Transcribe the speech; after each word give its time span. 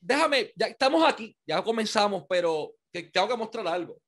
déjame, 0.00 0.52
ya 0.56 0.66
estamos 0.66 1.06
aquí, 1.08 1.36
ya 1.46 1.62
comenzamos, 1.62 2.24
pero 2.28 2.74
tengo 2.90 3.28
que 3.28 3.36
mostrar 3.36 3.66
algo. 3.68 4.00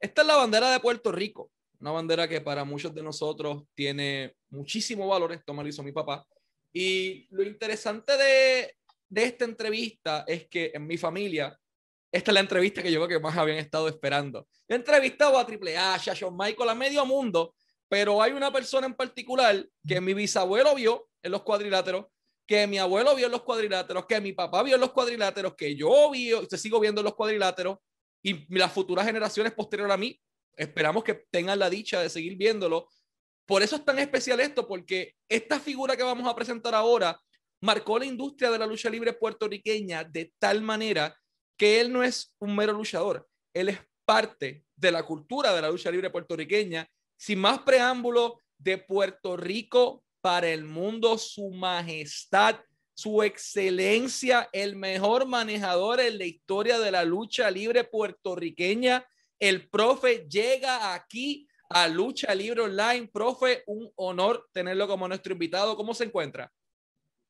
Esta 0.00 0.22
es 0.22 0.28
la 0.28 0.36
bandera 0.36 0.70
de 0.70 0.80
Puerto 0.80 1.12
Rico, 1.12 1.50
una 1.80 1.92
bandera 1.92 2.26
que 2.26 2.40
para 2.40 2.64
muchos 2.64 2.94
de 2.94 3.02
nosotros 3.02 3.64
tiene 3.74 4.34
muchísimo 4.50 5.06
valor. 5.06 5.32
Esto 5.32 5.54
me 5.54 5.62
lo 5.62 5.68
hizo 5.68 5.82
mi 5.82 5.92
papá. 5.92 6.26
Y 6.72 7.26
lo 7.30 7.42
interesante 7.42 8.16
de, 8.16 8.76
de 9.08 9.24
esta 9.24 9.44
entrevista 9.44 10.24
es 10.26 10.48
que 10.48 10.72
en 10.74 10.86
mi 10.86 10.96
familia, 10.96 11.56
esta 12.10 12.30
es 12.30 12.34
la 12.34 12.40
entrevista 12.40 12.82
que 12.82 12.90
yo 12.90 12.98
creo 13.04 13.18
que 13.18 13.22
más 13.22 13.36
habían 13.36 13.58
estado 13.58 13.88
esperando. 13.88 14.48
He 14.66 14.74
entrevistado 14.74 15.38
a 15.38 15.46
Triple 15.46 15.76
H, 15.76 16.10
a 16.10 16.14
Shawn 16.14 16.36
Michael, 16.36 16.70
a 16.70 16.74
medio 16.74 17.04
mundo, 17.04 17.54
pero 17.88 18.22
hay 18.22 18.32
una 18.32 18.50
persona 18.50 18.86
en 18.86 18.94
particular 18.94 19.68
que 19.86 20.00
mi 20.00 20.14
bisabuelo 20.14 20.74
vio 20.74 21.08
en 21.22 21.30
los 21.30 21.42
cuadriláteros, 21.42 22.06
que 22.46 22.66
mi 22.66 22.78
abuelo 22.78 23.14
vio 23.14 23.28
los 23.28 23.42
cuadriláteros, 23.42 24.06
que 24.06 24.20
mi 24.20 24.32
papá 24.32 24.62
vio 24.62 24.76
los 24.76 24.92
cuadriláteros, 24.92 25.54
que 25.54 25.74
yo 25.76 26.10
vi, 26.10 26.32
te 26.48 26.58
sigo 26.58 26.80
viendo 26.80 27.00
en 27.00 27.06
los 27.06 27.14
cuadriláteros 27.14 27.78
y 28.22 28.46
las 28.56 28.72
futuras 28.72 29.06
generaciones 29.06 29.52
posteriores 29.52 29.94
a 29.94 29.96
mí 29.96 30.18
esperamos 30.56 31.02
que 31.02 31.14
tengan 31.30 31.58
la 31.58 31.70
dicha 31.70 32.00
de 32.00 32.10
seguir 32.10 32.36
viéndolo. 32.36 32.88
Por 33.46 33.62
eso 33.62 33.76
es 33.76 33.84
tan 33.84 33.98
especial 33.98 34.40
esto, 34.40 34.68
porque 34.68 35.14
esta 35.28 35.58
figura 35.58 35.96
que 35.96 36.02
vamos 36.02 36.28
a 36.28 36.34
presentar 36.34 36.74
ahora 36.74 37.18
marcó 37.60 37.98
la 37.98 38.04
industria 38.04 38.50
de 38.50 38.58
la 38.58 38.66
lucha 38.66 38.90
libre 38.90 39.12
puertorriqueña 39.12 40.04
de 40.04 40.32
tal 40.38 40.62
manera 40.62 41.16
que 41.56 41.80
él 41.80 41.92
no 41.92 42.02
es 42.02 42.34
un 42.38 42.54
mero 42.56 42.72
luchador, 42.72 43.28
él 43.54 43.68
es 43.68 43.78
parte 44.04 44.64
de 44.76 44.90
la 44.90 45.04
cultura 45.04 45.54
de 45.54 45.62
la 45.62 45.70
lucha 45.70 45.90
libre 45.90 46.10
puertorriqueña 46.10 46.88
sin 47.16 47.38
más 47.38 47.60
preámbulo, 47.60 48.38
de 48.58 48.78
Puerto 48.78 49.36
Rico 49.36 50.04
para 50.22 50.48
el 50.48 50.64
mundo, 50.64 51.18
su 51.18 51.50
majestad, 51.50 52.56
su 52.94 53.22
excelencia, 53.22 54.48
el 54.52 54.76
mejor 54.76 55.26
manejador 55.26 56.00
en 56.00 56.18
la 56.18 56.24
historia 56.24 56.78
de 56.78 56.90
la 56.92 57.04
lucha 57.04 57.50
libre 57.50 57.84
puertorriqueña. 57.84 59.04
El 59.38 59.68
profe 59.68 60.26
llega 60.30 60.94
aquí 60.94 61.48
a 61.68 61.88
Lucha 61.88 62.34
Libre 62.34 62.62
Online. 62.62 63.08
Profe, 63.12 63.64
un 63.66 63.90
honor 63.96 64.48
tenerlo 64.52 64.86
como 64.86 65.08
nuestro 65.08 65.32
invitado. 65.32 65.76
¿Cómo 65.76 65.94
se 65.94 66.04
encuentra? 66.04 66.52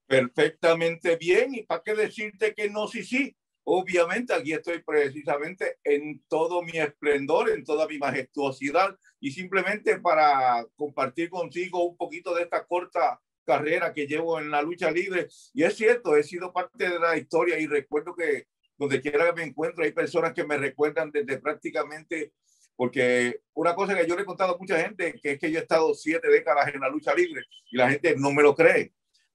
Perfectamente 0.07 1.17
bien. 1.17 1.55
¿Y 1.55 1.63
para 1.63 1.83
qué 1.83 1.95
decirte 1.95 2.55
que 2.55 2.69
no, 2.69 2.87
sí, 2.87 3.03
sí? 3.03 3.35
Obviamente 3.65 4.35
aquí 4.35 4.53
estoy 4.53 4.83
precisamente 4.83 5.79
en 5.85 6.23
todo 6.29 6.63
mi 6.63 6.79
esplendor, 6.79 7.51
en 7.51 7.65
toda 7.65 7.87
mi 7.87 7.99
majestuosidad 7.99 8.97
y 9.21 9.31
simplemente 9.31 10.01
para 10.01 10.67
compartir 10.77 11.31
contigo 11.31 11.85
un 11.85 11.97
poquito 11.97 12.35
de 12.35 12.43
esta 12.43 12.67
corta 12.67 13.21
carrera 13.45 13.93
que 13.93 14.07
llevo 14.07 14.41
en 14.41 14.51
la 14.51 14.63
lucha 14.63 14.91
libre. 14.91 15.29
Y 15.55 15.63
es 15.63 15.77
cierto, 15.77 16.17
he 16.17 16.25
sido 16.25 16.53
parte 16.53 16.89
de 16.89 16.99
la 16.99 17.17
historia 17.17 17.59
y 17.59 17.67
recuerdo 17.67 18.15
que 18.17 18.47
donde 18.77 19.01
quiera 19.01 19.27
que 19.27 19.33
me 19.33 19.45
encuentro 19.45 19.85
hay 19.85 19.93
personas 19.93 20.33
que 20.33 20.45
me 20.45 20.57
recuerdan 20.57 21.13
desde 21.13 21.39
prácticamente, 21.39 22.33
porque 22.75 23.43
una 23.55 23.77
cosa 23.77 23.97
que 23.97 24.07
yo 24.09 24.17
le 24.17 24.23
he 24.23 24.27
contado 24.27 24.55
a 24.55 24.59
mucha 24.59 24.79
gente, 24.79 25.15
que 25.23 25.33
es 25.33 25.39
que 25.39 25.53
yo 25.53 25.59
he 25.59 25.63
estado 25.63 25.95
siete 25.95 26.29
décadas 26.29 26.75
en 26.75 26.81
la 26.81 26.89
lucha 26.89 27.15
libre 27.15 27.43
y 27.71 27.77
la 27.77 27.91
gente 27.91 28.17
no 28.17 28.33
me 28.33 28.43
lo 28.43 28.57
cree 28.57 28.93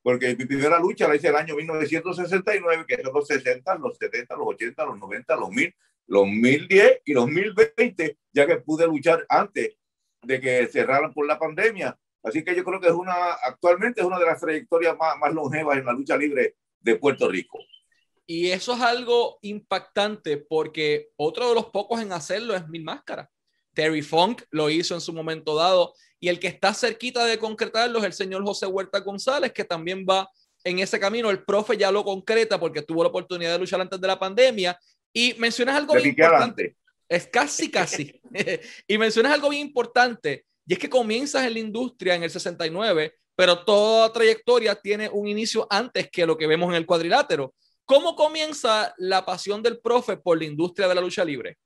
porque 0.07 0.37
mi 0.37 0.45
primera 0.45 0.79
lucha 0.79 1.05
la 1.05 1.17
hice 1.17 1.27
el 1.27 1.35
año 1.35 1.53
1969, 1.53 2.85
que 2.87 3.03
son 3.03 3.13
los 3.13 3.27
60, 3.27 3.75
los 3.75 3.97
70, 3.97 4.37
los 4.37 4.47
80, 4.47 4.85
los 4.85 4.99
90, 4.99 5.35
los 5.35 5.49
1000, 5.49 5.75
los 6.05 6.25
1010 6.25 7.01
y 7.03 7.11
los 7.11 7.27
1020, 7.27 8.17
ya 8.31 8.47
que 8.47 8.55
pude 8.55 8.87
luchar 8.87 9.25
antes 9.27 9.75
de 10.21 10.39
que 10.39 10.65
cerraran 10.67 11.13
por 11.13 11.27
la 11.27 11.37
pandemia. 11.37 11.99
Así 12.23 12.41
que 12.41 12.55
yo 12.55 12.63
creo 12.63 12.79
que 12.79 12.87
es 12.87 12.93
una, 12.93 13.33
actualmente 13.33 13.99
es 13.99 14.07
una 14.07 14.17
de 14.17 14.27
las 14.27 14.39
trayectorias 14.39 14.95
más, 14.97 15.17
más 15.17 15.33
longevas 15.33 15.77
en 15.77 15.85
la 15.85 15.91
lucha 15.91 16.15
libre 16.15 16.55
de 16.79 16.95
Puerto 16.95 17.27
Rico. 17.27 17.59
Y 18.25 18.51
eso 18.51 18.75
es 18.75 18.79
algo 18.79 19.39
impactante 19.41 20.37
porque 20.37 21.09
otro 21.17 21.49
de 21.49 21.55
los 21.55 21.65
pocos 21.65 21.99
en 21.99 22.13
hacerlo 22.13 22.55
es 22.55 22.65
Mil 22.69 22.85
Máscara. 22.85 23.29
Terry 23.73 24.03
Funk 24.03 24.43
lo 24.51 24.69
hizo 24.69 24.95
en 24.95 25.01
su 25.01 25.11
momento 25.11 25.53
dado 25.53 25.95
y 26.19 26.29
el 26.29 26.39
que 26.39 26.47
está 26.47 26.73
cerquita 26.73 27.25
de 27.25 27.37
concretarlo 27.37 27.99
es 27.99 28.05
el 28.05 28.13
señor 28.13 28.43
José 28.43 28.65
Huerta 28.65 28.99
González, 28.99 29.51
que 29.51 29.63
también 29.63 30.05
va 30.09 30.29
en 30.63 30.79
ese 30.79 30.99
camino. 30.99 31.29
El 31.29 31.43
profe 31.43 31.77
ya 31.77 31.91
lo 31.91 32.03
concreta 32.03 32.59
porque 32.59 32.81
tuvo 32.81 33.03
la 33.03 33.09
oportunidad 33.09 33.53
de 33.53 33.59
luchar 33.59 33.81
antes 33.81 33.99
de 33.99 34.07
la 34.07 34.17
pandemia. 34.17 34.77
Y 35.13 35.35
mencionas 35.35 35.75
algo 35.75 35.93
bien 35.93 36.07
importante. 36.07 36.75
Es 37.07 37.27
casi, 37.27 37.71
casi. 37.71 38.19
y 38.87 38.97
mencionas 38.97 39.33
algo 39.33 39.49
bien 39.49 39.67
importante. 39.67 40.45
Y 40.65 40.73
es 40.73 40.79
que 40.79 40.89
comienzas 40.89 41.45
en 41.45 41.53
la 41.53 41.59
industria 41.59 42.15
en 42.15 42.23
el 42.23 42.29
69, 42.29 43.13
pero 43.35 43.63
toda 43.63 44.11
trayectoria 44.11 44.75
tiene 44.75 45.09
un 45.09 45.27
inicio 45.27 45.67
antes 45.69 46.09
que 46.11 46.25
lo 46.25 46.37
que 46.37 46.47
vemos 46.47 46.69
en 46.69 46.75
el 46.75 46.85
cuadrilátero. 46.85 47.53
¿Cómo 47.85 48.15
comienza 48.15 48.93
la 48.97 49.23
pasión 49.23 49.63
del 49.63 49.79
profe 49.79 50.17
por 50.17 50.37
la 50.37 50.45
industria 50.45 50.89
de 50.89 50.95
la 50.95 51.01
lucha 51.01 51.23
libre? 51.23 51.57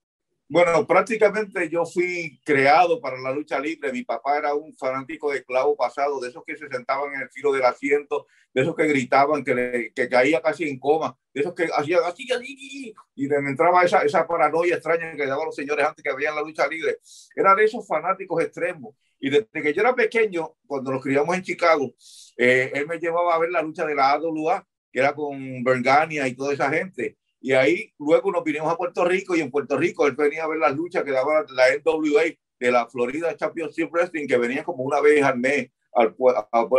Bueno, 0.53 0.85
prácticamente 0.85 1.69
yo 1.69 1.85
fui 1.85 2.41
creado 2.43 2.99
para 2.99 3.17
la 3.17 3.31
lucha 3.31 3.57
libre. 3.57 3.89
Mi 3.93 4.03
papá 4.03 4.37
era 4.37 4.53
un 4.53 4.75
fanático 4.75 5.31
de 5.31 5.45
clavo 5.45 5.77
pasado, 5.77 6.19
de 6.19 6.27
esos 6.27 6.43
que 6.45 6.57
se 6.57 6.67
sentaban 6.67 7.15
en 7.15 7.21
el 7.21 7.29
filo 7.29 7.53
del 7.53 7.63
asiento, 7.63 8.27
de 8.53 8.63
esos 8.63 8.75
que 8.75 8.85
gritaban, 8.85 9.45
que, 9.45 9.55
le, 9.55 9.93
que 9.93 10.09
caía 10.09 10.41
casi 10.41 10.67
en 10.67 10.77
coma, 10.77 11.17
de 11.33 11.39
esos 11.39 11.53
que 11.53 11.69
hacían 11.73 12.01
así, 12.03 12.29
así, 12.33 12.93
y 13.15 13.27
me 13.29 13.49
entraba 13.49 13.81
esa, 13.83 14.01
esa 14.01 14.27
paranoia 14.27 14.75
extraña 14.75 15.15
que 15.15 15.25
daban 15.25 15.45
los 15.45 15.55
señores 15.55 15.85
antes 15.85 16.03
que 16.03 16.13
veían 16.13 16.35
la 16.35 16.41
lucha 16.41 16.67
libre. 16.67 16.97
Era 17.33 17.55
de 17.55 17.63
esos 17.63 17.87
fanáticos 17.87 18.43
extremos. 18.43 18.93
Y 19.21 19.29
desde 19.29 19.47
que 19.53 19.73
yo 19.73 19.81
era 19.81 19.95
pequeño, 19.95 20.57
cuando 20.67 20.91
nos 20.91 21.01
criamos 21.01 21.33
en 21.33 21.43
Chicago, 21.43 21.93
eh, 22.35 22.71
él 22.73 22.87
me 22.87 22.99
llevaba 22.99 23.35
a 23.35 23.39
ver 23.39 23.51
la 23.51 23.61
lucha 23.61 23.85
de 23.85 23.95
la 23.95 24.11
AWA, 24.11 24.67
que 24.91 24.99
era 24.99 25.15
con 25.15 25.63
Bergania 25.63 26.27
y 26.27 26.35
toda 26.35 26.53
esa 26.53 26.69
gente. 26.69 27.20
Y 27.41 27.53
ahí 27.53 27.91
luego 27.97 28.31
nos 28.31 28.43
vinimos 28.43 28.71
a 28.71 28.77
Puerto 28.77 29.03
Rico 29.03 29.35
y 29.35 29.41
en 29.41 29.49
Puerto 29.49 29.77
Rico 29.77 30.05
él 30.05 30.15
venía 30.15 30.43
a 30.43 30.47
ver 30.47 30.59
las 30.59 30.75
luchas 30.75 31.03
que 31.03 31.11
daba 31.11 31.43
la 31.49 31.65
NWA 31.83 32.23
de 32.59 32.71
la 32.71 32.87
Florida 32.87 33.35
Championship 33.35 33.89
Wrestling, 33.91 34.27
que 34.27 34.37
venía 34.37 34.63
como 34.63 34.83
una 34.83 35.01
vez 35.01 35.23
al 35.23 35.39
mes 35.39 35.71
al, 35.93 36.15
al, 36.51 36.69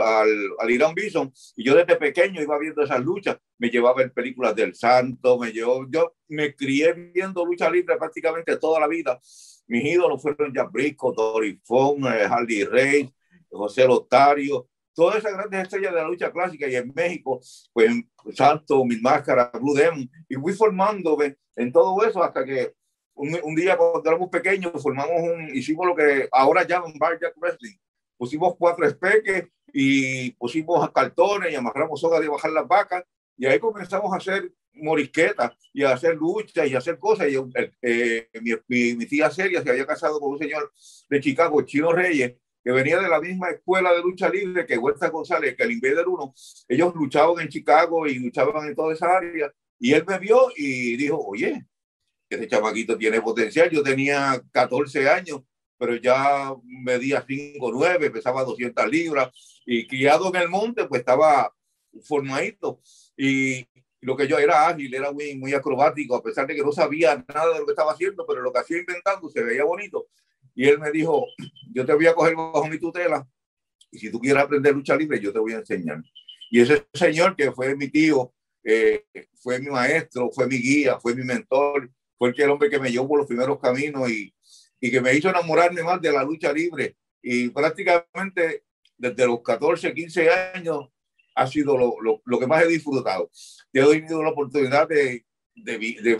al 0.58 0.70
Irán 0.70 0.94
Bison. 0.94 1.32
Y 1.56 1.64
yo 1.64 1.74
desde 1.74 1.96
pequeño 1.96 2.40
iba 2.40 2.58
viendo 2.58 2.82
esas 2.82 3.00
luchas. 3.00 3.38
Me 3.58 3.68
llevaba 3.68 4.00
a 4.00 4.04
ver 4.04 4.12
películas 4.12 4.54
del 4.54 4.74
Santo, 4.74 5.38
me 5.38 5.52
llevó, 5.52 5.86
yo 5.90 6.14
me 6.28 6.54
crié 6.54 6.92
viendo 6.92 7.44
lucha 7.44 7.70
libre 7.70 7.96
prácticamente 7.96 8.56
toda 8.56 8.80
la 8.80 8.88
vida. 8.88 9.20
Mis 9.66 9.84
ídolos 9.84 10.20
fueron 10.20 10.52
Jack 10.54 10.70
Brisco, 10.72 11.12
Dory 11.12 11.60
eh, 11.60 12.26
Harley 12.28 12.64
Reyes, 12.64 13.10
José 13.50 13.86
Lotario, 13.86 14.68
todas 14.94 15.16
esas 15.16 15.32
grandes 15.32 15.62
estrellas 15.62 15.92
de 15.92 16.00
la 16.00 16.08
lucha 16.08 16.32
clásica 16.32 16.68
y 16.68 16.76
en 16.76 16.92
México, 16.94 17.40
pues 17.72 17.90
Santo, 18.34 18.84
Mil 18.84 19.00
Máscaras, 19.00 19.50
Blue 19.52 19.74
Demon, 19.74 20.10
y 20.28 20.34
fui 20.36 20.52
formando 20.52 21.18
en 21.56 21.72
todo 21.72 22.04
eso 22.04 22.22
hasta 22.22 22.44
que 22.44 22.74
un, 23.14 23.38
un, 23.42 23.54
día 23.54 23.76
cuando 23.76 24.08
éramos 24.08 24.30
pequeños 24.30 24.82
formamos 24.82 25.22
un, 25.22 25.54
hicimos 25.54 25.86
lo 25.86 25.94
que 25.94 26.28
ahora 26.32 26.66
llaman 26.66 26.94
Bar 26.98 27.18
Jack 27.20 27.34
Wrestling, 27.36 27.76
pusimos 28.16 28.54
cuatro 28.58 28.86
espeques 28.86 29.48
y 29.72 30.30
pusimos 30.32 30.90
cartones 30.90 31.52
y 31.52 31.56
amarramos 31.56 32.00
soga 32.00 32.20
de 32.20 32.28
bajar 32.28 32.52
las 32.52 32.66
vacas 32.66 33.04
y 33.36 33.46
ahí 33.46 33.58
comenzamos 33.58 34.12
a 34.12 34.16
hacer 34.16 34.52
morisquetas 34.74 35.52
y 35.72 35.84
a 35.84 35.92
hacer 35.92 36.16
luchas 36.16 36.68
y 36.68 36.74
a 36.74 36.78
hacer 36.78 36.98
cosas. 36.98 37.28
Y 37.28 37.36
eh, 37.82 38.28
mi, 38.40 38.52
mi, 38.68 38.94
mi, 38.94 39.06
tía 39.06 39.30
Celia 39.30 39.62
se 39.62 39.70
había 39.70 39.86
casado 39.86 40.20
con 40.20 40.32
un 40.32 40.38
señor 40.38 40.72
de 41.08 41.20
Chicago, 41.20 41.62
Chino 41.62 41.92
Reyes, 41.92 42.36
que 42.64 42.70
venía 42.70 43.00
de 43.00 43.08
la 43.08 43.20
misma 43.20 43.50
escuela 43.50 43.92
de 43.92 44.02
lucha 44.02 44.28
libre 44.28 44.66
que 44.66 44.78
Huerta 44.78 45.08
González, 45.08 45.56
que 45.56 45.62
el 45.64 45.72
Invader 45.72 46.06
1, 46.06 46.34
ellos 46.68 46.94
luchaban 46.94 47.40
en 47.40 47.48
Chicago 47.48 48.06
y 48.06 48.18
luchaban 48.18 48.68
en 48.68 48.74
toda 48.74 48.94
esa 48.94 49.16
área. 49.16 49.52
Y 49.78 49.92
él 49.92 50.04
me 50.06 50.18
vio 50.18 50.48
y 50.56 50.96
dijo, 50.96 51.18
oye, 51.18 51.66
ese 52.28 52.48
chamaquito 52.48 52.96
tiene 52.96 53.20
potencial. 53.20 53.68
Yo 53.70 53.82
tenía 53.82 54.40
14 54.52 55.08
años, 55.08 55.42
pero 55.76 55.96
ya 55.96 56.54
medía 56.64 57.24
5 57.26 57.70
9, 57.72 58.10
pesaba 58.10 58.44
200 58.44 58.88
libras 58.88 59.30
y 59.66 59.86
criado 59.86 60.28
en 60.28 60.40
el 60.40 60.48
monte, 60.48 60.86
pues 60.86 61.00
estaba 61.00 61.52
formadito. 62.02 62.80
Y 63.16 63.66
lo 64.00 64.16
que 64.16 64.26
yo 64.26 64.38
era 64.38 64.68
ágil, 64.68 64.94
era 64.94 65.12
muy, 65.12 65.36
muy 65.36 65.54
acrobático, 65.54 66.16
a 66.16 66.22
pesar 66.22 66.46
de 66.46 66.54
que 66.54 66.62
no 66.62 66.72
sabía 66.72 67.24
nada 67.28 67.52
de 67.52 67.60
lo 67.60 67.66
que 67.66 67.72
estaba 67.72 67.92
haciendo, 67.92 68.26
pero 68.26 68.40
lo 68.40 68.52
que 68.52 68.60
hacía 68.60 68.78
inventando 68.78 69.28
se 69.28 69.42
veía 69.42 69.64
bonito. 69.64 70.08
Y 70.54 70.68
él 70.68 70.78
me 70.78 70.90
dijo, 70.90 71.26
yo 71.72 71.84
te 71.84 71.94
voy 71.94 72.06
a 72.06 72.14
coger 72.14 72.34
bajo 72.34 72.66
mi 72.68 72.78
tutela 72.78 73.26
y 73.92 73.98
si 73.98 74.10
tú 74.10 74.18
quieres 74.18 74.42
aprender 74.42 74.74
lucha 74.74 74.96
libre, 74.96 75.20
yo 75.20 75.32
te 75.32 75.38
voy 75.38 75.52
a 75.52 75.58
enseñar. 75.58 76.02
Y 76.50 76.60
ese 76.60 76.86
señor 76.94 77.36
que 77.36 77.52
fue 77.52 77.76
mi 77.76 77.88
tío, 77.88 78.32
eh, 78.64 79.04
fue 79.34 79.60
mi 79.60 79.68
maestro, 79.68 80.30
fue 80.32 80.46
mi 80.46 80.56
guía, 80.56 80.98
fue 80.98 81.14
mi 81.14 81.22
mentor, 81.22 81.90
fue 82.16 82.32
el 82.36 82.50
hombre 82.50 82.70
que 82.70 82.78
me 82.78 82.90
llevó 82.90 83.08
por 83.08 83.18
los 83.18 83.26
primeros 83.26 83.60
caminos 83.60 84.10
y, 84.10 84.34
y 84.80 84.90
que 84.90 85.00
me 85.00 85.14
hizo 85.14 85.28
enamorarme 85.28 85.82
más 85.82 86.00
de 86.00 86.10
la 86.10 86.24
lucha 86.24 86.52
libre. 86.52 86.96
Y 87.20 87.50
prácticamente 87.50 88.64
desde 88.96 89.26
los 89.26 89.42
14, 89.42 89.92
15 89.92 90.30
años 90.30 90.88
ha 91.34 91.46
sido 91.46 91.76
lo, 91.76 92.00
lo, 92.00 92.22
lo 92.24 92.38
que 92.38 92.46
más 92.46 92.62
he 92.62 92.68
disfrutado. 92.68 93.30
He 93.72 93.82
tenido 93.82 94.22
la 94.22 94.30
oportunidad 94.30 94.88
de, 94.88 95.26
de, 95.54 95.78
de, 95.78 96.18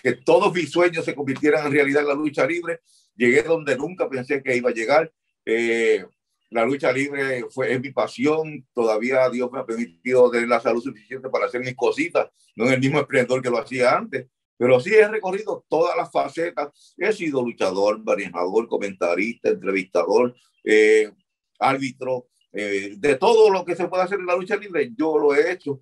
que 0.00 0.12
todos 0.12 0.52
mis 0.54 0.70
sueños 0.70 1.04
se 1.04 1.14
convirtieran 1.14 1.66
en 1.66 1.72
realidad 1.72 2.02
en 2.02 2.08
la 2.08 2.14
lucha 2.14 2.46
libre 2.46 2.80
llegué 3.16 3.42
donde 3.42 3.76
nunca 3.76 4.08
pensé 4.08 4.42
que 4.42 4.56
iba 4.56 4.70
a 4.70 4.74
llegar. 4.74 5.12
Eh, 5.44 6.04
la 6.50 6.64
lucha 6.64 6.92
libre 6.92 7.44
fue, 7.50 7.72
es 7.72 7.80
mi 7.80 7.90
pasión. 7.90 8.66
Todavía 8.72 9.28
Dios 9.30 9.50
me 9.50 9.60
ha 9.60 9.66
permitido 9.66 10.30
tener 10.30 10.48
la 10.48 10.60
salud 10.60 10.82
suficiente 10.82 11.28
para 11.28 11.46
hacer 11.46 11.60
mis 11.60 11.74
cositas, 11.74 12.28
no 12.56 12.66
en 12.66 12.74
el 12.74 12.80
mismo 12.80 13.00
esplendor 13.00 13.42
que 13.42 13.50
lo 13.50 13.58
hacía 13.58 13.96
antes. 13.96 14.26
Pero 14.56 14.78
sí 14.78 14.94
he 14.94 15.08
recorrido 15.08 15.64
todas 15.68 15.96
las 15.96 16.10
facetas. 16.12 16.94
He 16.96 17.12
sido 17.12 17.42
luchador, 17.42 18.02
manejador, 18.04 18.68
comentarista, 18.68 19.48
entrevistador, 19.48 20.36
eh, 20.62 21.10
árbitro, 21.58 22.28
eh, 22.52 22.94
de 22.98 23.16
todo 23.16 23.50
lo 23.50 23.64
que 23.64 23.74
se 23.74 23.88
puede 23.88 24.04
hacer 24.04 24.20
en 24.20 24.26
la 24.26 24.36
lucha 24.36 24.56
libre, 24.56 24.92
yo 24.96 25.18
lo 25.18 25.34
he 25.34 25.52
hecho. 25.52 25.80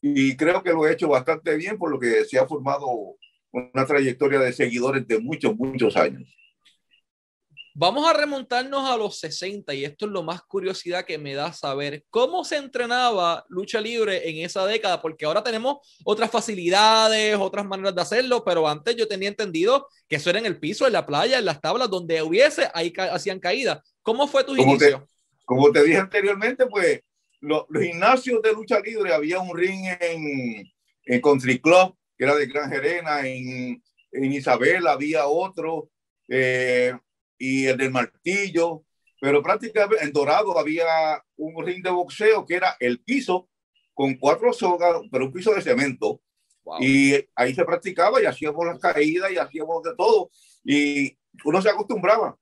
Y 0.00 0.36
creo 0.36 0.62
que 0.62 0.72
lo 0.72 0.86
he 0.86 0.92
hecho 0.92 1.08
bastante 1.08 1.56
bien, 1.56 1.76
por 1.78 1.90
lo 1.90 1.98
que 1.98 2.24
se 2.24 2.38
ha 2.38 2.46
formado 2.46 3.16
una 3.52 3.86
trayectoria 3.86 4.40
de 4.40 4.52
seguidores 4.52 5.06
de 5.06 5.18
muchos, 5.18 5.54
muchos 5.56 5.96
años. 5.96 6.22
Vamos 7.74 8.06
a 8.06 8.12
remontarnos 8.12 8.86
a 8.86 8.98
los 8.98 9.18
60 9.18 9.72
y 9.72 9.86
esto 9.86 10.04
es 10.04 10.12
lo 10.12 10.22
más 10.22 10.42
curiosidad 10.42 11.06
que 11.06 11.16
me 11.16 11.32
da 11.32 11.54
saber 11.54 12.04
cómo 12.10 12.44
se 12.44 12.56
entrenaba 12.56 13.46
lucha 13.48 13.80
libre 13.80 14.28
en 14.28 14.44
esa 14.44 14.66
década, 14.66 15.00
porque 15.00 15.24
ahora 15.24 15.42
tenemos 15.42 15.78
otras 16.04 16.30
facilidades, 16.30 17.34
otras 17.36 17.64
maneras 17.64 17.94
de 17.94 18.02
hacerlo, 18.02 18.44
pero 18.44 18.68
antes 18.68 18.94
yo 18.94 19.08
tenía 19.08 19.30
entendido 19.30 19.86
que 20.06 20.16
eso 20.16 20.28
era 20.28 20.38
en 20.38 20.44
el 20.44 20.60
piso, 20.60 20.86
en 20.86 20.92
la 20.92 21.06
playa, 21.06 21.38
en 21.38 21.46
las 21.46 21.62
tablas, 21.62 21.88
donde 21.88 22.20
hubiese, 22.20 22.68
ahí 22.74 22.92
hacían 23.10 23.40
caídas. 23.40 23.80
¿Cómo 24.02 24.26
fue 24.26 24.44
tu 24.44 24.54
inicio? 24.54 25.08
como 25.44 25.72
te 25.72 25.82
dije 25.82 25.98
anteriormente, 25.98 26.66
pues 26.66 27.00
los, 27.40 27.64
gimnasios 27.72 28.40
de 28.42 28.52
lucha 28.52 28.80
libre, 28.80 29.12
había 29.12 29.40
un 29.40 29.56
ring 29.56 29.86
en, 30.00 30.72
en 31.04 31.20
Country 31.20 31.58
Club, 31.58 31.94
que 32.22 32.26
era 32.26 32.36
de 32.36 32.46
Gran 32.46 32.70
Gerena, 32.70 33.26
en, 33.26 33.82
en 34.12 34.32
Isabel 34.32 34.86
había 34.86 35.26
otro. 35.26 35.90
Eh, 36.28 36.96
y 37.36 37.66
el 37.66 37.76
del 37.76 37.90
martillo, 37.90 38.84
pero 39.20 39.42
prácticamente 39.42 40.04
en 40.04 40.12
Dorado 40.12 40.56
había 40.56 40.86
un 41.36 41.66
ring 41.66 41.82
de 41.82 41.90
boxeo 41.90 42.46
que 42.46 42.54
era 42.54 42.76
el 42.78 43.02
piso 43.02 43.48
con 43.92 44.14
cuatro 44.14 44.52
sogas, 44.52 45.02
pero 45.10 45.24
un 45.24 45.32
piso 45.32 45.52
de 45.52 45.62
cemento. 45.62 46.20
Y 46.78 47.14
ahí 47.34 47.56
se 47.56 47.64
practicaba 47.64 48.22
y 48.22 48.26
hacíamos 48.26 48.66
las 48.66 48.78
caídas 48.78 49.32
y 49.32 49.38
hacíamos 49.38 49.82
de 49.82 49.96
todo. 49.96 50.30
Y 50.64 51.18
uno 51.44 51.60
se 51.60 51.70
acostumbraba. 51.70 52.38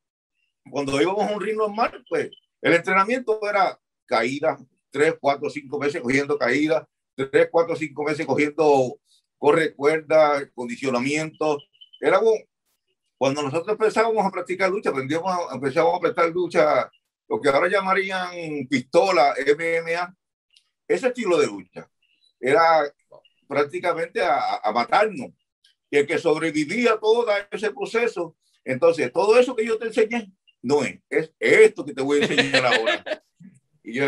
Cuando 0.70 1.00
íbamos 1.00 1.26
a 1.26 1.34
un 1.34 1.40
ring 1.40 1.56
normal, 1.56 2.04
pues 2.06 2.28
el 2.60 2.74
entrenamiento 2.74 3.40
era 3.48 3.80
caídas, 4.04 4.60
tres, 4.90 5.14
cuatro, 5.18 5.48
cinco 5.48 5.78
veces 5.78 6.02
cogiendo 6.02 6.36
caídas, 6.36 6.84
tres, 7.14 7.48
cuatro, 7.50 7.74
cinco 7.76 8.04
veces 8.04 8.26
cogiendo 8.26 9.00
corre 9.40 9.74
cuerda, 9.74 10.48
condicionamiento. 10.54 11.58
Era 11.98 12.20
un, 12.20 12.38
cuando 13.16 13.42
nosotros 13.42 13.70
empezábamos 13.70 14.24
a 14.24 14.30
practicar 14.30 14.70
lucha, 14.70 14.90
aprendíamos, 14.90 15.34
empezamos 15.52 15.96
a 15.96 16.00
practicar 16.00 16.30
lucha, 16.30 16.90
lo 17.26 17.40
que 17.40 17.48
ahora 17.48 17.68
llamarían 17.68 18.66
pistola, 18.68 19.34
MMA, 19.38 20.14
ese 20.86 21.08
estilo 21.08 21.38
de 21.38 21.46
lucha 21.46 21.90
era 22.38 22.82
prácticamente 23.48 24.20
a, 24.22 24.70
matarnos. 24.74 25.30
Y 25.90 25.96
el 25.96 26.06
que 26.06 26.18
sobrevivía 26.18 26.98
todo 26.98 27.26
ese 27.50 27.70
proceso, 27.72 28.36
entonces 28.64 29.10
todo 29.12 29.38
eso 29.38 29.56
que 29.56 29.64
yo 29.64 29.78
te 29.78 29.86
enseñé, 29.86 30.30
no 30.62 30.84
es, 30.84 31.00
es 31.08 31.32
esto 31.38 31.84
que 31.84 31.94
te 31.94 32.02
voy 32.02 32.20
a 32.20 32.26
enseñar 32.26 32.66
ahora. 32.66 33.04
Y 33.82 33.94
yo, 33.94 34.04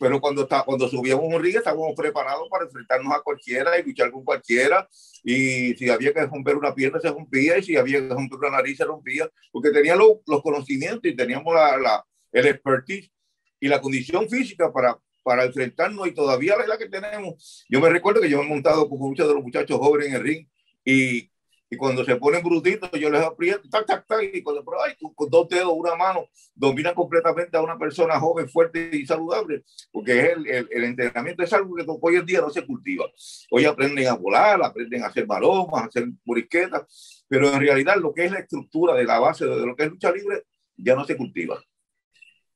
pero 0.00 0.18
cuando, 0.18 0.42
está, 0.44 0.62
cuando 0.62 0.88
subíamos 0.88 1.26
un 1.26 1.42
ring 1.42 1.56
estábamos 1.56 1.92
preparados 1.94 2.48
para 2.48 2.64
enfrentarnos 2.64 3.14
a 3.14 3.20
cualquiera 3.20 3.78
y 3.78 3.82
luchar 3.82 4.10
con 4.10 4.24
cualquiera. 4.24 4.88
Y 5.22 5.74
si 5.74 5.90
había 5.90 6.14
que 6.14 6.24
romper 6.24 6.56
una 6.56 6.74
pierna, 6.74 6.98
se 7.00 7.10
rompía, 7.10 7.58
y 7.58 7.62
si 7.62 7.76
había 7.76 8.00
que 8.00 8.08
romper 8.08 8.38
una 8.38 8.50
nariz, 8.50 8.78
se 8.78 8.84
rompía, 8.86 9.30
porque 9.52 9.70
tenía 9.70 9.94
los 9.96 10.42
conocimientos 10.42 11.04
y 11.04 11.14
teníamos 11.14 11.54
la, 11.54 11.76
la, 11.76 12.06
el 12.32 12.46
expertise 12.46 13.12
y 13.60 13.68
la 13.68 13.82
condición 13.82 14.26
física 14.26 14.72
para, 14.72 14.98
para 15.22 15.44
enfrentarnos 15.44 16.08
y 16.08 16.12
todavía 16.12 16.56
la 16.66 16.78
que 16.78 16.88
tenemos. 16.88 17.66
Yo 17.68 17.78
me 17.78 17.90
recuerdo 17.90 18.22
que 18.22 18.30
yo 18.30 18.38
me 18.38 18.46
he 18.46 18.48
montado 18.48 18.88
con 18.88 18.98
muchos 18.98 19.28
de 19.28 19.34
los 19.34 19.42
muchachos 19.42 19.78
jóvenes 19.78 20.08
en 20.08 20.14
el 20.14 20.22
ring 20.22 20.48
y 20.82 21.30
y 21.72 21.76
cuando 21.76 22.04
se 22.04 22.16
ponen 22.16 22.42
brutitos, 22.42 22.90
yo 22.92 23.08
les 23.08 23.22
aprieto, 23.22 23.68
tac, 23.70 23.86
tac, 23.86 24.04
tac, 24.04 24.22
y 24.34 24.42
cuando, 24.42 24.64
pero, 24.64 24.82
ay, 24.82 24.94
con 25.14 25.30
dos 25.30 25.48
dedos, 25.48 25.72
una 25.72 25.94
mano, 25.94 26.26
dominan 26.52 26.94
completamente 26.94 27.56
a 27.56 27.62
una 27.62 27.78
persona 27.78 28.18
joven, 28.18 28.48
fuerte 28.48 28.90
y 28.92 29.06
saludable, 29.06 29.62
porque 29.92 30.18
es 30.18 30.32
el, 30.36 30.68
el, 30.68 30.84
entrenamiento 30.84 31.44
es 31.44 31.52
algo 31.52 31.76
que 31.76 31.84
hoy 31.86 32.16
en 32.16 32.26
día 32.26 32.40
no 32.40 32.50
se 32.50 32.66
cultiva. 32.66 33.06
Hoy 33.52 33.66
aprenden 33.66 34.08
a 34.08 34.14
volar, 34.14 34.60
aprenden 34.64 35.04
a 35.04 35.06
hacer 35.06 35.28
maromas, 35.28 35.84
a 35.84 35.86
hacer 35.86 36.08
morisquetas, 36.24 37.24
pero 37.28 37.48
en 37.48 37.60
realidad 37.60 37.96
lo 37.98 38.12
que 38.12 38.24
es 38.24 38.32
la 38.32 38.40
estructura 38.40 38.94
de 38.94 39.04
la 39.04 39.20
base 39.20 39.46
de 39.46 39.64
lo 39.64 39.76
que 39.76 39.84
es 39.84 39.90
lucha 39.90 40.10
libre 40.10 40.42
ya 40.76 40.96
no 40.96 41.04
se 41.04 41.16
cultiva. 41.16 41.62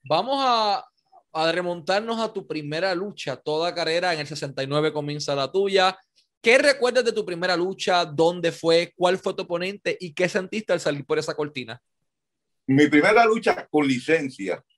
Vamos 0.03 0.39
a, 0.41 0.85
a 1.33 1.53
remontarnos 1.53 2.19
a 2.19 2.33
tu 2.33 2.49
primera 2.49 2.93
lucha, 2.97 3.37
toda 3.37 3.73
carrera, 3.75 4.13
en 4.13 4.21
el 4.21 4.27
69 4.27 4.93
comienza 4.93 5.37
la 5.37 5.53
tuya, 5.53 5.97
¿Qué 6.45 6.59
recuerdas 6.59 7.07
de 7.07 7.13
tu 7.15 7.25
primera 7.25 7.57
lucha? 7.57 8.05
¿Dónde 8.05 8.53
fue? 8.53 8.93
¿Cuál 8.95 9.17
fue 9.17 9.33
tu 9.33 9.45
oponente? 9.45 9.97
¿Y 9.99 10.13
qué 10.13 10.29
sentiste 10.29 10.75
al 10.75 10.81
salir 10.81 11.03
por 11.07 11.19
esa 11.19 11.35
cortina? 11.35 11.81
Mi 12.67 12.87
primera 12.87 13.25
lucha 13.25 13.67
con 13.67 13.89
licencia. 13.89 14.63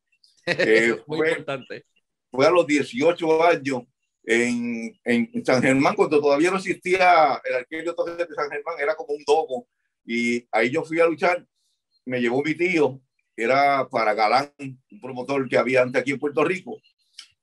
Eh, 0.48 0.94
Muy 1.08 1.18
fue, 1.18 1.30
importante. 1.30 1.86
Fue 2.30 2.46
a 2.46 2.50
los 2.50 2.64
18 2.68 3.42
años 3.42 3.82
en, 4.22 4.96
en, 5.02 5.44
San 5.44 5.60
Germán, 5.60 5.96
cuando 5.96 6.20
todavía 6.20 6.52
no 6.52 6.58
existía 6.58 7.42
el 7.44 7.54
arquero 7.56 7.96
de 8.04 8.28
San 8.32 8.48
Germán, 8.48 8.76
era 8.78 8.94
como 8.94 9.14
un 9.14 9.24
domo. 9.26 9.66
Y 10.04 10.46
ahí 10.52 10.70
yo 10.70 10.84
fui 10.84 11.00
a 11.00 11.06
luchar. 11.06 11.44
Me 12.04 12.20
llevó 12.20 12.44
mi 12.44 12.54
tío, 12.54 13.00
era 13.36 13.88
para 13.88 14.14
Galán, 14.14 14.52
un 14.60 15.00
promotor 15.02 15.48
que 15.48 15.58
había 15.58 15.82
antes 15.82 16.00
aquí 16.00 16.12
en 16.12 16.20
Puerto 16.20 16.44
Rico, 16.44 16.80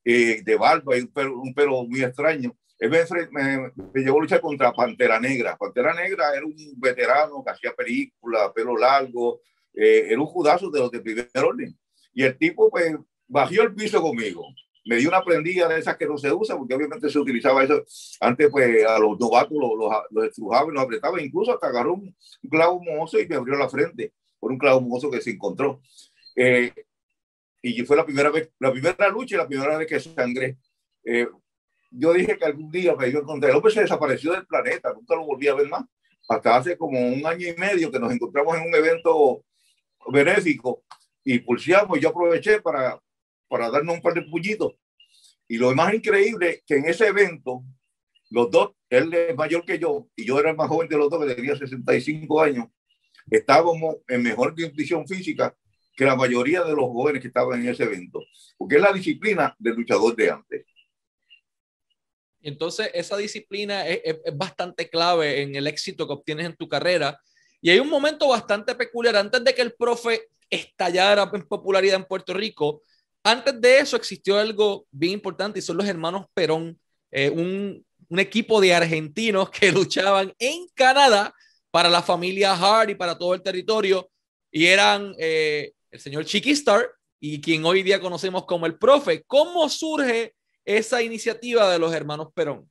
eh, 0.06 0.42
de 0.42 0.56
barba 0.56 0.98
y 0.98 1.02
un 1.02 1.12
pelo, 1.12 1.42
un 1.42 1.54
pelo 1.54 1.84
muy 1.84 2.02
extraño 2.02 2.58
me, 2.80 3.72
me, 3.94 4.02
llevó 4.02 4.20
a 4.20 4.22
luchar 4.22 4.42
contra 4.42 4.74
Pantera 4.74 5.20
Negra. 5.20 5.58
Pantera 5.58 5.94
Negra 5.94 6.34
era 6.36 6.46
un 6.46 6.56
veterano 6.78 7.44
que 7.44 7.52
hacía 7.52 7.74
películas, 7.74 8.52
pelo 8.54 8.78
largo, 8.78 9.42
eh, 9.74 10.08
era 10.10 10.20
un 10.20 10.28
judazo 10.28 10.70
de 10.70 10.80
los 10.80 10.92
de 10.92 11.00
primer 11.02 11.30
orden. 11.36 11.78
Y 12.14 12.24
el 12.24 12.38
tipo, 12.38 12.70
pues, 12.70 12.96
bajó 13.28 13.62
el 13.62 13.74
piso 13.74 14.02
conmigo. 14.02 14.46
Me 14.86 14.98
dio 14.98 15.08
una 15.08 15.24
prendida 15.24 15.68
de 15.68 15.80
esas 15.80 15.98
que 15.98 16.06
no 16.06 16.18
se 16.18 16.32
usa, 16.32 16.58
porque 16.58 16.76
obviamente 16.76 17.10
se 17.10 17.18
utilizaba 17.18 17.64
eso. 17.64 17.84
Antes, 18.20 18.50
pues, 18.52 18.86
a 18.86 19.00
los 19.00 19.18
novatos 19.20 19.58
los, 19.58 19.72
los, 19.78 19.92
los 20.12 20.26
estrujaba 20.26 20.70
y 20.70 20.74
los 20.74 20.84
apretaba. 20.84 21.22
Incluso 21.22 21.54
hasta 21.54 21.68
agarró 21.68 21.94
un, 21.94 22.16
clavo 22.50 22.82
mozo 22.84 23.20
y 23.20 23.28
me 23.28 23.36
abrió 23.36 23.56
la 23.56 23.70
frente 23.70 24.14
por 24.40 24.52
un 24.52 24.58
clavo 24.58 24.82
mozo 24.82 25.10
que 25.10 25.22
se 25.22 25.32
encontró. 25.32 25.82
Eh, 26.36 26.74
y 27.62 27.82
fue 27.86 27.96
la 27.96 28.06
primera 28.06 28.30
vez, 28.30 28.52
la 28.60 28.72
primera 28.72 29.08
lucha 29.08 29.36
y 29.36 29.38
la 29.38 29.48
primera 29.48 29.78
vez 29.78 29.88
que 29.88 30.00
sangré. 30.00 30.58
Eh, 31.06 31.28
yo 31.96 32.14
dije 32.14 32.38
que 32.38 32.46
algún 32.46 32.72
día 32.72 32.96
me 32.96 33.08
iba 33.08 33.20
a 33.20 33.22
encontrar. 33.22 33.56
Hombre 33.56 33.72
se 33.72 33.82
desapareció 33.82 34.32
del 34.32 34.46
planeta, 34.46 34.92
nunca 34.94 35.16
lo 35.16 35.26
volví 35.26 35.48
a 35.48 35.54
ver 35.54 35.68
más. 35.68 35.84
Hasta 36.28 36.56
hace 36.56 36.78
como 36.78 37.00
un 37.00 37.26
año 37.26 37.48
y 37.48 37.54
medio 37.56 37.92
que 37.92 38.00
nos 38.00 38.12
encontramos 38.12 38.58
en 38.58 38.68
un 38.68 38.76
evento 38.76 39.44
benéfico 40.08 40.84
y 41.24 41.40
pulseamos. 41.40 42.00
Yo 42.00 42.10
aproveché 42.10 42.62
para, 42.62 43.00
para 43.48 43.70
darnos 43.70 43.96
un 43.96 44.02
par 44.02 44.14
de 44.14 44.24
puñitos. 44.24 44.74
Y 45.48 45.58
lo 45.58 45.74
más 45.76 45.94
increíble 45.94 46.64
que 46.66 46.78
en 46.78 46.86
ese 46.86 47.08
evento, 47.08 47.64
los 48.30 48.50
dos, 48.50 48.72
él 48.90 49.14
es 49.14 49.36
mayor 49.36 49.64
que 49.66 49.78
yo 49.78 50.08
y 50.16 50.26
yo 50.26 50.40
era 50.40 50.50
el 50.52 50.56
más 50.56 50.70
joven 50.70 50.88
de 50.88 50.98
los 50.98 51.10
dos, 51.10 51.26
que 51.26 51.36
tenía 51.36 51.56
65 51.56 52.42
años, 52.42 52.68
estábamos 53.30 53.98
en 54.08 54.24
mejor 54.24 54.56
condición 54.56 55.08
física 55.08 55.56
que 55.96 56.06
la 56.06 56.16
mayoría 56.16 56.64
de 56.64 56.72
los 56.72 56.86
jóvenes 56.86 57.22
que 57.22 57.28
estaban 57.28 57.62
en 57.62 57.70
ese 57.70 57.84
evento, 57.84 58.20
porque 58.58 58.78
es 58.78 58.82
la 58.82 58.92
disciplina 58.92 59.56
del 59.60 59.76
luchador 59.76 60.16
de 60.16 60.32
antes. 60.32 60.66
Entonces, 62.44 62.92
esa 62.94 63.18
disciplina 63.18 63.88
es, 63.88 64.18
bastante 64.36 64.90
clave 64.90 65.42
en 65.42 65.56
el 65.56 65.66
éxito 65.66 66.06
que 66.06 66.14
obtienes 66.14 66.46
en 66.46 66.56
tu 66.56 66.68
carrera. 66.68 67.20
Y 67.62 67.70
hay 67.70 67.80
un 67.80 67.90
momento 67.90 68.28
bastante 68.28 68.76
peculiar. 68.76 69.16
Antes 69.16 69.44
de 69.44 69.56
que 69.56 69.62
el 69.62 69.74
profe 69.74 70.28
estallara 70.50 71.32
en 71.34 71.48
popularidad 71.48 71.96
en 71.96 72.06
Puerto 72.06 72.34
Rico, 72.34 72.82
antes 73.24 73.60
de 73.60 73.80
eso 73.80 73.96
existió 73.96 74.38
algo 74.38 74.86
bien 74.92 75.14
importante 75.14 75.60
y 75.60 75.62
son 75.62 75.78
los 75.78 75.88
hermanos 75.88 76.26
Perón, 76.34 76.78
eh, 77.10 77.30
un, 77.30 77.84
equipo 78.20 78.62
de 78.62 78.76
argentinos 78.76 79.50
que 79.50 79.72
luchaban 79.72 80.32
en 80.38 80.68
Canadá 80.76 81.34
para 81.72 81.90
la 81.90 82.04
familia 82.04 82.54
Hart 82.54 82.96
para 82.98 83.18
todo 83.18 83.34
el 83.34 83.42
territorio. 83.42 84.10
Y 84.52 84.66
eran 84.68 85.16
eh, 85.18 85.72
el 85.90 86.00
señor 86.00 86.26
Chiquistar 86.26 86.88
y 87.20 87.40
quien 87.40 87.66
hoy 87.66 87.82
día 87.82 88.02
conocemos 88.02 88.46
como 88.46 88.66
el 88.66 88.78
profe. 88.78 89.24
¿Cómo 89.24 89.68
surge 89.70 90.36
esa 90.66 91.02
iniciativa 91.02 91.72
de 91.72 91.80
los 91.80 91.94
hermanos 91.94 92.30
Perón? 92.34 92.70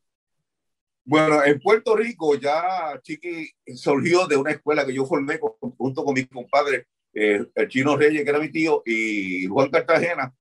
Bueno, 1.04 1.42
en 1.44 1.58
Puerto 1.58 1.96
Rico 1.96 2.36
ya 2.36 2.98
Chiqui 3.02 3.50
surgió 3.74 4.26
de 4.26 4.36
una 4.36 4.52
escuela 4.52 4.86
que 4.86 4.94
yo 4.94 5.04
formé 5.04 5.40
junto 5.76 6.04
con 6.04 6.14
mi 6.14 6.24
compadre, 6.26 6.86
eh, 7.12 7.44
el 7.54 7.68
Chino 7.68 7.96
Reyes, 7.96 8.22
que 8.22 8.30
era 8.30 8.38
mi 8.38 8.50
tío, 8.50 8.82
y 8.86 9.46
Juan 9.46 9.68
Cartagena. 9.68 10.32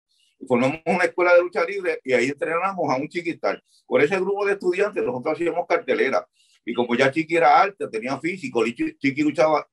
Formamos 0.47 0.79
una 0.85 1.05
escuela 1.05 1.33
de 1.33 1.41
lucha 1.41 1.65
libre 1.65 1.99
y 2.03 2.13
ahí 2.13 2.27
entrenamos 2.27 2.89
a 2.89 2.95
un 2.95 3.07
chiquital. 3.07 3.61
Por 3.87 4.01
ese 4.01 4.15
grupo 4.17 4.45
de 4.45 4.53
estudiantes 4.53 5.03
nosotros 5.03 5.33
hacíamos 5.33 5.65
cartelera. 5.67 6.27
Y 6.63 6.73
como 6.75 6.95
ya 6.95 7.11
Chiqui 7.11 7.35
era 7.35 7.59
alta, 7.59 7.89
tenía 7.89 8.19
físico, 8.19 8.63
Chiqui 8.65 9.23
luchaba 9.23 9.67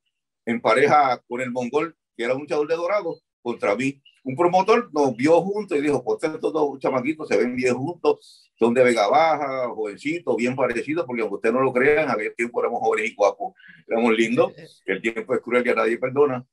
en 0.47 0.61
pareja 0.61 1.23
con 1.29 1.43
el 1.43 1.51
mongol, 1.51 1.95
que 2.17 2.25
era 2.25 2.35
un 2.35 2.41
luchador 2.41 2.67
de 2.67 2.77
dorado, 2.77 3.21
contra 3.43 3.75
mí. 3.75 4.01
Un 4.25 4.37
promotor 4.37 4.91
nos 4.93 5.17
vio 5.17 5.41
juntos 5.41 5.79
y 5.79 5.81
dijo, 5.81 6.05
pues 6.05 6.23
estos 6.23 6.53
dos 6.53 6.79
chamaquitos 6.79 7.29
se 7.29 7.37
ven 7.37 7.57
bien 7.57 7.75
juntos, 7.75 8.51
son 8.59 8.75
de 8.75 8.83
Vega 8.83 9.09
Baja, 9.09 9.69
jovencitos, 9.69 10.37
bien 10.37 10.55
parecidos, 10.55 11.07
porque 11.07 11.23
aunque 11.23 11.37
usted 11.37 11.53
no 11.53 11.61
lo 11.61 11.73
crean, 11.73 12.09
a 12.09 12.13
aquel 12.13 12.35
tiempo 12.35 12.61
éramos 12.61 12.81
jóvenes 12.81 13.11
y 13.11 13.15
guapos, 13.15 13.55
éramos 13.87 14.13
lindos, 14.13 14.53
el 14.87 15.01
tiempo 15.01 15.35
es 15.35 15.41
cruel 15.41 15.63
que 15.63 15.71
a 15.71 15.77
nadie 15.77 15.99
perdona, 15.99 16.45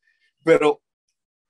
pero 0.43 0.81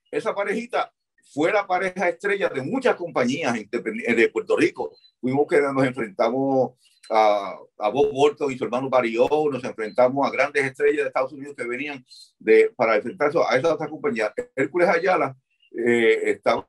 esa 0.10 0.34
parejita 0.34 0.92
fue 1.34 1.52
la 1.52 1.68
pareja 1.68 2.08
estrella 2.08 2.50
de 2.50 2.62
muchas 2.62 2.96
compañías 2.96 3.54
de 3.70 4.30
Puerto 4.32 4.56
Rico. 4.56 4.96
Fuimos 5.20 5.48
que 5.48 5.60
nos 5.60 5.86
enfrentamos 5.86 6.74
a, 7.10 7.58
a 7.80 7.90
Bob 7.90 8.12
Bolton 8.12 8.52
y 8.52 8.58
su 8.58 8.64
hermano 8.64 8.90
Barrio, 8.90 9.28
nos 9.52 9.64
enfrentamos 9.64 10.28
a 10.28 10.32
grandes 10.32 10.64
estrellas 10.66 11.04
de 11.04 11.08
Estados 11.08 11.34
Unidos 11.34 11.56
que 11.58 11.68
venían 11.68 12.06
de, 12.40 12.72
para 12.76 12.96
enfrentarse 12.96 13.38
a 13.38 13.58
esas 13.58 13.72
otras 13.72 13.90
compañías. 13.90 14.32
Hércules 14.56 14.90
Ayala 14.90 15.36
eh, 15.72 16.32
estaba 16.32 16.68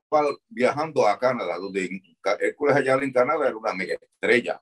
viajando 0.49 1.07
a 1.07 1.19
Canadá, 1.19 1.59
donde 1.59 2.03
Hércules 2.41 2.77
Ayala 2.77 3.05
en 3.05 3.13
Canadá 3.13 3.49
era 3.49 3.57
una 3.57 3.75
mega 3.75 3.95
estrella 3.95 4.61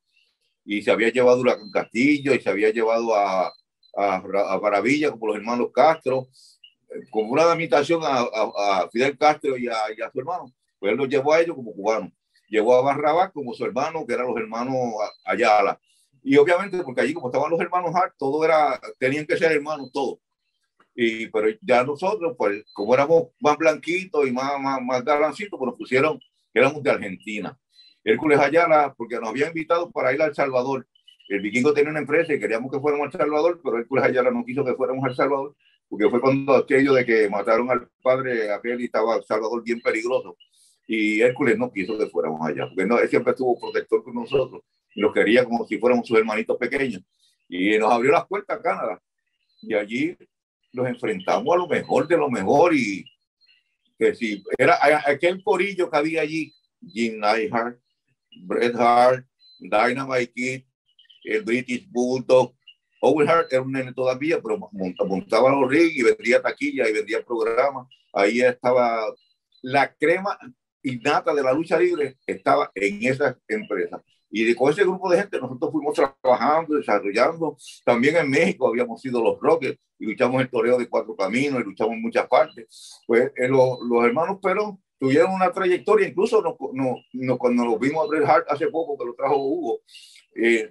y 0.64 0.82
se 0.82 0.90
había 0.90 1.10
llevado 1.10 1.42
a 1.50 1.58
Castillo 1.72 2.34
y 2.34 2.40
se 2.40 2.50
había 2.50 2.70
llevado 2.70 3.14
a, 3.14 3.52
a, 3.96 4.16
a 4.16 4.60
Maravilla 4.60 5.10
como 5.10 5.28
los 5.28 5.36
hermanos 5.36 5.68
Castro, 5.74 6.28
como 7.10 7.32
una 7.32 7.54
imitación 7.54 8.00
a, 8.04 8.20
a, 8.20 8.88
Fidel 8.90 9.18
Castro 9.18 9.56
y 9.56 9.68
a, 9.68 9.76
y 9.96 10.00
a 10.00 10.10
su 10.10 10.20
hermano. 10.20 10.52
Pues 10.78 10.92
él 10.92 10.98
los 10.98 11.08
llevó 11.08 11.32
a 11.32 11.40
ellos 11.40 11.56
como 11.56 11.72
cubanos 11.72 12.10
llevó 12.48 12.76
a 12.76 12.82
Barrabás 12.82 13.32
como 13.32 13.54
su 13.54 13.64
hermano, 13.64 14.06
que 14.06 14.14
eran 14.14 14.26
los 14.26 14.36
hermanos 14.36 14.76
Ayala. 15.24 15.80
Y 16.22 16.36
obviamente, 16.36 16.82
porque 16.82 17.02
allí 17.02 17.12
como 17.12 17.28
estaban 17.28 17.50
los 17.50 17.60
hermanos 17.60 17.94
Hart, 17.94 18.14
todo 18.18 18.44
era, 18.44 18.80
tenían 18.98 19.26
que 19.26 19.36
ser 19.36 19.52
hermanos 19.52 19.90
todos. 19.92 20.18
Y, 20.94 21.26
pero 21.28 21.48
ya 21.60 21.84
nosotros, 21.84 22.34
pues, 22.38 22.64
como 22.72 22.94
éramos 22.94 23.28
más 23.40 23.58
blanquitos 23.58 24.26
y 24.26 24.32
más, 24.32 24.58
más, 24.60 24.80
más 24.80 25.04
galancitos, 25.04 25.58
pues 25.58 25.68
nos 25.68 25.76
pusieron, 25.76 26.20
éramos 26.54 26.82
de 26.82 26.90
Argentina. 26.90 27.58
Hércules 28.04 28.38
Ayala, 28.38 28.94
porque 28.96 29.16
nos 29.16 29.30
había 29.30 29.48
invitado 29.48 29.90
para 29.90 30.12
ir 30.12 30.22
a 30.22 30.26
El 30.26 30.34
Salvador. 30.34 30.86
El 31.28 31.40
vikingo 31.40 31.74
tenía 31.74 31.90
una 31.90 32.00
empresa 32.00 32.32
y 32.32 32.38
queríamos 32.38 32.70
que 32.70 32.78
fuéramos 32.78 33.06
a 33.06 33.10
El 33.10 33.18
Salvador, 33.18 33.60
pero 33.62 33.78
Hércules 33.78 34.04
Ayala 34.04 34.30
no 34.30 34.44
quiso 34.44 34.64
que 34.64 34.74
fuéramos 34.74 35.04
a 35.04 35.08
El 35.08 35.16
Salvador, 35.16 35.56
porque 35.88 36.08
fue 36.08 36.20
cuando 36.20 36.54
aquello 36.54 36.94
de 36.94 37.04
que 37.04 37.28
mataron 37.28 37.70
al 37.70 37.88
padre 38.02 38.52
aquel 38.52 38.80
y 38.80 38.84
estaba 38.84 39.20
Salvador 39.22 39.62
bien 39.62 39.80
peligroso 39.80 40.36
y 40.86 41.20
Hércules 41.20 41.58
no 41.58 41.72
quiso 41.72 41.98
que 41.98 42.06
fuéramos 42.06 42.46
allá, 42.46 42.66
porque 42.66 42.86
no, 42.86 42.98
él 42.98 43.08
siempre 43.08 43.32
estuvo 43.32 43.58
protector 43.58 44.04
con 44.04 44.14
nosotros 44.14 44.62
y 44.94 45.00
nos 45.00 45.12
quería 45.12 45.44
como 45.44 45.66
si 45.66 45.78
fuéramos 45.78 46.06
sus 46.06 46.18
hermanitos 46.18 46.56
pequeños. 46.56 47.02
Y 47.48 47.78
nos 47.78 47.92
abrió 47.92 48.12
las 48.12 48.26
puertas 48.26 48.58
a 48.58 48.62
Canadá. 48.62 49.02
Y 49.62 49.74
allí 49.74 50.16
nos 50.72 50.88
enfrentamos 50.88 51.54
a 51.54 51.58
lo 51.58 51.66
mejor 51.66 52.06
de 52.06 52.16
lo 52.16 52.30
mejor 52.30 52.74
y 52.74 53.04
que 53.98 54.14
si 54.14 54.42
era 54.58 54.78
aquel 55.06 55.42
corillo 55.42 55.90
que 55.90 55.96
había 55.96 56.22
allí, 56.22 56.52
Jim 56.86 57.18
Neidhart, 57.20 57.78
Bret 58.42 58.74
Hart, 58.76 59.26
Dynamite 59.60 60.32
Kid, 60.32 60.62
el 61.24 61.42
British 61.42 61.88
Bulldog, 61.90 62.54
Owen 63.00 63.28
Hart 63.28 63.52
era 63.52 63.62
un 63.62 63.72
nene 63.72 63.92
todavía, 63.92 64.40
pero 64.40 64.58
montaba 65.06 65.50
los 65.50 65.70
rings 65.70 65.96
y 65.96 66.02
vendía 66.02 66.42
taquilla 66.42 66.88
y 66.88 66.92
vendía 66.92 67.22
programas. 67.22 67.86
Ahí 68.12 68.40
estaba 68.40 69.04
la 69.62 69.94
crema 69.94 70.38
innata 70.84 71.34
de 71.34 71.42
la 71.42 71.52
lucha 71.52 71.78
libre 71.78 72.16
estaba 72.26 72.70
en 72.74 73.02
esa 73.02 73.36
empresa. 73.48 74.02
Y 74.30 74.54
con 74.54 74.70
ese 74.70 74.82
grupo 74.82 75.10
de 75.10 75.18
gente 75.18 75.40
nosotros 75.40 75.72
fuimos 75.72 75.94
trabajando, 75.94 76.76
desarrollando. 76.76 77.56
También 77.84 78.16
en 78.16 78.30
México 78.30 78.68
habíamos 78.68 79.00
sido 79.00 79.22
los 79.22 79.38
Rockets 79.40 79.78
y 79.98 80.06
luchamos 80.06 80.42
el 80.42 80.50
toreo 80.50 80.76
de 80.76 80.88
cuatro 80.88 81.14
caminos 81.14 81.60
y 81.60 81.64
luchamos 81.64 81.94
en 81.94 82.02
muchas 82.02 82.26
partes. 82.26 83.00
Pues 83.06 83.32
eh, 83.36 83.48
los, 83.48 83.78
los 83.88 84.04
hermanos 84.04 84.38
Perón 84.42 84.82
tuvieron 84.98 85.32
una 85.32 85.52
trayectoria, 85.52 86.08
incluso 86.08 86.42
nos, 86.42 86.54
nos, 87.12 87.38
cuando 87.38 87.64
nos 87.64 87.78
vimos 87.78 88.04
a 88.04 88.08
Bret 88.08 88.28
Hart 88.28 88.46
hace 88.48 88.66
poco, 88.68 88.98
que 88.98 89.04
lo 89.04 89.14
trajo 89.14 89.36
Hugo, 89.36 89.80
eh, 90.34 90.68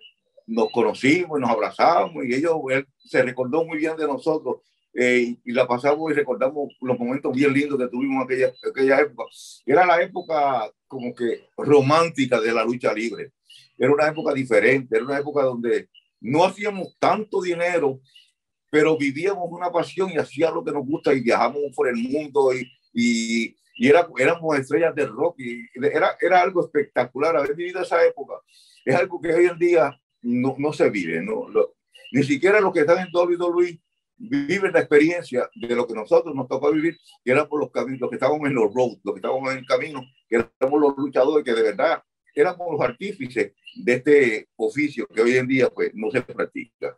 nos 0.47 0.69
conocimos 0.71 1.39
y 1.39 1.41
nos 1.41 1.49
abrazamos 1.49 2.25
y 2.25 2.33
ellos, 2.33 2.55
él 2.69 2.85
se 2.97 3.21
recordó 3.21 3.63
muy 3.63 3.77
bien 3.77 3.95
de 3.95 4.07
nosotros 4.07 4.57
eh, 4.95 5.35
y 5.43 5.51
la 5.51 5.67
pasamos 5.67 6.11
y 6.11 6.13
recordamos 6.13 6.71
los 6.79 6.99
momentos 6.99 7.35
bien 7.35 7.51
lindos 7.51 7.79
que 7.79 7.87
tuvimos 7.87 8.17
en 8.17 8.23
aquella, 8.23 8.53
aquella 8.69 9.01
época. 9.01 9.23
Era 9.65 9.85
la 9.85 10.01
época 10.01 10.71
como 10.87 11.13
que 11.15 11.47
romántica 11.57 12.39
de 12.39 12.53
la 12.53 12.63
lucha 12.63 12.93
libre. 12.93 13.31
Era 13.77 13.91
una 13.91 14.07
época 14.07 14.33
diferente, 14.33 14.95
era 14.95 15.05
una 15.05 15.17
época 15.17 15.41
donde 15.43 15.89
no 16.21 16.45
hacíamos 16.45 16.95
tanto 16.99 17.41
dinero, 17.41 17.99
pero 18.69 18.97
vivíamos 18.97 19.47
una 19.49 19.71
pasión 19.71 20.11
y 20.11 20.17
hacíamos 20.17 20.57
lo 20.57 20.63
que 20.63 20.71
nos 20.71 20.85
gusta 20.85 21.13
y 21.13 21.21
viajamos 21.21 21.61
por 21.75 21.87
el 21.87 21.95
mundo 21.95 22.53
y, 22.53 22.71
y, 22.93 23.55
y 23.75 23.87
era, 23.87 24.07
éramos 24.17 24.57
estrellas 24.57 24.93
de 24.93 25.07
rock 25.07 25.39
y 25.39 25.65
era, 25.75 26.15
era 26.21 26.41
algo 26.41 26.61
espectacular. 26.61 27.35
Haber 27.35 27.55
vivido 27.55 27.81
esa 27.81 28.05
época 28.05 28.35
es 28.85 28.95
algo 28.95 29.19
que 29.19 29.33
hoy 29.33 29.45
en 29.47 29.57
día 29.57 29.99
no, 30.21 30.55
no 30.59 30.71
se 30.71 30.89
vive, 30.89 31.21
¿no? 31.21 31.47
ni 32.11 32.23
siquiera 32.23 32.61
los 32.61 32.71
que 32.71 32.81
están 32.81 32.99
en 32.99 33.11
WWE 33.11 33.81
viven 34.29 34.71
la 34.71 34.79
experiencia 34.79 35.49
de 35.53 35.75
lo 35.75 35.85
que 35.85 35.93
nosotros 35.93 36.33
nos 36.33 36.47
tocó 36.47 36.71
vivir, 36.71 36.97
que 37.23 37.31
éramos 37.31 37.59
los 37.59 37.71
caminos, 37.71 38.09
que 38.09 38.15
estábamos 38.15 38.47
en 38.47 38.55
los 38.55 38.73
roads, 38.73 39.01
los 39.03 39.13
que 39.13 39.19
estábamos 39.19 39.51
en 39.51 39.59
el 39.59 39.65
camino, 39.65 40.01
que 40.29 40.45
éramos 40.59 40.81
los 40.81 40.97
luchadores, 40.97 41.43
que 41.43 41.53
de 41.53 41.61
verdad 41.61 42.01
éramos 42.33 42.67
los 42.71 42.81
artífices 42.81 43.53
de 43.75 43.93
este 43.93 44.49
oficio 44.55 45.07
que 45.07 45.21
hoy 45.21 45.37
en 45.37 45.47
día 45.47 45.69
pues 45.69 45.91
no 45.93 46.09
se 46.09 46.21
practica. 46.21 46.97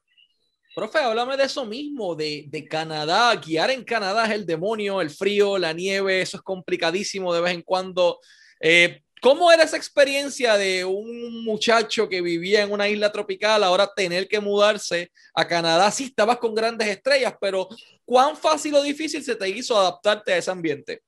Profe, 0.75 0.99
háblame 0.99 1.37
de 1.37 1.45
eso 1.45 1.65
mismo, 1.65 2.15
de, 2.15 2.45
de, 2.49 2.65
Canadá. 2.65 3.33
Guiar 3.37 3.71
en 3.71 3.83
Canadá 3.85 4.25
es 4.25 4.31
el 4.31 4.45
demonio, 4.45 4.99
el 4.99 5.09
frío, 5.09 5.57
la 5.57 5.71
nieve, 5.71 6.21
eso 6.21 6.37
es 6.37 6.43
complicadísimo 6.43 7.33
de 7.33 7.41
vez 7.41 7.53
en 7.53 7.61
cuando. 7.61 8.19
Eh, 8.59 9.01
¿Cómo 9.25 9.51
era 9.51 9.63
esa 9.63 9.75
experiencia 9.75 10.55
de 10.55 10.85
un 10.85 11.43
muchacho 11.43 12.07
que 12.07 12.21
vivía 12.21 12.61
en 12.61 12.71
una 12.71 12.87
isla 12.87 13.11
tropical, 13.11 13.63
ahora 13.63 13.91
tener 13.91 14.27
que 14.27 14.39
mudarse 14.39 15.11
a 15.33 15.47
Canadá? 15.47 15.89
Sí, 15.89 16.03
estabas 16.03 16.37
con 16.37 16.53
grandes 16.53 16.87
estrellas, 16.87 17.33
pero 17.41 17.67
¿cuán 18.05 18.37
fácil 18.37 18.75
o 18.75 18.83
difícil 18.83 19.23
se 19.23 19.35
te 19.35 19.49
hizo 19.49 19.75
adaptarte 19.75 20.31
a 20.31 20.37
ese 20.37 20.51
ambiente? 20.51 21.01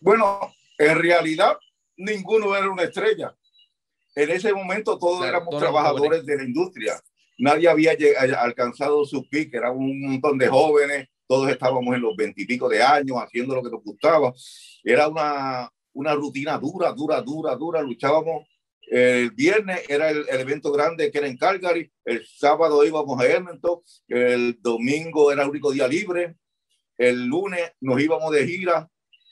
Bueno, 0.00 0.52
en 0.76 0.98
realidad 0.98 1.56
ninguno 1.96 2.56
era 2.56 2.68
una 2.68 2.82
estrella. 2.82 3.32
En 4.16 4.30
ese 4.30 4.52
momento 4.52 4.98
todos 4.98 5.24
éramos 5.24 5.56
trabajadores 5.60 6.26
de 6.26 6.36
la 6.36 6.42
industria. 6.42 7.00
Nadie 7.38 7.68
había 7.68 7.92
alcanzado 8.40 9.04
su 9.04 9.24
pique, 9.28 9.56
era 9.56 9.70
un 9.70 10.00
montón 10.00 10.36
de 10.36 10.48
jóvenes, 10.48 11.06
todos 11.28 11.48
estábamos 11.48 11.94
en 11.94 12.02
los 12.02 12.16
veintipico 12.16 12.68
de 12.68 12.82
años 12.82 13.18
haciendo 13.18 13.54
lo 13.54 13.62
que 13.62 13.70
nos 13.70 13.84
gustaba. 13.84 14.32
Era 14.82 15.06
una, 15.06 15.70
una 15.94 16.14
rutina 16.14 16.58
dura, 16.58 16.92
dura, 16.92 17.20
dura, 17.20 17.54
dura. 17.56 17.82
Luchábamos 17.82 18.46
el 18.88 19.30
viernes, 19.30 19.88
era 19.88 20.10
el, 20.10 20.26
evento 20.28 20.72
grande 20.72 21.10
que 21.10 21.18
era 21.18 21.26
en 21.26 21.36
Calgary. 21.36 21.90
El 22.04 22.26
sábado 22.26 22.84
íbamos 22.84 23.20
a 23.20 23.26
Edmonton. 23.26 23.80
El 24.08 24.60
domingo 24.60 25.32
era 25.32 25.42
el 25.42 25.50
único 25.50 25.72
día 25.72 25.88
libre. 25.88 26.36
El 26.98 27.26
lunes 27.26 27.72
nos 27.80 28.00
íbamos 28.00 28.30
de 28.32 28.46
gira 28.46 28.88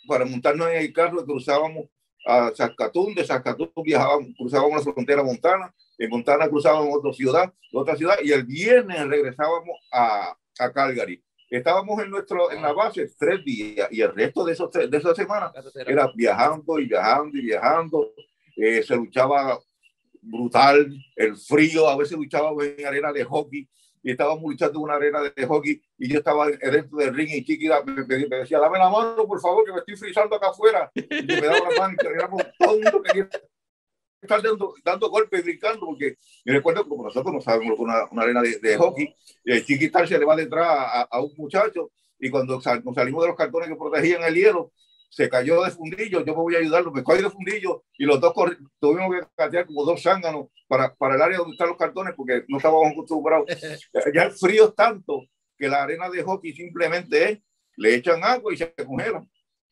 para 0.09 0.25
montarnos 0.25 0.69
en 0.69 0.79
el 0.79 0.93
carro 0.93 1.25
cruzábamos 1.25 1.87
a 2.27 2.53
Saskatoon. 2.55 3.15
De 3.15 3.25
Saskatoon 3.25 3.71
viajábamos, 3.85 4.31
cruzábamos 4.37 4.87
la 4.87 4.93
frontera 4.93 5.23
montana. 5.23 5.75
En 5.99 6.09
Montana 6.09 6.49
cruzábamos 6.49 6.97
otra 6.97 7.13
ciudad, 7.13 7.53
otra 7.73 7.97
ciudad. 7.97 8.17
Y 8.23 8.33
el 8.33 8.45
viernes 8.45 9.07
regresábamos 9.07 9.77
a, 9.93 10.35
a 10.59 10.73
Calgary 10.73 11.23
Estábamos 11.51 12.01
en, 12.01 12.11
nuestro, 12.11 12.53
en 12.53 12.63
la 12.63 12.73
base 12.73 13.11
tres 13.19 13.45
días 13.45 13.89
y 13.91 14.01
el 14.01 14.15
resto 14.15 14.45
de, 14.45 14.53
esos, 14.53 14.71
de 14.71 14.97
esa 14.97 15.15
semana 15.17 15.53
era 15.85 16.09
viajando 16.15 16.79
y 16.79 16.87
viajando 16.87 17.37
y 17.37 17.43
viajando. 17.43 18.15
Eh, 18.57 18.83
se 18.85 18.95
luchaba 18.95 19.59
brutal, 20.23 20.95
el 21.17 21.37
frío, 21.37 21.89
a 21.89 21.97
veces 21.97 22.17
luchábamos 22.17 22.65
en 22.65 22.87
arena 22.87 23.13
de 23.13 23.25
hockey 23.25 23.69
y 24.03 24.11
estábamos 24.13 24.43
luchando 24.45 24.79
en 24.79 24.85
una 24.85 24.95
arena 24.95 25.21
de 25.23 25.47
hockey 25.47 25.83
y 25.99 26.09
yo 26.09 26.19
estaba 26.19 26.49
dentro 26.49 26.99
del 26.99 27.15
ring 27.15 27.31
y 27.31 27.45
Chiqui 27.45 27.69
me, 27.69 28.05
me, 28.05 28.37
decía, 28.37 28.61
dame 28.61 28.79
la 28.79 28.89
mano, 28.89 29.27
por 29.27 29.41
favor, 29.41 29.65
que 29.65 29.73
me 29.73 29.79
estoy 29.79 29.97
frizando 29.97 30.37
acá 30.37 30.51
afuera. 30.51 30.91
Y 30.95 31.27
me 31.27 31.41
daba 31.41 31.69
la 31.69 31.81
mano 31.81 31.97
y 32.01 32.07
éramos 32.07 32.43
todo 32.59 32.77
el 32.77 32.83
mundo 32.83 33.03
quería 33.03 33.29
estar 34.21 34.43
dando, 34.43 34.75
dando 34.85 35.11
golpes, 35.11 35.43
brincando, 35.43 35.87
porque 35.87 36.17
me 36.45 36.55
recuerdo 36.55 36.87
como 36.89 37.05
nosotros 37.05 37.33
no 37.33 37.41
sabemos 37.41 37.79
una, 37.79 38.07
una 38.11 38.23
arena 38.23 38.43
de, 38.43 38.59
de 38.59 38.77
hockey, 38.77 39.15
el 39.45 39.65
chiquitar 39.65 40.07
se 40.07 40.19
le 40.19 40.25
va 40.25 40.37
detrás 40.37 40.67
a, 40.69 41.03
a, 41.03 41.21
un 41.21 41.33
muchacho 41.37 41.91
y 42.19 42.31
cuando 42.31 42.55
nos 42.55 42.65
salimos 42.65 43.23
de 43.23 43.29
los 43.29 43.37
cartones 43.37 43.69
que 43.69 43.77
protegían 43.77 44.23
el 44.23 44.35
hielo, 44.35 44.73
se 45.11 45.29
cayó 45.29 45.63
de 45.65 45.71
fundillo, 45.71 46.25
yo 46.25 46.35
me 46.35 46.41
voy 46.41 46.55
a 46.55 46.59
ayudarlo, 46.59 46.93
me 46.93 47.03
caí 47.03 47.21
de 47.21 47.31
fundillo 47.31 47.83
y 47.99 48.05
los 48.05 48.21
dos 48.21 48.33
tuvimos 48.79 49.11
que 49.13 49.27
catear 49.35 49.67
como 49.67 49.85
dos 49.85 50.03
zánganos 50.03 50.47
para, 50.69 50.95
para 50.95 51.17
el 51.17 51.23
área 51.23 51.39
donde 51.39 51.53
están 51.53 51.69
los 51.69 51.77
cartones 51.77 52.15
porque 52.17 52.45
no 52.47 52.59
estábamos 52.59 52.93
acostumbrados. 52.93 53.47
ya 54.15 54.23
el 54.23 54.33
frío 54.33 54.69
es 54.69 54.75
tanto 54.77 55.23
que 55.59 55.69
la 55.69 55.83
arena 55.83 56.09
de 56.09 56.23
hockey 56.23 56.53
simplemente 56.53 57.33
es, 57.33 57.39
le 57.77 57.95
echan 57.97 58.23
agua 58.23 58.55
y 58.55 58.57
se 58.57 58.73
congelan. 58.73 59.29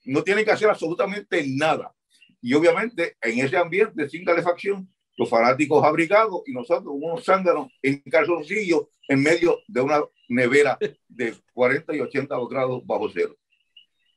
No 0.06 0.24
tienen 0.24 0.44
que 0.44 0.50
hacer 0.50 0.68
absolutamente 0.68 1.44
nada. 1.46 1.94
Y 2.40 2.54
obviamente 2.54 3.16
en 3.20 3.44
ese 3.44 3.56
ambiente 3.56 4.08
sin 4.08 4.24
calefacción, 4.24 4.88
los 5.16 5.28
fanáticos 5.28 5.84
abrigados 5.84 6.42
y 6.46 6.52
nosotros 6.52 6.94
unos 6.96 7.24
zánganos 7.24 7.68
en 7.82 8.00
calzoncillos 8.02 8.82
en 9.08 9.22
medio 9.22 9.58
de 9.66 9.80
una 9.80 10.00
nevera 10.28 10.78
de 11.08 11.34
40 11.52 11.96
y 11.96 12.00
80 12.00 12.36
grados 12.48 12.86
bajo 12.86 13.08
cero. 13.12 13.36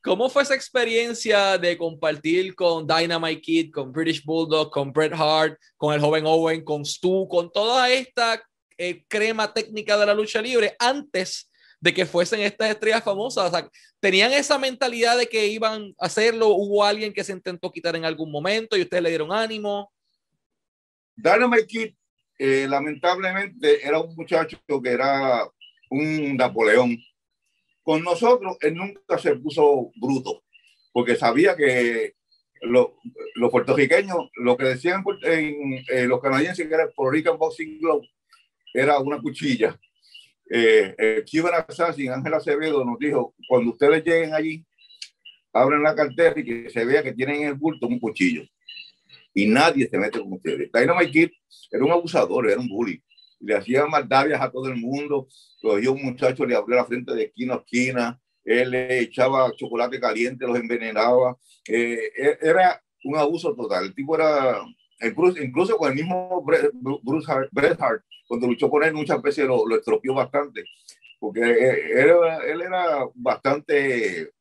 ¿Cómo 0.03 0.29
fue 0.29 0.41
esa 0.43 0.55
experiencia 0.55 1.59
de 1.59 1.77
compartir 1.77 2.55
con 2.55 2.87
Dynamite 2.87 3.41
Kid, 3.41 3.71
con 3.71 3.91
British 3.91 4.23
Bulldog, 4.23 4.71
con 4.71 4.91
Bret 4.91 5.13
Hart, 5.13 5.59
con 5.77 5.93
el 5.93 6.01
joven 6.01 6.25
Owen, 6.25 6.63
con 6.63 6.83
Stu, 6.83 7.27
con 7.27 7.51
toda 7.51 7.89
esta 7.91 8.43
eh, 8.77 9.03
crema 9.07 9.53
técnica 9.53 9.97
de 9.97 10.05
la 10.07 10.15
lucha 10.15 10.41
libre 10.41 10.75
antes 10.79 11.50
de 11.81 11.93
que 11.93 12.05
fuesen 12.05 12.39
estas 12.41 12.69
estrellas 12.69 13.03
famosas? 13.03 13.51
¿Tenían 13.99 14.31
esa 14.31 14.57
mentalidad 14.57 15.17
de 15.17 15.27
que 15.27 15.47
iban 15.47 15.93
a 15.99 16.05
hacerlo? 16.05 16.49
¿Hubo 16.49 16.85
alguien 16.85 17.11
que 17.11 17.23
se 17.23 17.33
intentó 17.33 17.71
quitar 17.71 17.95
en 17.95 18.05
algún 18.05 18.31
momento 18.31 18.77
y 18.77 18.81
ustedes 18.81 19.03
le 19.03 19.09
dieron 19.09 19.33
ánimo? 19.33 19.91
Dynamite 21.15 21.67
Kid, 21.67 21.93
eh, 22.39 22.67
lamentablemente, 22.69 23.85
era 23.85 23.99
un 23.99 24.15
muchacho 24.15 24.57
que 24.65 24.89
era 24.89 25.45
un 25.89 26.37
Napoleón 26.37 26.97
con 27.83 28.03
nosotros, 28.03 28.57
él 28.61 28.75
nunca 28.75 29.17
se 29.17 29.35
puso 29.35 29.91
bruto, 29.95 30.43
porque 30.93 31.15
sabía 31.15 31.55
que 31.55 32.13
los 32.61 33.51
puertorriqueños, 33.51 34.29
lo 34.35 34.55
que 34.55 34.65
decían 34.65 35.03
en, 35.23 35.83
eh, 35.89 36.05
los 36.05 36.21
canadienses 36.21 36.67
que 36.67 36.73
era 36.73 36.83
el 36.83 36.93
Puerto 36.93 37.11
Rican 37.11 37.37
Boxing 37.37 37.79
Club, 37.79 38.03
era 38.73 38.99
una 38.99 39.19
cuchilla. 39.19 39.77
Eh, 40.53 40.95
el 40.97 41.25
Cuban 41.25 41.63
Assassin, 41.67 42.11
Ángel 42.11 42.33
Acevedo, 42.33 42.83
nos 42.83 42.99
dijo, 42.99 43.33
cuando 43.47 43.71
ustedes 43.71 44.03
lleguen 44.03 44.33
allí, 44.33 44.65
abren 45.53 45.83
la 45.83 45.95
cartera 45.95 46.39
y 46.39 46.43
que 46.43 46.69
se 46.69 46.83
vea 46.85 47.03
que 47.03 47.13
tienen 47.13 47.43
en 47.43 47.47
el 47.49 47.53
bulto 47.53 47.87
un 47.87 47.99
cuchillo. 47.99 48.43
Y 49.33 49.47
nadie 49.47 49.87
se 49.87 49.97
mete 49.97 50.19
con 50.19 50.33
ustedes. 50.33 50.69
Dynamite 50.73 51.11
Kid 51.11 51.29
era 51.71 51.85
un 51.85 51.91
abusador, 51.91 52.49
era 52.49 52.59
un 52.59 52.67
bully 52.67 53.01
le 53.41 53.55
hacía 53.55 53.85
maldades 53.85 54.39
a 54.39 54.49
todo 54.49 54.67
el 54.67 54.77
mundo. 54.77 55.27
Cogió 55.61 55.93
un 55.93 56.03
muchacho, 56.03 56.45
le 56.45 56.55
abrió 56.55 56.77
la 56.77 56.85
frente 56.85 57.13
de 57.13 57.23
esquina 57.23 57.55
a 57.55 57.57
esquina, 57.57 58.21
él 58.43 58.71
le 58.71 58.99
echaba 58.99 59.51
chocolate 59.55 59.99
caliente, 59.99 60.45
los 60.45 60.57
envenenaba. 60.57 61.37
Eh, 61.67 62.11
e, 62.17 62.37
era 62.41 62.81
un 63.03 63.17
abuso 63.17 63.55
total. 63.55 63.85
El 63.85 63.95
tipo 63.95 64.15
era, 64.15 64.61
incluso, 65.41 65.77
con 65.77 65.89
el 65.91 65.95
mismo 65.95 66.43
Bruce 67.03 67.31
Hart, 67.31 67.49
Bret 67.51 67.79
Hart, 67.79 68.03
cuando 68.31 68.47
luchó 68.47 68.69
con 68.69 68.81
él, 68.81 68.93
muchas 68.93 69.21
veces 69.21 69.45
lo, 69.45 69.67
lo 69.67 69.75
estropeó 69.75 70.13
bastante, 70.13 70.63
porque 71.19 71.41
él, 71.41 72.15
él, 72.47 72.61
era 72.61 73.05
bastante. 73.13 74.31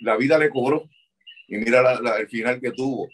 La 0.00 0.16
vida 0.16 0.36
le 0.36 0.50
cobró 0.50 0.90
y 1.46 1.58
mira 1.58 2.00
el 2.18 2.28
final 2.28 2.60
que 2.60 2.72
tuvo. 2.72 3.08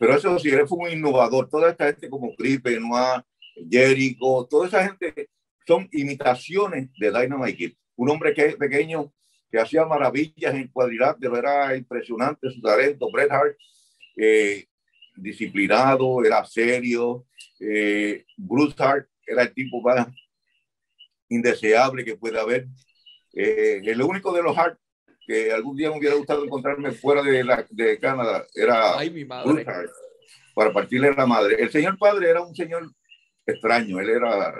pero 0.00 0.16
eso 0.16 0.36
sí, 0.40 0.48
él 0.48 0.66
fue 0.66 0.88
un 0.88 0.90
innovador. 0.90 1.48
Toda 1.48 1.70
esta 1.70 1.86
gente 1.86 2.10
como 2.10 2.34
Cripe, 2.34 2.80
Noah, 2.80 3.24
Jericho, 3.70 4.48
toda 4.50 4.66
esa 4.66 4.84
gente 4.88 5.30
son 5.64 5.88
imitaciones 5.92 6.88
de 6.98 7.12
Dynamite 7.12 7.56
Kid. 7.56 7.72
Un 7.94 8.10
hombre 8.10 8.34
que 8.34 8.44
es 8.44 8.56
pequeño, 8.56 9.12
que 9.52 9.60
hacía 9.60 9.84
maravillas 9.84 10.52
en 10.52 10.66
cuadrilátero, 10.66 11.36
era 11.36 11.76
impresionante 11.76 12.50
su 12.50 12.60
talento. 12.60 13.08
Bret 13.12 13.30
Hart, 13.30 13.56
eh, 14.16 14.66
disciplinado, 15.20 16.24
era 16.24 16.44
serio. 16.44 17.26
Eh, 17.60 18.24
Bruce 18.36 18.74
Hart 18.78 19.08
era 19.26 19.42
el 19.42 19.52
tipo 19.52 19.80
más 19.80 20.08
indeseable 21.28 22.04
que 22.04 22.16
puede 22.16 22.38
haber. 22.38 22.66
Eh, 23.34 23.80
el 23.84 24.02
único 24.02 24.32
de 24.32 24.42
los 24.42 24.56
Hart 24.56 24.78
que 25.26 25.52
algún 25.52 25.76
día 25.76 25.90
me 25.90 25.98
hubiera 25.98 26.16
gustado 26.16 26.42
encontrarme 26.42 26.90
fuera 26.92 27.22
de, 27.22 27.44
la, 27.44 27.66
de 27.68 27.98
Canadá 27.98 28.46
era 28.54 28.96
Bruce 29.44 29.64
Hart, 29.68 29.90
para 30.54 30.72
partirle 30.72 31.12
la 31.12 31.26
madre. 31.26 31.56
El 31.60 31.70
señor 31.70 31.98
padre 31.98 32.30
era 32.30 32.40
un 32.40 32.54
señor 32.54 32.90
extraño. 33.44 34.00
Él 34.00 34.08
era. 34.08 34.54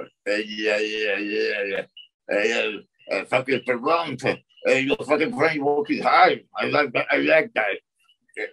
Fucking 5.07 5.35
Frank 5.35 5.63
walking 5.63 6.03
high. 6.03 6.45
I 6.55 6.71
like 6.71 6.93
that. 6.93 7.07
I 7.11 7.23
like 7.23 7.51
that. 7.55 7.79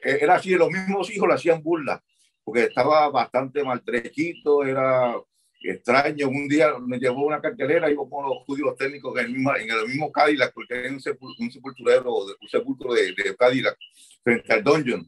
Era 0.04 0.36
así, 0.36 0.52
los 0.52 0.70
mismos 0.70 1.10
hijos 1.12 1.28
le 1.28 1.36
hacían 1.36 1.62
burla, 1.62 2.04
porque 2.44 2.64
estaba 2.64 3.10
bastante 3.10 3.64
maltrechito, 3.64 4.64
era 4.64 5.16
extraño. 5.62 6.28
Un 6.28 6.48
día 6.48 6.74
me 6.80 6.98
llevó 6.98 7.26
una 7.26 7.42
cartelera, 7.42 7.92
iba 7.92 8.08
con 8.10 8.26
los 8.26 8.44
judíos 8.46 8.76
técnicos 8.78 9.18
en 9.20 9.26
el 9.26 9.32
mismo, 9.32 9.56
en 9.56 9.70
el 9.70 9.88
mismo 9.88 10.12
Cadillac, 10.12 10.54
porque 10.54 10.76
era 10.76 10.90
un, 10.90 10.96
un 10.96 11.52
sepulturero, 11.52 12.16
un 12.16 12.50
sepulcro 12.50 12.94
de, 12.94 13.14
de 13.14 13.36
Cadillac, 13.36 13.78
frente 14.24 14.54
al 14.54 14.64
dungeon. 14.64 15.08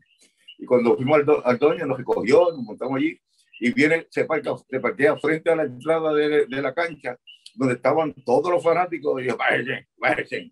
Y 0.59 0.65
cuando 0.65 0.95
fuimos 0.95 1.19
al, 1.19 1.41
al 1.43 1.57
dungeon, 1.57 1.89
nos 1.89 1.97
recogió, 1.97 2.51
nos 2.51 2.63
montamos 2.63 2.97
allí 2.97 3.19
y 3.59 3.71
viene, 3.71 4.07
se 4.09 4.25
parquea, 4.25 4.55
se 4.69 4.79
parquea 4.79 5.17
frente 5.17 5.49
a 5.49 5.55
la 5.55 5.63
entrada 5.63 6.13
de, 6.13 6.45
de, 6.45 6.61
la 6.61 6.73
cancha, 6.73 7.17
donde 7.55 7.75
estaban 7.75 8.13
todos 8.25 8.51
los 8.51 8.63
fanáticos, 8.63 9.21
y 9.21 9.27
yo, 9.27 9.37
váyanse, 9.37 9.87
váyanse. 9.97 10.51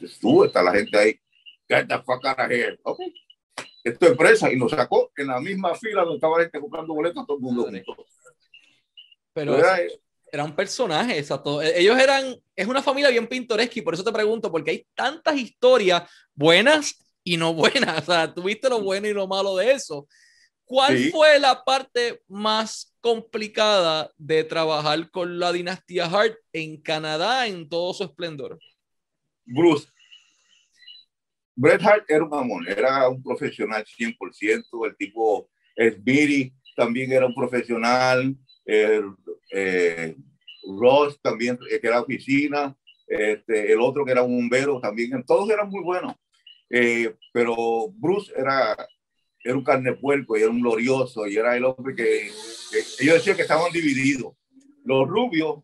Estuvo, 0.00 0.44
está 0.44 0.62
la 0.62 0.72
gente 0.72 0.98
ahí, 0.98 1.20
get 1.68 1.86
the 1.86 1.98
fuck 1.98 2.24
out 2.24 2.40
of 2.40 2.50
here. 2.50 2.76
Okay. 2.82 3.14
Esto 3.88 4.06
es 4.06 4.12
empresa, 4.12 4.52
y 4.52 4.56
nos 4.56 4.70
sacó 4.70 5.10
en 5.16 5.26
la 5.28 5.40
misma 5.40 5.74
fila 5.74 6.02
donde 6.02 6.16
estaba 6.16 6.38
la 6.38 6.44
gente 6.44 6.60
comprando 6.60 6.94
boletos, 6.94 7.26
todo 7.26 7.36
el 7.36 7.42
mundo 7.42 7.70
Pero 9.32 9.58
era, 9.58 9.78
era, 10.32 10.44
un 10.44 10.54
personaje, 10.54 11.18
exacto. 11.18 11.62
E, 11.62 11.80
ellos 11.80 11.98
eran, 11.98 12.36
es 12.54 12.66
una 12.66 12.82
familia 12.82 13.10
bien 13.10 13.26
pintoresca, 13.26 13.78
y 13.78 13.82
por 13.82 13.94
eso 13.94 14.04
te 14.04 14.12
pregunto, 14.12 14.50
porque 14.50 14.70
hay 14.70 14.86
tantas 14.94 15.36
historias 15.36 16.02
buenas 16.34 17.04
y 17.24 17.36
no 17.36 17.54
buenas. 17.54 18.02
O 18.02 18.12
sea, 18.12 18.32
tuviste 18.32 18.68
lo 18.68 18.80
bueno 18.80 19.06
y 19.06 19.12
lo 19.12 19.26
malo 19.26 19.56
de 19.56 19.72
eso. 19.72 20.06
¿Cuál 20.64 20.98
fue 21.10 21.38
la 21.38 21.64
parte 21.64 22.22
más 22.28 22.94
complicada 23.00 24.12
de 24.18 24.44
trabajar 24.44 25.10
con 25.10 25.38
la 25.38 25.50
dinastía 25.50 26.04
Hart 26.04 26.36
en 26.52 26.80
Canadá 26.82 27.46
en 27.46 27.68
todo 27.68 27.94
su 27.94 28.04
esplendor? 28.04 28.58
Bruce. 29.46 29.88
Bret 31.60 31.82
Hart 31.82 32.04
era 32.08 32.24
un 32.24 32.34
amor, 32.34 32.68
era 32.68 33.08
un 33.08 33.20
profesional 33.20 33.84
100%, 33.84 34.86
el 34.86 34.96
tipo 34.96 35.50
Sbiri 35.76 36.52
también 36.76 37.10
era 37.10 37.26
un 37.26 37.34
profesional, 37.34 38.36
eh, 38.64 40.16
Ross 40.78 41.20
también, 41.20 41.58
que 41.58 41.80
era 41.82 42.00
oficina, 42.00 42.76
este, 43.08 43.72
el 43.72 43.80
otro 43.80 44.04
que 44.04 44.12
era 44.12 44.22
un 44.22 44.36
bombero 44.36 44.80
también, 44.80 45.24
todos 45.24 45.50
eran 45.50 45.68
muy 45.68 45.82
buenos, 45.82 46.14
eh, 46.70 47.12
pero 47.32 47.88
Bruce 47.90 48.32
era 48.36 48.76
era 49.42 49.56
un 49.56 49.64
carne 49.64 49.94
puerco 49.94 50.36
y 50.36 50.42
era 50.42 50.50
un 50.50 50.60
glorioso 50.60 51.26
y 51.26 51.36
era 51.36 51.56
el 51.56 51.64
hombre 51.64 51.94
que, 51.94 52.30
ellos 53.00 53.14
decían 53.14 53.36
que 53.36 53.42
estaban 53.42 53.72
divididos. 53.72 54.34
Los 54.84 55.08
rubios, 55.08 55.62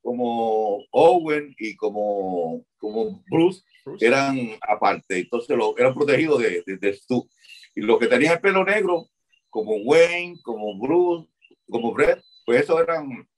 como 0.00 0.84
Owen 0.92 1.54
y 1.58 1.74
como, 1.76 2.64
como 2.78 3.24
Bruce, 3.30 3.62
eran 4.00 4.38
aparte, 4.66 5.18
entonces 5.18 5.56
lo, 5.56 5.76
eran 5.78 5.94
protegidos 5.94 6.42
de, 6.42 6.62
de, 6.66 6.92
Stu. 6.94 7.28
Y 7.74 7.80
los 7.82 7.98
que 7.98 8.06
tenían 8.06 8.34
el 8.34 8.40
pelo 8.40 8.64
negro, 8.64 9.08
como 9.50 9.76
Wayne, 9.76 10.38
como 10.42 10.78
Bruce, 10.78 11.28
como 11.68 11.92
Brett, 11.92 12.22
pues 12.44 12.62
eso 12.62 12.80
eran, 12.80 13.28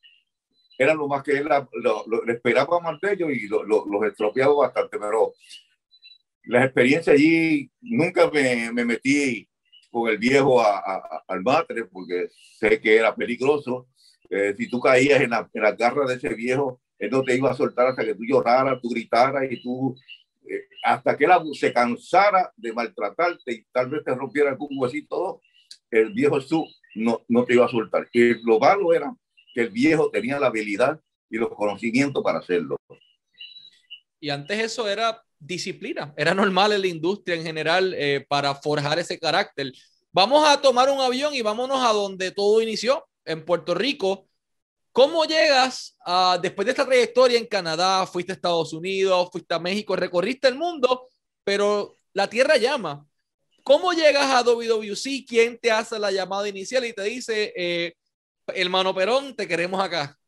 eran 0.79 0.97
lo 0.97 1.09
más 1.09 1.23
que 1.23 1.33
él 1.33 1.49
lo, 1.73 2.05
lo, 2.07 2.33
esperaba 2.33 2.81
más 2.81 3.01
de 3.01 3.13
ellos 3.13 3.31
y 3.31 3.49
los 3.49 4.07
estropeaba 4.07 4.55
bastante, 4.55 4.99
pero 4.99 5.33
la 6.45 6.65
experiencia 6.65 7.13
allí 7.13 7.71
nunca 7.81 8.31
me, 8.31 8.73
me 8.73 8.85
metí 8.85 9.49
con 9.91 10.09
el 10.09 10.19
viejo 10.19 10.61
a, 10.61 11.23
al 11.27 11.43
matre 11.43 11.85
porque 11.85 12.29
sé 12.59 12.81
que 12.81 12.97
era 12.97 13.15
peligroso. 13.15 13.89
Eh, 14.29 14.55
si 14.57 14.69
tú 14.69 14.81
caías 14.81 15.21
en 15.21 15.31
la, 15.31 15.49
en 15.53 15.63
la, 15.63 15.73
garra 15.73 16.07
de 16.07 16.15
ese 16.15 16.29
viejo, 16.35 16.81
él 16.99 17.11
no 17.11 17.23
te 17.23 17.37
iba 17.37 17.51
a 17.51 17.57
soltar 17.57 17.89
hasta 17.89 18.05
que 18.05 18.15
tú 18.15 18.25
lloraras, 18.25 18.81
tú 18.81 18.89
gritaras 18.91 19.51
y 19.51 19.61
tú, 19.61 19.97
hasta 20.83 21.17
que 21.17 21.25
él 21.25 21.33
se 21.55 21.73
cansara 21.73 22.53
de 22.57 22.73
maltratarte 22.73 23.53
y 23.53 23.65
tal 23.73 23.91
vez 23.91 24.03
te 24.05 24.15
rompiera 24.15 24.51
algún 24.51 24.71
huesito, 24.73 25.41
el 25.91 26.13
viejo 26.13 26.41
tú 26.41 26.67
no, 26.95 27.23
no 27.29 27.45
te 27.45 27.55
iba 27.55 27.67
a 27.67 27.69
soltar. 27.69 28.09
Y 28.13 28.35
lo 28.45 28.59
malo 28.59 28.93
era 28.93 29.15
que 29.55 29.63
el 29.63 29.71
viejo 29.71 30.11
tenía 30.11 30.39
la 30.39 30.47
habilidad 30.47 31.01
y 31.29 31.39
los 31.39 31.51
conocimientos 31.51 32.23
para 32.23 32.39
hacerlo. 32.39 32.77
Y 34.19 34.31
antes 34.31 34.59
eso 34.59 34.89
era 34.89 35.23
disciplina. 35.39 36.13
Era 36.17 36.35
normal 36.35 36.73
en 36.73 36.83
la 36.83 36.87
industria 36.87 37.37
en 37.37 37.43
general 37.43 37.95
eh, 37.97 38.25
para 38.29 38.55
forjar 38.55 38.99
ese 38.99 39.19
carácter. 39.19 39.73
Vamos 40.13 40.47
a 40.47 40.61
tomar 40.61 40.91
un 40.91 41.01
avión 41.01 41.35
y 41.35 41.43
vámonos 41.43 41.83
a 41.83 41.93
donde 41.93 42.31
todo 42.31 42.61
inició, 42.61 43.07
en 43.25 43.45
Puerto 43.45 43.75
Rico. 43.75 44.29
¿Cómo 44.93 45.25
llegas 45.25 45.97
a, 46.05 46.39
después 46.43 46.67
de 46.67 46.73
esta 46.73 46.85
trayectoria 46.85 47.39
en 47.39 47.47
Canadá, 47.47 48.07
fuiste 48.07 48.33
a 48.33 48.35
Estados 48.35 48.73
Unidos, 48.73 49.29
fuiste 49.31 49.55
a 49.55 49.59
México, 49.61 49.95
recorriste 49.95 50.49
el 50.49 50.57
mundo, 50.57 51.09
pero 51.45 51.97
la 52.13 52.29
tierra 52.29 52.57
llama? 52.57 53.07
¿Cómo 53.63 53.93
llegas 53.93 54.27
a 54.27 54.43
WWC? 54.43 55.25
¿Quién 55.29 55.59
te 55.59 55.71
hace 55.71 55.99
la 55.99 56.11
llamada 56.11 56.49
inicial 56.49 56.85
y 56.85 56.93
te 56.93 57.03
dice, 57.05 57.53
eh, 57.55 57.95
hermano 58.49 58.93
Perón, 58.95 59.37
te 59.37 59.47
queremos 59.47 59.81
acá? 59.81 60.19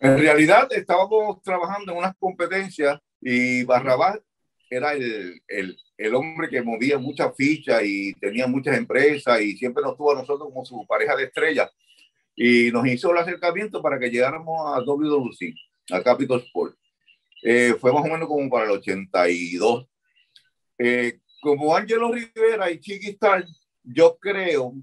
En 0.00 0.18
realidad 0.18 0.68
estábamos 0.72 1.40
trabajando 1.42 1.92
en 1.92 1.98
unas 1.98 2.14
competencias 2.18 2.98
y 3.20 3.64
Barrabás 3.64 4.18
era 4.68 4.92
el, 4.92 5.40
el, 5.48 5.78
el, 5.96 6.14
hombre 6.14 6.50
que 6.50 6.60
movía 6.60 6.98
muchas 6.98 7.34
fichas 7.34 7.82
y 7.84 8.12
tenía 8.14 8.46
muchas 8.46 8.76
empresas 8.76 9.40
y 9.40 9.56
siempre 9.56 9.82
nos 9.82 9.96
tuvo 9.96 10.12
a 10.12 10.16
nosotros 10.16 10.48
como 10.52 10.64
su 10.66 10.84
pareja 10.86 11.16
de 11.16 11.24
estrella. 11.24 11.70
Y 12.36 12.70
nos 12.70 12.86
hizo 12.86 13.10
el 13.10 13.18
acercamiento 13.18 13.80
para 13.80 13.98
que 13.98 14.10
llegáramos 14.10 14.60
a 14.66 14.80
WWC, 14.82 15.54
a 15.90 16.02
Capital 16.02 16.40
Sport. 16.40 16.76
Eh, 17.42 17.74
fue 17.80 17.92
más 17.92 18.04
o 18.04 18.08
menos 18.08 18.28
como 18.28 18.48
para 18.50 18.66
el 18.66 18.72
82. 18.72 19.86
Eh, 20.78 21.20
como 21.40 21.74
Ángelo 21.74 22.12
Rivera 22.12 22.70
y 22.70 22.78
Chiquistar, 22.78 23.44
yo 23.82 24.18
creo 24.20 24.74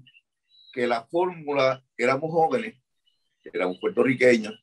que 0.72 0.86
la 0.86 1.04
fórmula, 1.04 1.84
éramos 1.96 2.32
jóvenes, 2.32 2.74
éramos 3.44 3.78
puertorriqueños, 3.78 4.54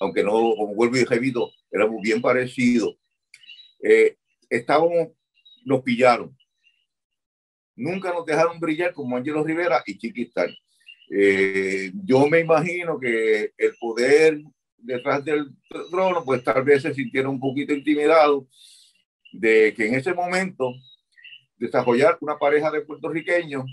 aunque 0.00 0.24
no, 0.24 0.32
como 0.32 0.74
vuelvo 0.74 0.96
y 0.96 1.04
repito, 1.04 1.52
éramos 1.70 2.00
bien 2.02 2.20
parecidos. 2.20 2.96
Eh, 3.82 4.16
estábamos, 4.50 5.08
nos 5.64 5.82
pillaron. 5.82 6.36
Nunca 7.76 8.12
nos 8.12 8.24
dejaron 8.24 8.58
brillar 8.58 8.92
como 8.92 9.16
Ángelo 9.16 9.44
Rivera 9.44 9.82
y 9.86 9.98
Chiquistar. 9.98 10.50
Eh, 11.10 11.92
yo 12.04 12.26
me 12.28 12.40
imagino 12.40 12.98
que 12.98 13.52
el 13.56 13.74
poder 13.78 14.42
detrás 14.78 15.24
del 15.24 15.48
trono, 15.90 16.24
pues 16.24 16.44
tal 16.44 16.62
vez 16.62 16.82
se 16.82 16.94
sintieron 16.94 17.34
un 17.34 17.40
poquito 17.40 17.72
intimidados 17.72 18.44
de 19.32 19.74
que 19.74 19.86
en 19.86 19.94
ese 19.94 20.14
momento 20.14 20.72
desarrollar 21.56 22.18
una 22.20 22.38
pareja 22.38 22.70
de 22.70 22.82
puertorriqueños 22.82 23.64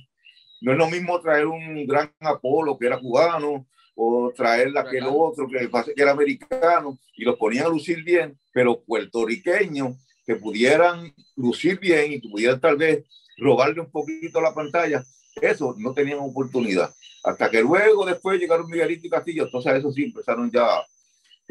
no 0.62 0.72
es 0.72 0.78
lo 0.78 0.90
mismo 0.90 1.20
traer 1.20 1.48
un 1.48 1.86
gran 1.86 2.12
Apolo 2.20 2.78
que 2.78 2.86
era 2.86 3.00
cubano 3.00 3.68
o 3.96 4.32
traer 4.36 4.76
aquel 4.78 5.06
otro 5.08 5.48
que, 5.48 5.70
que 5.94 6.02
era 6.02 6.12
americano 6.12 6.98
y 7.16 7.24
los 7.26 7.36
ponían 7.38 7.66
a 7.66 7.70
lucir 7.70 8.04
bien, 8.04 8.38
pero 8.54 8.82
puertorriqueños 8.84 9.98
que 10.26 10.36
pudieran 10.36 11.14
lucir 11.36 11.80
bien 11.80 12.14
y 12.14 12.22
que 12.22 12.30
pudieran 12.30 12.62
tal 12.62 12.78
vez 12.78 13.06
robarle 13.38 13.82
un 13.82 13.92
poquito 13.92 14.40
la 14.40 14.54
pantalla, 14.54 15.04
eso 15.42 15.76
no 15.78 15.94
tenían 15.94 16.20
oportunidad. 16.20 16.94
Hasta 17.24 17.50
que 17.50 17.62
luego 17.62 18.06
después 18.06 18.40
llegaron 18.40 18.70
Miguelito 18.70 19.08
y 19.08 19.10
Castillo, 19.10 19.44
entonces 19.46 19.74
eso 19.76 19.92
sí 19.92 20.06
empezaron 20.06 20.50
ya 20.52 20.84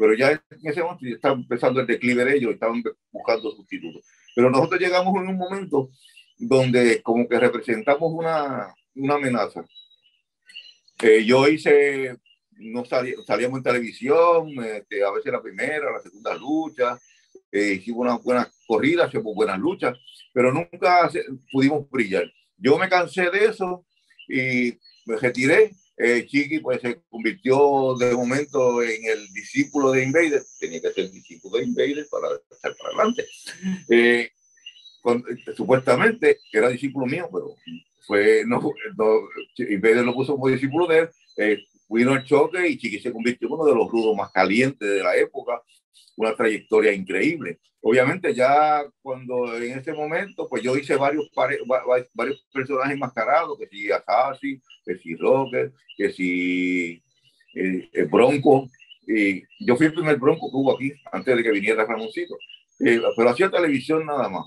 pero 0.01 0.15
ya 0.15 0.31
en 0.31 0.41
ese 0.63 0.81
momento 0.81 1.05
ya 1.05 1.13
estaba 1.13 1.35
empezando 1.35 1.79
el 1.79 1.85
declive 1.85 2.25
de 2.25 2.35
ellos, 2.35 2.53
estaban 2.53 2.81
buscando 3.11 3.51
sustitutos. 3.51 4.03
Pero 4.35 4.49
nosotros 4.49 4.81
llegamos 4.81 5.13
en 5.21 5.29
un 5.29 5.37
momento 5.37 5.91
donde 6.39 7.03
como 7.03 7.27
que 7.27 7.39
representamos 7.39 8.11
una, 8.11 8.73
una 8.95 9.13
amenaza. 9.13 9.63
Eh, 11.03 11.23
yo 11.23 11.47
hice, 11.47 12.17
no 12.49 12.83
salíamos 12.83 13.59
en 13.59 13.63
televisión, 13.63 14.49
este, 14.63 15.03
a 15.03 15.11
veces 15.11 15.31
la 15.31 15.41
primera, 15.41 15.91
la 15.91 16.01
segunda 16.01 16.33
lucha, 16.33 16.99
eh, 17.51 17.73
hicimos 17.73 18.07
unas 18.07 18.23
buenas 18.23 18.51
corridas, 18.65 19.07
hicimos 19.09 19.35
buenas 19.35 19.59
luchas, 19.59 19.99
pero 20.33 20.51
nunca 20.51 21.11
pudimos 21.51 21.87
brillar. 21.91 22.23
Yo 22.57 22.79
me 22.79 22.89
cansé 22.89 23.29
de 23.29 23.45
eso 23.45 23.85
y 24.27 24.79
me 25.05 25.17
retiré. 25.17 25.71
Eh, 25.97 26.25
Chiqui 26.25 26.59
pues 26.59 26.81
se 26.81 26.99
convirtió 27.09 27.95
de 27.95 28.15
momento 28.15 28.81
en 28.81 29.05
el 29.05 29.31
discípulo 29.33 29.91
de 29.91 30.03
Invader, 30.03 30.41
tenía 30.59 30.81
que 30.81 30.93
ser 30.93 31.11
discípulo 31.11 31.57
de 31.57 31.65
Invader 31.65 32.07
para 32.09 32.27
estar 32.49 32.75
para 32.75 32.89
adelante. 32.89 33.27
Eh, 33.89 34.31
supuestamente 35.55 36.39
era 36.51 36.69
discípulo 36.69 37.05
mío, 37.05 37.29
pero 37.31 37.55
fue, 38.07 38.43
no, 38.47 38.73
Invader 39.57 40.03
lo 40.03 40.13
puso 40.13 40.33
como 40.33 40.47
discípulo 40.47 40.87
de 40.87 40.99
él, 40.99 41.09
eh, 41.37 41.65
vino 41.87 42.13
el 42.13 42.23
choque 42.23 42.67
y 42.67 42.77
Chiqui 42.77 42.99
se 42.99 43.11
convirtió 43.11 43.47
en 43.47 43.53
uno 43.53 43.65
de 43.65 43.75
los 43.75 43.91
rudos 43.91 44.15
más 44.15 44.31
calientes 44.31 44.89
de 44.89 45.03
la 45.03 45.15
época, 45.15 45.61
una 46.15 46.35
trayectoria 46.35 46.93
increíble. 46.93 47.59
Obviamente 47.81 48.33
ya 48.33 48.83
cuando 49.01 49.55
en 49.57 49.79
ese 49.79 49.93
momento, 49.93 50.47
pues 50.47 50.61
yo 50.61 50.77
hice 50.77 50.95
varios, 50.95 51.29
varios 52.13 52.47
personajes 52.53 52.97
mascarados, 52.97 53.57
que 53.57 53.67
si 53.67 53.91
Assassin, 53.91 54.61
que 54.85 54.97
si 54.97 55.15
Rocker, 55.15 55.71
que 55.97 56.11
si 56.11 57.03
eh, 57.55 57.89
el 57.91 58.05
Bronco. 58.05 58.69
Y 59.07 59.41
yo 59.65 59.75
fui 59.75 59.87
el 59.87 59.93
primer 59.93 60.17
Bronco 60.17 60.49
que 60.51 60.57
hubo 60.57 60.75
aquí, 60.75 60.93
antes 61.11 61.35
de 61.35 61.43
que 61.43 61.51
viniera 61.51 61.85
Ramoncito. 61.85 62.37
Eh, 62.79 63.01
pero 63.15 63.29
hacía 63.29 63.49
televisión 63.49 64.05
nada 64.05 64.29
más. 64.29 64.45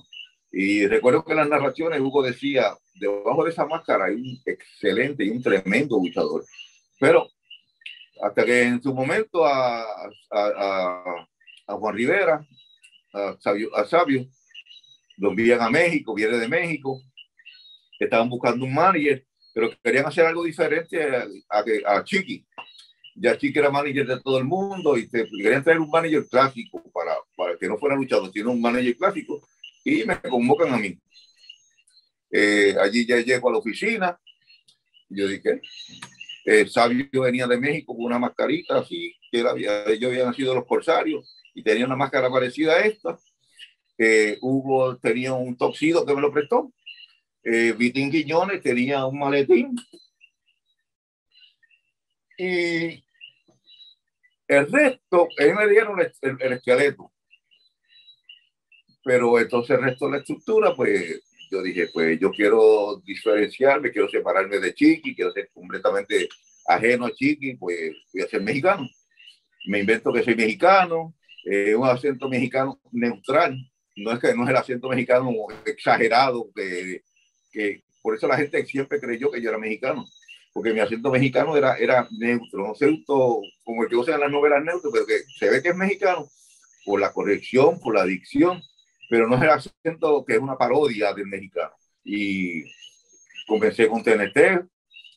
Y 0.53 0.87
recuerdo 0.87 1.25
que 1.25 1.33
en 1.33 1.39
las 1.39 1.49
narraciones 1.49 2.01
Hugo 2.01 2.23
decía, 2.23 2.77
debajo 2.95 3.45
de 3.45 3.51
esa 3.51 3.67
máscara 3.67 4.07
hay 4.07 4.15
un 4.15 4.41
excelente 4.47 5.25
y 5.25 5.31
un 5.31 5.43
tremendo 5.43 5.99
luchador. 5.99 6.45
Pero 7.01 7.29
hasta 8.23 8.45
que 8.45 8.63
en 8.63 8.83
su 8.83 8.95
momento 8.95 9.45
a, 9.45 9.83
a, 9.83 10.09
a, 10.31 11.29
a 11.67 11.75
Juan 11.75 11.95
Rivera 11.95 12.47
a 13.15 13.37
Sabio, 13.41 13.75
a 13.77 13.85
Sabio, 13.85 14.27
lo 15.17 15.31
envían 15.31 15.61
a 15.61 15.71
México, 15.71 16.15
viene 16.15 16.37
de 16.37 16.49
México, 16.49 17.01
estaban 17.99 18.29
buscando 18.29 18.65
un 18.65 18.75
manager, 18.75 19.25
pero 19.55 19.71
querían 19.83 20.07
hacer 20.07 20.27
algo 20.27 20.45
diferente 20.45 21.03
a, 21.03 21.27
a, 21.49 21.97
a 21.97 22.05
Chiqui. 22.05 22.45
Ya 23.15 23.39
Chiqui 23.39 23.57
era 23.57 23.71
manager 23.71 24.07
de 24.07 24.21
todo 24.21 24.39
el 24.39 24.45
mundo 24.45 24.99
y 24.99 25.09
te, 25.09 25.29
querían 25.29 25.63
traer 25.63 25.79
un 25.79 25.89
manager 25.89 26.27
clásico 26.29 26.83
para, 26.93 27.15
para 27.37 27.57
que 27.57 27.69
no 27.69 27.79
fuera 27.79 27.95
luchador, 27.95 28.33
sino 28.33 28.51
un 28.51 28.61
manager 28.61 28.97
clásico. 28.97 29.41
Y 29.85 30.03
me 30.05 30.21
convocan 30.21 30.75
a 30.75 30.79
mí. 30.79 30.99
Eh, 32.33 32.75
allí 32.81 33.07
ya 33.07 33.19
llego 33.19 33.49
a 33.49 33.53
la 33.53 33.59
oficina. 33.59 34.19
Yo 35.09 35.29
dije, 35.29 35.61
eh, 36.45 36.67
Sabio 36.69 37.09
venía 37.13 37.47
de 37.47 37.59
México 37.59 37.95
con 37.97 38.05
una 38.05 38.19
mascarita 38.19 38.79
así, 38.79 39.15
que 39.31 39.41
él 39.41 39.47
había, 39.47 39.85
ellos 39.87 40.11
habían 40.11 40.55
los 40.55 40.67
corsarios 40.67 41.37
y 41.55 41.63
tenía 41.63 41.87
una 41.87 41.97
máscara 41.97 42.31
parecida 42.31 42.75
a 42.75 42.81
esta. 42.81 43.19
Eh, 43.97 44.39
Hugo 44.41 44.99
tenía 44.99 45.33
un 45.33 45.57
toxido 45.57 46.05
que 46.05 46.15
me 46.15 46.21
lo 46.21 46.33
prestó. 46.33 46.73
Eh, 47.43 47.73
Vitín 47.77 48.11
Guiñones 48.11 48.61
tenía 48.61 49.07
un 49.07 49.19
maletín. 49.19 49.77
Y 52.37 53.05
el 54.49 54.71
resto, 54.71 55.29
ellos 55.39 55.57
me 55.57 55.69
dieron 55.69 55.99
el, 56.01 56.53
esqueleto. 56.53 57.13
Pero 59.05 59.39
entonces 59.39 59.79
el 59.79 59.85
resto 59.85 60.07
de 60.07 60.13
la 60.13 60.19
estructura, 60.19 60.75
pues 60.75 61.23
yo 61.55 61.63
dije, 61.63 61.89
pues 61.93 62.19
yo 62.19 62.31
quiero 62.33 63.01
diferenciarme, 63.05 63.93
quiero 63.93 64.09
separarme 64.09 64.59
de 64.59 64.75
Chiqui, 64.75 65.15
quiero 65.15 65.33
ser 65.33 65.51
completamente 65.55 66.29
ajeno 66.67 67.07
a 67.07 67.13
Chiqui, 67.13 67.55
pues 67.55 67.93
voy 68.13 68.23
a 68.23 68.29
ser 68.29 68.43
mexicano. 68.43 68.89
Me 69.67 69.79
invento 69.79 70.13
que 70.13 70.25
soy 70.25 70.35
mexicano, 70.35 71.15
eh, 71.45 71.75
un 71.77 71.87
acento 71.87 72.29
mexicano 72.29 72.81
neutral, 72.91 73.57
no 73.97 74.13
es 74.13 74.19
que 74.19 74.35
no 74.35 74.45
es 74.45 74.51
el 74.51 74.57
acento 74.57 74.89
mexicano 74.89 75.31
exagerado, 75.65 76.51
que, 76.55 77.03
que 77.53 77.85
por 78.03 78.17
eso 78.17 78.27
la 78.27 78.37
gente 78.37 78.67
siempre 78.67 79.01
creyó 79.01 79.31
que 79.31 79.41
yo 79.41 79.51
era 79.51 79.59
mexicano, 79.59 80.05
porque 80.53 80.73
mi 80.73 80.81
acento 80.81 81.11
mexicano 81.11 81.57
era, 81.57 81.77
era 81.77 82.09
neutro, 82.19 82.67
no 82.67 82.75
cierto 82.75 83.41
como 83.63 83.85
el 83.85 83.89
que 83.89 83.97
usan 83.97 84.15
en 84.15 84.21
las 84.23 84.31
novelas 84.33 84.65
neutro, 84.65 84.91
pero 84.93 85.07
que 85.07 85.21
se 85.39 85.49
ve 85.51 85.63
que 85.63 85.69
es 85.69 85.77
mexicano 85.77 86.29
por 86.85 87.01
la 87.01 87.13
corrección, 87.13 87.79
por 87.81 87.95
la 87.95 88.05
dicción, 88.05 88.61
pero 89.09 89.29
no 89.29 89.37
es 89.37 89.43
el 89.43 89.51
acento 89.51 90.25
que 90.25 90.35
es 90.35 90.41
una 90.41 90.57
parodia 90.57 91.13
del 91.13 91.27
mexicano. 91.27 91.73
Y 92.03 92.65
comencé 93.47 93.89
con 93.89 94.03
TNT, 94.03 94.67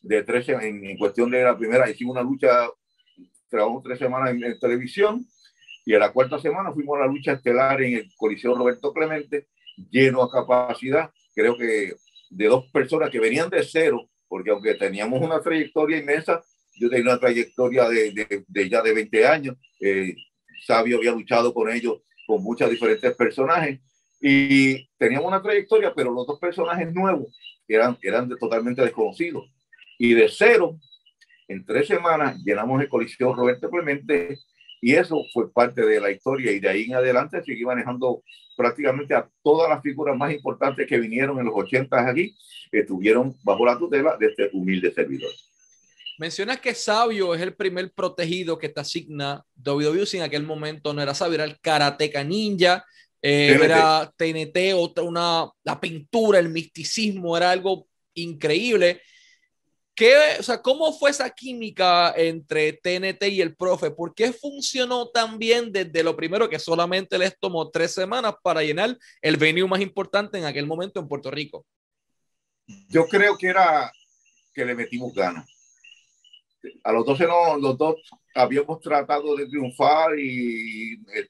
de 0.02 0.22
13, 0.22 0.52
en, 0.52 0.84
en 0.86 0.96
cuestión 0.96 1.30
de 1.30 1.42
la 1.42 1.56
primera, 1.56 1.90
hicimos 1.90 2.12
una 2.12 2.22
lucha, 2.22 2.68
trabajamos 3.48 3.82
tres 3.82 3.98
semanas 3.98 4.30
en 4.30 4.58
televisión, 4.58 5.26
y 5.84 5.94
a 5.94 5.98
la 5.98 6.12
cuarta 6.12 6.38
semana 6.38 6.72
fuimos 6.72 6.98
a 6.98 7.00
la 7.00 7.06
lucha 7.06 7.32
estelar 7.32 7.82
en 7.82 7.94
el 7.94 8.10
Coliseo 8.16 8.54
Roberto 8.54 8.92
Clemente, 8.92 9.48
lleno 9.90 10.22
a 10.22 10.30
capacidad, 10.30 11.10
creo 11.34 11.56
que 11.56 11.94
de 12.30 12.46
dos 12.46 12.66
personas 12.70 13.10
que 13.10 13.20
venían 13.20 13.48
de 13.48 13.62
cero, 13.64 14.08
porque 14.28 14.50
aunque 14.50 14.74
teníamos 14.74 15.22
una 15.22 15.40
trayectoria 15.40 15.98
inmensa, 15.98 16.42
yo 16.78 16.90
tenía 16.90 17.12
una 17.12 17.20
trayectoria 17.20 17.88
de, 17.88 18.12
de, 18.12 18.44
de 18.46 18.68
ya 18.68 18.82
de 18.82 18.92
20 18.92 19.26
años, 19.26 19.56
eh, 19.80 20.14
Sabio 20.66 20.98
había 20.98 21.12
luchado 21.12 21.54
con 21.54 21.70
ellos, 21.70 22.02
con 22.28 22.42
muchos 22.42 22.68
diferentes 22.68 23.16
personajes, 23.16 23.80
y 24.20 24.86
teníamos 24.98 25.28
una 25.28 25.40
trayectoria, 25.40 25.94
pero 25.94 26.12
los 26.12 26.26
dos 26.26 26.38
personajes 26.38 26.92
nuevos 26.92 27.34
eran, 27.66 27.96
eran 28.02 28.28
totalmente 28.38 28.82
desconocidos. 28.82 29.50
Y 29.96 30.12
de 30.12 30.28
cero, 30.28 30.78
en 31.48 31.64
tres 31.64 31.86
semanas, 31.86 32.36
llenamos 32.44 32.82
el 32.82 32.88
Coliseo 32.90 33.34
Roberto 33.34 33.70
Clemente 33.70 34.38
y 34.82 34.94
eso 34.94 35.22
fue 35.32 35.50
parte 35.50 35.86
de 35.86 36.00
la 36.00 36.10
historia 36.10 36.52
y 36.52 36.60
de 36.60 36.68
ahí 36.68 36.84
en 36.84 36.96
adelante 36.96 37.42
seguí 37.42 37.64
manejando 37.64 38.22
prácticamente 38.58 39.14
a 39.14 39.26
todas 39.42 39.70
las 39.70 39.80
figuras 39.82 40.14
más 40.14 40.30
importantes 40.30 40.86
que 40.86 40.98
vinieron 40.98 41.38
en 41.38 41.46
los 41.46 41.54
80 41.56 42.10
aquí, 42.10 42.36
estuvieron 42.70 43.34
bajo 43.42 43.64
la 43.64 43.78
tutela 43.78 44.18
de 44.18 44.26
este 44.26 44.50
humilde 44.52 44.92
servidor. 44.92 45.30
Mencionas 46.18 46.58
que 46.60 46.74
Sabio 46.74 47.32
es 47.32 47.40
el 47.40 47.54
primer 47.54 47.92
protegido 47.92 48.58
que 48.58 48.68
te 48.68 48.80
asigna 48.80 49.44
WWE 49.64 50.04
en 50.14 50.22
aquel 50.22 50.42
momento, 50.42 50.92
no 50.92 51.00
era 51.00 51.14
Sabio, 51.14 51.36
era 51.36 51.44
el 51.44 51.60
Karateka 51.60 52.24
Ninja, 52.24 52.84
eh, 53.22 53.56
era 53.62 54.12
TNT, 54.16 54.74
otra, 54.74 55.04
una, 55.04 55.48
la 55.62 55.80
pintura, 55.80 56.40
el 56.40 56.48
misticismo, 56.48 57.36
era 57.36 57.52
algo 57.52 57.86
increíble. 58.14 59.00
¿Qué, 59.94 60.12
o 60.40 60.42
sea, 60.42 60.60
¿Cómo 60.60 60.92
fue 60.92 61.10
esa 61.10 61.30
química 61.30 62.12
entre 62.16 62.72
TNT 62.72 63.22
y 63.28 63.40
el 63.40 63.54
profe? 63.54 63.92
¿Por 63.92 64.12
qué 64.12 64.32
funcionó 64.32 65.08
tan 65.10 65.38
bien 65.38 65.70
desde 65.70 66.02
lo 66.02 66.16
primero 66.16 66.48
que 66.48 66.58
solamente 66.58 67.16
les 67.16 67.38
tomó 67.38 67.70
tres 67.70 67.94
semanas 67.94 68.34
para 68.42 68.62
llenar 68.62 68.96
el 69.22 69.36
venue 69.36 69.68
más 69.68 69.80
importante 69.80 70.38
en 70.38 70.44
aquel 70.44 70.66
momento 70.66 70.98
en 70.98 71.06
Puerto 71.06 71.30
Rico? 71.30 71.64
Yo 72.88 73.06
creo 73.06 73.36
que 73.38 73.48
era 73.48 73.92
que 74.52 74.64
le 74.64 74.74
metimos 74.74 75.14
ganas. 75.14 75.57
A 76.82 76.92
los 76.92 77.06
dos, 77.06 77.20
no, 77.20 77.56
los 77.56 77.78
dos 77.78 77.96
habíamos 78.34 78.80
tratado 78.80 79.36
de 79.36 79.46
triunfar 79.46 80.18
y 80.18 80.94
eh, 81.14 81.28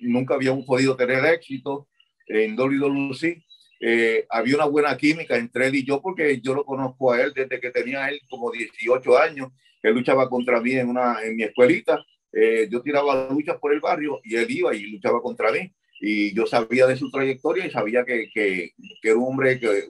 nunca 0.00 0.34
habíamos 0.34 0.64
podido 0.64 0.96
tener 0.96 1.24
éxito 1.24 1.88
en 2.26 2.58
WWE. 2.58 3.44
Eh, 3.80 4.26
había 4.28 4.56
una 4.56 4.64
buena 4.64 4.96
química 4.96 5.36
entre 5.36 5.68
él 5.68 5.76
y 5.76 5.84
yo 5.84 6.02
porque 6.02 6.40
yo 6.40 6.54
lo 6.54 6.64
conozco 6.64 7.12
a 7.12 7.22
él 7.22 7.32
desde 7.34 7.60
que 7.60 7.70
tenía 7.70 8.08
él 8.08 8.20
como 8.28 8.50
18 8.50 9.18
años. 9.18 9.48
Él 9.82 9.94
luchaba 9.94 10.28
contra 10.28 10.60
mí 10.60 10.72
en, 10.72 10.88
una, 10.88 11.22
en 11.22 11.36
mi 11.36 11.44
escuelita. 11.44 12.04
Eh, 12.32 12.68
yo 12.70 12.82
tiraba 12.82 13.28
luchas 13.30 13.56
por 13.58 13.72
el 13.72 13.80
barrio 13.80 14.20
y 14.24 14.36
él 14.36 14.50
iba 14.50 14.74
y 14.74 14.82
luchaba 14.82 15.20
contra 15.22 15.52
mí. 15.52 15.72
Y 16.00 16.32
yo 16.34 16.46
sabía 16.46 16.86
de 16.86 16.96
su 16.96 17.10
trayectoria 17.10 17.66
y 17.66 17.70
sabía 17.70 18.04
que, 18.04 18.28
que, 18.32 18.72
que 19.02 19.08
era 19.08 19.16
un 19.16 19.24
hombre 19.24 19.58
que 19.58 19.88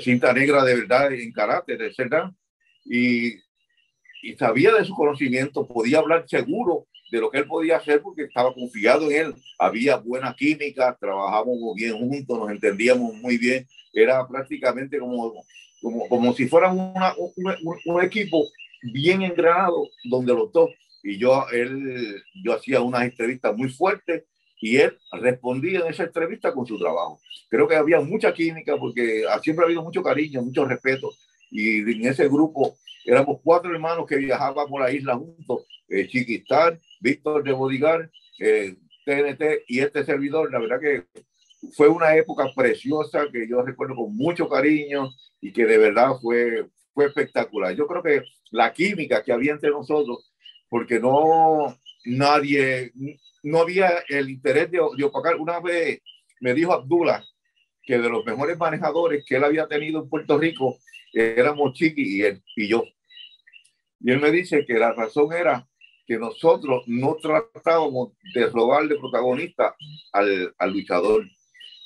cinta 0.00 0.32
negra 0.32 0.64
de 0.64 0.74
verdad 0.74 1.12
en 1.12 1.32
carácter, 1.32 1.92
verdad. 1.96 2.30
Y, 2.84 3.34
y 4.24 4.36
sabía 4.36 4.72
de 4.72 4.84
su 4.86 4.94
conocimiento, 4.94 5.66
podía 5.66 5.98
hablar 5.98 6.24
seguro 6.26 6.86
de 7.10 7.20
lo 7.20 7.30
que 7.30 7.38
él 7.38 7.46
podía 7.46 7.76
hacer 7.76 8.00
porque 8.00 8.22
estaba 8.22 8.54
confiado 8.54 9.10
en 9.10 9.26
él. 9.26 9.34
Había 9.58 9.96
buena 9.96 10.34
química, 10.34 10.96
trabajábamos 10.98 11.74
bien 11.76 11.98
juntos, 11.98 12.38
nos 12.38 12.50
entendíamos 12.50 13.14
muy 13.16 13.36
bien. 13.36 13.66
Era 13.92 14.26
prácticamente 14.26 14.98
como, 14.98 15.44
como, 15.82 16.08
como 16.08 16.32
si 16.32 16.46
fuera 16.48 16.72
una, 16.72 17.14
un, 17.18 17.76
un, 17.84 18.02
equipo 18.02 18.46
bien 18.94 19.20
engranado 19.22 19.88
donde 20.04 20.32
los 20.32 20.50
dos. 20.52 20.70
Y 21.02 21.18
yo, 21.18 21.44
él, 21.52 22.22
yo 22.42 22.54
hacía 22.54 22.80
unas 22.80 23.02
entrevistas 23.02 23.54
muy 23.54 23.68
fuertes 23.68 24.24
y 24.58 24.78
él 24.78 24.96
respondía 25.12 25.80
en 25.80 25.88
esa 25.88 26.04
entrevista 26.04 26.54
con 26.54 26.66
su 26.66 26.78
trabajo. 26.78 27.20
Creo 27.50 27.68
que 27.68 27.76
había 27.76 28.00
mucha 28.00 28.32
química 28.32 28.78
porque 28.78 29.24
siempre 29.42 29.64
ha 29.64 29.66
habido 29.66 29.82
mucho 29.82 30.02
cariño, 30.02 30.40
mucho 30.40 30.64
respeto. 30.64 31.10
Y 31.50 31.80
en 31.80 32.06
ese 32.06 32.26
grupo 32.26 32.78
éramos 33.04 33.38
cuatro 33.42 33.72
hermanos 33.72 34.06
que 34.06 34.16
viajaban 34.16 34.68
por 34.68 34.80
la 34.80 34.90
isla 34.90 35.16
juntos, 35.16 35.66
eh, 35.88 36.08
Chiquistán, 36.08 36.80
Víctor 37.00 37.44
de 37.44 37.52
Bodigar, 37.52 38.10
eh, 38.38 38.76
TNT 39.04 39.64
y 39.68 39.80
este 39.80 40.04
servidor. 40.04 40.50
La 40.50 40.58
verdad 40.58 40.80
que 40.80 41.04
fue 41.72 41.88
una 41.88 42.16
época 42.16 42.50
preciosa 42.54 43.26
que 43.32 43.48
yo 43.48 43.62
recuerdo 43.62 43.94
con 43.94 44.16
mucho 44.16 44.48
cariño 44.48 45.10
y 45.40 45.52
que 45.52 45.66
de 45.66 45.78
verdad 45.78 46.12
fue, 46.20 46.66
fue 46.92 47.06
espectacular. 47.06 47.74
Yo 47.74 47.86
creo 47.86 48.02
que 48.02 48.22
la 48.50 48.72
química 48.72 49.22
que 49.22 49.32
había 49.32 49.52
entre 49.52 49.70
nosotros, 49.70 50.32
porque 50.68 50.98
no 50.98 51.76
nadie, 52.04 52.92
no 53.42 53.58
había 53.58 54.04
el 54.08 54.30
interés 54.30 54.70
de, 54.70 54.80
de 54.96 55.04
opacar. 55.04 55.36
Una 55.36 55.60
vez 55.60 56.00
me 56.40 56.54
dijo 56.54 56.72
Abdullah 56.72 57.22
que 57.82 57.98
de 57.98 58.08
los 58.08 58.24
mejores 58.24 58.56
manejadores 58.56 59.24
que 59.26 59.36
él 59.36 59.44
había 59.44 59.66
tenido 59.66 60.02
en 60.02 60.08
Puerto 60.08 60.38
Rico 60.38 60.78
éramos 61.12 61.74
Chiqui 61.74 62.18
y 62.18 62.22
él 62.22 62.42
y 62.56 62.68
yo. 62.68 62.84
Y 64.04 64.12
él 64.12 64.20
me 64.20 64.30
dice 64.30 64.66
que 64.66 64.74
la 64.74 64.92
razón 64.92 65.32
era 65.32 65.66
que 66.06 66.18
nosotros 66.18 66.84
no 66.86 67.16
tratábamos 67.16 68.12
de 68.34 68.46
robarle 68.48 68.96
protagonista 68.96 69.74
al, 70.12 70.54
al 70.58 70.72
luchador, 70.72 71.24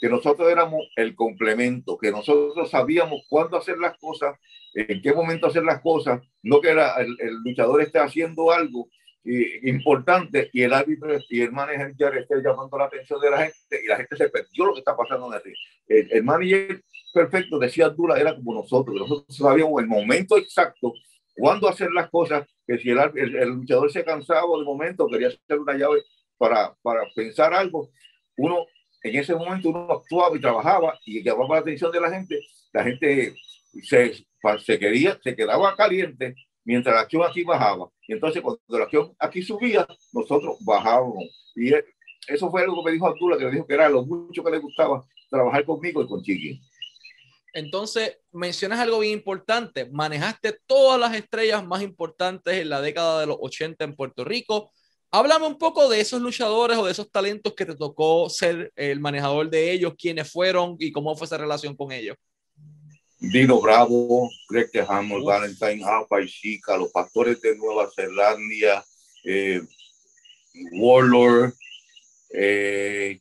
que 0.01 0.09
nosotros 0.09 0.51
éramos 0.51 0.81
el 0.97 1.15
complemento, 1.15 1.97
que 1.97 2.11
nosotros 2.11 2.69
sabíamos 2.71 3.23
cuándo 3.29 3.57
hacer 3.57 3.79
las 3.79 3.97
cosas, 3.99 4.37
en 4.75 5.01
qué 5.01 5.13
momento 5.13 5.47
hacer 5.47 5.63
las 5.63 5.81
cosas, 5.81 6.21
no 6.43 6.61
que 6.61 6.71
era 6.71 6.97
el, 6.97 7.17
el 7.21 7.37
luchador 7.45 7.83
esté 7.83 8.01
haciendo 8.01 8.51
algo 8.51 8.89
y, 9.23 9.71
importante 9.71 10.51
y 10.53 10.63
el 10.63 10.73
árbitro 10.73 11.17
y 11.29 11.43
el 11.43 11.53
manager 11.53 12.17
esté 12.17 12.43
llamando 12.43 12.77
la 12.79 12.87
atención 12.87 13.21
de 13.21 13.31
la 13.31 13.39
gente 13.45 13.81
y 13.85 13.87
la 13.87 13.97
gente 13.97 14.17
se 14.17 14.29
perdió 14.29 14.67
lo 14.67 14.73
que 14.73 14.81
está 14.81 14.97
pasando 14.97 15.29
en 15.29 15.35
el 15.35 15.45
ring. 15.45 15.57
El, 15.87 16.13
el 16.13 16.25
manager 16.25 16.83
perfecto, 17.15 17.61
decía 17.61 17.89
Dura, 17.91 18.19
era 18.19 18.35
como 18.35 18.55
nosotros, 18.55 18.97
nosotros 18.97 19.37
sabíamos 19.37 19.81
el 19.81 19.87
momento 19.87 20.37
exacto 20.37 20.95
cuándo 21.39 21.69
hacer 21.69 21.91
las 21.93 22.11
cosas, 22.11 22.47
que 22.67 22.79
si 22.79 22.91
el, 22.91 22.99
el, 23.17 23.49
luchador 23.49 23.91
se 23.91 24.05
cansaba 24.05 24.59
de 24.59 24.65
momento, 24.65 25.07
quería 25.09 25.29
hacer 25.29 25.59
una 25.59 25.75
llave 25.75 26.03
para, 26.37 26.75
para 26.83 27.03
pensar 27.15 27.55
algo, 27.55 27.91
uno 28.37 28.67
en 29.03 29.17
ese 29.17 29.35
momento 29.35 29.71
uno 29.71 29.93
actuaba 29.93 30.37
y 30.37 30.41
trabajaba 30.41 30.99
y 31.05 31.23
llamaba 31.23 31.57
la 31.57 31.61
atención 31.61 31.93
de 31.93 32.01
la 32.01 32.11
gente, 32.11 32.41
la 32.73 32.85
gente 32.85 33.35
se, 33.83 34.13
se 34.59 34.79
quería, 34.79 35.19
se 35.23 35.37
quedaba 35.37 35.77
caliente 35.77 36.35
mientras 36.65 36.95
la 36.95 37.03
acción 37.03 37.23
aquí 37.23 37.45
bajaba. 37.45 37.89
Y 38.07 38.15
entonces 38.15 38.43
cuando 38.43 38.61
la 38.69 38.85
acción 38.85 39.15
aquí 39.19 39.43
subía, 39.43 39.87
nosotros 40.13 40.59
bajábamos. 40.65 41.25
Y 41.55 41.73
eso 42.27 42.51
fue 42.51 42.63
algo 42.63 42.83
que 42.83 42.91
me 42.91 42.93
dijo 42.93 43.07
Abdullah, 43.07 43.39
que 43.39 43.45
me 43.47 43.51
dijo 43.53 43.67
que 43.67 43.75
era 43.75 43.89
lo 43.89 44.05
mucho 44.05 44.43
que 44.43 44.51
le 44.51 44.59
gustaba 44.59 45.07
trabajar 45.31 45.65
conmigo 45.65 46.03
y 46.03 46.07
con 46.07 46.23
Chiqui. 46.23 46.61
Entonces, 47.59 48.19
mencionas 48.33 48.79
algo 48.79 49.01
bien 49.01 49.15
importante. 49.15 49.87
Manejaste 49.91 50.59
todas 50.67 50.99
las 50.99 51.15
estrellas 51.15 51.67
más 51.67 51.83
importantes 51.83 52.55
en 52.55 52.69
la 52.69 52.81
década 52.81 53.21
de 53.21 53.27
los 53.27 53.37
80 53.41 53.85
en 53.85 53.97
Puerto 53.97 54.25
Rico. 54.25 54.71
Háblame 55.11 55.47
un 55.47 55.59
poco 55.59 55.89
de 55.89 56.01
esos 56.01 56.21
luchadores 56.21 56.79
o 56.79 56.87
de 56.87 56.93
esos 56.93 57.11
talentos 57.11 57.55
que 57.55 57.67
te 57.67 57.75
tocó 57.75 58.29
ser 58.31 58.73
el 58.77 59.01
manejador 59.01 59.51
de 59.51 59.73
ellos, 59.73 59.95
quiénes 59.99 60.31
fueron 60.31 60.77
y 60.79 60.93
cómo 60.93 61.17
fue 61.17 61.27
esa 61.27 61.39
relación 61.39 61.75
con 61.75 61.91
ellos. 61.91 62.17
Dino 63.19 63.61
Bravo, 63.61 64.31
Greg 64.49 64.71
Tejano, 64.71 65.25
Valentine, 65.25 65.83
Alpha 65.85 66.21
y 66.21 66.29
Chica, 66.29 66.77
los 66.77 66.93
pastores 66.93 67.41
de 67.41 67.57
Nueva 67.57 67.89
Zelanda, 67.93 68.85
eh, 69.25 69.61
Warlord, 70.73 71.55
eh, 72.31 73.19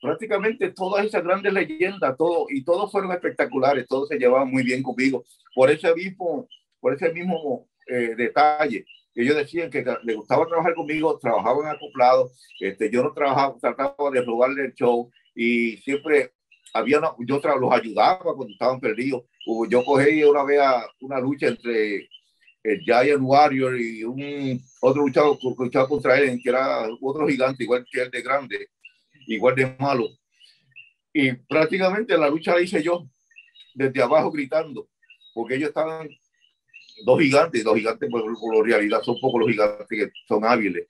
prácticamente 0.00 0.70
todas 0.70 1.04
esas 1.04 1.22
grandes 1.22 1.52
leyendas, 1.52 2.16
todo, 2.16 2.46
y 2.48 2.64
todos 2.64 2.90
fueron 2.90 3.12
espectaculares, 3.12 3.86
todos 3.86 4.08
se 4.08 4.18
llevaban 4.18 4.50
muy 4.50 4.62
bien 4.62 4.82
conmigo. 4.82 5.24
Por 5.54 5.70
ese 5.70 5.94
mismo, 5.94 6.48
por 6.80 6.94
ese 6.94 7.12
mismo 7.12 7.68
eh, 7.86 8.14
detalle, 8.16 8.84
ellos 9.14 9.36
decían 9.36 9.70
que 9.70 9.84
les 10.04 10.16
gustaba 10.16 10.46
trabajar 10.46 10.74
conmigo, 10.74 11.18
trabajaban 11.18 11.74
acoplados, 11.74 12.32
este, 12.60 12.88
yo 12.90 13.02
no 13.02 13.12
trabajaba, 13.12 13.56
trataba 13.58 14.10
de 14.12 14.22
robarle 14.22 14.66
el 14.66 14.74
show 14.74 15.10
y 15.34 15.76
siempre 15.78 16.32
había 16.72 16.98
una, 16.98 17.10
yo 17.26 17.40
los 17.58 17.72
ayudaba 17.72 18.34
cuando 18.34 18.52
estaban 18.52 18.78
perdidos. 18.78 19.24
Yo 19.68 19.84
cogí 19.84 20.22
una 20.22 20.44
vez 20.44 20.60
una 21.00 21.18
lucha 21.18 21.48
entre 21.48 22.08
el 22.62 22.80
Giant 22.80 23.22
Warrior 23.22 23.80
y 23.80 24.04
un 24.04 24.60
otro 24.80 25.02
luchador, 25.02 25.38
luchaba 25.42 25.88
contra 25.88 26.18
él, 26.18 26.38
que 26.42 26.50
era 26.50 26.86
otro 27.00 27.26
gigante, 27.26 27.64
igual 27.64 27.86
que 27.90 28.02
el 28.02 28.10
de 28.10 28.22
grande, 28.22 28.68
igual 29.34 29.54
de 29.54 29.76
malo. 29.78 30.08
Y 31.12 31.32
prácticamente 31.32 32.16
la 32.16 32.28
lucha 32.28 32.54
la 32.54 32.60
hice 32.60 32.82
yo, 32.82 33.08
desde 33.74 34.02
abajo 34.02 34.30
gritando, 34.30 34.88
porque 35.34 35.54
ellos 35.54 35.68
estaban 35.68 36.08
dos 37.04 37.20
gigantes, 37.20 37.64
dos 37.64 37.76
gigantes 37.76 38.10
por, 38.10 38.22
por 38.38 38.66
realidad 38.66 39.02
son 39.02 39.20
pocos 39.20 39.40
los 39.40 39.50
gigantes 39.50 39.86
que 39.88 40.10
son 40.26 40.44
hábiles, 40.44 40.86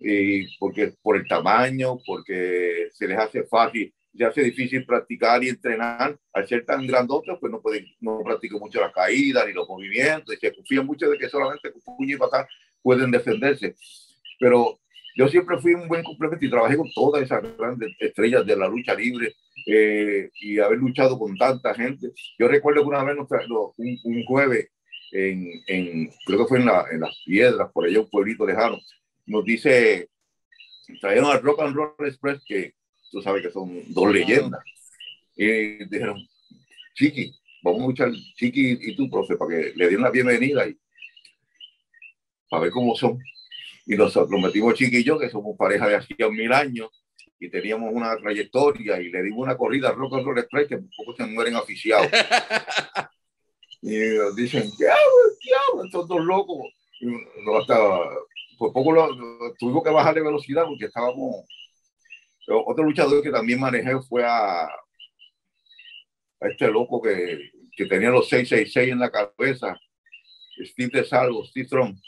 y 0.00 0.56
porque 0.58 0.94
por 1.02 1.16
el 1.16 1.26
tamaño, 1.26 1.98
porque 2.04 2.88
se 2.92 3.06
les 3.06 3.18
hace 3.18 3.44
fácil 3.44 3.92
se 4.18 4.24
hace 4.24 4.42
difícil 4.42 4.84
practicar 4.84 5.42
y 5.44 5.48
entrenar. 5.48 6.18
Al 6.32 6.48
ser 6.48 6.64
tan 6.66 6.86
grandotes, 6.86 7.36
pues 7.40 7.52
no, 7.52 7.62
pueden, 7.62 7.86
no 8.00 8.20
practican 8.24 8.58
mucho 8.58 8.80
las 8.80 8.92
caídas 8.92 9.46
ni 9.46 9.52
los 9.52 9.68
movimientos 9.68 10.34
y 10.34 10.38
se 10.38 10.52
confían 10.52 10.84
mucho 10.84 11.08
de 11.08 11.16
que 11.16 11.28
solamente 11.28 11.72
con 11.72 11.96
puño 11.96 12.16
y 12.16 12.18
patar 12.18 12.48
pueden 12.82 13.12
defenderse. 13.12 13.76
Pero 14.40 14.80
yo 15.18 15.26
siempre 15.26 15.58
fui 15.58 15.74
un 15.74 15.88
buen 15.88 16.04
complemento 16.04 16.46
y 16.46 16.48
trabajé 16.48 16.76
con 16.76 16.88
todas 16.92 17.24
esas 17.24 17.42
grandes 17.58 17.90
estrellas 17.98 18.46
de 18.46 18.56
la 18.56 18.68
lucha 18.68 18.94
libre 18.94 19.34
eh, 19.66 20.30
y 20.40 20.60
haber 20.60 20.78
luchado 20.78 21.18
con 21.18 21.36
tanta 21.36 21.74
gente. 21.74 22.12
Yo 22.38 22.46
recuerdo 22.46 22.82
que 22.82 22.88
una 22.88 23.02
vez 23.02 23.16
nos 23.16 23.28
un, 23.76 23.98
un 24.04 24.24
jueves 24.24 24.68
en, 25.10 25.60
en, 25.66 26.08
creo 26.24 26.38
que 26.38 26.44
fue 26.46 26.58
en, 26.60 26.66
la, 26.66 26.86
en 26.92 27.00
las 27.00 27.20
piedras, 27.26 27.68
por 27.72 27.84
allá 27.84 27.98
un 27.98 28.08
pueblito 28.08 28.46
lejano, 28.46 28.78
nos 29.26 29.44
dice, 29.44 30.08
trajeron 31.00 31.32
al 31.32 31.42
Rock 31.42 31.62
and 31.62 31.74
Roll 31.74 31.94
Express 32.06 32.40
que 32.46 32.74
tú 33.10 33.20
sabes 33.20 33.42
que 33.42 33.50
son 33.50 33.92
dos 33.92 34.12
leyendas. 34.12 34.62
Y 35.34 35.84
dijeron, 35.86 36.24
Chiqui, 36.94 37.34
vamos 37.64 37.80
a 37.80 37.82
escuchar 37.82 38.12
Chiqui 38.36 38.78
y 38.82 38.94
tú, 38.94 39.10
profe, 39.10 39.36
para 39.36 39.50
que 39.50 39.72
le 39.74 39.88
den 39.88 40.00
la 40.00 40.10
bienvenida 40.10 40.64
y 40.68 40.76
para 42.48 42.62
ver 42.62 42.70
cómo 42.70 42.94
son. 42.94 43.18
Y 43.88 43.96
nosotros 43.96 44.38
metimos 44.38 44.74
Chiqui 44.74 44.98
y 44.98 45.04
yo, 45.04 45.18
que 45.18 45.30
somos 45.30 45.56
pareja 45.56 45.88
de 45.88 45.96
hacía 45.96 46.28
mil 46.28 46.52
años, 46.52 46.90
y 47.40 47.48
teníamos 47.48 47.90
una 47.90 48.14
trayectoria, 48.18 49.00
y 49.00 49.08
le 49.08 49.22
dimos 49.22 49.40
una 49.40 49.56
corrida 49.56 49.88
a 49.88 49.92
Rock 49.92 50.16
and 50.16 50.26
Roll 50.26 50.38
Express, 50.38 50.68
que 50.68 50.78
poco 50.94 51.16
se 51.16 51.24
mueren 51.24 51.56
oficiados. 51.56 52.06
y 53.82 53.96
nos 54.18 54.36
dicen, 54.36 54.70
¿qué 54.76 54.88
hago? 54.88 55.16
¿Qué 55.40 55.50
hago? 55.54 55.84
Estos 55.86 56.06
dos 56.06 56.22
locos. 56.22 56.66
Y 57.00 57.06
no, 57.06 57.56
hasta, 57.58 57.78
por 58.58 58.74
poco 58.74 58.92
lo, 58.92 59.08
tuvimos 59.58 59.82
que 59.82 59.90
bajar 59.90 60.14
de 60.14 60.22
velocidad 60.22 60.66
porque 60.66 60.84
estábamos 60.84 61.46
otro 62.50 62.84
luchador 62.84 63.22
que 63.22 63.30
también 63.30 63.60
manejé 63.60 63.98
fue 64.08 64.24
a, 64.24 64.64
a 64.64 66.48
este 66.50 66.68
loco 66.68 67.00
que, 67.00 67.50
que, 67.76 67.86
tenía 67.86 68.10
los 68.10 68.28
666 68.28 68.92
en 68.92 68.98
la 68.98 69.10
cabeza, 69.10 69.78
Steve 70.64 70.90
de 70.92 71.04
Salvo, 71.04 71.44
Steve 71.44 71.68
Trump. 71.68 71.98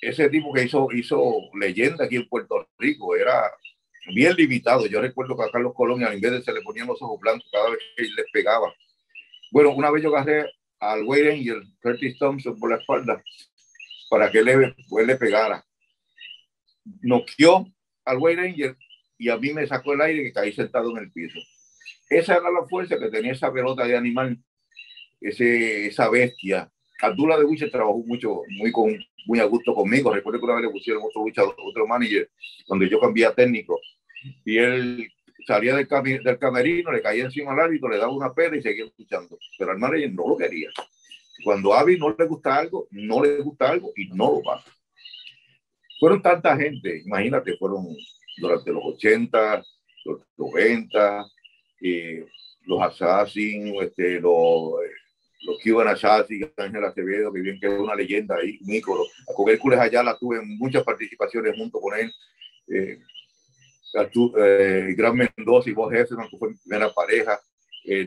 Ese 0.00 0.28
tipo 0.28 0.52
que 0.52 0.64
hizo, 0.64 0.88
leyenda 1.54 2.04
aquí 2.04 2.16
en 2.16 2.28
Puerto 2.28 2.68
Rico 2.78 3.16
era 3.16 3.50
bien 4.14 4.34
limitado. 4.34 4.86
Yo 4.86 5.00
recuerdo 5.00 5.36
que 5.36 5.44
a 5.44 5.50
Carlos 5.50 5.72
Colón, 5.74 6.02
en 6.02 6.20
vez 6.20 6.32
de 6.32 6.42
se 6.42 6.52
le 6.52 6.62
ponían 6.62 6.86
los 6.86 7.00
ojos 7.02 7.18
blancos 7.20 7.48
cada 7.50 7.70
vez 7.70 7.78
que 7.96 8.02
les 8.02 8.30
pegaba. 8.32 8.72
Bueno, 9.50 9.70
una 9.70 9.90
vez 9.90 10.02
yo 10.02 10.14
agarré 10.14 10.50
al 10.80 11.02
Wayne 11.04 11.36
y 11.38 11.48
el 11.48 11.62
Curtis 11.80 12.18
Thompson 12.18 12.58
por 12.58 12.70
la 12.70 12.76
espalda 12.76 13.22
para 14.10 14.30
que 14.30 14.42
le, 14.42 14.74
pues, 14.88 15.06
le 15.06 15.16
pegara 15.16 15.64
noqueó 17.02 17.66
al 18.04 18.18
White 18.18 18.40
Ranger 18.40 18.76
y 19.18 19.28
a 19.28 19.36
mí 19.36 19.52
me 19.52 19.66
sacó 19.66 19.94
el 19.94 20.00
aire 20.02 20.24
que 20.24 20.32
caí 20.32 20.52
sentado 20.52 20.90
en 20.90 20.98
el 20.98 21.12
piso. 21.12 21.38
Esa 22.08 22.36
era 22.36 22.50
la 22.50 22.66
fuerza 22.66 22.98
que 22.98 23.08
tenía 23.08 23.32
esa 23.32 23.52
pelota 23.52 23.84
de 23.84 23.96
animal, 23.96 24.38
ese, 25.20 25.86
esa 25.86 26.08
bestia. 26.08 26.70
Abdullah 27.00 27.38
de 27.38 27.44
Wiche 27.44 27.68
trabajó 27.68 27.98
mucho, 28.06 28.42
muy, 28.58 28.72
con, 28.72 28.96
muy 29.26 29.40
a 29.40 29.44
gusto 29.44 29.74
conmigo. 29.74 30.12
Recuerdo 30.12 30.38
que 30.38 30.44
una 30.44 30.54
vez 30.54 30.64
le 30.64 30.70
pusieron 30.70 31.02
otro 31.02 31.24
otro 31.64 31.86
manager, 31.86 32.30
donde 32.66 32.88
yo 32.88 33.00
cambié 33.00 33.26
a 33.26 33.34
técnico. 33.34 33.78
Y 34.44 34.58
él 34.58 35.08
salía 35.46 35.76
del, 35.76 35.86
del 36.22 36.38
camerino, 36.38 36.92
le 36.92 37.02
caía 37.02 37.24
encima 37.24 37.52
al 37.52 37.60
árbitro, 37.60 37.88
le 37.88 37.98
daba 37.98 38.12
una 38.12 38.32
pena 38.32 38.56
y 38.56 38.62
seguía 38.62 38.84
escuchando. 38.84 39.38
Pero 39.58 39.72
al 39.72 39.78
manager 39.78 40.12
no 40.12 40.28
lo 40.28 40.36
quería. 40.36 40.70
Cuando 41.44 41.74
a 41.74 41.80
Avi 41.80 41.98
no 41.98 42.14
le 42.16 42.24
gusta 42.24 42.56
algo, 42.56 42.88
no 42.90 43.22
le 43.22 43.38
gusta 43.38 43.70
algo 43.70 43.92
y 43.96 44.08
no 44.08 44.32
lo 44.32 44.42
pasa. 44.42 44.70
Fueron 45.98 46.20
tanta 46.20 46.56
gente, 46.56 47.02
imagínate, 47.04 47.56
fueron 47.56 47.86
durante 48.38 48.70
los 48.70 48.82
80, 48.84 49.62
los 50.04 50.20
90, 50.36 51.26
eh, 51.80 52.26
los 52.64 52.82
Assassins, 52.82 53.82
este, 53.82 54.20
los, 54.20 54.74
los 55.46 55.58
Cuban 55.62 55.88
Assassins, 55.88 56.48
Ángel 56.56 56.84
Acevedo, 56.84 57.32
que 57.32 57.40
bien 57.40 57.60
que 57.60 57.66
es 57.66 57.78
una 57.78 57.94
leyenda 57.94 58.36
ahí, 58.36 58.58
un 58.60 58.74
ícono. 58.74 59.02
Con 59.24 59.48
Hércules 59.48 59.78
la 59.92 60.18
tuve 60.18 60.40
muchas 60.42 60.82
participaciones 60.82 61.56
junto 61.56 61.80
con 61.80 61.96
él. 61.98 62.12
Eh, 62.68 62.98
eh, 64.38 64.94
Gran 64.96 65.16
Mendoza 65.16 65.70
y 65.70 65.72
vos 65.72 65.92
Hefferman, 65.92 66.28
que 66.28 66.36
fue 66.36 66.50
mi 66.50 66.56
primera 66.56 66.92
pareja. 66.92 67.40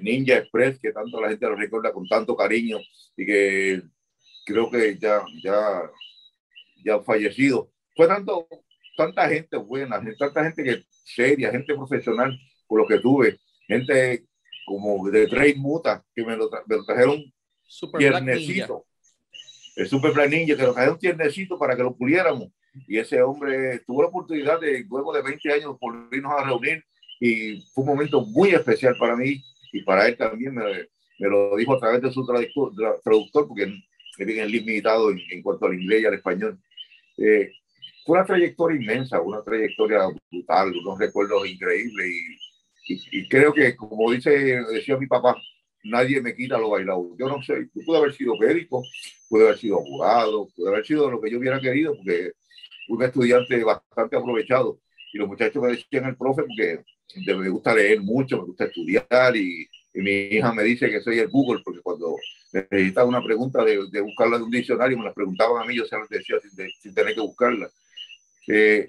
Ninja 0.02 0.36
Express, 0.36 0.78
que 0.78 0.92
tanto 0.92 1.22
la 1.22 1.30
gente 1.30 1.46
lo 1.46 1.56
recuerda 1.56 1.94
con 1.94 2.06
tanto 2.06 2.36
cariño 2.36 2.80
y 3.16 3.26
que 3.26 3.82
creo 4.46 4.70
que 4.70 4.98
ya, 4.98 5.22
ya, 5.42 5.90
ya 6.84 7.00
fallecido. 7.00 7.72
Fue 7.96 8.06
tanto, 8.06 8.46
tanta 8.98 9.30
gente 9.30 9.56
buena, 9.56 10.02
tanta 10.18 10.44
gente 10.44 10.64
que 10.66 10.84
seria, 11.06 11.52
gente 11.52 11.74
profesional, 11.76 12.38
por 12.68 12.82
lo 12.82 12.88
que 12.88 13.00
tuve, 13.00 13.40
gente 13.68 14.26
como 14.70 15.10
de 15.10 15.26
Trade 15.26 15.56
Muta, 15.56 16.06
que 16.16 16.24
me 16.24 16.38
lo, 16.38 16.48
trajeron 16.86 17.24
Super 17.64 17.98
tiernecito. 17.98 18.86
El 19.76 19.88
Super 19.88 20.12
Black 20.12 20.30
Ninja, 20.30 20.56
que 20.56 20.62
lo 20.62 20.74
trajeron 20.74 21.00
tiernecito 21.00 21.58
para 21.58 21.76
que 21.76 21.82
lo 21.82 21.96
puliéramos. 21.96 22.50
Y 22.88 23.00
ese 23.00 23.20
hombre 23.24 23.80
tuvo 23.80 24.04
la 24.04 24.10
oportunidad 24.10 24.60
de, 24.60 24.86
luego 24.88 25.12
de 25.12 25.24
20 25.24 25.54
años, 25.54 25.78
volvernos 25.80 26.32
a 26.34 26.44
reunir 26.44 26.84
y 27.20 27.62
fue 27.74 27.84
un 27.84 27.90
momento 27.90 28.22
muy 28.22 28.50
especial 28.50 28.96
para 29.00 29.16
mí 29.16 29.44
y 29.74 29.82
para 29.82 30.08
él 30.08 30.16
también 30.16 30.54
me, 30.54 30.64
me 31.18 31.28
lo 31.28 31.56
dijo 31.58 31.74
a 31.74 31.80
través 31.80 32.02
de 32.04 32.12
su 32.12 32.24
traductor, 32.26 32.72
traductor 33.04 33.48
porque 33.48 33.74
es 34.20 34.26
bien 34.26 34.48
limitado 34.52 35.10
en, 35.10 35.20
en, 35.32 35.42
cuanto 35.42 35.66
al 35.66 35.74
inglés 35.74 36.04
y 36.04 36.06
al 36.06 36.14
español. 36.14 36.60
Eh, 37.18 37.52
fue 38.06 38.18
una 38.18 38.26
trayectoria 38.26 38.80
inmensa, 38.80 39.20
una 39.20 39.42
trayectoria 39.42 40.02
brutal, 40.32 40.74
unos 40.78 41.00
recuerdos 41.00 41.48
increíbles 41.48 42.08
y, 42.08 42.49
y, 42.90 43.28
creo 43.28 43.54
que, 43.54 43.76
como 43.76 44.12
dice, 44.12 44.32
decía 44.72 44.98
mi 44.98 45.06
papá, 45.06 45.36
nadie 45.84 46.22
me 46.22 46.36
quita 46.36 46.58
lo 46.58 46.72
bailado. 46.72 47.16
Yo 47.18 47.28
no 47.28 47.42
sé, 47.44 47.70
yo 47.74 47.86
pude 47.86 47.98
haber 48.00 48.14
sido 48.14 48.36
médico, 48.38 48.84
pude 49.28 49.46
haber 49.46 49.58
sido 49.60 49.78
abogado, 49.78 50.48
pude 50.56 50.70
haber 50.70 50.86
sido 50.86 51.10
lo 51.12 51.22
que 51.22 51.30
yo 51.30 51.38
hubiera 51.38 51.60
querido, 51.60 51.96
porque 51.96 52.32
un 52.88 53.04
estudiante 53.04 53.64
bastante 53.64 54.16
aprovechado. 54.18 54.80
Y 55.14 55.20
los 55.20 55.28
muchachos 55.28 55.62
me 55.62 55.70
decían 55.70 56.06
el 56.06 56.18
profe, 56.18 56.44
porque 56.44 56.84
me 57.16 57.50
gusta 57.50 57.76
leer 57.76 58.02
mucho, 58.02 58.38
me 58.38 58.46
gusta 58.46 58.66
estudiar 58.66 59.36
y, 59.36 59.68
mi 59.92 60.12
hija 60.12 60.54
me 60.54 60.64
dice 60.64 60.90
que 60.90 61.02
soy 61.02 61.20
el 61.20 61.30
Google, 61.30 61.62
porque 61.66 61.82
cuando 61.82 62.16
necesitaba 62.54 63.08
una 63.08 63.24
pregunta 63.24 63.66
de, 63.66 63.90
de 63.92 64.02
buscarla 64.02 64.38
de 64.38 64.44
un 64.44 64.52
diccionario, 64.52 64.98
me 64.98 65.04
la 65.04 65.14
preguntaban 65.14 65.62
a 65.62 65.66
mí, 65.66 65.76
yo 65.76 65.84
se 65.84 65.98
las 65.98 66.08
decía 66.08 66.38
sin, 66.40 66.94
tener 66.94 67.16
que 67.16 67.22
buscarla. 67.22 67.70
Eh, 68.48 68.88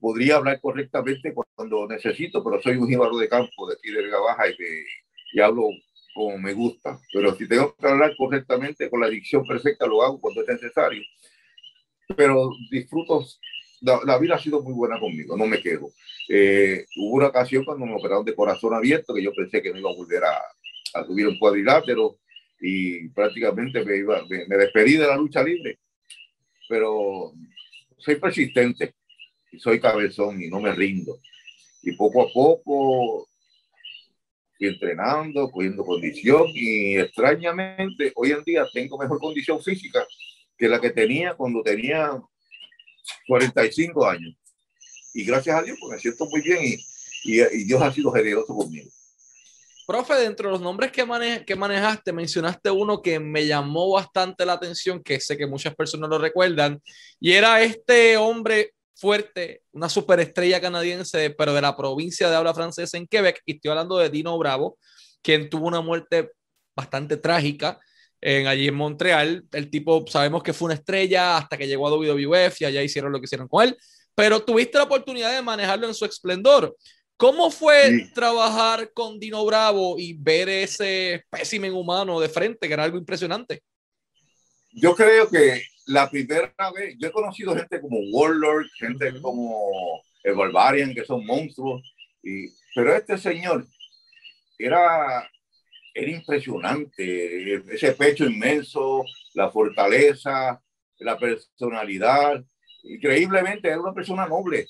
podría 0.00 0.36
hablar 0.36 0.60
correctamente 0.60 1.34
cuando 1.54 1.86
necesito, 1.88 2.42
pero 2.42 2.60
soy 2.60 2.76
un 2.76 2.88
jíbaro 2.88 3.16
de 3.16 3.28
campo 3.28 3.68
de 3.68 3.74
aquí 3.74 3.90
de 3.90 4.10
Baja 4.10 4.48
y, 4.48 4.56
que, 4.56 4.84
y 5.32 5.40
hablo 5.40 5.68
como 6.14 6.38
me 6.38 6.52
gusta. 6.52 6.98
Pero 7.12 7.34
si 7.34 7.48
tengo 7.48 7.74
que 7.76 7.86
hablar 7.86 8.14
correctamente 8.16 8.90
con 8.90 9.00
la 9.00 9.08
dicción 9.08 9.46
perfecta, 9.46 9.86
lo 9.86 10.02
hago 10.02 10.20
cuando 10.20 10.42
es 10.42 10.48
necesario. 10.48 11.02
Pero 12.16 12.50
disfruto 12.70 13.24
la, 13.80 14.18
vida 14.18 14.36
ha 14.36 14.38
sido 14.38 14.62
muy 14.62 14.72
buena 14.72 14.98
conmigo, 14.98 15.36
no 15.36 15.46
me 15.46 15.60
quedo. 15.60 15.90
Eh, 16.28 16.86
hubo 16.96 17.16
una 17.16 17.28
ocasión 17.28 17.64
cuando 17.64 17.86
me 17.86 17.94
operaron 17.94 18.24
de 18.24 18.34
corazón 18.34 18.74
abierto 18.74 19.14
que 19.14 19.22
yo 19.22 19.32
pensé 19.32 19.62
que 19.62 19.70
no 19.70 19.78
iba 19.78 19.90
a 19.90 19.94
volver 19.94 20.24
a, 20.24 20.40
a 20.94 21.04
subir 21.04 21.28
un 21.28 21.38
cuadrilátero 21.38 22.18
y 22.60 23.08
prácticamente 23.10 23.84
me, 23.84 23.96
iba, 23.96 24.24
me, 24.28 24.56
despedí 24.56 24.96
de 24.96 25.06
la 25.06 25.16
lucha 25.16 25.42
libre. 25.42 25.78
Pero 26.68 27.32
soy 27.98 28.16
persistente 28.16 28.94
y 29.56 29.60
soy 29.60 29.80
cabezón 29.80 30.42
y 30.42 30.48
no 30.48 30.60
me 30.60 30.72
rindo. 30.72 31.18
Y 31.82 31.92
poco 31.92 32.22
a 32.22 32.32
poco 32.32 33.28
fui 34.56 34.68
entrenando, 34.68 35.50
cogiendo 35.50 35.84
condición 35.84 36.46
y 36.54 36.98
extrañamente 36.98 38.12
hoy 38.14 38.32
en 38.32 38.42
día 38.44 38.66
tengo 38.72 38.98
mejor 38.98 39.18
condición 39.18 39.62
física 39.62 40.06
que 40.56 40.68
la 40.68 40.80
que 40.80 40.90
tenía 40.90 41.34
cuando 41.34 41.62
tenía 41.62 42.10
45 43.26 44.06
años. 44.06 44.34
Y 45.14 45.24
gracias 45.24 45.56
a 45.56 45.62
Dios, 45.62 45.78
pues 45.80 45.92
me 45.92 45.98
siento 45.98 46.26
muy 46.26 46.40
bien 46.42 46.58
y, 46.62 47.40
y, 47.40 47.64
Dios 47.64 47.80
ha 47.82 47.92
sido 47.92 48.10
generoso 48.12 48.54
conmigo. 48.54 48.90
Profe, 49.86 50.14
dentro 50.14 50.48
de 50.48 50.52
los 50.52 50.60
nombres 50.60 50.90
que, 50.90 51.06
que 51.46 51.54
manejaste, 51.54 52.12
mencionaste 52.12 52.70
uno 52.70 53.00
que 53.00 53.20
me 53.20 53.46
llamó 53.46 53.92
bastante 53.92 54.44
la 54.44 54.54
atención, 54.54 55.02
que 55.02 55.20
sé 55.20 55.36
que 55.36 55.46
muchas 55.46 55.76
personas 55.76 56.10
lo 56.10 56.18
recuerdan, 56.18 56.82
y 57.20 57.32
era 57.32 57.62
este 57.62 58.16
hombre 58.16 58.72
fuerte, 58.96 59.62
una 59.72 59.88
superestrella 59.88 60.60
canadiense, 60.60 61.30
pero 61.30 61.54
de 61.54 61.60
la 61.60 61.76
provincia 61.76 62.30
de 62.30 62.36
habla 62.36 62.54
francesa 62.54 62.96
en 62.96 63.06
Quebec, 63.06 63.42
y 63.44 63.56
estoy 63.56 63.70
hablando 63.70 63.98
de 63.98 64.10
Dino 64.10 64.36
Bravo, 64.38 64.78
quien 65.22 65.50
tuvo 65.50 65.66
una 65.66 65.80
muerte 65.80 66.30
bastante 66.74 67.16
trágica 67.16 67.78
en, 68.20 68.46
allí 68.46 68.68
en 68.68 68.74
Montreal. 68.74 69.44
El 69.52 69.70
tipo, 69.70 70.04
sabemos 70.06 70.42
que 70.42 70.52
fue 70.52 70.66
una 70.66 70.74
estrella 70.74 71.36
hasta 71.36 71.56
que 71.56 71.66
llegó 71.66 71.86
a 71.86 71.90
WWF 71.90 72.60
y 72.60 72.64
allá 72.64 72.82
hicieron 72.82 73.12
lo 73.12 73.20
que 73.20 73.24
hicieron 73.24 73.48
con 73.48 73.64
él, 73.64 73.76
pero 74.14 74.42
tuviste 74.42 74.78
la 74.78 74.84
oportunidad 74.84 75.34
de 75.34 75.42
manejarlo 75.42 75.86
en 75.86 75.94
su 75.94 76.04
esplendor. 76.04 76.74
¿Cómo 77.18 77.50
fue 77.50 78.10
trabajar 78.14 78.92
con 78.92 79.18
Dino 79.18 79.44
Bravo 79.44 79.98
y 79.98 80.12
ver 80.14 80.48
ese 80.48 81.14
espécimen 81.14 81.72
humano 81.72 82.20
de 82.20 82.28
frente, 82.28 82.66
que 82.66 82.74
era 82.74 82.84
algo 82.84 82.98
impresionante? 82.98 83.62
Yo 84.70 84.94
creo 84.94 85.28
que 85.30 85.62
la 85.86 86.10
primera 86.10 86.52
vez, 86.74 86.96
yo 86.98 87.08
he 87.08 87.12
conocido 87.12 87.54
gente 87.54 87.80
como 87.80 87.98
Warlord, 88.10 88.66
gente 88.78 89.20
como 89.20 90.02
el 90.22 90.34
Barbarian, 90.34 90.94
que 90.94 91.04
son 91.04 91.24
monstruos, 91.24 91.82
y, 92.22 92.48
pero 92.74 92.94
este 92.94 93.16
señor 93.18 93.66
era 94.58 95.28
era 95.96 96.10
impresionante, 96.10 97.54
ese 97.74 97.92
pecho 97.92 98.26
inmenso, 98.26 99.02
la 99.32 99.50
fortaleza, 99.50 100.62
la 100.98 101.18
personalidad. 101.18 102.44
Increíblemente, 102.82 103.68
era 103.68 103.80
una 103.80 103.94
persona 103.94 104.26
noble, 104.26 104.66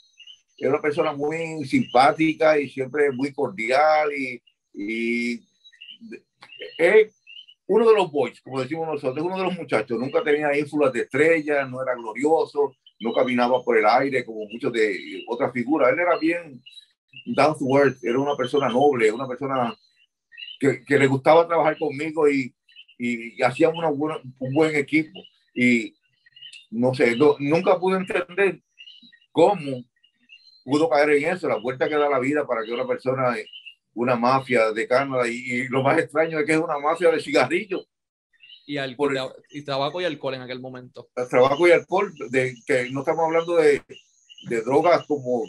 era 0.56 0.70
una 0.70 0.80
persona 0.80 1.12
muy 1.12 1.64
simpática 1.64 2.60
y 2.60 2.68
siempre 2.68 3.10
muy 3.10 3.32
cordial 3.32 4.12
y, 4.16 4.40
y 4.72 5.40
es 6.78 7.15
uno 7.68 7.88
de 7.88 7.94
los 7.94 8.10
boys, 8.10 8.40
como 8.40 8.60
decimos 8.60 8.86
nosotros, 8.86 9.24
uno 9.24 9.36
de 9.36 9.44
los 9.44 9.54
muchachos, 9.54 9.98
nunca 9.98 10.22
tenía 10.22 10.56
ínfulas 10.56 10.92
de 10.92 11.00
estrellas, 11.00 11.68
no 11.68 11.82
era 11.82 11.94
glorioso, 11.94 12.76
no 13.00 13.12
caminaba 13.12 13.62
por 13.62 13.76
el 13.76 13.86
aire 13.86 14.24
como 14.24 14.46
muchos 14.48 14.72
de 14.72 15.24
otras 15.28 15.52
figuras, 15.52 15.92
él 15.92 15.98
era 15.98 16.16
bien 16.18 16.62
down 17.26 17.56
to 17.58 17.78
earth, 17.78 18.02
era 18.02 18.18
una 18.18 18.36
persona 18.36 18.68
noble, 18.68 19.10
una 19.10 19.26
persona 19.26 19.74
que, 20.60 20.84
que 20.84 20.98
le 20.98 21.06
gustaba 21.06 21.46
trabajar 21.46 21.76
conmigo 21.78 22.28
y, 22.28 22.54
y, 22.98 23.42
hacían 23.42 23.76
una 23.76 23.88
buena, 23.88 24.20
un 24.38 24.54
buen 24.54 24.74
equipo. 24.76 25.20
Y 25.54 25.94
no 26.70 26.94
sé, 26.94 27.16
nunca 27.38 27.78
pude 27.78 27.98
entender 27.98 28.60
cómo 29.32 29.84
pudo 30.64 30.88
caer 30.88 31.10
en 31.10 31.32
eso, 31.32 31.48
la 31.48 31.56
vuelta 31.56 31.88
que 31.88 31.94
da 31.94 32.08
la 32.08 32.18
vida 32.18 32.46
para 32.46 32.64
que 32.64 32.72
una 32.72 32.86
persona, 32.86 33.36
una 33.96 34.14
mafia 34.14 34.70
de 34.72 34.86
Canadá, 34.86 35.26
y, 35.26 35.66
lo 35.68 35.82
más 35.82 35.98
extraño 35.98 36.38
es 36.38 36.46
que 36.46 36.52
es 36.52 36.58
una 36.58 36.78
mafia 36.78 37.10
de 37.10 37.20
cigarrillos. 37.20 37.88
Y, 38.66 38.76
alcohol, 38.78 39.16
y 39.50 39.64
tabaco 39.64 40.00
y 40.00 40.04
alcohol 40.04 40.34
en 40.34 40.42
aquel 40.42 40.60
momento. 40.60 41.08
Trabajo 41.30 41.66
y 41.66 41.72
alcohol, 41.72 42.12
de, 42.30 42.54
que 42.66 42.90
no 42.90 43.00
estamos 43.00 43.24
hablando 43.24 43.56
de, 43.56 43.82
de 44.48 44.60
drogas 44.62 45.06
como 45.06 45.44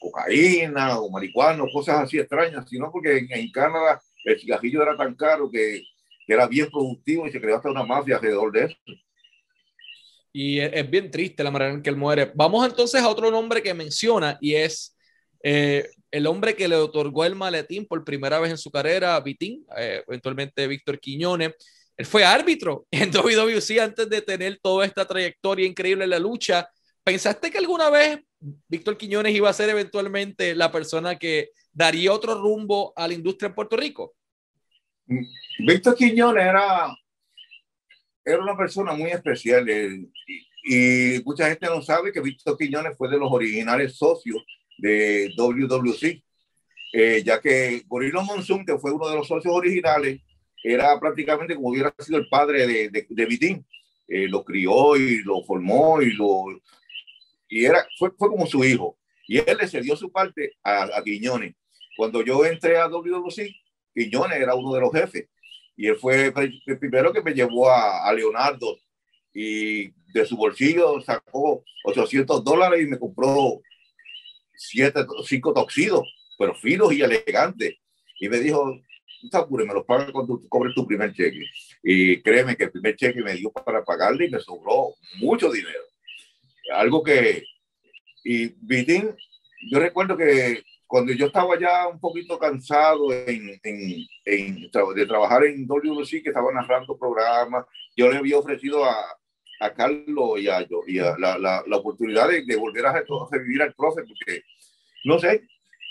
cocaína 0.00 1.00
o 1.00 1.10
marihuana 1.10 1.64
o 1.64 1.72
cosas 1.72 2.02
así 2.02 2.18
extrañas, 2.18 2.68
sino 2.68 2.92
porque 2.92 3.18
en, 3.18 3.32
en 3.32 3.50
Canadá 3.50 4.00
el 4.24 4.38
cigarrillo 4.38 4.82
era 4.82 4.96
tan 4.96 5.14
caro 5.14 5.50
que, 5.50 5.82
era 6.26 6.46
bien 6.46 6.70
productivo 6.70 7.26
y 7.26 7.30
se 7.30 7.40
creó 7.40 7.56
hasta 7.56 7.70
una 7.70 7.84
mafia 7.84 8.16
alrededor 8.16 8.50
de 8.50 8.64
eso. 8.64 8.76
Y 10.32 10.58
es, 10.58 10.90
bien 10.90 11.10
triste 11.10 11.44
la 11.44 11.50
manera 11.50 11.72
en 11.72 11.82
que 11.82 11.90
él 11.90 11.96
muere. 11.96 12.32
Vamos 12.34 12.66
entonces 12.66 13.02
a 13.02 13.08
otro 13.08 13.30
nombre 13.30 13.62
que 13.62 13.74
menciona 13.74 14.38
y 14.40 14.54
es 14.54 14.93
eh, 15.44 15.88
el 16.10 16.26
hombre 16.26 16.56
que 16.56 16.66
le 16.66 16.74
otorgó 16.74 17.24
el 17.24 17.36
maletín 17.36 17.86
por 17.86 18.02
primera 18.04 18.40
vez 18.40 18.50
en 18.50 18.58
su 18.58 18.70
carrera, 18.72 19.20
Vitín, 19.20 19.64
eh, 19.76 20.02
eventualmente 20.08 20.66
Víctor 20.66 20.98
Quiñones. 20.98 21.54
Él 21.96 22.06
fue 22.06 22.24
árbitro 22.24 22.86
en 22.90 23.12
WWC 23.12 23.78
antes 23.80 24.10
de 24.10 24.22
tener 24.22 24.58
toda 24.60 24.84
esta 24.84 25.06
trayectoria 25.06 25.66
increíble 25.66 26.04
en 26.04 26.10
la 26.10 26.18
lucha, 26.18 26.68
¿Pensaste 27.04 27.50
que 27.50 27.58
alguna 27.58 27.90
vez 27.90 28.18
Víctor 28.40 28.96
Quiñones 28.96 29.34
iba 29.34 29.50
a 29.50 29.52
ser 29.52 29.68
eventualmente 29.68 30.54
la 30.54 30.72
persona 30.72 31.18
que 31.18 31.50
daría 31.70 32.12
otro 32.12 32.34
rumbo 32.40 32.94
a 32.96 33.06
la 33.06 33.12
industria 33.12 33.48
en 33.48 33.54
Puerto 33.54 33.76
Rico? 33.76 34.14
Mm, 35.06 35.24
Víctor 35.66 35.94
Quiñones 35.94 36.42
era, 36.42 36.96
era 38.24 38.42
una 38.42 38.56
persona 38.56 38.94
muy 38.94 39.10
especial 39.10 39.68
y, 39.68 40.10
y, 40.64 41.22
mucha 41.24 41.46
gente 41.50 41.66
no 41.66 41.82
sabe 41.82 42.10
que 42.10 42.22
Víctor 42.22 42.56
Quiñones 42.56 42.96
fue 42.96 43.10
de 43.10 43.18
los 43.18 43.30
originales 43.30 43.96
socios 43.96 44.42
de 44.78 45.32
WWC, 45.36 46.22
eh, 46.92 47.22
ya 47.24 47.40
que 47.40 47.82
Gorilo 47.86 48.22
Monsoon, 48.22 48.64
que 48.64 48.78
fue 48.78 48.92
uno 48.92 49.08
de 49.08 49.16
los 49.16 49.26
socios 49.26 49.54
originales, 49.54 50.20
era 50.62 50.98
prácticamente 50.98 51.54
como 51.54 51.70
hubiera 51.70 51.94
sido 51.98 52.18
el 52.18 52.28
padre 52.28 52.66
de, 52.66 52.88
de, 52.88 53.06
de 53.08 53.26
Vitín. 53.26 53.66
Eh, 54.06 54.28
lo 54.28 54.44
crió 54.44 54.96
y 54.96 55.22
lo 55.22 55.42
formó 55.44 56.02
y 56.02 56.12
lo 56.12 56.44
y 57.48 57.64
era 57.64 57.86
fue, 57.98 58.10
fue 58.18 58.28
como 58.28 58.46
su 58.46 58.64
hijo. 58.64 58.98
Y 59.26 59.38
él 59.38 59.56
le 59.58 59.68
cedió 59.68 59.96
su 59.96 60.10
parte 60.10 60.56
a, 60.62 60.84
a 60.84 61.02
Quiñones. 61.02 61.54
Cuando 61.96 62.22
yo 62.22 62.44
entré 62.44 62.76
a 62.78 62.88
WWC 62.88 63.54
Quiñones 63.94 64.40
era 64.40 64.54
uno 64.54 64.74
de 64.74 64.80
los 64.80 64.92
jefes. 64.92 65.28
Y 65.76 65.86
él 65.86 65.96
fue 65.96 66.32
el 66.36 66.78
primero 66.78 67.12
que 67.12 67.22
me 67.22 67.32
llevó 67.32 67.70
a, 67.70 68.08
a 68.08 68.12
Leonardo. 68.12 68.78
Y 69.32 69.90
de 70.12 70.26
su 70.26 70.36
bolsillo 70.36 71.00
sacó 71.00 71.64
800 71.84 72.44
dólares 72.44 72.82
y 72.82 72.86
me 72.86 72.98
compró 72.98 73.60
siete, 74.68 75.00
cinco 75.26 75.52
toxidos, 75.52 76.08
pero 76.38 76.54
finos 76.54 76.92
y 76.92 77.02
elegantes. 77.02 77.76
Y 78.20 78.28
me 78.28 78.38
dijo, 78.38 78.80
apures, 79.32 79.66
me 79.66 79.74
los 79.74 79.84
pagas 79.84 80.10
cuando 80.12 80.38
tú 80.38 80.48
cobres 80.48 80.74
tu 80.74 80.86
primer 80.86 81.12
cheque. 81.12 81.44
Y 81.82 82.20
créeme 82.22 82.56
que 82.56 82.64
el 82.64 82.70
primer 82.70 82.96
cheque 82.96 83.22
me 83.22 83.34
dio 83.34 83.50
para 83.50 83.84
pagarle 83.84 84.26
y 84.26 84.30
me 84.30 84.40
sobró 84.40 84.94
mucho 85.16 85.50
dinero. 85.50 85.80
Algo 86.72 87.02
que, 87.02 87.44
y 88.24 88.48
Vitín, 88.60 89.14
yo 89.70 89.78
recuerdo 89.78 90.16
que 90.16 90.62
cuando 90.86 91.12
yo 91.12 91.26
estaba 91.26 91.58
ya 91.58 91.88
un 91.88 91.98
poquito 91.98 92.38
cansado 92.38 93.12
en, 93.12 93.60
en, 93.62 94.06
en, 94.24 94.70
de 94.94 95.06
trabajar 95.06 95.44
en 95.44 95.66
WC, 95.66 96.22
que 96.22 96.28
estaba 96.28 96.52
narrando 96.52 96.96
programas, 96.96 97.66
yo 97.96 98.10
le 98.10 98.18
había 98.18 98.38
ofrecido 98.38 98.84
a, 98.84 98.94
a 99.60 99.72
Carlos 99.72 100.40
y 100.40 100.48
a, 100.48 100.66
y 100.86 100.98
a 100.98 101.16
la, 101.18 101.38
la, 101.38 101.64
la, 101.66 101.76
oportunidad 101.76 102.28
de, 102.28 102.44
de 102.44 102.56
volver 102.56 102.86
a 102.86 103.04
revivir 103.30 103.62
al 103.62 103.74
profe, 103.74 104.02
porque, 104.02 104.42
no 105.04 105.18
sé, 105.18 105.46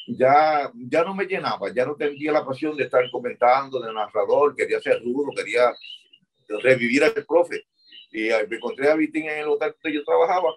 ya, 0.07 0.71
ya 0.75 1.03
no 1.03 1.15
me 1.15 1.25
llenaba, 1.25 1.73
ya 1.73 1.85
no 1.85 1.95
tenía 1.95 2.31
la 2.31 2.45
pasión 2.45 2.75
de 2.75 2.83
estar 2.83 3.09
comentando, 3.09 3.79
de 3.79 3.93
narrador, 3.93 4.55
quería 4.55 4.81
ser 4.81 5.01
rudo, 5.01 5.31
quería 5.35 5.73
revivir 6.61 7.03
al 7.03 7.25
profe. 7.25 7.65
Y 8.11 8.29
me 8.49 8.57
encontré 8.57 8.89
a 8.89 8.95
Vitín 8.95 9.27
en 9.29 9.39
el 9.39 9.47
hotel 9.47 9.73
donde 9.81 9.97
yo 9.97 10.03
trabajaba 10.03 10.55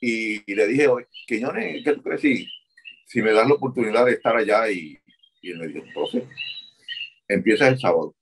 y, 0.00 0.50
y 0.50 0.54
le 0.54 0.66
dije, 0.66 0.88
Quiñones, 1.26 1.84
¿qué 1.84 1.92
tú 1.92 2.02
crees 2.02 2.20
si, 2.20 2.48
si 3.06 3.20
me 3.20 3.32
das 3.32 3.46
la 3.46 3.54
oportunidad 3.54 4.06
de 4.06 4.12
estar 4.12 4.36
allá? 4.36 4.70
Y, 4.70 4.98
y 5.42 5.50
él 5.50 5.58
me 5.58 5.68
dijo, 5.68 5.84
profe, 5.92 6.26
empieza 7.28 7.68
el 7.68 7.78
sábado. 7.78 8.14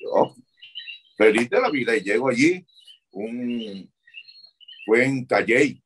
Yo, 0.00 0.34
feliz 1.16 1.48
de 1.48 1.60
la 1.60 1.70
vida, 1.70 1.96
y 1.96 2.02
llego 2.02 2.28
allí, 2.28 2.66
un, 3.12 3.90
fue 4.84 5.04
en 5.04 5.24
Calley, 5.24 5.82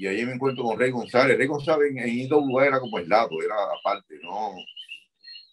y 0.00 0.06
ahí 0.06 0.24
me 0.24 0.32
encuentro 0.32 0.64
con 0.64 0.78
Rey 0.78 0.90
González. 0.90 1.36
Rey 1.36 1.46
González 1.46 1.90
en, 1.90 1.98
en 1.98 2.08
IWA 2.08 2.66
era 2.66 2.80
como 2.80 2.98
el 2.98 3.06
lado, 3.06 3.30
era 3.44 3.54
aparte, 3.78 4.18
no. 4.22 4.54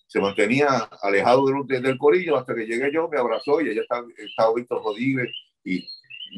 Se 0.07 0.21
mantenía 0.21 0.67
alejado 1.01 1.45
del, 1.47 1.81
del 1.81 1.97
corillo 1.97 2.37
hasta 2.37 2.55
que 2.55 2.65
llegué 2.65 2.89
yo, 2.93 3.09
me 3.09 3.19
abrazó 3.19 3.59
y 3.59 3.69
allá 3.69 3.81
estaba, 3.81 4.07
estaba 4.17 4.55
Víctor 4.55 4.81
Rodríguez 4.81 5.29
y 5.65 5.85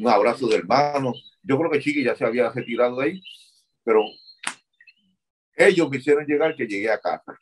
un 0.00 0.08
abrazo 0.08 0.48
de 0.48 0.56
hermano. 0.56 1.12
Yo 1.44 1.56
creo 1.56 1.70
que 1.70 1.78
Chiqui 1.78 2.02
ya 2.02 2.16
se 2.16 2.24
había 2.24 2.50
retirado 2.50 2.98
de 2.98 3.06
ahí, 3.06 3.22
pero 3.84 4.02
ellos 5.54 5.88
me 5.88 5.98
hicieron 5.98 6.26
llegar 6.26 6.56
que 6.56 6.66
llegué 6.66 6.90
a 6.90 6.98
casa. 6.98 7.38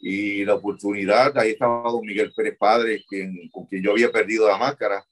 Y 0.00 0.44
la 0.44 0.56
oportunidad, 0.56 1.36
ahí 1.38 1.52
estaba 1.52 1.90
don 1.90 2.04
Miguel 2.04 2.30
Pérez 2.36 2.58
Padre, 2.58 3.02
quien, 3.08 3.48
con 3.50 3.66
quien 3.66 3.82
yo 3.82 3.92
había 3.92 4.12
perdido 4.12 4.46
la 4.46 4.58
máscara. 4.58 5.02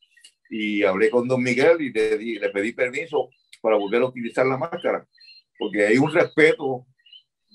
Y 0.51 0.83
hablé 0.83 1.11
con 1.11 1.29
don 1.29 1.43
Miguel 1.43 1.81
y 1.81 1.93
le, 1.93 2.17
le 2.17 2.51
pedí 2.51 2.73
permiso 2.73 3.31
para 3.61 3.77
volver 3.77 4.03
a 4.03 4.07
utilizar 4.07 4.47
la 4.47 4.57
máscara, 4.57 5.07
porque 5.59 5.87
hay 5.87 5.99
un 5.99 6.13
respeto 6.13 6.87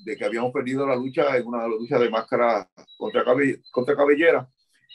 de 0.03 0.17
que 0.17 0.25
habíamos 0.25 0.51
perdido 0.51 0.85
la 0.85 0.95
lucha 0.95 1.37
en 1.37 1.47
una 1.47 1.67
lucha 1.67 1.97
de 1.97 2.09
máscara 2.09 2.69
contra, 2.97 3.23
cabe, 3.23 3.61
contra 3.71 3.95
cabellera, 3.95 4.49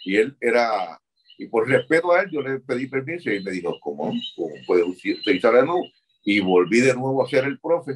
y 0.05 0.17
él 0.17 0.37
era, 0.41 1.01
y 1.39 1.47
por 1.47 1.69
respeto 1.69 2.13
a 2.13 2.23
él, 2.23 2.31
yo 2.31 2.43
le 2.43 2.61
pedí 2.61 2.87
permiso 2.87 3.31
y 3.31 3.43
me 3.43 3.51
dijo, 3.51 3.79
¿cómo? 3.81 4.13
¿Cómo 4.37 4.55
puedes 4.67 4.87
utilizar 4.87 5.55
de 5.55 5.65
nuevo? 5.65 5.83
Y 6.25 6.41
volví 6.41 6.81
de 6.81 6.95
nuevo 6.95 7.25
a 7.25 7.29
ser 7.29 7.45
el 7.45 7.59
profe 7.59 7.95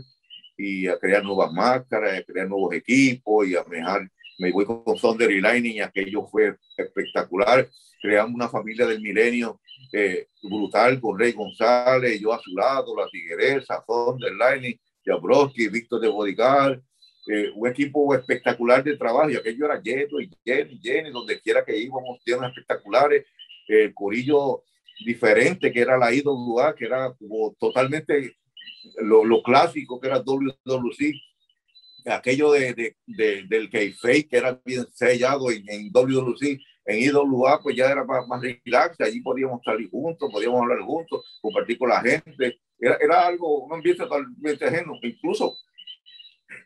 y 0.57 0.87
a 0.87 0.99
crear 0.99 1.25
nuevas 1.25 1.53
máscaras, 1.53 2.19
a 2.19 2.23
crear 2.23 2.49
nuevos 2.49 2.75
equipos 2.75 3.47
y 3.47 3.57
a 3.57 3.65
manejar. 3.65 4.11
Me 4.43 4.51
voy 4.51 4.65
con 4.65 4.83
Thunder 5.01 5.31
y 5.31 5.41
Lightning, 5.41 5.83
aquello 5.83 6.27
fue 6.27 6.57
espectacular. 6.77 7.71
Creamos 8.01 8.35
una 8.35 8.49
familia 8.49 8.89
del 8.89 9.01
milenio 9.01 9.61
eh, 9.93 10.27
brutal 10.43 11.01
con 11.01 11.17
Rey 11.17 11.31
González, 11.31 12.21
yo 12.21 12.33
a 12.33 12.41
su 12.41 12.51
lado, 12.51 12.97
la 12.97 13.07
Tigresa, 13.09 13.85
Thunder, 13.87 14.35
Lightning, 14.35 14.77
Jabrowski, 15.05 15.69
Víctor 15.69 16.01
de 16.01 16.09
Bodigar, 16.09 16.83
eh, 17.29 17.53
un 17.55 17.69
equipo 17.69 18.13
espectacular 18.17 18.83
de 18.83 18.97
trabajo 18.97 19.31
y 19.31 19.37
aquello 19.37 19.67
era 19.67 19.81
lleno 19.81 20.21
y 20.21 20.29
lleno 20.43 20.73
y 20.73 20.81
lleno, 20.81 21.11
donde 21.13 21.41
quiera 21.41 21.65
que 21.65 21.79
íbamos, 21.79 22.19
llenos 22.25 22.49
espectaculares, 22.49 23.25
eh, 23.69 23.93
corillo 23.95 24.65
diferente 25.07 25.71
que 25.71 25.81
era 25.83 25.97
la 25.97 26.13
IWA, 26.13 26.75
que 26.75 26.87
era 26.87 27.15
como 27.15 27.55
totalmente 27.61 28.35
lo, 29.03 29.25
lo 29.25 29.41
clásico 29.41 30.01
que 30.01 30.09
era 30.09 30.19
WWC, 30.19 31.15
aquello 32.07 32.53
de, 32.53 32.75
de, 32.75 32.97
de 33.07 33.43
del 33.45 33.71
K-Fake 33.71 34.29
que 34.29 34.37
era 34.37 34.61
bien 34.65 34.87
sellado 34.93 35.51
en, 35.51 35.69
en 35.69 35.91
WWC, 35.93 36.59
en 36.85 36.99
IWA 36.99 37.61
pues 37.63 37.77
ya 37.77 37.91
era 37.91 38.05
más, 38.05 38.27
más 38.27 38.41
relax, 38.43 39.01
allí 39.01 39.21
podíamos 39.21 39.61
salir 39.65 39.91
juntos, 39.91 40.31
podíamos 40.33 40.63
hablar 40.63 40.81
juntos, 40.81 41.39
compartir 41.41 41.79
con 41.79 41.89
la 41.89 42.01
gente, 42.01 42.59
era, 42.79 42.97
era 42.97 43.27
algo, 43.27 43.65
un 43.65 43.75
ambiente 43.75 44.03
totalmente 44.03 44.65
ajeno, 44.65 44.95
incluso 45.03 45.57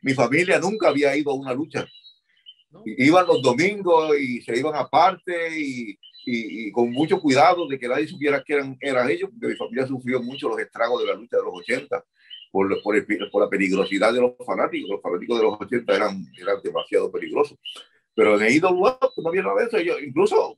mi 0.02 0.14
familia 0.14 0.58
nunca 0.58 0.88
había 0.88 1.16
ido 1.16 1.30
a 1.30 1.34
una 1.34 1.52
lucha, 1.52 1.86
iban 2.84 3.26
los 3.26 3.42
domingos 3.42 4.18
y 4.18 4.40
se 4.42 4.58
iban 4.58 4.74
aparte 4.74 5.58
y, 5.58 5.90
y, 6.24 6.66
y, 6.66 6.72
con 6.72 6.90
mucho 6.90 7.20
cuidado 7.20 7.68
de 7.68 7.78
que 7.78 7.88
nadie 7.88 8.06
supiera 8.08 8.42
que 8.42 8.54
eran, 8.54 8.76
eran 8.80 9.08
ellos, 9.10 9.30
porque 9.30 9.48
mi 9.48 9.56
familia 9.56 9.86
sufrió 9.86 10.22
mucho 10.22 10.48
los 10.48 10.58
estragos 10.58 11.02
de 11.02 11.08
la 11.08 11.14
lucha 11.14 11.36
de 11.36 11.42
los 11.44 11.54
80 11.54 12.04
por, 12.50 12.82
por, 12.82 12.96
el, 12.96 13.06
por 13.30 13.42
la 13.42 13.48
peligrosidad 13.48 14.12
de 14.12 14.20
los 14.20 14.32
fanáticos. 14.44 14.90
Los 14.90 15.02
fanáticos 15.02 15.38
de 15.38 15.44
los 15.44 15.60
80 15.60 15.94
eran, 15.94 16.24
eran 16.40 16.62
demasiado 16.62 17.10
peligrosos. 17.10 17.58
Pero 18.14 18.40
en 18.40 18.52
IWA 18.54 18.98
pues, 18.98 19.12
no 19.18 19.28
había 19.28 19.42
nada 19.42 19.60
de 19.60 19.66
eso. 19.66 19.80
Yo, 19.80 19.98
incluso 19.98 20.56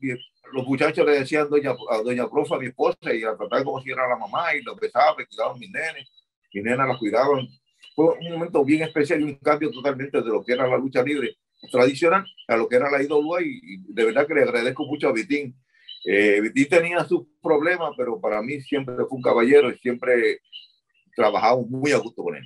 los 0.53 0.67
muchachos 0.67 1.05
le 1.05 1.21
decían 1.21 1.51
doña, 1.51 1.75
a 1.91 2.03
doña 2.03 2.29
Profa, 2.31 2.57
a 2.57 2.59
mi 2.59 2.67
esposa, 2.67 3.13
y 3.13 3.21
la 3.21 3.37
trataban 3.37 3.65
como 3.65 3.81
si 3.81 3.91
era 3.91 4.09
la 4.09 4.17
mamá, 4.17 4.55
y 4.55 4.63
los 4.63 4.79
besaban, 4.79 5.17
y 5.19 5.27
cuidaban 5.27 5.59
mis 5.59 5.71
nenes. 5.71 6.09
Mis 6.53 6.65
nenas 6.65 6.89
las 6.89 6.99
cuidaban. 6.99 7.49
Fue 7.95 8.15
un 8.15 8.33
momento 8.33 8.65
bien 8.65 8.83
especial 8.83 9.21
y 9.21 9.25
un 9.25 9.35
cambio 9.37 9.71
totalmente 9.71 10.23
de 10.23 10.29
lo 10.29 10.45
que 10.45 10.53
era 10.53 10.69
la 10.69 10.79
lucha 10.79 11.03
libre 11.03 11.37
tradicional 11.73 12.25
a 12.47 12.57
lo 12.57 12.69
que 12.69 12.77
era 12.77 12.91
la 12.91 13.03
IWA 13.03 13.43
y, 13.43 13.61
y 13.63 13.77
de 13.93 14.05
verdad 14.05 14.27
que 14.27 14.35
le 14.35 14.43
agradezco 14.43 14.87
mucho 14.87 15.09
a 15.09 15.13
Vitín. 15.13 15.57
Eh, 16.05 16.41
Vitín 16.41 16.69
tenía 16.69 17.05
sus 17.05 17.27
problemas, 17.43 17.93
pero 17.97 18.21
para 18.21 18.41
mí 18.41 18.61
siempre 18.61 18.95
fue 18.95 19.17
un 19.17 19.23
caballero 19.23 19.71
y 19.71 19.79
siempre 19.79 20.41
trabajamos 21.19 21.69
muy 21.69 21.93
a 21.93 21.99
gusto 21.99 22.23
con 22.23 22.37
él. 22.37 22.45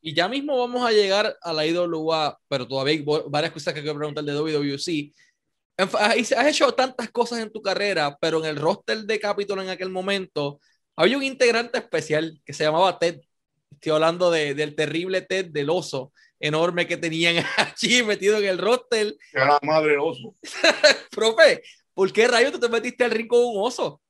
Y 0.00 0.14
ya 0.14 0.28
mismo 0.28 0.58
vamos 0.58 0.84
a 0.84 0.90
llegar 0.90 1.36
a 1.40 1.52
la 1.52 1.64
IWA, 1.64 2.38
pero 2.48 2.66
todavía 2.66 2.94
hay 2.94 3.04
varias 3.28 3.52
cosas 3.52 3.72
que 3.72 3.82
quiero 3.82 3.96
preguntar 3.96 4.24
de 4.24 4.34
WWC. 4.34 5.14
Has 5.76 6.46
hecho 6.46 6.72
tantas 6.72 7.10
cosas 7.10 7.38
en 7.38 7.52
tu 7.52 7.62
carrera, 7.62 8.18
pero 8.20 8.40
en 8.40 8.46
el 8.46 8.56
roster 8.56 9.04
de 9.04 9.20
Capitol 9.20 9.60
en 9.60 9.68
aquel 9.68 9.90
momento 9.90 10.60
había 10.96 11.16
un 11.16 11.22
integrante 11.22 11.78
especial 11.78 12.40
que 12.44 12.52
se 12.52 12.64
llamaba 12.64 12.98
Ted. 12.98 13.20
Estoy 13.70 13.92
hablando 13.92 14.30
de, 14.30 14.54
del 14.54 14.74
terrible 14.74 15.22
Ted 15.22 15.46
del 15.46 15.70
oso 15.70 16.12
enorme 16.40 16.88
que 16.88 16.96
tenían 16.96 17.36
allí 17.56 18.02
metido 18.02 18.38
en 18.38 18.44
el 18.46 18.58
roster. 18.58 19.14
Era 19.32 19.46
la 19.46 19.60
madre 19.62 19.92
del 19.92 20.00
oso. 20.00 20.34
Profe, 21.12 21.62
¿por 21.94 22.12
qué 22.12 22.26
rayos 22.26 22.52
tú 22.52 22.58
te 22.58 22.68
metiste 22.68 23.04
al 23.04 23.12
ring 23.12 23.28
con 23.28 23.38
un 23.38 23.64
oso? 23.64 24.01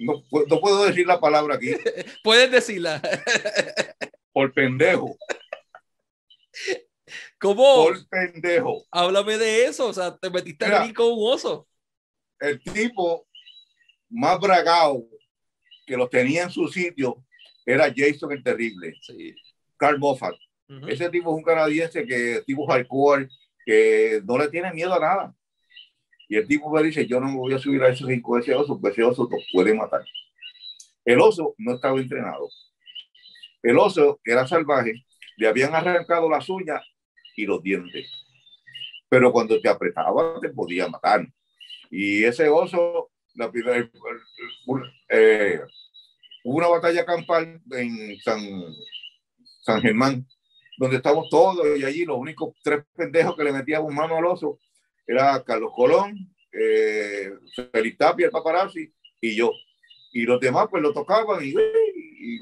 No, 0.00 0.24
no 0.48 0.60
puedo 0.60 0.86
decir 0.86 1.06
la 1.06 1.20
palabra 1.20 1.56
aquí. 1.56 1.72
Puedes 2.24 2.50
decirla. 2.50 3.02
Por 4.32 4.52
pendejo. 4.54 5.14
¿Cómo? 7.38 7.84
Por 7.84 8.08
pendejo. 8.08 8.86
Háblame 8.90 9.36
de 9.36 9.66
eso. 9.66 9.88
O 9.88 9.92
sea, 9.92 10.16
te 10.16 10.30
metiste 10.30 10.64
Mira, 10.64 10.82
ring 10.82 10.94
con 10.94 11.12
un 11.12 11.34
oso. 11.34 11.68
El 12.38 12.62
tipo 12.62 13.26
más 14.08 14.40
bragado 14.40 15.06
que 15.86 15.96
los 15.96 16.08
tenía 16.08 16.44
en 16.44 16.50
su 16.50 16.66
sitio 16.68 17.22
era 17.66 17.92
Jason 17.94 18.32
el 18.32 18.42
Terrible. 18.42 18.94
Sí. 19.02 19.34
Carl 19.76 19.98
Moffat. 19.98 20.34
Uh 20.68 20.74
-huh. 20.74 20.92
Ese 20.92 21.10
tipo 21.10 21.30
es 21.30 21.36
un 21.36 21.42
canadiense 21.42 22.06
que 22.06 22.42
tipo 22.46 22.66
hardcore, 22.66 23.28
que 23.66 24.22
no 24.24 24.38
le 24.38 24.48
tiene 24.48 24.72
miedo 24.72 24.94
a 24.94 25.00
nada. 25.00 25.34
Y 26.30 26.36
el 26.36 26.46
tipo 26.46 26.70
me 26.70 26.80
dice, 26.80 27.08
yo 27.08 27.18
no 27.18 27.26
me 27.26 27.36
voy 27.36 27.52
a 27.54 27.58
subir 27.58 27.82
a 27.82 27.88
ese 27.88 28.04
rico 28.06 28.38
ese 28.38 28.54
oso, 28.54 28.80
porque 28.80 28.92
ese 28.92 29.02
oso 29.02 29.28
puede 29.52 29.74
matar. 29.74 30.04
El 31.04 31.20
oso 31.20 31.56
no 31.58 31.74
estaba 31.74 31.98
entrenado. 31.98 32.48
El 33.64 33.76
oso 33.76 34.20
era 34.24 34.46
salvaje, 34.46 35.04
le 35.36 35.48
habían 35.48 35.74
arrancado 35.74 36.30
las 36.30 36.48
uñas 36.48 36.82
y 37.34 37.46
los 37.46 37.60
dientes. 37.64 38.08
Pero 39.08 39.32
cuando 39.32 39.60
te 39.60 39.68
apretaba, 39.68 40.38
te 40.40 40.50
podía 40.50 40.86
matar. 40.86 41.26
Y 41.90 42.22
ese 42.22 42.48
oso, 42.48 43.10
la 43.34 43.50
primera, 43.50 43.90
eh, 45.08 45.60
hubo 46.44 46.58
una 46.58 46.68
batalla 46.68 47.04
campal 47.04 47.60
en 47.72 48.16
San, 48.20 48.40
San 49.62 49.80
Germán, 49.82 50.24
donde 50.78 50.98
estamos 50.98 51.28
todos 51.28 51.76
y 51.76 51.84
allí 51.84 52.04
los 52.04 52.18
únicos 52.18 52.54
tres 52.62 52.84
pendejos 52.94 53.34
que 53.36 53.42
le 53.42 53.52
metíamos 53.52 53.92
mano 53.92 54.16
al 54.16 54.26
oso 54.26 54.60
era 55.10 55.42
Carlos 55.42 55.72
Colón, 55.74 56.32
eh, 56.52 57.32
Feliz 57.72 57.98
Tapia, 57.98 58.26
el 58.26 58.32
paparazzi 58.32 58.92
y 59.20 59.34
yo. 59.34 59.50
Y 60.12 60.22
los 60.22 60.40
demás 60.40 60.68
pues 60.70 60.82
lo 60.82 60.92
tocaban 60.92 61.44
y, 61.44 61.48
y, 61.50 62.38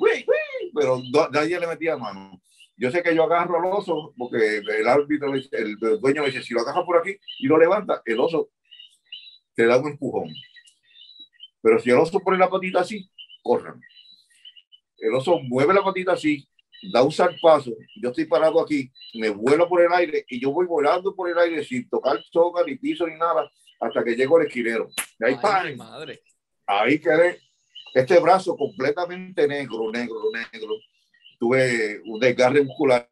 pero 0.74 1.00
nadie 1.32 1.58
le 1.58 1.66
metía 1.66 1.96
mano. 1.96 2.42
Yo 2.76 2.90
sé 2.90 3.02
que 3.02 3.14
yo 3.14 3.24
agarro 3.24 3.58
al 3.58 3.72
oso 3.72 4.14
porque 4.18 4.58
el 4.58 4.86
árbitro, 4.86 5.32
el, 5.34 5.76
dueño 5.78 6.22
me 6.22 6.28
dice, 6.28 6.42
si 6.42 6.52
lo 6.52 6.60
agarra 6.60 6.84
por 6.84 6.98
aquí 6.98 7.16
y 7.38 7.46
lo 7.46 7.58
levanta, 7.58 8.02
el 8.04 8.20
oso 8.20 8.50
te 9.54 9.64
da 9.66 9.78
un 9.78 9.88
empujón. 9.88 10.28
Pero 11.62 11.78
si 11.78 11.88
el 11.88 11.96
oso 11.96 12.20
pone 12.20 12.36
la 12.36 12.50
patita 12.50 12.80
así, 12.80 13.10
corran. 13.42 13.80
El 14.98 15.14
oso 15.14 15.40
mueve 15.40 15.72
la 15.72 15.82
patita 15.82 16.12
así, 16.12 16.46
da 16.82 17.02
un 17.02 17.12
salpazo, 17.12 17.72
yo 17.96 18.10
estoy 18.10 18.24
parado 18.26 18.60
aquí, 18.60 18.90
me 19.14 19.30
vuelo 19.30 19.68
por 19.68 19.82
el 19.82 19.92
aire 19.92 20.24
y 20.28 20.40
yo 20.40 20.50
voy 20.52 20.66
volando 20.66 21.14
por 21.14 21.28
el 21.28 21.38
aire 21.38 21.64
sin 21.64 21.88
tocar 21.88 22.22
soga, 22.30 22.64
ni 22.64 22.76
piso, 22.76 23.06
ni 23.06 23.14
nada, 23.14 23.50
hasta 23.80 24.04
que 24.04 24.14
llego 24.14 24.36
al 24.36 24.46
esquilero. 24.46 24.88
ahí, 25.20 25.36
Ay, 25.42 25.76
madre. 25.76 26.22
ahí 26.66 26.98
quedé, 26.98 27.40
este 27.94 28.18
brazo 28.20 28.56
completamente 28.56 29.46
negro, 29.48 29.90
negro, 29.90 30.22
negro. 30.32 30.74
Tuve 31.38 32.00
un 32.04 32.18
desgarre 32.18 32.62
muscular 32.62 33.08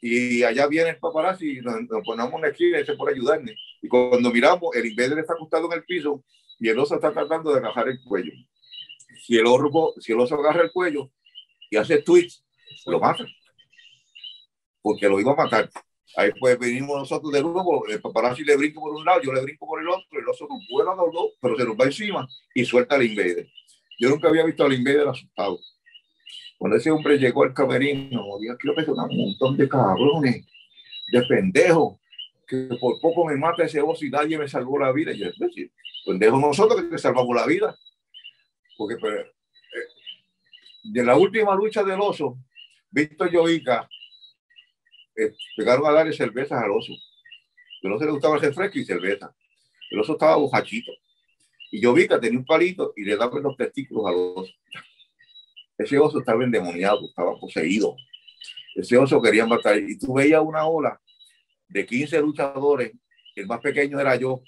y 0.00 0.42
allá 0.42 0.66
viene 0.66 0.90
el 0.90 0.98
paparazzi 0.98 1.58
y 1.58 1.60
nos, 1.60 1.74
ponemos 2.04 2.34
en 2.34 2.40
la 2.42 2.48
esquina 2.48 2.80
y 2.80 2.86
se 2.86 2.94
por 2.94 3.10
ayudarme. 3.10 3.56
Y 3.82 3.88
cuando 3.88 4.30
miramos, 4.30 4.74
el 4.74 4.86
invader 4.86 5.18
está 5.18 5.34
acostado 5.34 5.66
en 5.66 5.78
el 5.78 5.84
piso 5.84 6.24
y 6.58 6.68
el 6.68 6.78
oso 6.78 6.94
está 6.94 7.12
tratando 7.12 7.52
de 7.52 7.58
agarrar 7.58 7.88
el 7.88 8.00
cuello. 8.02 8.32
Si 9.22 9.36
el, 9.36 9.46
oso, 9.46 9.94
si 9.98 10.12
el 10.12 10.20
oso 10.20 10.36
agarra 10.36 10.62
el 10.62 10.72
cuello 10.72 11.10
y 11.70 11.76
hace 11.76 12.02
twitch, 12.02 12.42
lo 12.86 13.00
mata. 13.00 13.24
Porque 14.82 15.08
lo 15.08 15.20
iba 15.20 15.32
a 15.32 15.36
matar. 15.36 15.70
Ahí 16.16 16.30
pues 16.38 16.58
venimos 16.58 16.96
nosotros 16.96 17.32
de 17.32 17.42
nuevo, 17.42 17.86
el 17.88 18.00
paparazzi 18.00 18.44
le 18.44 18.56
brinco 18.56 18.80
por 18.80 18.94
un 18.94 19.04
lado, 19.04 19.20
yo 19.22 19.32
le 19.32 19.42
brinco 19.42 19.66
por 19.66 19.80
el 19.80 19.88
otro, 19.88 20.06
el 20.18 20.28
oso 20.28 20.46
nos 20.48 20.66
vuela 20.70 20.92
a 20.92 20.96
los 20.96 21.12
dos, 21.12 21.32
pero 21.40 21.56
se 21.56 21.64
nos 21.64 21.76
va 21.76 21.84
encima 21.84 22.26
y 22.54 22.64
suelta 22.64 22.94
al 22.94 23.02
invader. 23.02 23.46
Yo 23.98 24.08
nunca 24.08 24.28
había 24.28 24.44
visto 24.44 24.64
al 24.64 24.72
invader 24.72 25.08
asustado. 25.08 25.58
Cuando 26.58 26.78
ese 26.78 26.90
hombre 26.90 27.18
llegó 27.18 27.42
al 27.44 27.52
camerino, 27.52 28.38
Dios, 28.40 28.56
quiero 28.58 28.76
que 28.76 28.84
son 28.84 28.98
un 28.98 29.16
montón 29.16 29.56
de 29.56 29.68
cabrones, 29.68 30.46
de 31.12 31.22
pendejos, 31.22 31.98
que 32.46 32.68
por 32.80 33.00
poco 33.00 33.26
me 33.26 33.36
mata 33.36 33.64
ese 33.64 33.80
oso 33.80 34.04
y 34.04 34.10
nadie 34.10 34.38
me 34.38 34.48
salvó 34.48 34.78
la 34.78 34.92
vida. 34.92 35.12
Y 35.12 35.18
yo, 35.18 35.26
pues, 35.38 35.52
pendejo 36.06 36.38
nosotros 36.38 36.80
que 36.80 36.88
te 36.88 36.98
salvamos 36.98 37.34
la 37.34 37.46
vida. 37.46 37.76
Porque 38.78 38.96
pues, 38.96 39.14
eh, 39.14 39.30
de 40.84 41.04
la 41.04 41.16
última 41.16 41.54
lucha 41.54 41.82
del 41.82 42.00
oso, 42.00 42.38
Víctor 42.96 43.30
Jovica 43.30 43.86
eh, 45.14 45.34
pegaron 45.54 45.86
a 45.86 45.92
darle 45.92 46.14
cervezas 46.14 46.62
al 46.62 46.70
oso. 46.70 46.94
El 47.82 47.92
oso 47.92 48.06
le 48.06 48.10
gustaba 48.10 48.36
el 48.36 48.40
refresco 48.40 48.78
y 48.78 48.86
cerveza. 48.86 49.36
El 49.90 50.00
oso 50.00 50.14
estaba 50.14 50.36
bojachito. 50.36 50.92
Y 51.70 51.82
Jovica 51.82 52.18
tenía 52.18 52.38
un 52.38 52.46
palito 52.46 52.94
y 52.96 53.04
le 53.04 53.14
daba 53.16 53.38
los 53.38 53.54
testículos 53.54 54.06
al 54.06 54.14
oso. 54.14 54.52
Ese 55.76 55.98
oso 55.98 56.20
estaba 56.20 56.42
endemoniado, 56.42 57.06
estaba 57.06 57.38
poseído. 57.38 57.96
Ese 58.74 58.96
oso 58.96 59.20
quería 59.20 59.44
matar. 59.44 59.76
Y 59.78 59.98
tú 59.98 60.14
veías 60.14 60.40
una 60.40 60.66
ola 60.66 60.98
de 61.68 61.84
15 61.84 62.18
luchadores. 62.22 62.92
El 63.34 63.46
más 63.46 63.60
pequeño 63.60 64.00
era 64.00 64.16
yo. 64.16 64.40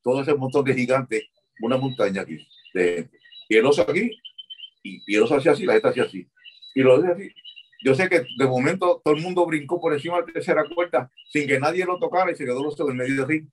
Todo 0.00 0.22
ese 0.22 0.32
montón 0.36 0.64
de 0.64 0.74
gigantes. 0.74 1.24
Una 1.60 1.76
montaña 1.76 2.22
aquí. 2.22 2.38
y 3.48 3.56
el 3.56 3.66
oso 3.66 3.82
aquí. 3.82 4.12
Y, 4.84 5.16
el 5.16 5.24
oso 5.24 5.34
hacía 5.34 5.52
así, 5.52 5.66
la 5.66 5.72
gente 5.72 5.88
hacía 5.88 6.04
así. 6.04 6.28
Y 6.74 6.82
lo 6.82 6.96
hacía 6.96 7.10
así. 7.10 7.30
Yo 7.84 7.94
sé 7.94 8.08
que 8.08 8.24
de 8.38 8.46
momento 8.46 9.00
todo 9.04 9.14
el 9.14 9.22
mundo 9.22 9.44
brincó 9.44 9.80
por 9.80 9.92
encima 9.92 10.16
de 10.16 10.26
la 10.26 10.32
tercera 10.32 10.64
cuerda 10.72 11.10
sin 11.30 11.48
que 11.48 11.58
nadie 11.58 11.84
lo 11.84 11.98
tocara 11.98 12.30
y 12.30 12.36
se 12.36 12.44
quedó 12.44 12.60
el 12.60 12.66
oso 12.66 12.88
en 12.88 12.96
medio 12.96 13.16
del 13.16 13.28
ring. 13.28 13.48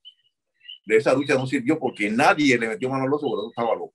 De 0.86 0.96
esa 0.96 1.12
lucha 1.14 1.34
no 1.34 1.46
sirvió 1.46 1.78
porque 1.78 2.10
nadie 2.10 2.58
le 2.58 2.68
metió 2.68 2.88
mano 2.88 3.04
al 3.04 3.12
oso 3.12 3.26
porque 3.28 3.48
estaba 3.48 3.74
loco. 3.74 3.94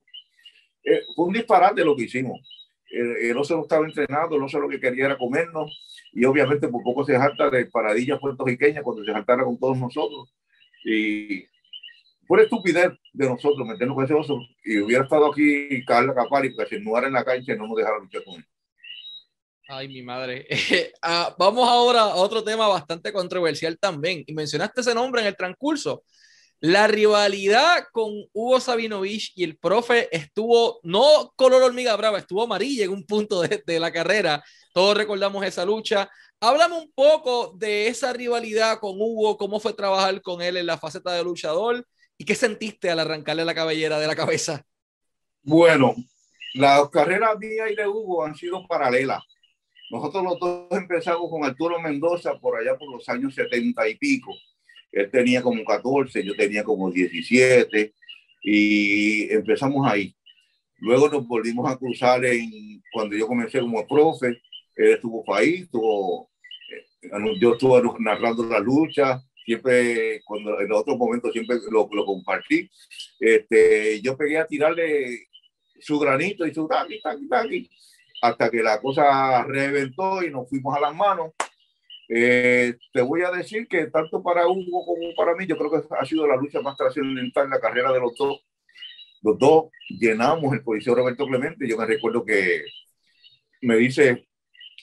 Eh, 0.84 1.04
fue 1.16 1.26
un 1.26 1.34
disparate 1.34 1.84
lo 1.84 1.96
que 1.96 2.04
hicimos 2.04 2.42
el, 2.96 3.38
oso 3.38 3.56
no 3.56 3.64
estaba 3.64 3.86
entrenado, 3.86 4.36
el 4.36 4.44
oso 4.44 4.60
lo 4.60 4.70
que 4.70 4.80
quería 4.80 5.06
era 5.06 5.18
comernos 5.18 5.84
y 6.14 6.24
obviamente 6.26 6.68
por 6.68 6.84
poco 6.84 7.04
se 7.04 7.18
jalta 7.18 7.50
de 7.50 7.66
paradillas 7.66 8.20
puertorriqueñas 8.20 8.84
cuando 8.84 9.04
se 9.04 9.12
jaltara 9.12 9.44
con 9.44 9.60
todos 9.60 9.78
nosotros. 9.78 10.34
Y 10.84 11.46
por 12.28 12.40
estupidez 12.40 12.92
de 13.14 13.30
nosotros 13.30 13.68
meternos 13.68 13.96
con 13.96 14.06
ese 14.06 14.14
oso 14.14 14.40
y 14.64 14.80
hubiera 14.80 15.04
estado 15.04 15.32
aquí 15.32 15.84
Carla 15.86 16.14
Capari, 16.14 16.52
porque 16.52 16.78
era 16.78 17.08
en 17.08 17.14
la 17.14 17.26
cancha 17.26 17.56
no 17.56 17.68
nos 17.68 17.78
dejara 17.78 18.00
luchar 18.00 18.24
con 18.24 18.36
él. 18.36 18.46
Ay, 19.68 19.88
mi 19.88 20.02
madre. 20.04 20.48
Ah, 21.02 21.36
vamos 21.38 21.68
ahora 21.68 22.02
a 22.02 22.16
otro 22.16 22.44
tema 22.44 22.68
bastante 22.68 23.14
controversial 23.14 23.78
también. 23.78 24.24
Y 24.26 24.34
mencionaste 24.34 24.82
ese 24.82 24.96
nombre 24.96 25.22
en 25.22 25.28
el 25.28 25.36
transcurso. 25.36 26.04
La 26.60 26.88
rivalidad 26.88 27.86
con 27.92 28.12
Hugo 28.34 28.60
Sabinovich 28.60 29.34
y 29.36 29.44
el 29.44 29.58
profe 29.58 30.10
estuvo, 30.16 30.80
no 30.84 31.32
color 31.36 31.62
hormiga 31.62 31.96
brava, 31.96 32.18
estuvo 32.18 32.44
amarilla 32.44 32.86
en 32.86 32.92
un 32.92 33.06
punto 33.06 33.42
de, 33.42 33.62
de 33.66 33.80
la 33.80 33.92
carrera. 33.92 34.44
Todos 34.74 34.98
recordamos 34.98 35.46
esa 35.46 35.64
lucha. 35.64 36.10
Háblame 36.40 36.78
un 36.78 36.92
poco 36.94 37.54
de 37.56 37.88
esa 37.88 38.14
rivalidad 38.14 38.80
con 38.80 38.96
Hugo, 39.00 39.38
cómo 39.38 39.60
fue 39.60 39.74
trabajar 39.74 40.22
con 40.22 40.42
él 40.42 40.58
en 40.58 40.66
la 40.66 40.78
faceta 40.78 41.12
de 41.12 41.24
luchador 41.24 41.86
y 42.18 42.26
qué 42.26 42.36
sentiste 42.36 42.90
al 42.90 43.00
arrancarle 43.00 43.46
la 43.46 43.54
cabellera 43.54 44.00
de 44.00 44.08
la 44.08 44.16
cabeza. 44.16 44.64
Bueno, 45.44 45.94
las 46.56 46.90
carreras 46.90 47.38
mía 47.38 47.70
y 47.70 47.76
de 47.76 47.88
Hugo 47.88 48.26
han 48.26 48.36
sido 48.36 48.66
paralelas. 48.66 49.22
Nosotros 49.90 50.24
los 50.24 50.40
dos 50.40 50.68
empezamos 50.72 51.30
con 51.30 51.44
Arturo 51.44 51.80
Mendoza 51.80 52.38
por 52.40 52.60
allá 52.60 52.78
por 52.78 52.92
los 52.92 53.08
años 53.10 53.36
setenta 53.36 53.88
y 53.88 53.96
pico 53.96 54.34
él 54.96 55.12
tenía 55.12 55.44
como 55.44 55.64
14, 55.64 56.24
yo 56.24 56.36
tenía 56.36 56.64
como 56.64 56.90
17 56.90 57.94
y 58.42 59.34
empezamos 59.34 59.86
ahí. 59.88 60.16
Luego 60.78 61.10
nos 61.10 61.28
volvimos 61.28 61.70
a 61.70 61.78
cruzar 61.78 62.24
en, 62.26 62.82
cuando 62.94 63.16
yo 63.16 63.28
comencé 63.28 63.60
como 63.60 63.86
profe, 63.86 64.28
él 64.76 64.94
estuvo 64.94 65.24
ahí, 65.36 65.64
estuvo, 65.64 66.30
eh, 66.72 67.40
yo 67.40 67.54
estuve 67.54 67.82
narrando 68.00 68.46
la 68.46 68.60
lucha, 68.60 69.22
siempre, 69.44 70.22
cuando 70.24 70.62
en 70.62 70.72
otro 70.72 70.96
momento 70.96 71.30
siempre 71.30 71.58
lo, 71.70 71.90
lo 71.92 72.06
compartí. 72.06 72.70
Este, 73.20 74.02
yo 74.02 74.16
pegué 74.16 74.38
a 74.38 74.48
tirarle 74.48 75.28
su 75.82 76.00
granito 76.00 76.48
y 76.48 76.54
su 76.54 76.70
taqui, 76.70 77.02
taqui, 77.02 77.28
taqui, 77.28 77.70
hasta 78.28 78.50
que 78.50 78.64
la 78.64 78.82
cosa 78.82 79.44
reventó 79.44 80.24
y 80.24 80.32
nos 80.32 80.50
fuimos 80.50 80.76
a 80.76 80.80
las 80.80 80.96
manos 80.96 81.32
eh, 82.08 82.76
te 82.94 83.02
voy 83.02 83.24
a 83.24 83.32
decir 83.32 83.68
que 83.68 83.88
tanto 83.88 84.22
para 84.22 84.48
Hugo 84.48 84.86
como 84.86 85.16
para 85.16 85.36
mí, 85.36 85.48
yo 85.48 85.58
creo 85.58 85.72
que 85.72 85.96
ha 85.96 86.06
sido 86.06 86.28
la 86.28 86.36
lucha 86.36 86.62
más 86.62 86.78
trascendental 86.78 87.46
en 87.46 87.50
la 87.52 87.60
carrera 87.60 87.92
de 87.92 88.00
los 88.00 88.16
dos. 88.16 88.42
Los 89.22 89.40
dos 89.40 89.66
llenamos 89.90 90.54
el 90.54 90.64
Coliseo 90.64 90.94
Roberto 90.94 91.26
Clemente. 91.26 91.68
Yo 91.68 91.78
me 91.78 91.86
recuerdo 91.86 92.24
que 92.24 92.64
me 93.62 93.76
dice 93.78 94.28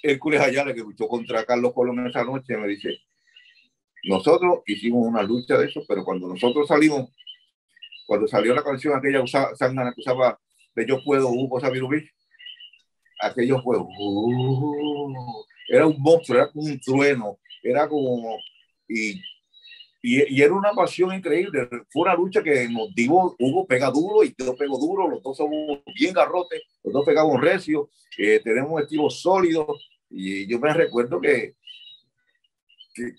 Hércules 0.03 0.41
Ayala, 0.41 0.75
que 0.75 0.81
luchó 0.81 1.07
contra 1.07 1.45
Carlos 1.45 1.73
Colón 1.73 2.07
esa 2.07 2.25
noche, 2.25 2.57
me 2.57 2.67
dice, 2.67 2.99
nosotros 4.05 4.63
hicimos 4.67 5.07
una 5.07 5.23
lucha 5.23 5.57
de 5.57 5.67
eso, 5.67 5.83
pero 5.87 6.05
cuando 6.05 6.27
nosotros 6.27 6.67
salimos, 6.67 7.11
cuando 8.07 8.27
salió 8.27 8.53
la 8.53 8.65
canción 8.65 8.97
aquella 8.97 9.25
Sangana 9.55 9.93
que 9.95 10.01
usaba 10.01 10.41
de 10.75 10.87
Yo 10.87 11.05
Puedo, 11.05 11.29
Hugo 11.29 11.61
Sabirubich, 11.61 12.11
aquello 13.23 13.63
fue... 13.63 13.79
Uh, 13.79 15.45
era 15.69 15.87
un 15.87 15.97
monstruo, 15.99 16.39
era 16.39 16.51
como 16.51 16.67
un 16.67 16.81
trueno, 16.81 17.39
era 17.63 17.89
como... 17.89 18.39
Y, 18.89 19.21
y, 20.03 20.43
era 20.43 20.53
una 20.53 20.73
pasión 20.73 21.15
increíble. 21.15 21.69
Fue 21.91 22.03
una 22.03 22.15
lucha 22.15 22.43
que 22.43 22.69
nos 22.69 22.95
dio, 22.95 23.35
Hugo 23.39 23.67
pega 23.67 23.91
duro 23.91 24.25
y 24.25 24.35
yo 24.37 24.55
pego 24.57 24.77
duro, 24.79 25.09
los 25.09 25.23
dos 25.23 25.37
somos 25.37 25.81
bien 25.99 26.13
garrotes, 26.13 26.61
los 26.83 26.93
dos 26.93 27.07
pegamos 27.07 27.41
recio, 27.41 27.89
eh, 28.19 28.41
tenemos 28.43 28.73
un 28.73 28.83
estilo 28.83 29.09
sólido 29.09 29.67
y 30.11 30.47
yo 30.47 30.59
me 30.59 30.75
recuerdo 30.75 31.21
que, 31.21 31.55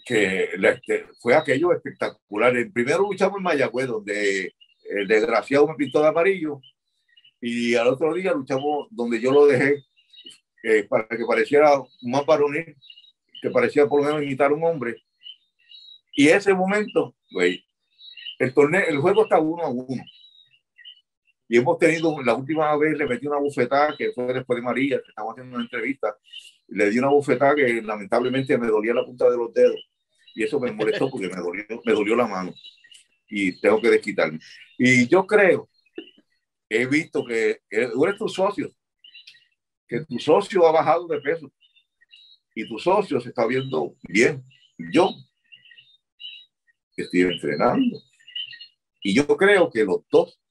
que, 0.05 0.49
este, 0.61 1.07
fue 1.19 1.35
aquello 1.35 1.71
espectacular. 1.71 2.55
El 2.55 2.71
primero 2.71 3.03
luchamos 3.03 3.37
en 3.37 3.43
Mayagüez, 3.43 3.87
donde 3.87 4.53
el 4.89 5.07
desgraciado 5.07 5.67
me 5.67 5.75
pintó 5.75 6.01
de 6.01 6.09
amarillo 6.09 6.59
y 7.41 7.75
al 7.75 7.87
otro 7.87 8.13
día 8.13 8.33
luchamos 8.33 8.87
donde 8.91 9.19
yo 9.19 9.31
lo 9.31 9.45
dejé 9.45 9.83
para 10.89 11.07
que 11.07 11.25
pareciera 11.25 11.71
más 12.01 12.25
varonil, 12.25 12.75
que 13.41 13.49
parecía 13.49 13.87
por 13.87 14.01
lo 14.01 14.07
menos 14.07 14.23
imitar 14.23 14.51
a 14.51 14.53
un 14.53 14.63
hombre. 14.63 15.03
Y 16.15 16.29
ese 16.29 16.53
momento, 16.53 17.15
güey, 17.31 17.65
el 18.39 18.53
torneo, 18.53 18.83
el 18.87 18.97
juego 18.97 19.23
está 19.23 19.39
uno 19.39 19.63
a 19.63 19.69
uno. 19.69 20.03
Y 21.49 21.57
hemos 21.57 21.77
tenido, 21.77 22.21
la 22.23 22.33
última 22.33 22.75
vez 22.77 22.97
le 22.97 23.05
metí 23.05 23.27
una 23.27 23.37
bufetada 23.37 23.95
que 23.97 24.11
fue 24.11 24.33
después 24.33 24.57
de 24.57 24.63
María, 24.63 24.97
que 24.97 25.09
estamos 25.09 25.33
haciendo 25.33 25.55
una 25.55 25.65
entrevista, 25.65 26.15
le 26.67 26.89
di 26.89 26.99
una 26.99 27.09
bufetada 27.09 27.55
que 27.55 27.81
lamentablemente 27.81 28.57
me 28.57 28.67
dolía 28.67 28.93
la 28.93 29.05
punta 29.05 29.29
de 29.29 29.37
los 29.37 29.53
dedos. 29.53 29.89
Y 30.33 30.43
eso 30.43 30.59
me 30.59 30.71
molestó 30.71 31.09
porque 31.09 31.27
me 31.27 31.35
dolió, 31.35 31.65
me 31.85 31.93
dolió 31.93 32.15
la 32.15 32.27
mano. 32.27 32.53
Y 33.27 33.59
tengo 33.59 33.81
que 33.81 33.89
desquitarme. 33.89 34.39
Y 34.77 35.07
yo 35.07 35.27
creo, 35.27 35.69
he 36.69 36.85
visto 36.87 37.23
que 37.25 37.61
tú 37.91 38.05
eres 38.05 38.17
tu 38.17 38.27
socio, 38.27 38.71
que 39.93 40.05
tu 40.05 40.17
socio 40.17 40.67
ha 40.67 40.71
bajado 40.71 41.07
de 41.07 41.21
peso 41.21 41.51
y 42.55 42.67
tu 42.67 42.79
socio 42.79 43.21
se 43.21 43.29
está 43.29 43.45
viendo 43.45 43.95
bien. 44.01 44.43
Yo 44.91 45.11
estoy 46.97 47.21
entrenando. 47.21 48.01
Y 49.03 49.13
yo 49.13 49.27
creo 49.37 49.69
que 49.69 49.83
los 49.83 50.01
dos 50.09 50.41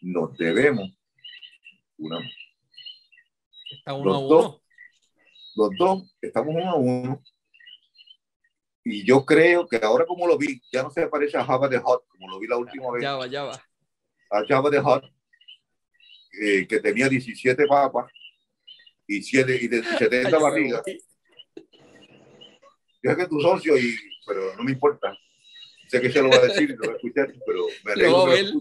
nos 0.00 0.36
debemos 0.38 0.96
una 1.98 2.20
Está 3.78 3.94
uno 3.94 4.04
los 4.04 4.14
a 4.14 4.18
uno. 4.18 4.28
Dos, 4.28 4.62
los 5.56 5.70
dos 5.76 6.16
estamos 6.20 6.54
uno 6.54 6.70
a 6.70 6.76
uno. 6.76 7.22
Y 8.84 9.04
yo 9.04 9.24
creo 9.24 9.66
que 9.66 9.78
ahora 9.78 10.06
como 10.06 10.28
lo 10.28 10.38
vi, 10.38 10.62
ya 10.70 10.84
no 10.84 10.90
se 10.90 11.08
parece 11.08 11.36
a 11.36 11.44
Java 11.44 11.68
de 11.68 11.78
Hot, 11.78 12.06
como 12.06 12.28
lo 12.28 12.38
vi 12.38 12.46
la 12.46 12.58
última 12.58 12.92
vez. 12.92 13.02
Ya 13.02 13.16
va, 13.16 13.26
ya 13.26 13.42
va. 13.42 13.60
A 14.30 14.44
Java 14.46 14.70
de 14.70 14.78
Hot, 14.78 15.04
eh, 16.40 16.64
que 16.68 16.78
tenía 16.78 17.08
17 17.08 17.66
papas 17.66 18.06
y, 19.06 19.22
7, 19.22 19.60
y 19.62 19.68
70 19.68 20.38
barrigas. 20.38 20.82
Yo 23.02 23.10
sé 23.10 23.16
que 23.16 23.26
tu 23.26 23.40
socio, 23.40 23.78
y, 23.78 23.94
pero 24.26 24.54
no 24.56 24.64
me 24.64 24.72
importa. 24.72 25.16
Sé 25.88 26.00
que 26.00 26.10
se 26.10 26.20
lo 26.20 26.28
va 26.28 26.36
a 26.36 26.46
decir, 26.46 26.70
lo 26.70 26.88
va 26.88 26.92
a 26.92 26.96
escuchar, 26.96 27.32
pero 27.46 27.66
me 27.84 27.92
alegro 27.92 28.26
que 28.26 28.42
lo 28.42 28.60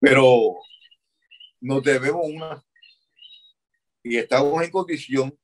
Pero 0.00 0.54
nos 1.60 1.82
debemos 1.82 2.22
una. 2.24 2.64
Y 4.02 4.16
estamos 4.16 4.62
en 4.62 4.70
condición. 4.70 5.38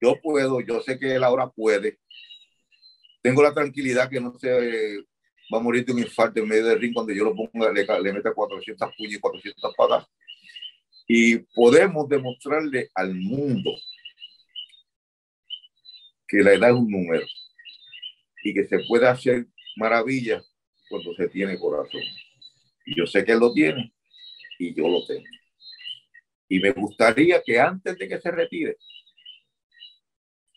Yo 0.00 0.20
puedo, 0.20 0.60
yo 0.60 0.80
sé 0.80 0.98
que 0.98 1.14
él 1.14 1.24
ahora 1.24 1.48
puede. 1.48 1.98
Tengo 3.22 3.42
la 3.42 3.54
tranquilidad 3.54 4.10
que 4.10 4.20
no 4.20 4.36
se 4.38 4.98
va 5.52 5.58
a 5.58 5.62
morir 5.62 5.84
de 5.84 5.92
un 5.92 6.00
infarto 6.00 6.40
en 6.40 6.48
medio 6.48 6.66
del 6.66 6.80
ring 6.80 6.92
cuando 6.92 7.12
yo 7.12 7.24
lo 7.24 7.34
ponga, 7.34 7.72
le, 7.72 7.84
le 7.84 8.12
meta 8.12 8.34
400 8.34 8.90
puños 8.96 9.14
y 9.14 9.20
400 9.20 9.74
patas. 9.76 10.06
Y 11.08 11.38
podemos 11.38 12.08
demostrarle 12.08 12.90
al 12.94 13.14
mundo 13.14 13.72
que 16.28 16.42
la 16.42 16.52
edad 16.52 16.68
es 16.68 16.76
un 16.76 16.90
número 16.90 17.26
y 18.44 18.52
que 18.52 18.66
se 18.66 18.80
puede 18.86 19.08
hacer 19.08 19.46
maravillas 19.76 20.44
cuando 20.90 21.14
se 21.14 21.28
tiene 21.28 21.58
corazón. 21.58 22.02
Yo 22.94 23.06
sé 23.06 23.24
que 23.24 23.34
lo 23.34 23.52
tiene 23.52 23.92
y 24.58 24.74
yo 24.74 24.86
lo 24.88 25.04
tengo. 25.06 25.24
Y 26.48 26.60
me 26.60 26.72
gustaría 26.72 27.42
que 27.42 27.58
antes 27.58 27.96
de 27.98 28.08
que 28.08 28.20
se 28.20 28.30
retire, 28.30 28.76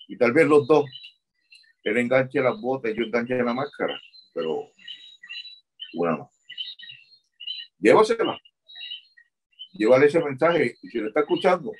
y 0.08 0.18
tal 0.18 0.34
vez 0.34 0.46
los 0.48 0.68
dos, 0.68 0.86
él 1.84 1.98
enganche 1.98 2.42
las 2.42 2.60
botas 2.60 2.92
y 2.92 2.98
yo 2.98 3.04
enganche 3.04 3.36
la 3.36 3.54
máscara, 3.54 4.00
pero 4.34 4.72
bueno, 5.94 6.30
llévasela. 7.80 8.40
Llévale 9.74 10.08
ese 10.08 10.20
mensaje 10.20 10.76
y 10.82 10.90
si 10.90 11.00
lo 11.00 11.08
está 11.08 11.22
escuchando, 11.22 11.72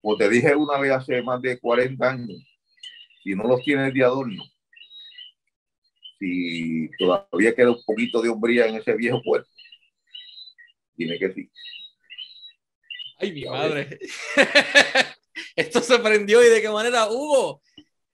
como 0.00 0.16
te 0.16 0.28
dije 0.28 0.54
una 0.54 0.78
vez 0.78 0.92
hace 0.92 1.22
más 1.22 1.40
de 1.42 1.58
40 1.58 2.08
años, 2.08 2.42
si 3.22 3.34
no 3.34 3.44
los 3.44 3.62
tienes 3.62 3.92
de 3.92 4.04
adorno, 4.04 4.42
si 6.18 6.88
todavía 6.98 7.54
queda 7.54 7.70
un 7.70 7.82
poquito 7.84 8.22
de 8.22 8.28
hombría 8.28 8.66
en 8.66 8.76
ese 8.76 8.94
viejo 8.94 9.20
puerto, 9.22 9.50
tiene 10.96 11.18
que 11.18 11.32
sí. 11.32 11.50
Ay, 13.18 13.32
mi 13.32 13.44
madre. 13.44 13.98
Esto 15.56 15.80
se 15.80 15.98
prendió 15.98 16.42
y 16.44 16.48
de 16.48 16.60
qué 16.60 16.70
manera, 16.70 17.10
Hugo, 17.10 17.62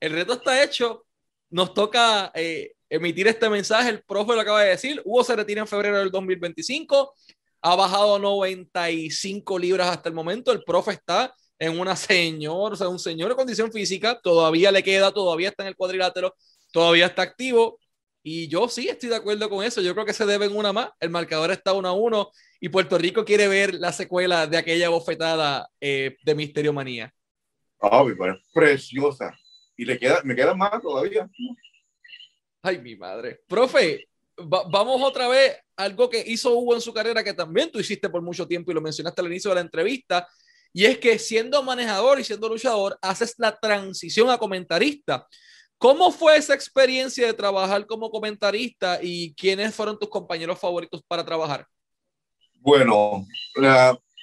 el 0.01 0.13
reto 0.13 0.35
está 0.35 0.63
hecho. 0.63 1.07
Nos 1.51 1.75
toca 1.75 2.33
eh, 2.35 2.75
emitir 2.89 3.29
este 3.29 3.49
mensaje. 3.49 3.91
El 3.91 4.03
profe 4.03 4.35
lo 4.35 4.41
acaba 4.41 4.63
de 4.63 4.71
decir. 4.71 5.01
Hugo 5.05 5.25
se 5.25 5.37
retira 5.37 5.61
en 5.61 5.69
febrero 5.69 5.99
del 5.99 6.11
2025. 6.11 7.15
Ha 7.63 7.77
bajado 7.77 8.19
95 8.19 9.59
libras 9.59 9.89
hasta 9.89 10.09
el 10.09 10.15
momento. 10.15 10.53
El 10.53 10.65
profe 10.65 10.93
está 10.93 11.35
en 11.59 11.79
una 11.79 11.95
señor, 11.97 12.73
o 12.73 12.77
sea, 12.77 12.89
un 12.89 12.99
señor 12.99 13.29
de 13.29 13.37
condición 13.37 13.71
física, 13.71 14.21
todavía 14.21 14.73
le 14.73 14.83
queda, 14.83 15.13
todavía 15.13 15.49
está 15.49 15.63
en 15.63 15.69
el 15.69 15.77
cuadrilátero, 15.77 16.35
todavía 16.73 17.07
está 17.07 17.23
activo. 17.23 17.79
Y 18.25 18.49
yo 18.49 18.69
sí 18.69 18.89
estoy 18.89 19.09
de 19.09 19.17
acuerdo 19.17 19.49
con 19.49 19.65
eso. 19.65 19.81
Yo 19.81 19.95
creo 19.95 20.07
que 20.07 20.13
se 20.13 20.27
deben 20.27 20.57
una 20.57 20.73
más. 20.73 20.91
El 21.01 21.11
marcador 21.11 21.51
está 21.51 21.73
uno 21.73 21.89
a 21.89 21.93
uno 21.93 22.31
y 22.61 22.69
Puerto 22.69 22.97
Rico 22.99 23.25
quiere 23.25 23.49
ver 23.49 23.75
la 23.75 23.93
secuela 23.93 24.47
de 24.47 24.57
aquella 24.57 24.89
bofetada 24.89 25.69
eh, 25.81 26.17
de 26.25 26.35
Misterio 26.35 26.73
Manía. 26.73 27.13
Ah, 27.81 28.05
me 28.05 28.15
parece 28.15 28.45
preciosa. 28.55 29.37
Y 29.77 29.85
le 29.85 29.99
queda, 29.99 30.21
me 30.23 30.37
queda 30.37 30.55
más 30.55 30.81
todavía. 30.81 31.29
Ay, 32.63 32.81
mi 32.81 32.95
madre. 32.95 33.41
Profe, 33.49 34.09
vamos 34.47 35.01
otra 35.03 35.29
vez 35.29 35.57
algo 35.77 36.09
que 36.09 36.23
hizo 36.27 36.55
Hugo 36.57 36.75
en 36.75 36.81
su 36.81 36.93
carrera 36.93 37.25
que 37.25 37.35
también 37.35 37.71
tú 37.71 37.79
hiciste 37.79 38.09
por 38.09 38.23
mucho 38.23 38.47
tiempo 38.47 38.71
y 38.71 38.75
lo 38.75 38.81
mencionaste 38.81 39.21
al 39.21 39.27
inicio 39.29 39.51
de 39.51 39.57
la 39.57 39.61
entrevista, 39.63 40.29
y 40.73 40.85
es 40.87 40.99
que 40.99 41.19
siendo 41.19 41.63
manejador 41.63 42.19
y 42.19 42.25
siendo 42.25 42.49
luchador, 42.49 42.99
haces 43.03 43.35
la 43.39 43.57
transición 43.59 44.31
a 44.31 44.39
comentarista. 44.39 45.27
¿Cómo 45.77 46.13
fue 46.13 46.37
esa 46.37 46.55
experiencia 46.55 47.27
de 47.27 47.35
trabajar 47.35 47.87
como 47.87 48.11
comentarista 48.11 49.01
y 49.03 49.35
quiénes 49.35 49.75
fueron 49.75 49.99
tus 49.99 50.09
compañeros 50.09 50.59
favoritos 50.59 51.03
para 51.07 51.25
trabajar? 51.25 51.67
Bueno, 52.61 53.27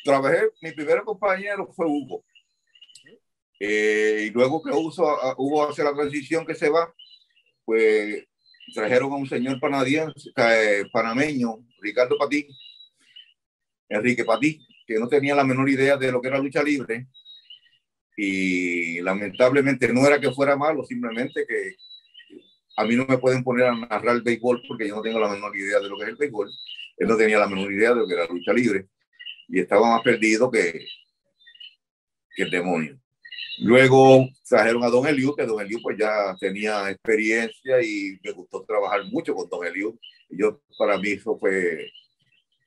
trabajé, 0.04 0.50
mi 0.62 0.72
primer 0.72 1.04
compañero 1.04 1.68
fue 1.74 1.86
Hugo. 1.86 2.24
Eh, 3.60 4.24
y 4.28 4.30
luego 4.30 4.64
que 4.64 4.72
Hugo, 4.72 5.68
hace 5.68 5.84
la 5.84 5.94
transición 5.94 6.46
que 6.46 6.56
se 6.56 6.70
va, 6.70 6.94
pues 7.66 8.26
trajeron 8.74 9.12
a 9.12 9.16
un 9.16 9.28
señor 9.28 9.60
canadiense, 9.60 10.32
eh, 10.36 10.84
panameño, 10.92 11.66
Ricardo 11.82 12.18
Patí, 12.18 12.48
Enrique 13.88 14.24
Patí, 14.24 14.66
que 14.86 15.00
no 15.00 15.08
tenía 15.08 15.36
la 15.36 15.44
menor 15.44 15.70
idea 15.70 15.98
de 15.98 16.12
lo 16.12 16.22
que 16.22 16.28
era 16.28 16.40
lucha 16.40 16.64
libre. 16.64 17.08
Y 18.18 19.02
lamentablemente 19.02 19.92
no 19.94 20.06
era 20.06 20.20
que 20.20 20.32
fuera 20.32 20.58
malo, 20.58 20.84
simplemente 20.84 21.46
que 21.48 21.76
a 22.76 22.86
mí 22.86 22.96
no 22.96 23.06
me 23.06 23.18
pueden 23.18 23.44
poner 23.44 23.68
a 23.68 23.76
narrar 23.76 24.16
el 24.16 24.22
béisbol 24.22 24.62
porque 24.68 24.88
yo 24.88 24.96
no 24.96 25.02
tengo 25.02 25.20
la 25.20 25.30
menor 25.30 25.56
idea 25.56 25.80
de 25.80 25.90
lo 25.90 25.98
que 25.98 26.04
es 26.04 26.10
el 26.10 26.16
béisbol. 26.16 26.50
Él 26.98 27.08
no 27.08 27.18
tenía 27.18 27.40
la 27.40 27.48
menor 27.48 27.72
idea 27.72 27.90
de 27.90 27.98
lo 27.98 28.08
que 28.08 28.14
era 28.14 28.26
lucha 28.28 28.54
libre 28.54 28.88
y 29.48 29.60
estaba 29.60 29.90
más 29.90 30.02
perdido 30.02 30.50
que, 30.50 30.86
que 32.36 32.44
el 32.44 32.52
demonio. 32.52 33.00
Luego 33.60 34.28
trajeron 34.48 34.84
a 34.84 34.90
Don 34.90 35.06
Eliu, 35.08 35.36
que 35.36 35.46
Don 35.46 35.62
Eliu 35.62 35.82
pues 35.82 35.98
ya 35.98 36.36
tenía 36.40 36.90
experiencia 36.90 37.82
y 37.82 38.18
me 38.24 38.32
gustó 38.32 38.64
trabajar 38.64 39.04
mucho 39.06 39.34
con 39.36 39.50
Don 39.50 39.66
Eliu. 39.66 40.00
Yo, 40.30 40.62
para 40.78 40.98
mí 40.98 41.10
eso 41.10 41.38
fue 41.38 41.92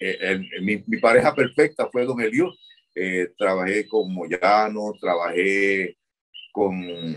eh, 0.04 0.40
mi, 0.60 0.78
pareja 0.98 1.32
perfecta 1.32 1.88
fue 1.90 2.04
Don 2.04 2.20
Elio. 2.20 2.52
Eh, 2.94 3.28
trabajé 3.38 3.86
con 3.86 4.12
Moyano, 4.12 4.92
trabajé 5.00 5.96
con 6.50 7.16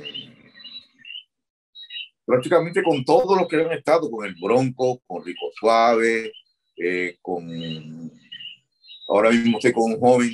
prácticamente 2.26 2.84
con 2.84 3.04
todos 3.04 3.40
los 3.40 3.48
que 3.48 3.58
han 3.58 3.72
estado, 3.72 4.10
con 4.10 4.26
el 4.26 4.36
Bronco, 4.36 5.02
con 5.08 5.26
Rico 5.26 5.48
Suave, 5.60 6.32
eh, 6.78 7.18
con 7.22 8.12
ahora 9.08 9.32
mismo 9.32 9.58
estoy 9.58 9.74
con 9.74 9.94
un 9.94 10.00
joven 10.00 10.32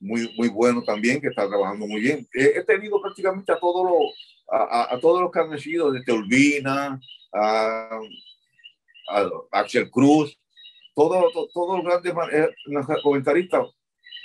muy, 0.00 0.32
muy 0.36 0.48
bueno 0.48 0.82
también 0.82 1.20
que 1.20 1.28
está 1.28 1.46
trabajando 1.46 1.86
muy 1.86 2.00
bien. 2.00 2.26
He, 2.32 2.62
tenido 2.64 3.00
prácticamente 3.00 3.52
a 3.52 3.60
todos 3.60 3.84
los 3.84 4.40
a, 4.52 4.98
todos 5.00 5.20
los 5.20 5.30
que 5.30 5.38
han 5.38 5.58
sido, 5.58 5.92
desde 5.92 6.10
Olvina, 6.10 7.00
a, 7.32 8.00
a 9.08 9.30
Axel 9.52 9.88
Cruz, 9.90 10.36
todos 10.94 11.32
todo 11.54 11.76
los 11.76 11.84
grandes 11.84 12.12
eh, 12.32 12.48
comentaristas, 13.00 13.68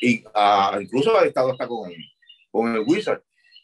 y, 0.01 0.23
ah, 0.33 0.79
incluso 0.81 1.15
ha 1.15 1.25
estado 1.25 1.51
hasta 1.51 1.67
con, 1.67 1.91
con 2.49 2.73
el 2.73 2.83
Wizard. 2.87 3.21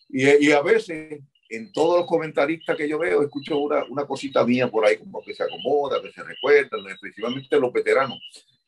Y, 0.08 0.48
y, 0.48 0.52
a 0.52 0.62
veces 0.62 1.20
en 1.50 1.72
todos 1.72 2.00
los 2.00 2.08
comentaristas 2.08 2.78
que 2.78 2.88
yo 2.88 3.00
veo, 3.00 3.24
escucho 3.24 3.58
una, 3.58 3.84
una 3.86 4.06
cosita 4.06 4.46
mía 4.46 4.70
por 4.70 4.86
ahí, 4.86 4.98
como 4.98 5.22
que 5.22 5.34
se 5.34 5.44
acomoda, 5.44 6.02
que 6.02 6.12
se 6.12 6.24
recuerda, 6.24 6.78
principalmente 7.00 7.60
los 7.60 7.74
veteranos. 7.74 8.20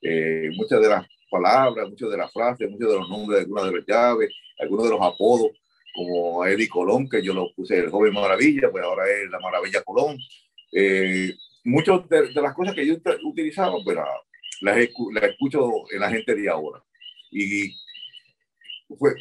Eh, 0.01 0.49
muchas 0.55 0.81
de 0.81 0.89
las 0.89 1.07
palabras, 1.33 1.89
muchas 1.89 2.09
de 2.11 2.17
las 2.17 2.31
frases, 2.31 2.69
muchos 2.69 2.91
de 2.91 2.99
los 2.99 3.09
nombres 3.09 3.39
de 3.39 3.41
algunas 3.41 3.65
de 3.65 3.77
las 3.77 3.85
llaves, 3.87 4.29
algunos 4.59 4.85
de 4.85 4.91
los 4.91 5.01
apodos, 5.01 5.51
como 5.93 6.45
Eddie 6.45 6.69
Colón, 6.69 7.09
que 7.09 7.23
yo 7.23 7.33
lo 7.33 7.53
puse 7.55 7.77
el 7.77 7.89
joven 7.89 8.13
maravilla, 8.13 8.69
pues 8.71 8.83
ahora 8.83 9.09
es 9.09 9.29
la 9.29 9.39
maravilla 9.39 9.83
Colón. 9.83 10.17
Eh, 10.71 11.33
muchas 11.63 12.07
de, 12.09 12.31
las 12.33 12.53
cosas 12.53 12.73
que 12.75 12.85
yo 12.85 12.95
utilizaba, 13.23 13.75
pues 13.83 13.97
las, 14.61 14.77
escucho 14.77 15.85
en 15.91 15.99
la 15.99 16.09
gente 16.09 16.35
de 16.35 16.49
ahora. 16.49 16.83
Y 17.31 17.75
fue, 18.97 19.15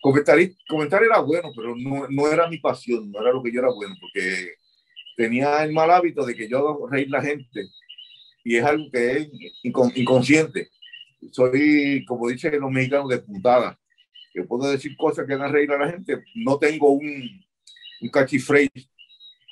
comentar, 0.00 0.38
comentar 0.68 1.02
era 1.02 1.20
bueno, 1.20 1.50
pero 1.54 1.74
no, 1.76 2.06
no, 2.08 2.28
era 2.28 2.48
mi 2.48 2.58
pasión, 2.58 3.10
no 3.10 3.20
era 3.20 3.32
lo 3.32 3.42
que 3.42 3.52
yo 3.52 3.60
era 3.60 3.70
bueno, 3.72 3.94
porque 4.00 4.54
tenía 5.16 5.62
el 5.64 5.72
mal 5.72 5.90
hábito 5.90 6.24
de 6.24 6.34
que 6.34 6.48
yo 6.48 6.86
reír 6.90 7.10
la 7.10 7.22
gente 7.22 7.68
y 8.44 8.56
es 8.56 8.64
algo 8.64 8.90
que 8.90 9.12
es 9.12 9.28
inconsciente. 9.62 10.70
Soy, 11.30 12.04
como 12.06 12.28
dicen 12.28 12.60
los 12.60 12.70
mexicanos, 12.70 13.08
de 13.08 13.18
puntada. 13.18 13.78
Yo 14.34 14.46
puedo 14.46 14.70
decir 14.70 14.96
cosas 14.96 15.26
que 15.26 15.34
hagan 15.34 15.52
reír 15.52 15.70
a 15.72 15.78
la 15.78 15.90
gente. 15.90 16.24
No 16.34 16.58
tengo 16.58 16.90
un, 16.90 17.44
un 18.00 18.08
catchphrase 18.08 18.88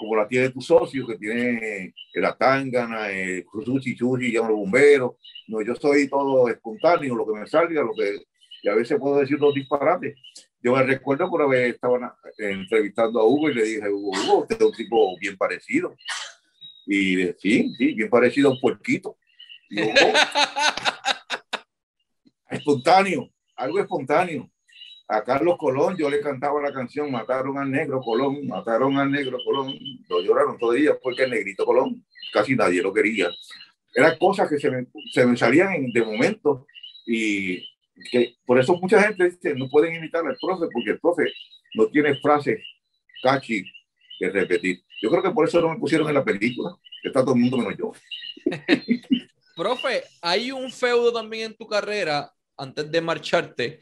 como 0.00 0.16
la 0.16 0.26
tiene 0.26 0.48
tu 0.48 0.62
socio, 0.62 1.06
que 1.06 1.18
tiene 1.18 1.92
la 2.14 2.34
tangana, 2.34 3.10
el 3.10 3.44
sushi, 3.52 3.94
sushi, 3.94 4.32
llaman 4.32 4.52
los 4.52 4.60
bomberos. 4.60 5.12
No, 5.46 5.60
yo 5.60 5.74
soy 5.76 6.08
todo 6.08 6.48
espontáneo, 6.48 7.14
lo 7.14 7.26
que 7.26 7.38
me 7.38 7.46
salga, 7.46 7.82
lo 7.82 7.92
que, 7.92 8.22
y 8.62 8.68
a 8.68 8.74
veces 8.74 8.98
puedo 8.98 9.20
decir 9.20 9.38
dos 9.38 9.52
disparates. 9.52 10.16
Yo 10.62 10.74
me 10.74 10.82
recuerdo 10.84 11.28
que 11.28 11.34
una 11.34 11.46
vez 11.46 11.74
estaban 11.74 12.10
entrevistando 12.38 13.20
a 13.20 13.26
Hugo 13.26 13.50
y 13.50 13.54
le 13.54 13.62
dije, 13.62 13.90
Hugo, 13.90 14.10
Hugo, 14.10 14.38
usted 14.40 14.56
es 14.56 14.62
un 14.62 14.72
tipo 14.72 15.18
bien 15.18 15.36
parecido. 15.36 15.94
Y 16.86 17.16
dije, 17.16 17.36
sí, 17.38 17.74
sí, 17.76 17.92
bien 17.92 18.08
parecido 18.08 18.48
a 18.48 18.52
un 18.52 18.60
puerquito. 18.60 19.18
espontáneo, 22.51 23.30
algo 23.57 23.78
espontáneo 23.78 24.51
a 25.11 25.24
Carlos 25.24 25.57
Colón 25.59 25.96
yo 25.96 26.09
le 26.09 26.20
cantaba 26.20 26.62
la 26.62 26.72
canción 26.72 27.11
Mataron 27.11 27.59
al 27.59 27.68
negro 27.68 28.01
Colón, 28.01 28.46
mataron 28.46 28.96
al 28.96 29.11
negro 29.11 29.38
Colón. 29.44 29.76
Lo 30.09 30.20
lloraron 30.20 30.57
todavía 30.57 30.96
porque 31.03 31.24
el 31.24 31.30
negrito 31.30 31.64
Colón 31.66 32.07
casi 32.32 32.55
nadie 32.55 32.80
lo 32.80 32.94
quería. 32.94 33.28
Eran 33.92 34.16
cosas 34.18 34.48
que 34.48 34.59
se 34.59 34.70
me, 34.70 34.86
se 35.12 35.26
me 35.26 35.36
salían 35.36 35.90
de 35.92 36.05
momento 36.05 36.64
y 37.05 37.59
que 38.12 38.36
por 38.46 38.61
eso 38.61 38.76
mucha 38.76 39.03
gente 39.03 39.30
dice 39.30 39.55
no 39.57 39.68
pueden 39.68 39.96
imitar 39.96 40.24
al 40.24 40.36
profe 40.40 40.66
porque 40.72 40.90
el 40.92 41.01
profe 41.01 41.24
no 41.74 41.88
tiene 41.88 42.14
frases 42.20 42.61
cachi 43.20 43.64
que 44.16 44.30
repetir. 44.30 44.84
Yo 45.03 45.11
creo 45.11 45.24
que 45.24 45.30
por 45.30 45.48
eso 45.48 45.61
no 45.61 45.70
me 45.70 45.80
pusieron 45.80 46.09
en 46.09 46.14
la 46.14 46.24
película. 46.24 46.76
Está 47.03 47.22
todo 47.22 47.34
el 47.34 47.40
mundo 47.40 47.57
menos 47.57 47.76
yo. 47.76 47.92
profe, 49.57 50.05
hay 50.22 50.53
un 50.53 50.70
feudo 50.70 51.12
también 51.12 51.51
en 51.51 51.57
tu 51.57 51.66
carrera 51.66 52.32
antes 52.61 52.90
de 52.90 53.00
marcharte 53.00 53.80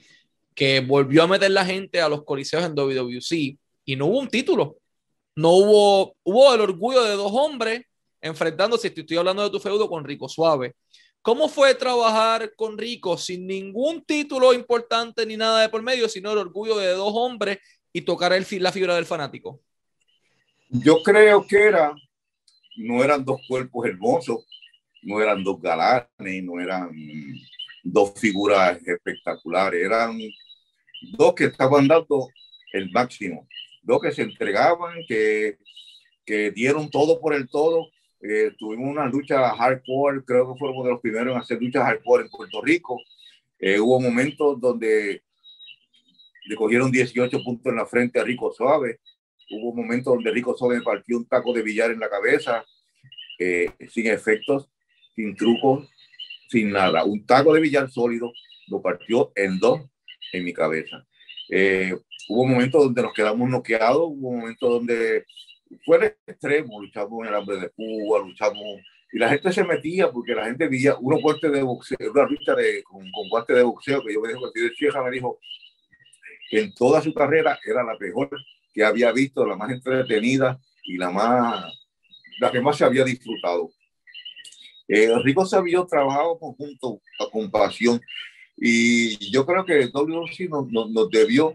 que 0.54 0.80
volvió 0.80 1.22
a 1.22 1.28
meter 1.28 1.50
la 1.50 1.64
gente 1.64 2.00
a 2.00 2.08
los 2.08 2.24
coliseos 2.24 2.64
en 2.64 2.74
WWC 2.74 3.58
y 3.84 3.96
no 3.96 4.06
hubo 4.06 4.18
un 4.18 4.28
título. 4.28 4.78
No 5.36 5.52
hubo, 5.52 6.16
hubo 6.24 6.54
el 6.54 6.60
orgullo 6.60 7.04
de 7.04 7.12
dos 7.12 7.30
hombres 7.32 7.82
enfrentándose, 8.20 8.92
estoy 8.94 9.16
hablando 9.16 9.44
de 9.44 9.50
tu 9.50 9.60
feudo 9.60 9.88
con 9.88 10.04
Rico 10.04 10.28
Suave. 10.28 10.74
¿Cómo 11.22 11.48
fue 11.48 11.74
trabajar 11.74 12.54
con 12.56 12.78
Rico 12.78 13.16
sin 13.16 13.46
ningún 13.46 14.02
título 14.04 14.52
importante 14.52 15.26
ni 15.26 15.36
nada 15.36 15.62
de 15.62 15.68
por 15.68 15.82
medio, 15.82 16.08
sino 16.08 16.32
el 16.32 16.38
orgullo 16.38 16.76
de 16.76 16.88
dos 16.88 17.12
hombres 17.14 17.58
y 17.92 18.02
tocar 18.02 18.32
el, 18.32 18.46
la 18.60 18.72
fibra 18.72 18.94
del 18.94 19.06
fanático? 19.06 19.60
Yo 20.70 21.02
creo 21.02 21.46
que 21.46 21.62
era, 21.62 21.94
no 22.76 23.02
eran 23.02 23.24
dos 23.24 23.40
cuerpos 23.46 23.86
hermosos, 23.86 24.46
no 25.02 25.20
eran 25.20 25.42
dos 25.42 25.60
galanes, 25.60 26.42
no 26.42 26.60
eran 26.60 26.90
dos 27.92 28.12
figuras 28.14 28.78
espectaculares, 28.86 29.84
eran 29.84 30.18
dos 31.12 31.34
que 31.34 31.44
estaban 31.44 31.88
dando 31.88 32.28
el 32.72 32.90
máximo, 32.90 33.48
dos 33.82 34.00
que 34.00 34.12
se 34.12 34.22
entregaban, 34.22 34.94
que, 35.06 35.58
que 36.24 36.50
dieron 36.50 36.90
todo 36.90 37.20
por 37.20 37.34
el 37.34 37.48
todo. 37.48 37.88
Eh, 38.20 38.52
tuvimos 38.58 38.90
una 38.90 39.06
lucha 39.06 39.54
hardcore, 39.54 40.24
creo 40.24 40.52
que 40.52 40.58
fuimos 40.58 40.84
de 40.84 40.90
los 40.90 41.00
primeros 41.00 41.34
en 41.34 41.40
hacer 41.40 41.60
luchas 41.60 41.84
hardcore 41.84 42.24
en 42.24 42.30
Puerto 42.30 42.60
Rico. 42.60 43.00
Eh, 43.58 43.78
hubo 43.80 44.00
momentos 44.00 44.60
donde 44.60 45.22
le 46.46 46.56
cogieron 46.56 46.90
18 46.90 47.42
puntos 47.42 47.70
en 47.70 47.76
la 47.76 47.86
frente 47.86 48.18
a 48.18 48.24
Rico 48.24 48.52
Suave. 48.52 49.00
Hubo 49.50 49.74
momentos 49.74 50.14
donde 50.14 50.30
Rico 50.30 50.56
Suave 50.56 50.80
partió 50.82 51.16
un 51.16 51.26
taco 51.26 51.52
de 51.52 51.62
billar 51.62 51.90
en 51.90 52.00
la 52.00 52.10
cabeza, 52.10 52.64
eh, 53.38 53.70
sin 53.88 54.06
efectos, 54.08 54.68
sin 55.14 55.34
trucos, 55.36 55.88
sin 56.48 56.70
nada. 56.70 57.04
Un 57.04 57.24
taco 57.24 57.54
de 57.54 57.60
billar 57.60 57.90
sólido 57.90 58.32
lo 58.68 58.82
partió 58.82 59.32
en 59.34 59.58
dos 59.58 59.82
en 60.32 60.44
mi 60.44 60.52
cabeza. 60.52 61.06
Eh, 61.50 61.94
hubo 62.28 62.46
momentos 62.46 62.82
donde 62.84 63.02
nos 63.02 63.12
quedamos 63.12 63.48
noqueados, 63.48 64.02
hubo 64.04 64.32
momentos 64.32 64.68
donde 64.68 65.24
fue 65.84 65.98
el 65.98 66.04
extremo, 66.26 66.80
luchamos 66.80 67.22
en 67.22 67.28
el 67.28 67.34
hambre 67.34 67.56
de 67.58 67.70
Cuba, 67.70 68.20
luchamos, 68.20 68.62
y 69.12 69.18
la 69.18 69.30
gente 69.30 69.52
se 69.52 69.64
metía 69.64 70.10
porque 70.10 70.34
la 70.34 70.46
gente 70.46 70.68
veía 70.68 70.96
uno 71.00 71.18
fuerte 71.18 71.48
de 71.48 71.62
boxeo, 71.62 71.96
una 72.12 72.26
lucha 72.26 72.54
de, 72.54 72.82
con, 72.82 73.10
con 73.10 73.28
guante 73.28 73.54
de 73.54 73.62
boxeo, 73.62 74.02
que 74.02 74.12
yo 74.12 74.20
me 74.20 74.28
dijo, 74.28 74.50
el 74.54 74.74
Chieja 74.74 75.02
me 75.02 75.10
dijo 75.10 75.38
que 76.50 76.60
en 76.60 76.74
toda 76.74 77.00
su 77.00 77.12
carrera 77.14 77.58
era 77.64 77.82
la 77.82 77.96
mejor 77.98 78.30
que 78.72 78.84
había 78.84 79.12
visto, 79.12 79.46
la 79.46 79.56
más 79.56 79.70
entretenida 79.70 80.60
y 80.84 80.96
la 80.96 81.10
más, 81.10 81.64
la 82.40 82.50
que 82.50 82.60
más 82.60 82.76
se 82.76 82.84
había 82.84 83.04
disfrutado. 83.04 83.70
Eh, 84.88 85.10
Rico 85.22 85.44
Sabio 85.44 85.86
trabajaba 85.86 86.38
conjunto, 86.38 87.00
con 87.30 87.50
pasión, 87.50 88.00
y 88.56 89.30
yo 89.30 89.46
creo 89.46 89.64
que 89.64 89.88
WC 89.88 90.48
nos, 90.48 90.66
nos, 90.70 91.10
debió 91.10 91.54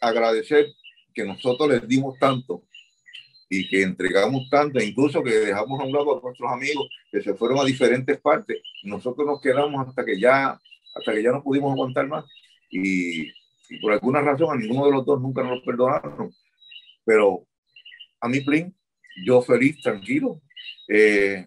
agradecer 0.00 0.66
que 1.12 1.24
nosotros 1.24 1.68
les 1.68 1.86
dimos 1.86 2.18
tanto 2.18 2.62
y 3.48 3.68
que 3.68 3.82
entregamos 3.82 4.48
tanto, 4.48 4.80
incluso 4.80 5.22
que 5.22 5.30
dejamos 5.30 5.80
a 5.80 5.84
un 5.84 5.92
lado 5.92 6.18
a 6.18 6.22
nuestros 6.22 6.50
amigos 6.50 6.88
que 7.10 7.20
se 7.20 7.34
fueron 7.34 7.58
a 7.58 7.64
diferentes 7.64 8.18
partes. 8.20 8.62
Nosotros 8.84 9.26
nos 9.26 9.40
quedamos 9.40 9.86
hasta 9.86 10.04
que 10.04 10.18
ya, 10.18 10.58
hasta 10.94 11.12
que 11.12 11.22
ya 11.22 11.32
no 11.32 11.42
pudimos 11.42 11.72
aguantar 11.72 12.06
más. 12.06 12.24
Y, 12.70 13.22
y 13.68 13.80
por 13.80 13.92
alguna 13.92 14.20
razón 14.20 14.56
a 14.56 14.60
ninguno 14.60 14.86
de 14.86 14.92
los 14.92 15.04
dos 15.04 15.20
nunca 15.20 15.42
nos 15.42 15.60
perdonaron. 15.62 16.32
Pero 17.04 17.44
a 18.20 18.28
mí, 18.28 18.40
Plin, 18.40 18.74
yo 19.24 19.42
feliz, 19.42 19.80
tranquilo. 19.82 20.40
Eh, 20.88 21.46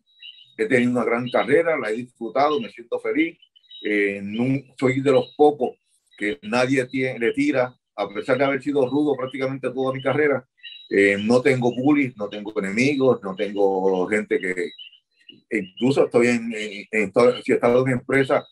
he 0.58 0.66
tenido 0.66 0.92
una 0.92 1.04
gran 1.04 1.30
carrera, 1.30 1.78
la 1.78 1.90
he 1.90 1.96
disfrutado, 1.96 2.60
me 2.60 2.70
siento 2.70 3.00
feliz. 3.00 3.38
Eh, 3.84 4.22
no, 4.24 4.62
soy 4.78 5.02
de 5.02 5.12
los 5.12 5.34
pocos 5.36 5.78
que 6.18 6.40
nadie 6.44 6.86
tiene, 6.86 7.20
le 7.20 7.34
tira, 7.34 7.76
a 7.96 8.10
pesar 8.10 8.38
de 8.38 8.46
haber 8.46 8.62
sido 8.62 8.88
rudo 8.88 9.16
prácticamente 9.16 9.70
toda 9.72 9.94
mi 9.94 10.02
carrera. 10.02 10.48
Eh, 10.90 11.18
no 11.20 11.42
tengo 11.42 11.74
bullies, 11.76 12.16
no 12.18 12.30
tengo 12.30 12.54
enemigos, 12.60 13.20
no 13.24 13.36
tengo 13.36 14.08
gente 14.08 14.40
que 14.40 14.72
incluso 15.50 16.06
estoy 16.06 16.28
en, 16.28 16.54
en, 16.54 16.86
en 16.92 17.14
si 17.44 17.52
he 17.52 17.56
estado 17.56 17.86
en 17.86 17.94
empresas 17.94 18.46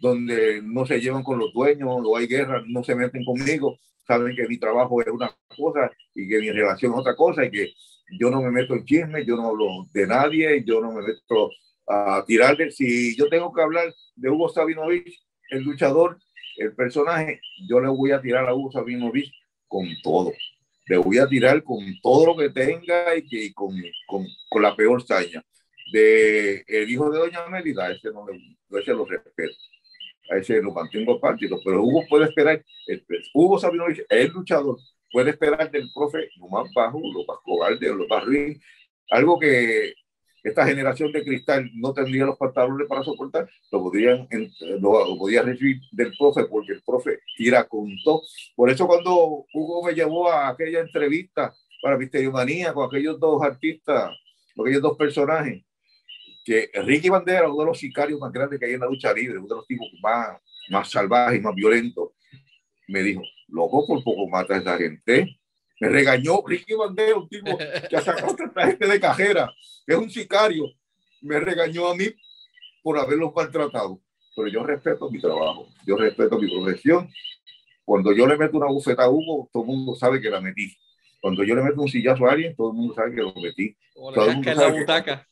donde 0.00 0.60
no 0.62 0.86
se 0.86 1.00
llevan 1.00 1.22
con 1.22 1.38
los 1.38 1.52
dueños 1.52 1.88
o 1.90 2.16
hay 2.16 2.26
guerra, 2.26 2.62
no 2.66 2.82
se 2.84 2.94
meten 2.94 3.24
conmigo, 3.24 3.78
saben 4.06 4.36
que 4.36 4.46
mi 4.46 4.58
trabajo 4.58 5.00
es 5.00 5.08
una 5.08 5.34
cosa 5.56 5.90
y 6.14 6.28
que 6.28 6.40
mi 6.40 6.50
relación 6.50 6.92
es 6.92 6.98
otra 6.98 7.16
cosa 7.16 7.44
y 7.44 7.50
que 7.50 7.72
yo 8.18 8.30
no 8.30 8.42
me 8.42 8.50
meto 8.50 8.74
en 8.74 8.84
chisme, 8.84 9.24
yo 9.24 9.36
no 9.36 9.48
hablo 9.48 9.86
de 9.92 10.06
nadie, 10.06 10.62
yo 10.64 10.80
no 10.80 10.92
me 10.92 11.02
meto 11.02 11.50
a 11.86 12.24
tirarle. 12.26 12.70
Si 12.70 13.16
yo 13.16 13.28
tengo 13.28 13.52
que 13.52 13.62
hablar 13.62 13.92
de 14.14 14.30
Hugo 14.30 14.48
Sabinovich, 14.48 15.20
el 15.50 15.62
luchador, 15.62 16.18
el 16.56 16.74
personaje, 16.74 17.40
yo 17.68 17.80
le 17.80 17.88
voy 17.88 18.12
a 18.12 18.20
tirar 18.20 18.48
a 18.48 18.54
Hugo 18.54 18.72
Sabinovich 18.72 19.32
con 19.66 19.86
todo. 20.02 20.32
Le 20.86 20.98
voy 20.98 21.18
a 21.18 21.26
tirar 21.26 21.62
con 21.62 21.78
todo 22.02 22.26
lo 22.26 22.36
que 22.36 22.50
tenga 22.50 23.16
y 23.16 23.26
que 23.26 23.52
con, 23.54 23.74
con, 24.06 24.26
con 24.48 24.62
la 24.62 24.76
peor 24.76 25.02
saña. 25.02 25.42
De 25.92 26.64
el 26.66 26.90
hijo 26.90 27.10
de 27.10 27.18
Doña 27.18 27.46
Mélida, 27.48 27.90
ese 27.90 28.10
no 28.10 28.26
le, 28.26 28.40
ese 28.80 28.92
lo 28.92 29.04
respeto. 29.04 29.54
A 30.30 30.38
ese 30.38 30.62
lo 30.62 30.72
mantengo 30.72 31.14
aparte, 31.14 31.46
pero 31.64 31.82
Hugo 31.82 32.04
puede 32.08 32.24
esperar, 32.26 32.64
el, 32.86 33.04
Hugo 33.34 33.58
Sabinovich, 33.58 34.04
el 34.08 34.28
luchador, 34.28 34.78
puede 35.14 35.30
esperar 35.30 35.70
del 35.70 35.92
profe 35.94 36.28
lo 36.38 36.48
más 36.48 36.68
bajo, 36.74 36.98
lo 37.00 37.24
más 37.24 37.38
cobarde, 37.44 37.88
lo 37.94 38.04
más 38.08 38.24
ruin, 38.24 38.60
algo 39.10 39.38
que 39.38 39.94
esta 40.42 40.66
generación 40.66 41.12
de 41.12 41.22
cristal 41.22 41.70
no 41.74 41.94
tendría 41.94 42.24
los 42.26 42.36
pantalones 42.36 42.88
para 42.88 43.04
soportar, 43.04 43.48
lo 43.70 43.80
podrían 43.80 44.26
lo, 44.80 45.16
podía 45.16 45.42
recibir 45.42 45.80
del 45.92 46.12
profe 46.18 46.46
porque 46.46 46.72
el 46.72 46.82
profe 46.82 47.20
tira 47.36 47.62
con 47.62 47.88
todo. 48.02 48.22
Por 48.56 48.68
eso 48.70 48.88
cuando 48.88 49.46
Hugo 49.54 49.84
me 49.86 49.94
llevó 49.94 50.28
a 50.28 50.48
aquella 50.48 50.80
entrevista 50.80 51.54
para 51.80 51.96
Misterio 51.96 52.32
Manía 52.32 52.72
con 52.74 52.84
aquellos 52.84 53.20
dos 53.20 53.40
artistas, 53.40 54.10
aquellos 54.60 54.82
dos 54.82 54.96
personajes, 54.98 55.62
que 56.44 56.70
Ricky 56.74 57.08
Bandera, 57.08 57.48
uno 57.48 57.60
de 57.60 57.66
los 57.66 57.78
sicarios 57.78 58.18
más 58.18 58.32
grandes 58.32 58.58
que 58.58 58.66
hay 58.66 58.72
en 58.72 58.80
la 58.80 58.86
lucha 58.86 59.12
libre, 59.14 59.38
uno 59.38 59.46
de 59.46 59.54
los 59.54 59.66
tipos 59.68 59.86
más, 60.02 60.40
más 60.70 60.90
salvajes, 60.90 61.40
más 61.40 61.54
violentos, 61.54 62.10
me 62.88 63.00
dijo, 63.04 63.22
loco, 63.48 63.86
por 63.86 64.02
poco 64.02 64.28
mata 64.28 64.54
a 64.54 64.58
esa 64.58 64.76
gente. 64.76 65.38
Me 65.80 65.88
regañó 65.88 66.42
Ricky 66.46 66.74
Bandera, 66.74 67.16
un 67.16 67.28
tipo 67.28 67.58
que 67.58 68.00
sacado 68.00 68.36
a 68.56 68.66
gente 68.66 68.86
de 68.86 69.00
cajera, 69.00 69.52
que 69.86 69.92
es 69.92 69.98
un 69.98 70.10
sicario. 70.10 70.66
Me 71.20 71.40
regañó 71.40 71.88
a 71.88 71.94
mí 71.94 72.06
por 72.82 72.98
haberlos 72.98 73.34
maltratado. 73.34 74.00
Pero 74.36 74.48
yo 74.48 74.64
respeto 74.64 75.10
mi 75.10 75.20
trabajo, 75.20 75.68
yo 75.86 75.96
respeto 75.96 76.38
mi 76.38 76.50
profesión. 76.50 77.08
Cuando 77.84 78.12
yo 78.12 78.26
le 78.26 78.36
meto 78.36 78.56
una 78.56 78.66
bufeta 78.66 79.04
a 79.04 79.10
Hugo, 79.10 79.48
todo 79.52 79.62
el 79.62 79.68
mundo 79.68 79.94
sabe 79.94 80.20
que 80.20 80.30
la 80.30 80.40
metí. 80.40 80.76
Cuando 81.20 81.44
yo 81.44 81.54
le 81.54 81.62
meto 81.62 81.80
un 81.80 81.88
sillazo 81.88 82.26
a 82.26 82.32
alguien, 82.32 82.54
todo 82.56 82.70
el 82.70 82.76
mundo 82.76 82.94
sabe 82.94 83.14
que 83.14 83.20
lo 83.20 83.34
metí. 83.34 83.76
todo 83.94 84.26
el 84.26 84.36
mundo 84.36 84.54
la 84.54 84.68
butaca. 84.68 85.28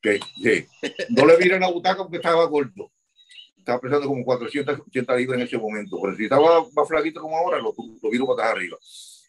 Que, 0.00 0.20
que, 0.42 0.66
no 1.10 1.24
le 1.24 1.38
miré 1.38 1.58
la 1.58 1.70
butaca 1.70 2.02
porque 2.02 2.18
estaba 2.18 2.44
gordo. 2.46 2.90
Estaba 3.64 3.80
pesando 3.80 4.06
como 4.06 4.22
480 4.22 5.16
libras 5.16 5.40
en 5.40 5.46
ese 5.46 5.56
momento. 5.56 5.98
Pero 6.02 6.16
si 6.16 6.24
estaba 6.24 6.60
más 6.76 6.86
flaquito 6.86 7.22
como 7.22 7.34
ahora, 7.34 7.56
lo, 7.58 7.72
lo 8.02 8.10
viro 8.10 8.26
para 8.26 8.50
arriba. 8.50 8.76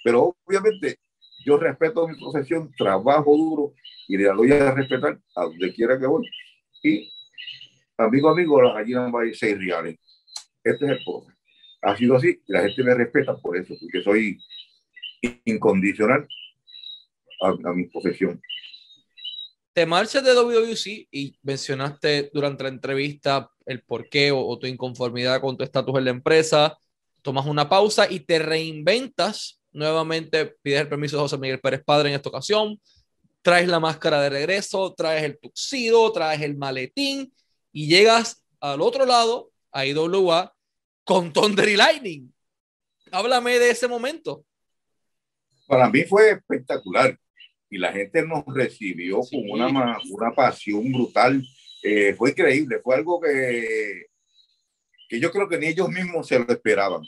Pero 0.04 0.36
obviamente 0.46 1.00
yo 1.46 1.58
respeto 1.58 2.06
mi 2.06 2.18
profesión, 2.20 2.70
trabajo 2.78 3.38
duro 3.38 3.74
y 4.10 4.18
le 4.18 4.26
doy 4.26 4.52
a 4.52 4.72
respetar 4.72 5.18
a 5.36 5.44
donde 5.44 5.74
quiera 5.74 5.98
que 5.98 6.06
voy. 6.06 6.28
y 6.84 7.10
amigo, 7.98 8.30
amigo, 8.30 8.62
la 8.62 8.74
gallina 8.74 9.10
va 9.10 9.22
a 9.22 9.26
ir 9.26 9.38
seis 9.38 9.58
reales. 9.58 9.98
Este 10.62 10.84
es 10.86 10.92
el 10.92 11.00
pobre. 11.06 11.34
Ha 11.82 11.96
sido 11.96 12.18
así 12.18 12.42
y 12.46 12.52
la 12.52 12.64
gente 12.64 12.84
me 12.84 12.94
respeta 12.94 13.38
por 13.38 13.56
eso, 13.56 13.74
porque 13.80 14.04
soy 14.04 14.38
incondicional 15.46 16.28
a, 17.42 17.74
mi 17.74 17.86
profesión. 17.86 18.42
Te 19.72 19.86
marchas 19.86 20.24
de 20.24 20.34
WWC 20.34 21.08
y 21.12 21.38
mencionaste 21.42 22.32
durante 22.34 22.64
la 22.64 22.70
entrevista 22.70 23.50
el 23.66 23.82
porqué 23.84 24.32
o, 24.32 24.46
o 24.46 24.60
tu 24.60 24.68
inconformidad 24.68 25.42
con 25.42 25.58
tu 25.58 25.64
estatus 25.64 25.98
en 25.98 26.06
la 26.06 26.12
empresa. 26.12 26.78
Tomas 27.22 27.46
una 27.46 27.68
pausa 27.68 28.10
y 28.10 28.20
te 28.20 28.40
reinventas 28.40 29.60
nuevamente. 29.72 30.56
Pides 30.62 30.82
el 30.82 30.90
permiso 30.90 31.18
de 31.18 31.24
José 31.24 31.38
Miguel 31.38 31.60
Pérez 31.60 31.84
Padre 31.84 32.10
en 32.10 32.16
esta 32.16 32.30
ocasión. 32.30 32.80
Traes 33.42 33.68
la 33.68 33.80
máscara 33.80 34.22
de 34.22 34.30
regreso, 34.30 34.94
traes 34.96 35.24
el 35.24 35.38
tuxido, 35.38 36.12
traes 36.12 36.42
el 36.42 36.58
maletín 36.58 37.32
y 37.72 37.88
llegas 37.88 38.44
al 38.60 38.82
otro 38.82 39.06
lado, 39.06 39.52
a 39.72 39.86
IWA, 39.86 40.54
con 41.04 41.32
Thunder 41.32 41.70
y 41.70 41.76
Lightning. 41.76 42.34
Háblame 43.12 43.60
de 43.60 43.70
ese 43.70 43.88
momento. 43.88 44.44
Para 45.68 45.90
mí 45.90 46.04
fue 46.04 46.32
espectacular 46.32 47.18
y 47.70 47.78
la 47.78 47.92
gente 47.92 48.26
nos 48.26 48.44
recibió 48.48 49.20
con 49.20 49.50
una, 49.50 50.00
una 50.10 50.32
pasión 50.34 50.92
brutal. 50.92 51.44
Eh, 51.88 52.16
fue 52.16 52.32
increíble, 52.32 52.80
fue 52.84 52.96
algo 52.96 53.22
que, 53.22 54.08
que 55.08 55.20
yo 55.20 55.32
creo 55.32 55.48
que 55.48 55.60
ni 55.60 55.68
ellos 55.68 55.88
mismos 55.88 56.28
se 56.28 56.40
lo 56.40 56.52
esperaban. 56.52 57.04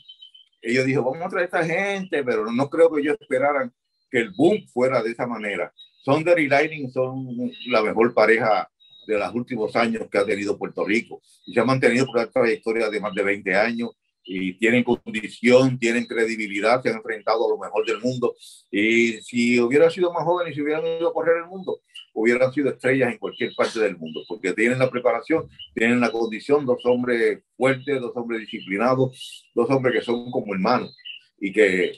Ellos 0.61 0.85
dijeron, 0.85 1.05
vamos 1.05 1.25
a 1.25 1.29
traer 1.29 1.43
a 1.43 1.45
esta 1.45 1.65
gente, 1.65 2.23
pero 2.23 2.51
no 2.51 2.69
creo 2.69 2.93
que 2.93 3.01
ellos 3.01 3.17
esperaran 3.19 3.73
que 4.11 4.19
el 4.19 4.31
boom 4.37 4.67
fuera 4.67 5.01
de 5.01 5.09
esa 5.09 5.25
manera. 5.25 5.73
Thunder 6.05 6.37
y 6.37 6.47
Lightning 6.47 6.91
son 6.91 7.25
la 7.69 7.81
mejor 7.81 8.13
pareja 8.13 8.69
de 9.07 9.17
los 9.17 9.33
últimos 9.33 9.75
años 9.75 10.07
que 10.11 10.19
ha 10.19 10.25
tenido 10.25 10.59
Puerto 10.59 10.85
Rico 10.85 11.23
y 11.47 11.55
se 11.55 11.59
ha 11.59 11.65
mantenido 11.65 12.05
por 12.05 12.17
una 12.17 12.29
trayectoria 12.29 12.87
de 12.91 12.99
más 12.99 13.15
de 13.15 13.23
20 13.23 13.55
años 13.55 13.89
y 14.27 14.53
tienen 14.57 14.83
condición, 14.83 15.79
tienen 15.79 16.05
credibilidad, 16.05 16.81
se 16.83 16.89
han 16.89 16.97
enfrentado 16.97 17.45
a 17.45 17.49
lo 17.49 17.57
mejor 17.57 17.85
del 17.85 18.01
mundo 18.01 18.35
y 18.69 19.13
si 19.21 19.59
hubieran 19.59 19.89
sido 19.89 20.11
más 20.11 20.25
jóvenes 20.25 20.51
y 20.51 20.55
si 20.55 20.61
hubieran 20.61 20.85
ido 20.85 21.07
a 21.07 21.13
correr 21.13 21.37
el 21.37 21.45
mundo, 21.45 21.79
hubieran 22.13 22.51
sido 22.51 22.69
estrellas 22.69 23.11
en 23.11 23.19
cualquier 23.19 23.53
parte 23.55 23.79
del 23.79 23.97
mundo, 23.97 24.21
porque 24.27 24.51
tienen 24.51 24.79
la 24.79 24.89
preparación, 24.89 25.47
tienen 25.73 26.01
la 26.01 26.11
condición, 26.11 26.65
dos 26.65 26.85
hombres 26.85 27.41
fuertes, 27.55 28.01
dos 28.01 28.11
hombres 28.15 28.41
disciplinados, 28.41 29.49
dos 29.55 29.69
hombres 29.69 29.95
que 29.95 30.01
son 30.05 30.29
como 30.29 30.53
hermanos 30.53 30.95
y 31.39 31.53
que 31.53 31.93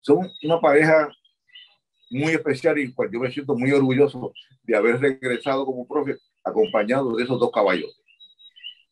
son 0.00 0.30
una 0.42 0.60
pareja 0.60 1.10
muy 2.10 2.32
especial 2.32 2.78
y 2.78 2.94
yo 3.12 3.20
me 3.20 3.30
siento 3.30 3.54
muy 3.54 3.70
orgulloso 3.72 4.32
de 4.62 4.74
haber 4.74 4.98
regresado 5.00 5.66
como 5.66 5.86
profe 5.86 6.16
acompañado 6.42 7.14
de 7.14 7.24
esos 7.24 7.38
dos 7.38 7.50
caballos. 7.52 7.94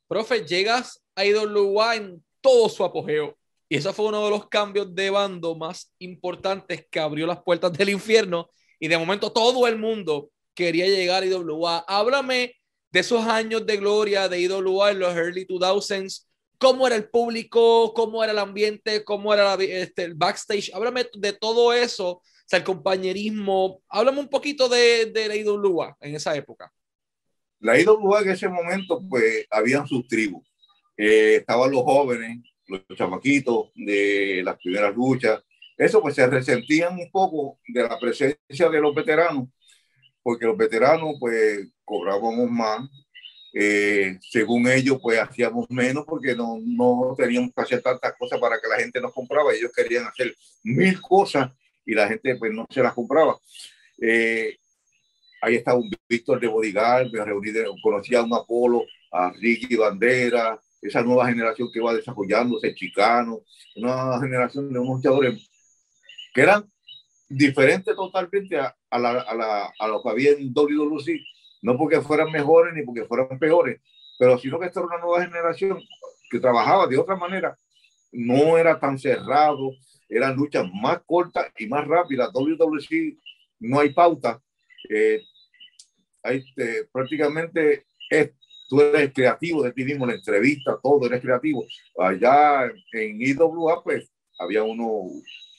Profe, 0.08 0.44
llegas 0.44 1.02
a 1.14 1.24
IWA 1.24 1.96
en 1.96 2.22
todo 2.46 2.68
su 2.68 2.84
apogeo 2.84 3.36
y 3.68 3.76
eso 3.76 3.92
fue 3.92 4.06
uno 4.06 4.24
de 4.24 4.30
los 4.30 4.48
cambios 4.48 4.94
de 4.94 5.10
bando 5.10 5.56
más 5.56 5.92
importantes 5.98 6.86
que 6.88 7.00
abrió 7.00 7.26
las 7.26 7.42
puertas 7.42 7.72
del 7.72 7.88
infierno 7.88 8.48
y 8.78 8.86
de 8.86 8.96
momento 8.96 9.32
todo 9.32 9.66
el 9.66 9.76
mundo 9.76 10.30
quería 10.54 10.86
llegar 10.86 11.24
a 11.24 11.26
IWA. 11.26 11.84
Háblame 11.88 12.54
de 12.92 13.00
esos 13.00 13.26
años 13.26 13.66
de 13.66 13.78
gloria 13.78 14.28
de 14.28 14.40
IWA 14.42 14.92
en 14.92 15.00
los 15.00 15.12
early 15.16 15.44
2000s. 15.44 16.24
¿Cómo 16.56 16.86
era 16.86 16.94
el 16.94 17.10
público? 17.10 17.92
¿Cómo 17.92 18.22
era 18.22 18.30
el 18.32 18.38
ambiente? 18.38 19.02
¿Cómo 19.02 19.34
era 19.34 19.54
este, 19.54 20.04
el 20.04 20.14
backstage? 20.14 20.70
Háblame 20.72 21.06
de 21.14 21.32
todo 21.32 21.72
eso, 21.72 22.22
el 22.52 22.62
compañerismo. 22.62 23.82
Háblame 23.88 24.20
un 24.20 24.28
poquito 24.28 24.68
de, 24.68 25.06
de 25.06 25.26
la 25.26 25.34
IWA 25.34 25.96
en 26.00 26.14
esa 26.14 26.36
época. 26.36 26.72
La 27.58 27.76
IWA 27.80 28.20
en 28.20 28.30
ese 28.30 28.48
momento, 28.48 29.02
pues, 29.08 29.44
habían 29.50 29.88
sus 29.88 30.06
tribus. 30.06 30.46
Eh, 30.96 31.36
estaban 31.36 31.70
los 31.70 31.82
jóvenes, 31.82 32.38
los 32.66 32.82
chamaquitos 32.96 33.70
de 33.74 34.42
las 34.44 34.56
primeras 34.56 34.94
luchas. 34.94 35.42
Eso, 35.76 36.00
pues, 36.00 36.14
se 36.14 36.26
resentían 36.26 36.98
un 36.98 37.10
poco 37.10 37.58
de 37.68 37.82
la 37.82 37.98
presencia 37.98 38.68
de 38.70 38.80
los 38.80 38.94
veteranos, 38.94 39.48
porque 40.22 40.46
los 40.46 40.56
veteranos, 40.56 41.16
pues, 41.20 41.68
cobrábamos 41.84 42.50
más. 42.50 42.88
Eh, 43.52 44.18
según 44.20 44.68
ellos, 44.68 44.98
pues, 45.02 45.18
hacíamos 45.18 45.70
menos 45.70 46.04
porque 46.06 46.34
no, 46.34 46.58
no 46.62 47.14
teníamos 47.16 47.50
que 47.54 47.62
hacer 47.62 47.82
tantas 47.82 48.14
cosas 48.18 48.38
para 48.40 48.60
que 48.60 48.68
la 48.68 48.78
gente 48.78 49.00
nos 49.00 49.12
compraba. 49.12 49.52
Ellos 49.52 49.72
querían 49.74 50.04
hacer 50.06 50.34
mil 50.62 51.00
cosas 51.00 51.50
y 51.84 51.94
la 51.94 52.08
gente, 52.08 52.36
pues, 52.36 52.52
no 52.52 52.66
se 52.70 52.82
las 52.82 52.94
compraba. 52.94 53.38
Eh, 54.00 54.56
ahí 55.42 55.56
estaba 55.56 55.78
un 55.78 55.90
Víctor 56.08 56.40
de 56.40 56.48
Bodigal, 56.48 57.10
me 57.12 57.24
reuní, 57.24 57.50
conocía 57.82 58.20
a 58.20 58.24
un 58.24 58.34
Apolo, 58.34 58.84
a 59.12 59.30
Ricky 59.30 59.76
Bandera, 59.76 60.60
esa 60.86 61.02
nueva 61.02 61.26
generación 61.26 61.70
que 61.72 61.80
va 61.80 61.94
desarrollándose, 61.94 62.74
Chicano, 62.74 63.42
una 63.76 64.18
generación 64.20 64.72
de 64.72 64.78
unos 64.78 64.96
luchadores 64.96 65.50
que 66.34 66.40
eran 66.42 66.70
diferentes 67.28 67.94
totalmente 67.96 68.58
a, 68.58 68.74
a, 68.90 68.98
la, 68.98 69.20
a, 69.20 69.34
la, 69.34 69.72
a 69.78 69.88
lo 69.88 70.02
que 70.02 70.08
había 70.10 70.30
en 70.32 70.52
WWE, 70.54 71.20
no 71.62 71.76
porque 71.76 72.00
fueran 72.00 72.30
mejores 72.30 72.74
ni 72.74 72.84
porque 72.84 73.04
fueran 73.04 73.38
peores, 73.38 73.80
pero 74.18 74.38
sino 74.38 74.58
que 74.58 74.66
esta 74.66 74.80
era 74.80 74.88
una 74.88 74.98
nueva 74.98 75.24
generación 75.24 75.80
que 76.30 76.40
trabajaba 76.40 76.86
de 76.86 76.98
otra 76.98 77.16
manera, 77.16 77.56
no 78.12 78.56
era 78.56 78.78
tan 78.78 78.98
cerrado, 78.98 79.72
eran 80.08 80.36
luchas 80.36 80.66
más 80.72 81.00
cortas 81.04 81.46
y 81.58 81.66
más 81.66 81.86
rápidas. 81.86 82.30
WWE 82.32 83.18
no 83.60 83.80
hay 83.80 83.90
pauta, 83.92 84.40
eh, 84.88 85.20
este, 86.22 86.86
prácticamente 86.92 87.86
es, 88.10 88.30
tú 88.68 88.80
eres 88.80 89.12
creativo 89.12 89.62
de 89.62 89.72
ti 89.72 89.84
mismo, 89.84 90.06
la 90.06 90.14
entrevista, 90.14 90.78
todo, 90.82 91.06
eres 91.06 91.20
creativo. 91.20 91.64
Allá 91.98 92.70
en 92.92 93.20
IWA, 93.20 93.82
pues, 93.82 94.10
había 94.38 94.62
uno, 94.62 95.10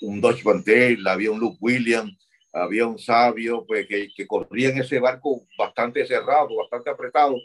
un 0.02 0.22
Dodge 0.22 0.44
Bantel, 0.44 1.08
había 1.08 1.32
un 1.32 1.40
Luke 1.40 1.58
Williams, 1.62 2.18
había 2.54 2.88
un 2.88 2.98
sabio, 2.98 3.66
pues, 3.66 3.88
que, 3.88 4.10
que 4.16 4.28
corría 4.28 4.70
en 4.70 4.80
ese 4.80 5.00
barco 5.00 5.46
bastante 5.58 6.06
cerrado, 6.06 6.56
bastante 6.56 6.90
apretado, 6.90 7.36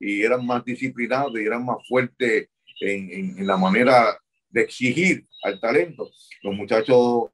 y 0.00 0.22
eran 0.22 0.46
más 0.46 0.64
disciplinados 0.64 1.32
y 1.34 1.44
eran 1.44 1.64
más 1.64 1.78
fuertes 1.88 2.48
en, 2.80 3.10
en, 3.10 3.38
en 3.38 3.46
la 3.46 3.56
manera 3.56 4.18
de 4.50 4.62
exigir 4.62 5.26
al 5.42 5.60
talento. 5.60 6.10
Los 6.42 6.54
muchachos 6.54 7.30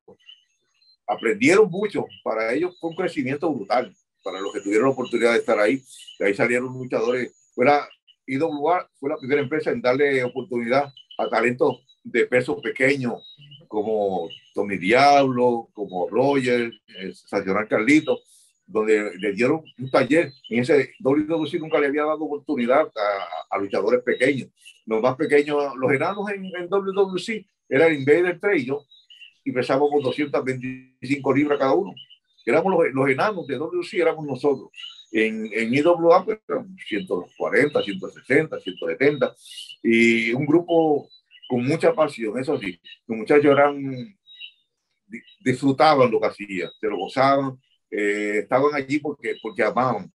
aprendieron 1.06 1.70
mucho, 1.70 2.06
para 2.22 2.52
ellos 2.52 2.76
fue 2.80 2.90
un 2.90 2.96
crecimiento 2.96 3.52
brutal 3.52 3.94
para 4.24 4.40
los 4.40 4.52
que 4.52 4.60
tuvieron 4.60 4.86
la 4.86 4.92
oportunidad 4.92 5.32
de 5.32 5.38
estar 5.38 5.58
ahí. 5.58 5.82
De 6.18 6.26
ahí 6.26 6.34
salieron 6.34 6.72
luchadores. 6.72 7.32
Fuera 7.54 7.88
IWA 8.26 8.88
fue 8.98 9.10
la 9.10 9.16
primera 9.16 9.42
empresa 9.42 9.70
en 9.70 9.80
darle 9.80 10.24
oportunidad 10.24 10.92
a 11.18 11.28
talentos 11.28 11.84
de 12.02 12.26
peso 12.26 12.60
pequeño, 12.60 13.18
como 13.68 14.28
Tommy 14.54 14.76
Diablo, 14.76 15.68
como 15.72 16.08
Roger, 16.08 16.72
el 16.98 17.14
Sancional 17.14 17.68
Carlito, 17.68 18.20
donde 18.66 19.16
le 19.18 19.32
dieron 19.32 19.62
un 19.78 19.90
taller. 19.90 20.32
En 20.48 20.60
ese 20.60 20.94
WWC 21.00 21.54
nunca 21.60 21.78
le 21.78 21.86
había 21.86 22.02
dado 22.02 22.24
oportunidad 22.24 22.90
a, 23.50 23.58
luchadores 23.58 24.02
pequeños. 24.02 24.48
Los 24.86 25.00
más 25.00 25.16
pequeños, 25.16 25.74
los 25.76 25.92
enanos 25.92 26.28
en, 26.30 26.44
en 26.44 26.68
WWC 26.68 27.46
eran 27.68 27.94
Invader 27.94 28.38
3 28.40 28.62
y 28.62 28.66
yo, 28.66 28.84
y 29.44 29.52
pesábamos 29.52 30.02
225 30.02 31.34
libras 31.34 31.58
cada 31.58 31.72
uno 31.72 31.94
éramos 32.44 32.72
los, 32.72 32.92
los 32.92 33.08
enanos 33.08 33.46
de 33.46 33.56
WC, 33.56 34.00
éramos 34.00 34.26
nosotros. 34.26 34.70
En, 35.16 35.48
en 35.52 35.72
IWA, 35.72 36.24
pues, 36.24 36.40
140, 36.88 37.82
160, 37.82 38.58
170, 38.58 39.34
y 39.80 40.32
un 40.32 40.44
grupo 40.44 41.08
con 41.48 41.64
mucha 41.64 41.94
pasión, 41.94 42.36
eso 42.36 42.58
sí, 42.58 42.80
los 43.06 43.18
muchachos 43.18 43.46
eran, 43.46 44.16
disfrutaban 45.38 46.10
lo 46.10 46.20
que 46.20 46.26
hacían, 46.26 46.68
se 46.80 46.88
lo 46.88 46.96
gozaban, 46.96 47.56
eh, 47.88 48.40
estaban 48.42 48.74
allí 48.74 48.98
porque, 48.98 49.36
porque 49.40 49.62
amaban 49.62 50.12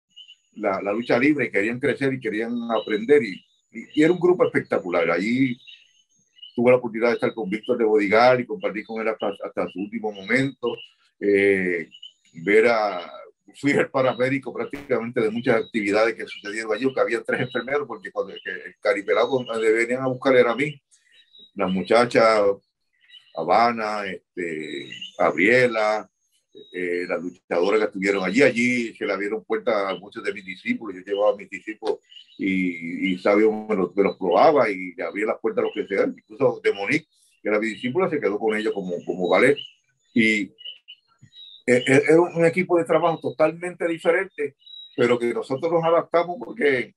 la, 0.53 0.81
la, 0.81 0.93
lucha 0.93 1.19
libre 1.19 1.47
y 1.47 1.51
querían 1.51 1.77
crecer 1.77 2.13
y 2.13 2.19
querían 2.21 2.55
aprender, 2.71 3.21
y, 3.21 3.43
y, 3.71 4.01
era 4.01 4.13
un 4.13 4.19
grupo 4.19 4.45
espectacular. 4.45 5.11
Allí 5.11 5.57
tuve 6.55 6.71
la 6.71 6.77
oportunidad 6.77 7.09
de 7.09 7.15
estar 7.15 7.33
con 7.33 7.49
Víctor 7.49 7.77
de 7.77 7.83
Bodigal 7.83 8.39
y 8.39 8.45
compartir 8.45 8.85
con 8.85 9.01
él 9.01 9.09
hasta, 9.09 9.27
hasta 9.43 9.67
su 9.67 9.79
último 9.79 10.13
momento. 10.13 10.73
Eh, 11.19 11.89
ver 12.43 12.67
a, 12.67 12.99
fui 13.53 13.71
el 13.71 13.89
paramédico 13.89 14.53
prácticamente 14.53 15.21
de 15.21 15.29
muchas 15.29 15.63
actividades 15.63 16.15
que 16.15 16.27
sucedieron 16.27 16.73
allí, 16.73 16.91
que 16.93 16.99
había 16.99 17.23
tres 17.23 17.41
enfermeros, 17.41 17.87
porque 17.87 18.11
cuando 18.11 18.33
el 18.33 18.75
caripelado 18.79 19.45
venían 19.59 20.01
a 20.01 20.07
buscar 20.07 20.35
era 20.35 20.51
a 20.51 20.55
mí, 20.55 20.81
las 21.53 21.71
muchachas, 21.71 22.41
Habana, 23.35 24.05
este, 24.05 24.89
Gabriela, 25.17 26.09
eh, 26.73 27.05
las 27.07 27.21
luchadoras 27.21 27.79
que 27.79 27.85
estuvieron 27.85 28.23
allí, 28.23 28.41
allí 28.41 28.95
se 28.95 29.05
le 29.05 29.13
abrieron 29.13 29.43
puertas 29.43 29.75
a 29.75 29.95
muchos 29.95 30.23
de 30.23 30.33
mis 30.33 30.45
discípulos, 30.45 30.95
yo 30.95 31.01
llevaba 31.01 31.33
a 31.33 31.35
mis 31.35 31.49
discípulos 31.49 31.99
y, 32.37 33.11
y 33.11 33.17
Sabio 33.19 33.51
me 33.51 33.75
los, 33.75 33.95
me 33.95 34.03
los 34.03 34.17
probaba 34.17 34.69
y 34.69 34.93
le 34.95 35.03
abría 35.03 35.25
las 35.25 35.39
puertas 35.39 35.63
a 35.63 35.67
los 35.67 35.73
que 35.73 35.87
sean, 35.87 36.15
incluso 36.17 36.61
de 36.63 36.73
Monique, 36.73 37.07
que 37.41 37.49
era 37.49 37.59
mi 37.59 37.67
discípula, 37.67 38.09
se 38.09 38.19
quedó 38.19 38.39
con 38.39 38.57
ellos 38.57 38.73
como, 38.73 38.93
como 39.05 39.29
ballet. 39.29 39.57
Y 40.13 40.51
es 41.65 41.87
eh, 41.87 42.03
eh, 42.09 42.17
un 42.17 42.45
equipo 42.45 42.77
de 42.77 42.85
trabajo 42.85 43.19
totalmente 43.19 43.87
diferente, 43.87 44.55
pero 44.95 45.17
que 45.17 45.33
nosotros 45.33 45.71
nos 45.71 45.83
adaptamos 45.83 46.37
porque 46.39 46.93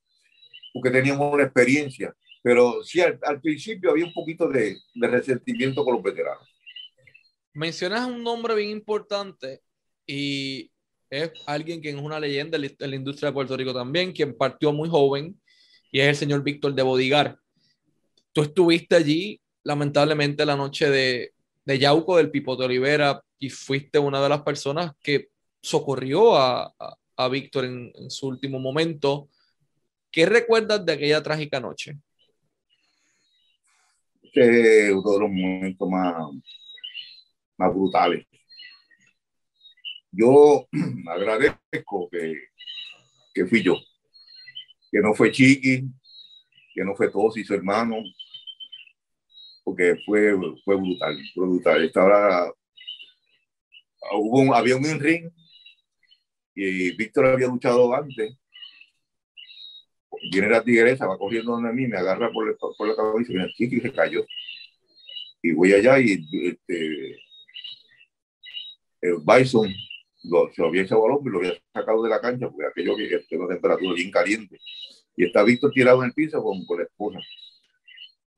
porque 0.73 0.91
teníamos 0.91 1.33
una 1.33 1.45
experiencia. 1.45 2.15
Pero 2.43 2.83
sí, 2.85 3.01
al, 3.01 3.41
principio 3.41 3.91
había 3.91 4.05
un 4.05 4.13
poquito 4.13 4.49
de, 4.49 4.77
de, 4.95 5.09
resentimiento 5.09 5.85
con 5.85 5.95
los 5.95 6.03
veteranos. 6.03 6.49
Mencionas 7.53 8.07
un 8.07 8.23
nombre 8.23 8.55
bien 8.55 8.71
importante 8.71 9.61
y 10.07 10.71
es 11.11 11.33
alguien 11.47 11.81
que 11.81 11.91
es 11.91 11.97
una 11.97 12.21
leyenda 12.21 12.57
de 12.59 12.89
la 12.89 12.97
industria 12.97 13.31
de 13.31 13.35
Puerto 13.35 13.57
Rico 13.57 13.75
también, 13.75 14.13
quien 14.13 14.37
partió 14.37 14.73
muy 14.73 14.89
joven 14.89 15.41
y 15.91 16.01
es 16.01 16.09
el 16.09 16.17
señor 16.17 16.43
Víctor 16.45 16.75
de 16.75 16.83
Bodigar. 16.83 17.39
Tú 18.33 18.43
estuviste 18.43 18.95
allí, 18.95 19.41
lamentablemente, 19.65 20.47
la 20.47 20.55
noche 20.55 20.89
de, 20.91 21.33
de 21.65 21.79
Yauco, 21.79 22.19
del 22.19 22.31
Pipote 22.31 22.65
Olivera, 22.65 23.23
y 23.39 23.51
fuiste 23.51 23.99
una 23.99 24.23
de 24.23 24.29
las 24.29 24.43
personas 24.43 24.93
que 25.03 25.29
socorrió 25.61 26.37
a, 26.37 26.75
a, 27.17 27.29
Víctor 27.29 27.65
en, 27.65 28.11
su 28.11 28.29
último 28.29 28.59
momento. 28.59 29.29
¿Qué 30.11 30.27
recuerdas 30.27 30.85
de 30.85 30.93
aquella 30.93 31.23
trágica 31.23 31.61
noche? 31.61 31.99
es 34.33 34.93
uno 34.93 35.13
de 35.13 35.21
los 35.21 35.31
momentos 35.31 35.89
más, 35.89 36.15
más 37.57 37.75
brutales. 37.75 38.27
Yo 40.13 40.67
agradezco 41.11 42.09
que, 42.11 42.35
que 43.35 43.47
fui 43.47 43.63
yo, 43.63 43.77
que 44.91 45.01
no 45.01 45.15
fue 45.15 45.33
Chiqui, 45.33 45.85
que 46.75 46.85
no 46.85 46.95
fue 46.95 47.11
Tosi, 47.11 47.45
su 47.45 47.55
hermano, 47.55 47.97
porque 49.65 49.97
fue, 50.07 50.35
fue 50.65 50.77
brutal, 50.77 51.19
brutal. 51.35 51.85
Estaba, 51.85 52.53
hubo 54.15 54.55
había 54.55 54.77
un 54.77 55.01
ring 55.01 55.31
y 56.55 56.97
Víctor 56.97 57.27
había 57.27 57.47
luchado 57.47 57.95
antes. 57.95 58.37
Viene 60.33 60.49
la 60.49 60.65
tigresa, 60.65 61.07
va 61.07 61.17
corriendo 61.17 61.53
donde 61.53 61.73
mí, 61.73 61.87
me 61.87 61.97
agarra 61.97 62.33
por, 62.33 62.57
por 62.59 62.89
la 62.89 62.97
cabeza 62.97 63.33
y 63.33 63.55
Chiqui 63.55 63.77
y 63.77 63.81
se 63.81 63.93
cayó. 63.93 64.27
Y 65.41 65.53
voy 65.53 65.73
allá 65.73 66.01
y 66.01 66.27
este, 66.43 67.21
el 69.01 69.19
Bison 69.25 69.73
lo, 70.25 70.53
se 70.53 70.61
lo 70.61 70.69
había 70.69 70.83
echado 70.83 71.07
al 71.07 71.13
hombre 71.13 71.33
lo 71.33 71.39
había 71.39 71.63
sacado 71.73 72.03
de 72.03 72.11
la 72.11 72.21
cancha 72.21 72.51
porque 72.51 72.67
aquello 72.67 72.97
que 72.97 73.19
tiene 73.29 73.45
una 73.45 73.55
temperatura 73.55 73.95
bien 73.95 74.11
caliente. 74.11 74.59
Y 75.17 75.27
está 75.27 75.45
Víctor 75.45 75.71
tirado 75.73 76.03
en 76.03 76.09
el 76.09 76.15
piso 76.15 76.43
con, 76.43 76.65
con 76.67 76.79
la 76.79 76.85
esposa. 76.85 77.21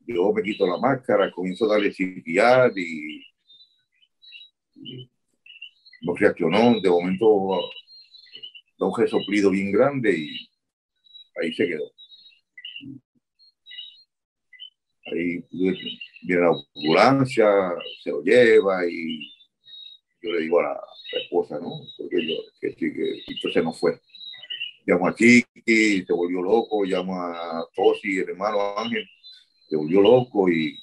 Yo 0.01 0.33
me 0.33 0.43
quito 0.43 0.67
la 0.67 0.77
máscara, 0.77 1.31
comienzo 1.31 1.65
a 1.65 1.75
darle 1.75 1.95
y, 1.97 3.25
y 4.75 5.11
no 6.01 6.15
reaccionó. 6.15 6.81
De 6.81 6.89
momento 6.89 7.61
da 8.79 8.87
un 8.87 8.99
resoplido 8.99 9.51
bien 9.51 9.73
grande 9.73 10.17
y 10.17 10.49
ahí 11.41 11.53
se 11.55 11.67
quedó. 11.67 11.91
Ahí 15.13 15.45
viene 16.23 16.43
la 16.43 16.49
ambulancia, 16.49 17.47
se 18.03 18.11
lo 18.11 18.23
lleva 18.23 18.87
y 18.87 19.21
yo 20.23 20.33
le 20.33 20.41
digo 20.43 20.61
a 20.61 20.63
la, 20.63 20.81
esposa, 21.25 21.59
¿no? 21.59 21.73
Porque 21.99 22.25
yo, 22.25 22.37
que 22.61 22.71
sí, 22.75 22.93
que 23.43 23.53
se 23.53 23.63
nos 23.63 23.79
fue. 23.81 24.01
Llamo 24.87 25.09
a 25.09 25.15
Chiqui, 25.15 26.05
se 26.05 26.13
volvió 26.13 26.41
loco, 26.41 26.85
llamo 26.85 27.21
a 27.21 27.67
Tosi, 27.75 28.19
el 28.19 28.31
hermano 28.31 28.79
Ángel, 28.79 29.05
se 29.69 29.77
volvió 29.77 30.01
loco 30.01 30.49
y 30.49 30.79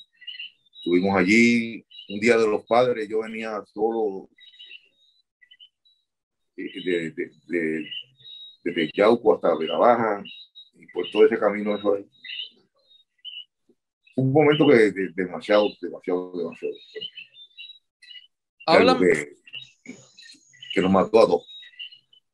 estuvimos 0.80 1.15
allí. 1.15 1.86
Un 2.09 2.20
día 2.20 2.38
de 2.38 2.47
los 2.47 2.63
padres, 2.65 3.07
yo 3.07 3.22
venía 3.22 3.63
solo 3.74 4.30
de, 6.58 7.12
de, 7.12 7.32
de, 7.47 7.89
desde 8.64 8.91
Yauco 8.93 9.36
hasta 9.36 9.53
Baja 9.78 10.24
y 10.74 10.88
por 10.88 11.10
todo 11.12 11.26
ese 11.26 11.38
camino 11.38 11.76
eso 11.76 11.93
ahí. 11.93 12.05
Un 14.16 14.34
momento 14.34 14.68
que 14.68 14.91
demasiado, 15.16 15.70
demasiado, 15.80 16.32
demasiado. 16.36 16.74
Háblame, 18.66 19.28
que 20.74 20.82
nos 20.82 20.91
mató 20.91 21.20
a 21.20 21.26
dos. 21.28 21.58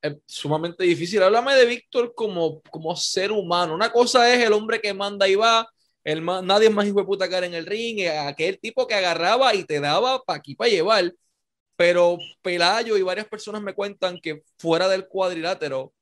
Es 0.02 0.18
sumamente 0.26 0.84
difícil. 0.84 1.22
Háblame 1.22 1.54
de 1.56 1.66
Víctor 1.66 2.14
como, 2.16 2.62
como 2.64 2.96
ser 2.96 3.32
humano. 3.32 3.76
Una 3.76 3.92
cosa 3.92 4.34
es 4.34 4.44
el 4.44 4.54
hombre 4.54 4.80
que 4.80 4.94
manda 4.94 5.28
y 5.28 5.36
va, 5.36 5.70
el 6.04 6.24
nadie 6.26 6.70
más 6.70 6.88
hijo 6.88 7.00
de 7.00 7.06
puta 7.06 7.30
cara 7.30 7.46
en 7.46 7.54
el 7.54 7.66
ring, 7.66 8.00
eh, 8.00 8.18
aquel 8.18 8.60
tipo 8.60 8.88
que 8.88 8.96
agarraba 8.96 9.54
y 9.54 9.64
te 9.64 9.80
daba 9.80 10.22
para 10.24 10.40
aquí 10.40 10.56
para 10.56 10.70
llevar. 10.70 11.14
Pero 11.76 12.18
Pelayo 12.42 12.98
y 12.98 13.02
varias 13.02 13.28
personas 13.28 13.62
me 13.62 13.74
cuentan 13.74 14.20
que 14.20 14.44
fuera 14.58 14.88
del 14.88 15.08
cuadrilátero, 15.08 15.94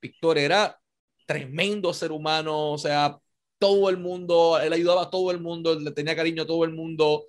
Víctor 0.00 0.38
era 0.38 0.80
tremendo 1.26 1.92
ser 1.92 2.12
humano, 2.12 2.72
o 2.72 2.78
sea, 2.78 3.18
todo 3.58 3.90
el 3.90 3.98
mundo, 3.98 4.58
él 4.60 4.72
ayudaba 4.72 5.04
a 5.04 5.10
todo 5.10 5.30
el 5.30 5.40
mundo, 5.40 5.78
le 5.78 5.90
tenía 5.90 6.16
cariño 6.16 6.42
a 6.42 6.46
todo 6.46 6.64
el 6.64 6.72
mundo. 6.72 7.24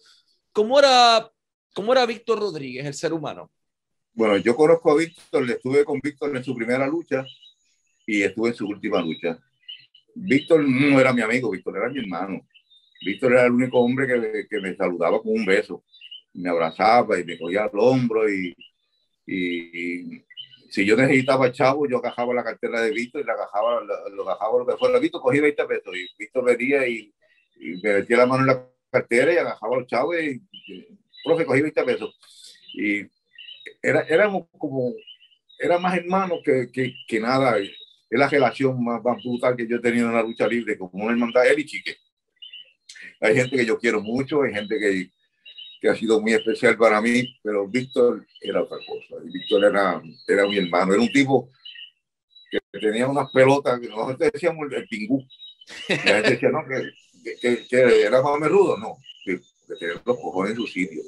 ¿Cómo 0.51 0.79
era, 0.79 1.31
cómo 1.73 1.91
era 1.91 2.05
Víctor 2.05 2.39
Rodríguez, 2.39 2.85
el 2.85 2.93
ser 2.93 3.13
humano? 3.13 3.51
Bueno, 4.13 4.37
yo 4.37 4.55
conozco 4.55 4.91
a 4.91 4.95
Víctor, 4.95 5.49
estuve 5.49 5.85
con 5.85 5.99
Víctor 6.01 6.35
en 6.35 6.43
su 6.43 6.55
primera 6.55 6.87
lucha 6.87 7.25
y 8.05 8.23
estuve 8.23 8.49
en 8.49 8.55
su 8.55 8.67
última 8.67 9.01
lucha. 9.01 9.37
Víctor 10.15 10.67
no 10.67 10.99
era 10.99 11.13
mi 11.13 11.21
amigo, 11.21 11.51
Víctor 11.51 11.77
era 11.77 11.89
mi 11.89 11.99
hermano. 11.99 12.41
Víctor 13.01 13.33
era 13.33 13.45
el 13.45 13.51
único 13.51 13.79
hombre 13.79 14.07
que, 14.07 14.47
que 14.49 14.59
me 14.59 14.75
saludaba 14.75 15.21
con 15.21 15.33
un 15.33 15.45
beso, 15.45 15.83
me 16.37 16.49
abrazaba 16.49 17.19
y 17.19 17.25
me 17.25 17.37
cogía 17.37 17.63
al 17.63 17.71
hombro 17.73 18.29
y, 18.29 18.55
y, 19.25 20.23
si 20.69 20.85
yo 20.85 20.95
necesitaba 20.95 21.51
chavo, 21.51 21.87
yo 21.87 21.97
agajaba 21.97 22.33
la 22.33 22.43
cartera 22.43 22.81
de 22.81 22.91
Víctor 22.91 23.21
y 23.21 23.23
la 23.23 23.33
agajaba, 23.33 23.81
lo, 24.11 24.29
agajaba 24.29 24.59
lo 24.59 24.67
que 24.67 24.77
fuera. 24.77 24.99
Víctor 24.99 25.21
cogía 25.21 25.41
20 25.41 25.65
pesos 25.65 25.95
y 25.95 26.07
Víctor 26.19 26.43
venía 26.45 26.87
y, 26.87 27.13
me 27.81 27.93
metía 27.93 28.17
la 28.17 28.25
mano 28.27 28.41
en 28.41 28.47
la 28.47 28.69
cartera 28.91 29.33
y 29.33 29.37
agajaba 29.37 29.77
los 29.77 29.87
chavos 29.87 30.15
y, 30.21 30.41
y 30.67 30.87
profe, 31.23 31.45
cogí 31.45 31.61
20 31.61 31.83
pesos. 31.83 32.19
Y 32.73 33.07
era, 33.81 34.01
éramos 34.01 34.47
como, 34.57 34.93
era 35.57 35.79
más 35.79 35.97
hermanos 35.97 36.39
que, 36.43 36.69
que, 37.07 37.19
nada. 37.19 37.57
Es 37.59 37.71
la 38.09 38.29
relación 38.29 38.83
más, 38.83 39.03
más, 39.03 39.23
brutal 39.23 39.55
que 39.55 39.67
yo 39.67 39.77
he 39.77 39.81
tenido 39.81 40.07
en 40.07 40.15
la 40.15 40.21
lucha 40.21 40.47
libre, 40.47 40.77
como 40.77 41.03
una 41.03 41.13
hermandad, 41.13 41.47
él 41.47 41.59
y 41.59 41.65
Chique. 41.65 41.95
Hay 43.19 43.35
gente 43.35 43.57
que 43.57 43.65
yo 43.65 43.79
quiero 43.79 44.01
mucho, 44.01 44.43
hay 44.43 44.53
gente 44.53 44.77
que, 44.77 45.09
que 45.79 45.89
ha 45.89 45.95
sido 45.95 46.19
muy 46.21 46.33
especial 46.33 46.77
para 46.77 47.01
mí, 47.01 47.37
pero 47.43 47.67
Víctor 47.67 48.25
era 48.41 48.63
otra 48.63 48.77
cosa. 48.77 49.23
Víctor 49.23 49.65
era, 49.65 50.01
era 50.27 50.47
mi 50.47 50.57
hermano, 50.57 50.93
era 50.93 51.01
un 51.01 51.11
tipo 51.11 51.49
que 52.49 52.59
tenía 52.79 53.07
unas 53.07 53.29
pelotas 53.31 53.79
que 53.79 53.87
nosotros 53.87 54.31
decíamos 54.31 54.71
el 54.71 54.87
pingú. 54.87 55.25
la 55.89 55.95
gente 55.97 56.31
decía, 56.31 56.49
no, 56.49 56.63
que, 56.65 57.65
era 58.05 58.21
más 58.21 58.39
merudo, 58.39 58.77
no, 58.77 58.97
que, 59.23 59.39
tenía 59.79 60.01
los 60.05 60.17
cojones 60.17 60.51
en 60.51 60.57
su 60.57 60.67
sitio. 60.67 61.01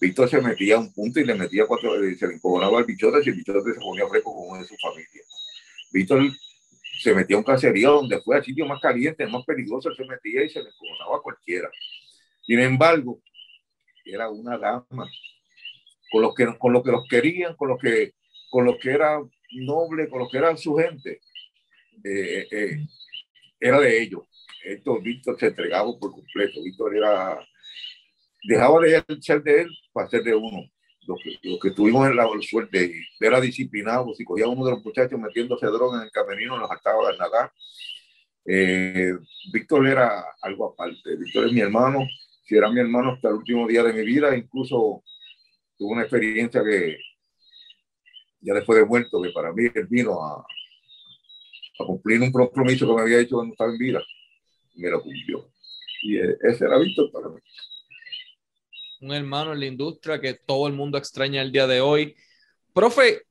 Víctor 0.00 0.28
se 0.28 0.40
metía 0.40 0.76
a 0.76 0.78
un 0.78 0.92
punto 0.92 1.18
y 1.20 1.24
le 1.24 1.34
metía 1.34 1.66
cuatro, 1.66 2.02
eh, 2.02 2.16
se 2.16 2.28
le 2.28 2.34
encojonaba 2.34 2.78
al 2.78 2.84
bichote 2.84 3.18
y 3.24 3.28
el 3.28 3.34
bichote 3.34 3.74
se 3.74 3.80
ponía 3.80 4.06
fresco 4.06 4.32
con 4.34 4.48
uno 4.48 4.62
de 4.62 4.68
su 4.68 4.76
familia. 4.76 5.22
Víctor 5.92 6.30
se 7.00 7.14
metía 7.14 7.36
a 7.36 7.40
un 7.40 7.44
caserío 7.44 7.92
donde 7.92 8.20
fue 8.20 8.36
al 8.36 8.44
sitio 8.44 8.66
más 8.66 8.80
caliente, 8.80 9.26
más 9.26 9.44
peligroso, 9.44 9.92
se 9.92 10.04
metía 10.04 10.44
y 10.44 10.50
se 10.50 10.62
le 10.62 10.68
encojonaba 10.68 11.16
a 11.16 11.22
cualquiera. 11.22 11.68
Sin 12.46 12.60
embargo, 12.60 13.20
era 14.12 14.30
una 14.30 14.58
dama 14.58 15.10
con 16.10 16.22
los 16.22 16.34
que, 16.34 16.46
con 16.58 16.72
lo 16.72 16.82
que 16.82 16.92
los 16.92 17.06
querían, 17.08 17.54
con 17.54 17.68
los 17.68 17.78
que, 17.78 18.14
con 18.50 18.64
los 18.64 18.78
que 18.78 18.90
era 18.90 19.20
noble, 19.52 20.08
con 20.08 20.20
los 20.20 20.30
que 20.30 20.38
eran 20.38 20.56
su 20.56 20.74
gente. 20.76 21.20
Eh, 22.04 22.46
eh, 22.50 22.86
era 23.60 23.80
de 23.80 24.02
ellos. 24.02 24.22
Esto 24.64 25.00
Víctor 25.00 25.38
se 25.38 25.46
entregaba 25.46 25.90
por 25.98 26.12
completo. 26.12 26.62
Víctor 26.62 26.96
era 26.96 27.38
dejaba 28.42 28.80
de 28.80 29.04
ser 29.20 29.42
de 29.42 29.62
él 29.62 29.68
para 29.92 30.08
ser 30.08 30.22
de 30.22 30.34
uno. 30.34 30.64
Los 31.06 31.18
que, 31.22 31.58
que 31.60 31.70
tuvimos 31.70 32.06
en 32.08 32.16
la 32.16 32.28
suerte 32.40 32.92
era 33.18 33.40
disciplinado, 33.40 34.14
si 34.14 34.24
cogía 34.24 34.46
uno 34.46 34.64
de 34.64 34.72
los 34.72 34.84
muchachos 34.84 35.18
metiéndose 35.18 35.66
droga 35.66 35.98
en 35.98 36.04
el 36.04 36.10
camerino, 36.10 36.58
nos 36.58 36.70
acaba 36.70 37.10
de 37.10 37.18
nadar. 37.18 37.52
Eh, 38.44 39.12
Víctor 39.52 39.86
era 39.86 40.24
algo 40.42 40.66
aparte. 40.66 41.16
Víctor 41.16 41.46
es 41.46 41.52
mi 41.52 41.60
hermano, 41.60 42.06
si 42.48 42.56
era 42.56 42.70
mi 42.70 42.80
hermano 42.80 43.12
hasta 43.12 43.28
el 43.28 43.34
último 43.34 43.68
día 43.68 43.82
de 43.82 43.92
mi 43.92 44.04
vida, 44.04 44.34
incluso 44.36 45.02
tuve 45.76 45.92
una 45.92 46.02
experiencia 46.02 46.62
que 46.64 46.98
ya 48.40 48.54
después 48.54 48.78
de 48.78 48.86
muerto, 48.86 49.20
que 49.20 49.30
para 49.30 49.52
mí 49.52 49.64
él 49.74 49.86
vino 49.88 50.24
a, 50.24 50.44
cumplir 51.78 52.20
un 52.22 52.32
compromiso 52.32 52.88
que 52.88 52.94
me 52.94 53.02
había 53.02 53.20
hecho 53.20 53.36
cuando 53.36 53.52
estaba 53.52 53.70
en 53.70 53.78
vida, 53.78 54.02
me 54.74 54.90
lo 54.90 55.02
cumplió. 55.02 55.48
Y 56.02 56.18
ese 56.18 56.64
era 56.64 56.78
Víctor 56.78 57.10
para 57.12 57.28
mí 57.28 57.40
un 59.00 59.12
hermano 59.12 59.52
en 59.52 59.60
la 59.60 59.66
industria 59.66 60.20
que 60.20 60.34
todo 60.34 60.66
el 60.66 60.72
mundo 60.72 60.98
extraña 60.98 61.42
el 61.42 61.52
día 61.52 61.66
de 61.66 61.80
hoy. 61.80 62.16
Profe, 62.72 63.22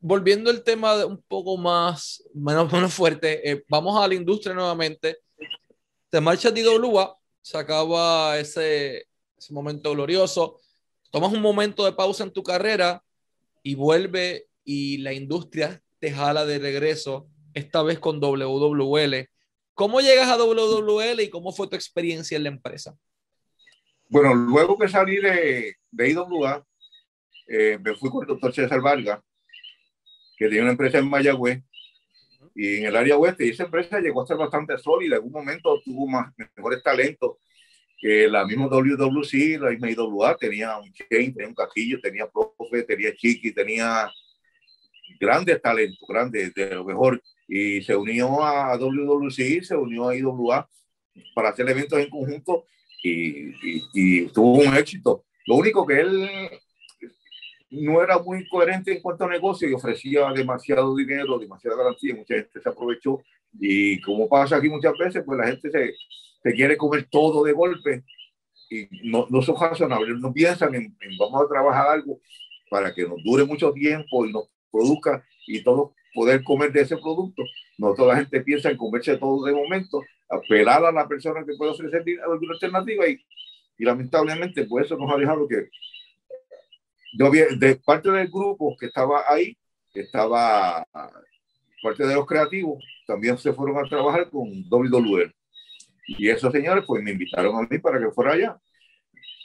volviendo 0.00 0.50
al 0.50 0.62
tema 0.62 1.04
un 1.06 1.22
poco 1.22 1.56
más, 1.56 2.22
menos, 2.34 2.70
menos 2.72 2.92
fuerte, 2.92 3.50
eh, 3.50 3.64
vamos 3.68 4.02
a 4.02 4.08
la 4.08 4.14
industria 4.14 4.54
nuevamente. 4.54 5.18
Te 6.10 6.20
marchas 6.20 6.54
de 6.54 6.60
IWA, 6.60 7.16
se 7.44 7.58
acaba 7.58 8.38
ese, 8.38 9.06
momento 9.50 9.92
glorioso, 9.92 10.58
tomas 11.10 11.30
un 11.30 11.42
momento 11.42 11.84
de 11.84 11.92
pausa 11.92 12.24
en 12.24 12.32
tu 12.32 12.42
carrera 12.42 13.04
y 13.62 13.74
vuelve 13.74 14.46
y 14.64 14.96
la 14.98 15.12
industria 15.12 15.82
te 15.98 16.10
jala 16.10 16.46
de 16.46 16.58
regreso, 16.58 17.28
esta 17.52 17.82
vez 17.82 17.98
con 17.98 18.18
WWL. 18.18 19.28
¿Cómo 19.74 20.00
llegas 20.00 20.30
a 20.30 20.38
WWL 20.38 21.20
y 21.20 21.28
cómo 21.28 21.52
fue 21.52 21.68
tu 21.68 21.76
experiencia 21.76 22.38
en 22.38 22.44
la 22.44 22.48
empresa? 22.48 22.96
Bueno, 24.08 24.34
luego 24.34 24.78
que 24.78 24.88
salí 24.88 25.16
de, 25.16 25.76
de 25.90 26.10
IWA, 26.10 26.66
eh, 27.46 27.78
me 27.78 27.94
fui 27.94 28.08
con 28.08 28.22
el 28.22 28.28
doctor 28.28 28.54
César 28.54 28.80
Vargas, 28.80 29.20
que 30.38 30.46
tenía 30.46 30.62
una 30.62 30.72
empresa 30.72 30.96
en 30.96 31.10
Mayagüez 31.10 31.62
y 32.54 32.76
en 32.76 32.86
el 32.86 32.96
área 32.96 33.16
oeste. 33.16 33.46
Y 33.46 33.50
esa 33.50 33.64
empresa 33.64 34.00
llegó 34.00 34.22
a 34.22 34.26
ser 34.26 34.36
bastante 34.36 34.78
sólida. 34.78 35.16
En 35.16 35.24
un 35.24 35.32
momento 35.32 35.80
tuvo 35.84 36.06
más, 36.06 36.32
mejores 36.56 36.82
talentos 36.82 37.36
que 37.98 38.28
la 38.28 38.44
misma 38.46 38.66
WWC, 38.66 39.58
la 39.60 39.70
misma 39.70 39.90
IWA. 39.90 40.36
Tenía 40.36 40.76
un 40.78 40.90
Shane, 40.92 41.32
tenía 41.32 41.48
un 41.48 41.54
Castillo, 41.54 42.00
tenía 42.00 42.28
Profe, 42.28 42.82
tenía 42.84 43.14
Chiqui, 43.14 43.52
tenía 43.52 44.10
grandes 45.18 45.60
talentos, 45.60 46.06
grandes, 46.08 46.54
de 46.54 46.74
lo 46.74 46.84
mejor. 46.84 47.20
Y 47.48 47.82
se 47.82 47.96
unió 47.96 48.42
a 48.42 48.76
WWC, 48.76 49.62
se 49.62 49.76
unió 49.76 50.08
a 50.08 50.16
IWA 50.16 50.68
para 51.34 51.50
hacer 51.50 51.68
eventos 51.68 51.98
en 51.98 52.10
conjunto 52.10 52.64
y, 53.02 53.50
y, 53.50 53.82
y 53.92 54.26
tuvo 54.28 54.58
un 54.58 54.76
éxito. 54.76 55.24
Lo 55.46 55.56
único 55.56 55.86
que 55.86 56.00
él 56.00 56.30
no 57.74 58.02
era 58.02 58.18
muy 58.18 58.46
coherente 58.48 58.92
en 58.92 59.00
cuanto 59.00 59.24
a 59.24 59.28
negocio 59.28 59.68
y 59.68 59.74
ofrecía 59.74 60.30
demasiado 60.32 60.94
dinero, 60.94 61.38
demasiada 61.38 61.76
garantía, 61.76 62.14
mucha 62.14 62.34
gente 62.34 62.60
se 62.60 62.68
aprovechó 62.68 63.22
y 63.58 64.00
como 64.00 64.28
pasa 64.28 64.56
aquí 64.56 64.68
muchas 64.68 64.96
veces, 64.98 65.22
pues 65.24 65.38
la 65.38 65.46
gente 65.46 65.70
se, 65.70 65.94
se 66.42 66.54
quiere 66.54 66.76
comer 66.76 67.06
todo 67.10 67.44
de 67.44 67.52
golpe 67.52 68.04
y 68.70 68.88
no, 69.08 69.26
no 69.30 69.42
son 69.42 69.56
razonables, 69.60 70.18
no 70.18 70.32
piensan 70.32 70.74
en, 70.74 70.96
vamos 71.18 71.42
a 71.42 71.48
trabajar 71.48 71.88
algo 71.88 72.20
para 72.70 72.92
que 72.94 73.06
nos 73.06 73.22
dure 73.22 73.44
mucho 73.44 73.72
tiempo 73.72 74.26
y 74.26 74.32
nos 74.32 74.48
produzca 74.70 75.24
y 75.46 75.62
todos 75.62 75.92
poder 76.12 76.42
comer 76.42 76.72
de 76.72 76.82
ese 76.82 76.96
producto. 76.96 77.42
No 77.76 77.94
toda 77.94 78.14
la 78.14 78.20
gente 78.20 78.40
piensa 78.40 78.70
en 78.70 78.76
comerse 78.76 79.16
todo 79.16 79.44
de 79.44 79.52
momento, 79.52 80.00
apelar 80.28 80.84
a 80.84 80.92
la 80.92 81.06
persona 81.08 81.44
que 81.44 81.54
puede 81.56 81.72
ofrecer 81.72 82.04
alguna 82.24 82.54
alternativa 82.54 83.06
y, 83.08 83.20
y 83.78 83.84
lamentablemente 83.84 84.64
pues 84.64 84.86
eso 84.86 84.96
nos 84.96 85.12
ha 85.12 85.16
dejado 85.16 85.46
que 85.48 85.68
yo 87.16 87.30
vi, 87.30 87.40
de 87.56 87.76
parte 87.76 88.10
del 88.10 88.28
grupo 88.28 88.76
que 88.78 88.86
estaba 88.86 89.22
ahí, 89.28 89.56
que 89.92 90.00
estaba 90.00 90.86
parte 91.82 92.06
de 92.06 92.14
los 92.14 92.26
creativos, 92.26 92.82
también 93.06 93.38
se 93.38 93.52
fueron 93.52 93.78
a 93.78 93.88
trabajar 93.88 94.30
con 94.30 94.48
WWE. 94.70 95.32
Y 96.06 96.28
esos 96.28 96.52
señores 96.52 96.84
pues 96.86 97.02
me 97.02 97.12
invitaron 97.12 97.56
a 97.56 97.66
mí 97.68 97.78
para 97.78 97.98
que 97.98 98.10
fuera 98.10 98.32
allá. 98.32 98.58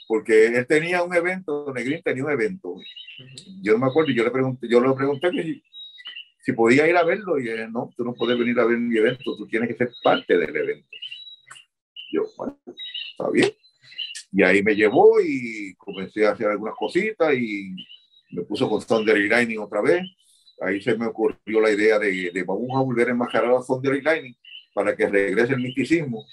Porque 0.08 0.46
él 0.46 0.66
tenía 0.66 1.02
un 1.02 1.14
evento, 1.14 1.72
Negrín 1.72 2.02
tenía 2.02 2.24
un 2.24 2.30
evento. 2.30 2.74
Yo 3.62 3.74
no 3.74 3.78
me 3.78 3.86
acuerdo, 3.86 4.10
yo 4.10 4.24
le 4.24 4.30
pregunté, 4.30 4.68
yo 4.68 4.80
le 4.80 4.92
pregunté 4.94 5.30
que 5.30 5.42
si, 5.42 5.62
si 6.40 6.52
podía 6.52 6.88
ir 6.88 6.96
a 6.96 7.04
verlo 7.04 7.38
y 7.38 7.48
él, 7.48 7.70
no, 7.70 7.92
tú 7.96 8.04
no 8.04 8.14
puedes 8.14 8.36
venir 8.36 8.58
a 8.58 8.64
ver 8.64 8.78
mi 8.78 8.96
evento, 8.96 9.36
tú 9.36 9.46
tienes 9.46 9.68
que 9.68 9.76
ser 9.76 9.90
parte 10.02 10.36
del 10.36 10.56
evento. 10.56 10.88
Yo, 12.12 12.22
bueno, 12.36 12.58
está 13.12 13.30
bien. 13.30 13.50
Y 14.32 14.42
ahí 14.42 14.62
me 14.62 14.74
llevó 14.74 15.20
y 15.20 15.74
comencé 15.74 16.26
a 16.26 16.32
hacer 16.32 16.46
algunas 16.48 16.74
cositas 16.76 17.34
y 17.34 17.74
me 18.30 18.42
puso 18.42 18.68
con 18.68 18.84
Thunder 18.84 19.18
Lightning 19.18 19.58
otra 19.58 19.80
vez. 19.80 20.02
Ahí 20.60 20.80
se 20.80 20.96
me 20.96 21.06
ocurrió 21.06 21.60
la 21.60 21.70
idea 21.70 21.98
de, 21.98 22.30
de 22.30 22.42
vamos 22.44 22.68
a 22.76 22.82
volver 22.82 23.08
a 23.08 23.10
enmascarar 23.10 23.52
a 23.52 23.62
Thunder 23.66 24.02
Lightning 24.02 24.34
para 24.74 24.94
que 24.94 25.08
regrese 25.08 25.54
el 25.54 25.60
misticismo. 25.60 26.24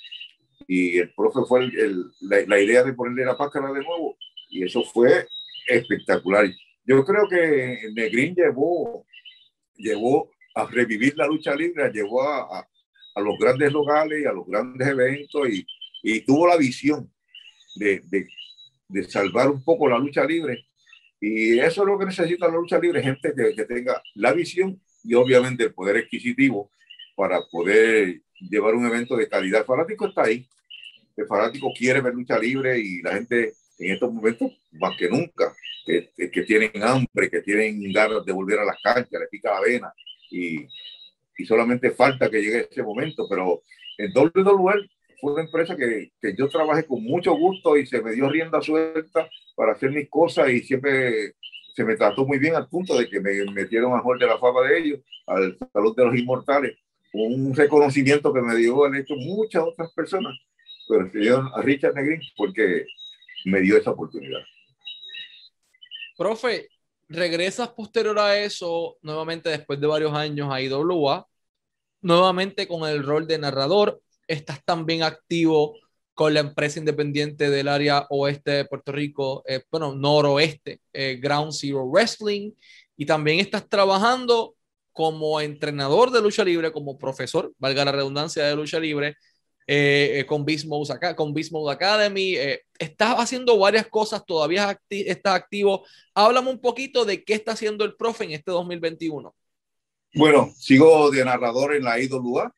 Y 0.68 1.00
el 1.00 1.14
profe 1.14 1.39
fue 1.48 1.66
el, 1.66 2.12
la, 2.22 2.41
la, 2.45 2.60
idea 2.60 2.84
de 2.84 2.93
ponerle 2.93 3.26
la 3.26 3.36
máscara 3.38 3.72
de 3.72 3.84
nuevo. 3.84 4.18
Y 4.50 4.64
eso 4.64 4.84
fue 4.84 5.28
espectacular. 5.68 6.45
Yo 6.86 7.04
creo 7.04 7.28
que 7.28 7.80
Negrín 7.93 8.36
llevó, 8.36 9.06
llevó 9.76 10.30
a 10.54 10.66
revivir 10.68 11.18
la 11.18 11.28
lucha 11.28 11.56
libre, 11.56 11.91
llevó 11.91 12.22
a, 12.24 12.60
a, 12.60 12.68
a 13.16 13.22
los 13.22 13.38
grandes 13.39 13.72
locales 13.72 14.22
y 14.22 14.26
a 14.26 14.34
los 14.34 14.45
grandes 14.45 14.88
eventos 14.88 15.50
y, 15.50 15.66
y 16.04 16.22
tuvo 16.22 16.48
la 16.48 16.58
visión 16.58 17.12
de, 17.78 18.02
de, 18.06 18.28
de, 18.88 19.04
salvar 19.04 19.50
un 19.50 19.64
poco 19.64 19.88
la 19.88 19.98
lucha 20.00 20.26
libre. 20.26 20.66
Y 21.20 21.60
eso 21.60 21.82
es 21.82 21.88
lo 21.88 21.98
que 21.98 22.06
necesita 22.06 22.48
la 22.48 22.56
lucha 22.56 22.80
libre, 22.80 23.02
gente 23.02 23.34
que, 23.36 23.56
que 23.56 23.66
tenga 23.66 24.02
la 24.16 24.34
visión 24.34 24.80
y 25.04 25.14
obviamente 25.14 25.64
el 25.64 25.74
poder 25.74 25.98
adquisitivo 25.98 26.70
para 27.16 27.42
poder 27.48 28.22
llevar 28.40 28.76
un 28.76 28.86
evento 28.86 29.16
de 29.16 29.28
calidad. 29.28 29.62
El 29.62 29.66
fanático 29.66 30.08
está 30.08 30.24
ahí. 30.24 30.48
El 31.16 31.26
fanático 31.26 31.74
quiere 31.76 32.02
ver 32.02 32.14
lucha 32.14 32.38
libre 32.38 32.80
y 32.80 33.02
la 33.02 33.14
gente 33.14 33.54
en 33.80 33.94
estos 33.94 34.12
momentos, 34.12 34.52
más 34.74 34.96
que 34.98 35.10
nunca, 35.10 35.56
que, 35.86 36.12
que 36.32 36.42
tienen 36.44 36.72
hambre, 36.84 37.30
que 37.30 37.42
tienen 37.42 37.92
ganas 37.92 38.26
de 38.26 38.32
volver 38.32 38.60
a 38.60 38.66
las 38.66 38.82
canchas, 38.82 39.20
le 39.20 39.28
pica 39.28 39.54
la 39.54 39.62
vena 39.62 39.94
y, 40.30 40.68
y 41.38 41.46
solamente 41.46 41.92
falta 41.92 42.30
que 42.30 42.42
llegue 42.42 42.68
ese 42.70 42.84
momento. 42.84 43.28
Pero 43.30 43.62
en 43.98 44.12
WWE 44.16 44.54
fue 44.54 44.97
una 45.22 45.41
empresa 45.41 45.76
que, 45.76 46.11
que, 46.22 46.36
yo 46.36 46.47
trabajé 46.47 46.86
con 46.86 47.03
mucho 47.03 47.34
gusto 47.34 47.78
y 47.78 47.86
se 47.86 48.01
me 48.01 48.11
dio 48.11 48.30
rienda 48.30 48.61
suelta 48.61 49.30
para 49.55 49.74
hacer 49.74 49.91
mis 49.91 50.09
cosas 50.09 50.49
y 50.49 50.61
siempre 50.61 51.34
se 51.76 51.84
me 51.84 51.95
trató 51.95 52.26
muy 52.26 52.39
bien 52.39 52.55
al 52.55 52.68
punto 52.68 52.97
de 52.97 53.07
que 53.07 53.20
me 53.20 53.43
metieron 53.51 53.93
a 53.93 54.01
Jorge 54.01 54.26
de 54.26 54.32
la 54.32 54.39
fama 54.39 54.61
de 54.68 54.80
ellos, 54.80 54.99
al 55.28 55.57
Salón 55.74 55.93
de 55.95 56.05
los 56.05 56.15
Inmortales, 56.15 56.78
un 57.13 57.53
reconocimiento 57.55 58.34
que 58.34 58.41
me 58.41 58.55
dio 58.55 58.86
han 58.86 58.95
hecho 58.95 59.15
muchas 59.15 59.63
otras 59.63 59.91
personas, 59.93 60.36
pero 60.88 61.05
el 61.05 61.11
señor 61.11 61.51
a 61.53 61.61
Richard 61.61 61.93
Negrín 61.93 62.22
porque 62.36 62.86
me 63.45 63.61
dio 63.61 63.78
esa 63.78 63.91
oportunidad. 63.91 64.41
Profe, 66.18 66.68
regresas 67.07 67.70
posterior 67.70 68.18
a 68.20 68.39
eso, 68.39 68.97
nuevamente 69.01 69.49
después 69.49 69.80
de 69.80 69.88
varios 69.88 70.13
años 70.13 70.49
a 70.51 70.61
IWA, 70.61 71.28
nuevamente 72.01 72.68
con 72.68 72.89
el 72.89 73.03
rol 73.03 73.28
de 73.28 73.38
narrador, 73.38 74.01
estás 74.28 74.64
también 74.64 75.04
activo 75.04 75.76
con 76.14 76.34
la 76.34 76.40
empresa 76.40 76.80
independiente 76.80 77.50
del 77.50 77.68
área 77.68 78.08
oeste 78.10 78.52
de 78.52 78.66
Puerto 78.66 78.92
Rico, 78.92 79.44
eh, 79.48 79.64
bueno, 79.70 79.94
noroeste, 79.94 80.82
eh, 80.92 81.20
Ground 81.22 81.54
Zero 81.54 81.86
Wrestling, 81.86 82.52
y 82.96 83.06
también 83.06 83.40
estás 83.40 83.70
trabajando 83.70 84.56
como 84.92 85.40
entrenador 85.40 86.10
de 86.10 86.22
lucha 86.22 86.44
libre, 86.44 86.72
como 86.72 86.98
profesor, 86.98 87.54
valga 87.60 87.86
la 87.86 87.92
redundancia 87.92 88.44
de 88.46 88.56
lucha 88.56 88.80
libre, 88.80 89.16
eh, 89.70 90.26
con 90.28 90.46
acá, 90.90 91.14
con 91.14 91.34
Beast 91.34 91.52
Mode 91.52 91.74
Academy. 91.74 92.36
Eh, 92.36 92.62
estás 92.80 93.16
haciendo 93.18 93.58
varias 93.58 93.88
cosas, 93.88 94.26
todavía 94.26 94.70
acti 94.70 95.04
estás 95.08 95.36
activo. 95.36 95.86
Háblame 96.14 96.50
un 96.50 96.62
poquito 96.62 97.04
de 97.04 97.24
qué 97.24 97.34
está 97.34 97.52
haciendo 97.52 97.84
el 97.84 97.96
profe 97.96 98.24
en 98.24 98.32
este 98.32 98.52
2021. 98.52 99.36
Bueno, 100.14 100.54
sigo 100.58 101.12
de 101.12 101.26
narrador 101.26 101.76
en 101.76 101.84
la 101.84 102.00
IWA 102.00 102.56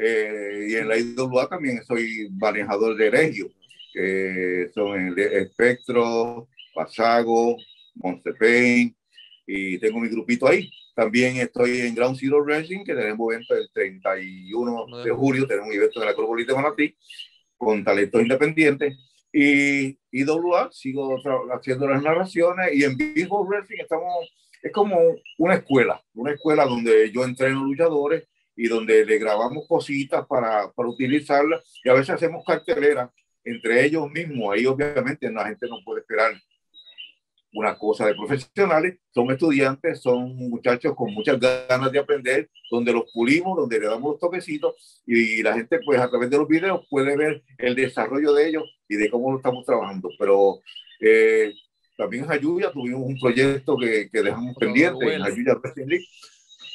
eh, 0.00 0.68
y 0.68 0.76
en 0.76 0.86
la 0.86 0.96
IWA 0.96 1.48
también 1.48 1.82
soy 1.84 2.28
manejador 2.30 2.96
de 2.96 3.10
Regio, 3.10 3.50
que 3.92 4.70
son 4.72 5.08
el 5.08 5.18
Espectro, 5.18 6.48
Pasago, 6.72 7.56
Montepain, 7.96 8.96
y 9.44 9.78
tengo 9.78 9.98
mi 9.98 10.08
grupito 10.08 10.46
ahí. 10.46 10.70
También 10.94 11.36
estoy 11.38 11.80
en 11.80 11.96
Ground 11.96 12.16
Zero 12.16 12.44
Racing, 12.44 12.84
que 12.84 12.94
tenemos 12.94 13.32
evento 13.32 13.56
el 13.56 13.68
31 13.72 15.02
de 15.04 15.10
julio, 15.10 15.46
tenemos 15.48 15.68
un 15.68 15.74
evento 15.74 16.00
en 16.00 16.06
la 16.06 16.12
Acrópolis 16.12 16.46
de 16.46 16.54
Manatí 16.54 16.96
con 17.56 17.82
talentos 17.82 18.22
independientes. 18.22 18.96
Y 19.32 19.98
IWA, 20.12 20.70
sigo 20.70 21.16
haciendo 21.52 21.88
las 21.88 22.02
narraciones 22.02 22.72
y 22.72 22.84
en 22.84 22.96
Big 22.96 23.28
Wrestling 23.28 23.80
estamos, 23.80 24.32
es 24.62 24.72
como 24.72 24.96
una 25.38 25.54
escuela, 25.54 26.00
una 26.14 26.32
escuela 26.32 26.64
donde 26.64 27.10
yo 27.10 27.24
entreno 27.24 27.64
luchadores 27.64 28.28
y 28.58 28.66
donde 28.66 29.06
le 29.06 29.18
grabamos 29.18 29.68
cositas 29.68 30.26
para, 30.26 30.72
para 30.72 30.88
utilizarlas 30.88 31.62
y 31.84 31.88
a 31.88 31.92
veces 31.92 32.10
hacemos 32.10 32.44
carteleras 32.44 33.08
entre 33.44 33.84
ellos 33.84 34.10
mismos. 34.10 34.52
Ahí 34.52 34.66
obviamente 34.66 35.30
la 35.30 35.46
gente 35.46 35.68
no 35.68 35.76
puede 35.84 36.00
esperar 36.00 36.32
una 37.52 37.78
cosa 37.78 38.06
de 38.06 38.16
profesionales, 38.16 38.98
son 39.14 39.30
estudiantes, 39.30 40.00
son 40.00 40.34
muchachos 40.34 40.96
con 40.96 41.14
muchas 41.14 41.38
ganas 41.38 41.92
de 41.92 42.00
aprender, 42.00 42.50
donde 42.68 42.92
los 42.92 43.04
pulimos, 43.12 43.56
donde 43.56 43.78
le 43.78 43.86
damos 43.86 44.12
los 44.12 44.20
toquecitos 44.20 45.02
y 45.06 45.40
la 45.40 45.54
gente 45.54 45.78
pues 45.84 46.00
a 46.00 46.10
través 46.10 46.28
de 46.28 46.36
los 46.36 46.48
videos 46.48 46.84
puede 46.90 47.16
ver 47.16 47.44
el 47.58 47.76
desarrollo 47.76 48.32
de 48.32 48.48
ellos 48.48 48.64
y 48.88 48.96
de 48.96 49.08
cómo 49.08 49.30
lo 49.30 49.36
estamos 49.36 49.64
trabajando. 49.64 50.10
Pero 50.18 50.58
eh, 51.00 51.54
también 51.96 52.24
en 52.24 52.32
Ayuya 52.32 52.72
tuvimos 52.72 53.02
un 53.02 53.18
proyecto 53.20 53.76
que, 53.78 54.10
que 54.10 54.20
dejamos 54.20 54.56
pendiente 54.56 55.14
en 55.14 55.22
Ayuya 55.22 55.60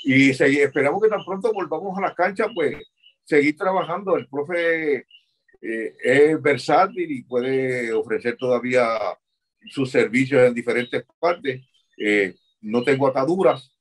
y 0.03 0.33
seguí, 0.33 0.59
esperamos 0.59 1.01
que 1.01 1.09
tan 1.09 1.23
pronto 1.23 1.51
volvamos 1.53 1.97
a 1.97 2.01
la 2.01 2.13
cancha, 2.13 2.47
pues 2.53 2.75
seguir 3.23 3.55
trabajando. 3.55 4.17
El 4.17 4.27
profe 4.27 5.05
eh, 5.61 5.95
es 6.03 6.41
versátil 6.41 7.09
y 7.09 7.23
puede 7.23 7.93
ofrecer 7.93 8.35
todavía 8.37 8.85
sus 9.69 9.89
servicios 9.89 10.45
en 10.45 10.53
diferentes 10.53 11.03
partes. 11.19 11.65
Eh, 11.97 12.35
no 12.61 12.83
tengo 12.83 13.07
ataduras, 13.07 13.71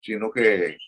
sino 0.00 0.30
que 0.30 0.78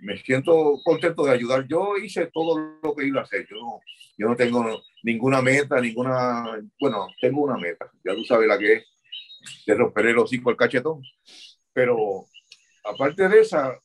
me 0.00 0.16
siento 0.18 0.80
contento 0.82 1.24
de 1.24 1.32
ayudar. 1.32 1.66
Yo 1.68 1.98
hice 1.98 2.30
todo 2.32 2.78
lo 2.82 2.94
que 2.94 3.06
iba 3.06 3.20
a 3.20 3.24
hacer. 3.24 3.46
Yo 3.50 3.56
no, 3.56 3.80
yo 4.16 4.28
no 4.28 4.36
tengo 4.36 4.82
ninguna 5.02 5.42
meta, 5.42 5.80
ninguna, 5.80 6.62
bueno, 6.80 7.08
tengo 7.20 7.42
una 7.42 7.58
meta, 7.58 7.90
ya 8.02 8.14
tú 8.14 8.24
sabes 8.24 8.48
la 8.48 8.58
que 8.58 8.72
es, 8.72 8.84
de 9.66 9.74
romper 9.74 10.06
el 10.06 10.18
hocico 10.18 10.48
al 10.48 10.56
cachetón. 10.56 11.02
Pero 11.74 12.26
aparte 12.84 13.28
de 13.28 13.40
esa, 13.40 13.78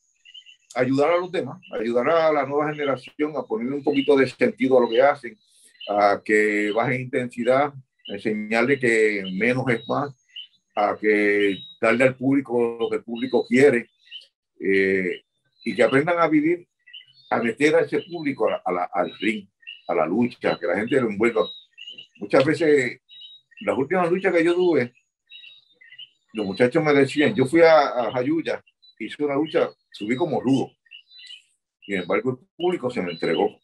ayudar 0.74 1.10
a 1.10 1.18
los 1.18 1.32
demás, 1.32 1.60
ayudar 1.72 2.10
a 2.10 2.32
la 2.32 2.46
nueva 2.46 2.70
generación 2.70 3.36
a 3.36 3.42
poner 3.42 3.72
un 3.72 3.82
poquito 3.82 4.16
de 4.16 4.28
sentido 4.28 4.78
a 4.78 4.82
lo 4.82 4.88
que 4.88 5.02
hacen, 5.02 5.38
a 5.88 6.20
que 6.24 6.70
bajen 6.72 7.02
intensidad, 7.02 7.72
enseñarle 8.06 8.78
que 8.78 9.24
menos 9.38 9.64
es 9.68 9.86
más, 9.88 10.14
a 10.74 10.96
que 11.00 11.58
darle 11.80 12.04
al 12.04 12.16
público 12.16 12.76
lo 12.78 12.90
que 12.90 12.96
el 12.96 13.04
público 13.04 13.44
quiere 13.46 13.88
eh, 14.60 15.22
y 15.64 15.74
que 15.74 15.82
aprendan 15.82 16.18
a 16.18 16.28
vivir, 16.28 16.66
a 17.30 17.42
meter 17.42 17.76
a 17.76 17.80
ese 17.80 18.02
público 18.02 18.48
a 18.48 18.72
la, 18.72 18.90
al 18.92 19.12
ring, 19.18 19.48
a 19.88 19.94
la 19.94 20.06
lucha, 20.06 20.58
que 20.58 20.66
la 20.66 20.76
gente 20.76 21.00
lo 21.00 21.08
envuelva. 21.08 21.44
Muchas 22.16 22.44
veces, 22.44 23.00
las 23.60 23.76
últimas 23.76 24.10
luchas 24.10 24.32
que 24.32 24.44
yo 24.44 24.54
tuve, 24.54 24.92
los 26.32 26.46
muchachos 26.46 26.82
me 26.82 26.92
decían, 26.92 27.34
yo 27.34 27.46
fui 27.46 27.60
a, 27.62 27.88
a 27.88 28.12
Jayuya, 28.12 28.62
hice 29.04 29.24
una 29.24 29.34
lucha, 29.34 29.70
subí 29.92 30.16
como 30.16 30.40
rudo. 30.40 30.70
Sin 31.84 31.96
embargo, 31.96 32.30
el 32.30 32.46
público 32.56 32.90
se 32.90 33.02
me 33.02 33.12
entregó. 33.12 33.58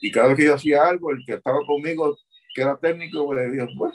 Y 0.00 0.10
cada 0.10 0.28
vez 0.28 0.36
que 0.36 0.44
yo 0.44 0.54
hacía 0.54 0.86
algo, 0.86 1.10
el 1.10 1.24
que 1.24 1.34
estaba 1.34 1.58
conmigo, 1.66 2.16
que 2.54 2.62
era 2.62 2.78
técnico, 2.78 3.34
le 3.34 3.50
dijo, 3.50 3.66
bueno, 3.76 3.94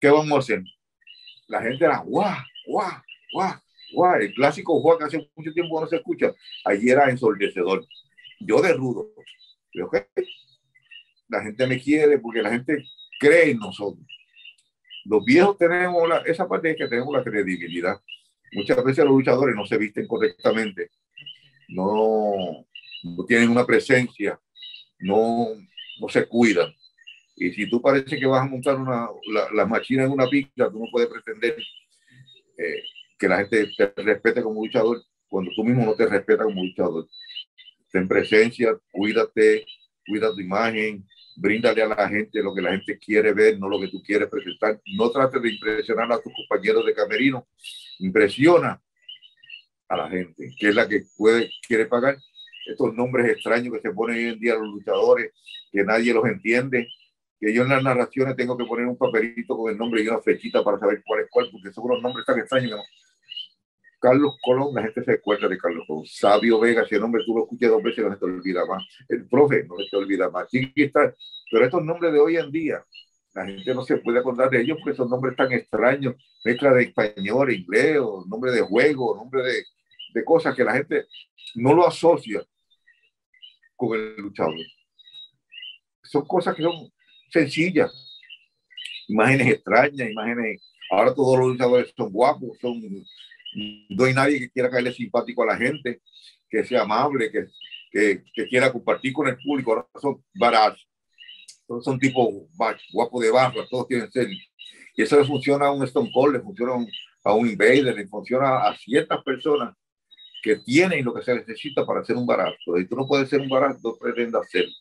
¿qué 0.00 0.08
vamos 0.08 0.32
a 0.32 0.38
hacer? 0.38 0.62
La 1.48 1.62
gente 1.62 1.84
era, 1.84 1.98
guau, 1.98 2.36
guau, 2.66 3.02
guau, 3.32 3.54
guau. 3.92 4.20
El 4.20 4.34
clásico 4.34 4.80
guau 4.80 4.98
que 4.98 5.04
hace 5.04 5.30
mucho 5.34 5.52
tiempo 5.52 5.80
no 5.80 5.86
se 5.86 5.96
escucha, 5.96 6.32
allí 6.64 6.90
era 6.90 7.10
ensordecedor. 7.10 7.86
Yo 8.40 8.60
de 8.60 8.72
rudo. 8.74 9.10
La 11.28 11.42
gente 11.42 11.66
me 11.66 11.80
quiere 11.80 12.18
porque 12.18 12.42
la 12.42 12.50
gente 12.50 12.84
cree 13.18 13.50
en 13.50 13.58
nosotros. 13.58 14.06
Los 15.04 15.24
viejos 15.24 15.56
tenemos 15.56 16.08
la, 16.08 16.18
esa 16.18 16.46
parte 16.46 16.70
es 16.70 16.76
que 16.76 16.86
tenemos 16.86 17.14
la 17.14 17.24
credibilidad. 17.24 18.00
Muchas 18.52 18.82
veces 18.84 19.04
los 19.04 19.14
luchadores 19.14 19.54
no 19.54 19.66
se 19.66 19.78
visten 19.78 20.06
correctamente, 20.06 20.90
no, 21.68 22.66
no 23.04 23.24
tienen 23.26 23.50
una 23.50 23.66
presencia, 23.66 24.40
no, 25.00 25.48
no 26.00 26.08
se 26.08 26.26
cuidan. 26.26 26.72
Y 27.36 27.50
si 27.52 27.68
tú 27.68 27.80
parece 27.80 28.18
que 28.18 28.26
vas 28.26 28.42
a 28.42 28.50
montar 28.50 28.76
una, 28.76 29.08
la, 29.32 29.48
la 29.52 29.66
máquina 29.66 30.04
en 30.04 30.10
una 30.10 30.26
pista, 30.26 30.70
tú 30.70 30.78
no 30.78 30.86
puedes 30.90 31.08
pretender 31.08 31.56
eh, 32.56 32.82
que 33.18 33.28
la 33.28 33.38
gente 33.38 33.70
te 33.76 33.92
respete 34.02 34.42
como 34.42 34.64
luchador 34.64 35.02
cuando 35.28 35.50
tú 35.54 35.62
mismo 35.62 35.84
no 35.84 35.94
te 35.94 36.06
respetas 36.06 36.46
como 36.46 36.64
luchador. 36.64 37.06
Ten 37.92 38.08
presencia, 38.08 38.76
cuídate, 38.90 39.64
cuida 40.06 40.32
tu 40.32 40.40
imagen, 40.40 41.06
bríndale 41.40 41.82
a 41.82 41.86
la 41.86 42.08
gente 42.08 42.42
lo 42.42 42.52
que 42.54 42.60
la 42.60 42.72
gente 42.72 42.98
quiere 42.98 43.32
ver, 43.32 43.58
no 43.58 43.68
lo 43.68 43.80
que 43.80 43.88
tú 43.88 44.02
quieres 44.02 44.28
presentar. 44.28 44.80
No 44.96 45.10
trates 45.10 45.40
de 45.40 45.52
impresionar 45.52 46.10
a 46.12 46.20
tus 46.20 46.32
compañeros 46.32 46.84
de 46.84 46.94
camerino, 46.94 47.46
impresiona 48.00 48.80
a 49.88 49.96
la 49.96 50.10
gente, 50.10 50.50
que 50.58 50.68
es 50.68 50.74
la 50.74 50.88
que 50.88 51.04
puede, 51.16 51.50
quiere 51.66 51.86
pagar 51.86 52.16
estos 52.66 52.94
nombres 52.94 53.30
extraños 53.30 53.72
que 53.72 53.80
se 53.80 53.94
ponen 53.94 54.16
hoy 54.16 54.32
en 54.32 54.38
día 54.38 54.54
los 54.54 54.68
luchadores, 54.68 55.32
que 55.72 55.84
nadie 55.84 56.12
los 56.12 56.26
entiende, 56.26 56.88
que 57.40 57.54
yo 57.54 57.62
en 57.62 57.70
las 57.70 57.82
narraciones 57.82 58.36
tengo 58.36 58.58
que 58.58 58.64
poner 58.64 58.86
un 58.86 58.98
papelito 58.98 59.56
con 59.56 59.70
el 59.70 59.78
nombre 59.78 60.02
y 60.02 60.08
una 60.08 60.20
flechita 60.20 60.62
para 60.62 60.78
saber 60.78 61.02
cuál 61.06 61.20
es 61.20 61.28
cuál, 61.30 61.48
porque 61.50 61.72
son 61.72 61.84
unos 61.84 62.02
nombres 62.02 62.26
tan 62.26 62.38
extraños. 62.38 62.80
Carlos 64.00 64.36
Colón, 64.42 64.74
la 64.74 64.82
gente 64.82 65.02
se 65.04 65.12
acuerda 65.12 65.48
de 65.48 65.58
Carlos 65.58 65.84
Colón. 65.86 66.06
Sabio 66.06 66.60
Vega, 66.60 66.86
si 66.86 66.94
el 66.94 67.00
nombre 67.00 67.22
tú 67.24 67.34
lo 67.34 67.42
escuchas 67.44 67.70
dos 67.70 67.82
veces 67.82 68.04
no 68.04 68.12
se 68.12 68.18
te 68.18 68.24
olvida 68.24 68.64
más. 68.66 68.84
El 69.08 69.28
profe 69.28 69.64
no 69.64 69.76
se 69.76 69.88
te 69.90 69.96
olvida 69.96 70.30
más. 70.30 70.48
Sí, 70.50 70.72
está. 70.76 71.14
Pero 71.50 71.64
estos 71.64 71.84
nombres 71.84 72.12
de 72.12 72.20
hoy 72.20 72.36
en 72.36 72.50
día, 72.50 72.84
la 73.34 73.46
gente 73.46 73.74
no 73.74 73.82
se 73.82 73.98
puede 73.98 74.18
acordar 74.18 74.50
de 74.50 74.60
ellos 74.60 74.78
porque 74.82 74.96
son 74.96 75.10
nombres 75.10 75.36
tan 75.36 75.52
extraños, 75.52 76.14
mezcla 76.44 76.72
de 76.72 76.84
español, 76.84 77.52
inglés, 77.52 77.98
o 78.00 78.24
nombre 78.26 78.52
de 78.52 78.60
juego, 78.60 79.16
nombre 79.16 79.42
de, 79.42 79.64
de 80.14 80.24
cosas 80.24 80.54
que 80.54 80.64
la 80.64 80.74
gente 80.74 81.06
no 81.54 81.74
lo 81.74 81.86
asocia 81.86 82.42
con 83.76 83.98
el 83.98 84.16
luchador. 84.16 84.54
Son 86.02 86.26
cosas 86.26 86.54
que 86.54 86.62
son 86.62 86.90
sencillas, 87.30 88.18
imágenes 89.08 89.54
extrañas, 89.54 90.10
imágenes. 90.10 90.62
Ahora 90.90 91.14
todos 91.14 91.38
los 91.38 91.48
luchadores 91.48 91.92
son 91.96 92.10
guapos, 92.10 92.58
son. 92.60 92.80
No 93.54 94.04
hay 94.04 94.14
nadie 94.14 94.38
que 94.38 94.50
quiera 94.50 94.70
caerle 94.70 94.92
simpático 94.92 95.42
a 95.42 95.46
la 95.46 95.56
gente, 95.56 96.00
que 96.48 96.64
sea 96.64 96.82
amable, 96.82 97.30
que, 97.30 97.46
que, 97.90 98.22
que 98.34 98.48
quiera 98.48 98.72
compartir 98.72 99.12
con 99.12 99.28
el 99.28 99.38
público. 99.38 99.72
Ahora 99.72 99.88
son 100.00 100.22
baratos, 100.34 100.86
todos 101.66 101.84
son 101.84 101.98
tipos 101.98 102.28
guapos 102.92 103.22
de 103.22 103.30
barra, 103.30 103.66
todos 103.68 103.88
tienen 103.88 104.10
ser. 104.10 104.28
Y 104.96 105.02
eso 105.02 105.18
le 105.18 105.24
funciona 105.24 105.66
a 105.66 105.72
un 105.72 105.84
Stone 105.84 106.10
Cold, 106.12 106.36
le 106.36 106.40
funciona 106.40 106.72
a 107.24 107.34
un 107.34 107.48
Invader, 107.48 107.94
le 107.94 108.06
funciona 108.08 108.66
a 108.66 108.76
ciertas 108.76 109.22
personas 109.22 109.74
que 110.42 110.56
tienen 110.56 111.04
lo 111.04 111.14
que 111.14 111.22
se 111.22 111.34
necesita 111.34 111.84
para 111.84 112.00
hacer 112.00 112.16
un 112.16 112.26
barato. 112.26 112.78
Y 112.78 112.86
tú 112.86 112.96
no 112.96 113.06
puedes 113.06 113.28
ser 113.28 113.40
un 113.40 113.48
barato, 113.48 113.78
no 113.82 113.96
pretendas 113.96 114.42
hacerlo. 114.46 114.72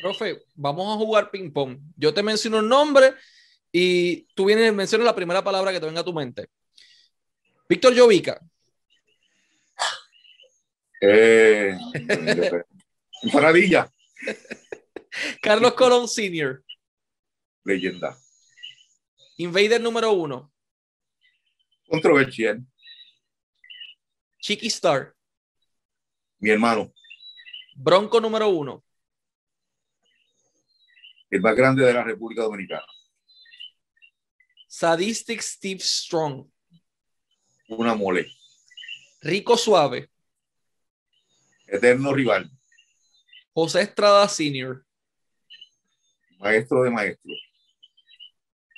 Profe, 0.00 0.42
vamos 0.54 0.94
a 0.94 0.98
jugar 0.98 1.30
ping 1.30 1.50
pong. 1.50 1.78
Yo 1.96 2.12
te 2.12 2.22
menciono 2.22 2.58
un 2.58 2.68
nombre 2.68 3.14
y 3.72 4.22
tú 4.34 4.46
vienes, 4.46 4.72
mencionas 4.72 5.06
la 5.06 5.14
primera 5.14 5.42
palabra 5.42 5.72
que 5.72 5.80
te 5.80 5.86
venga 5.86 6.00
a 6.00 6.04
tu 6.04 6.12
mente. 6.12 6.48
Víctor 7.68 7.94
Llovica. 7.94 8.40
Eh, 11.00 11.76
maravilla. 13.32 13.90
Carlos 15.42 15.74
Colón 15.74 16.08
Sr. 16.08 16.62
Leyenda. 17.64 18.16
Invader 19.38 19.80
número 19.80 20.12
uno. 20.12 20.52
Controversial. 21.88 22.64
Chiqui 24.38 24.68
Star. 24.68 25.14
Mi 26.38 26.50
hermano. 26.50 26.92
Bronco 27.74 28.20
número 28.20 28.48
uno. 28.48 28.84
El 31.28 31.40
más 31.40 31.56
grande 31.56 31.84
de 31.84 31.92
la 31.92 32.04
República 32.04 32.42
Dominicana. 32.42 32.86
Sadistic 34.68 35.40
Steve 35.40 35.80
Strong. 35.80 36.48
Una 37.68 37.94
mole. 37.94 38.26
Rico 39.22 39.56
Suave. 39.56 40.10
Eterno 41.66 42.12
rival. 42.12 42.50
José 43.52 43.82
Estrada 43.82 44.28
Sr. 44.28 44.84
Maestro 46.38 46.84
de 46.84 46.90
maestros. 46.90 47.38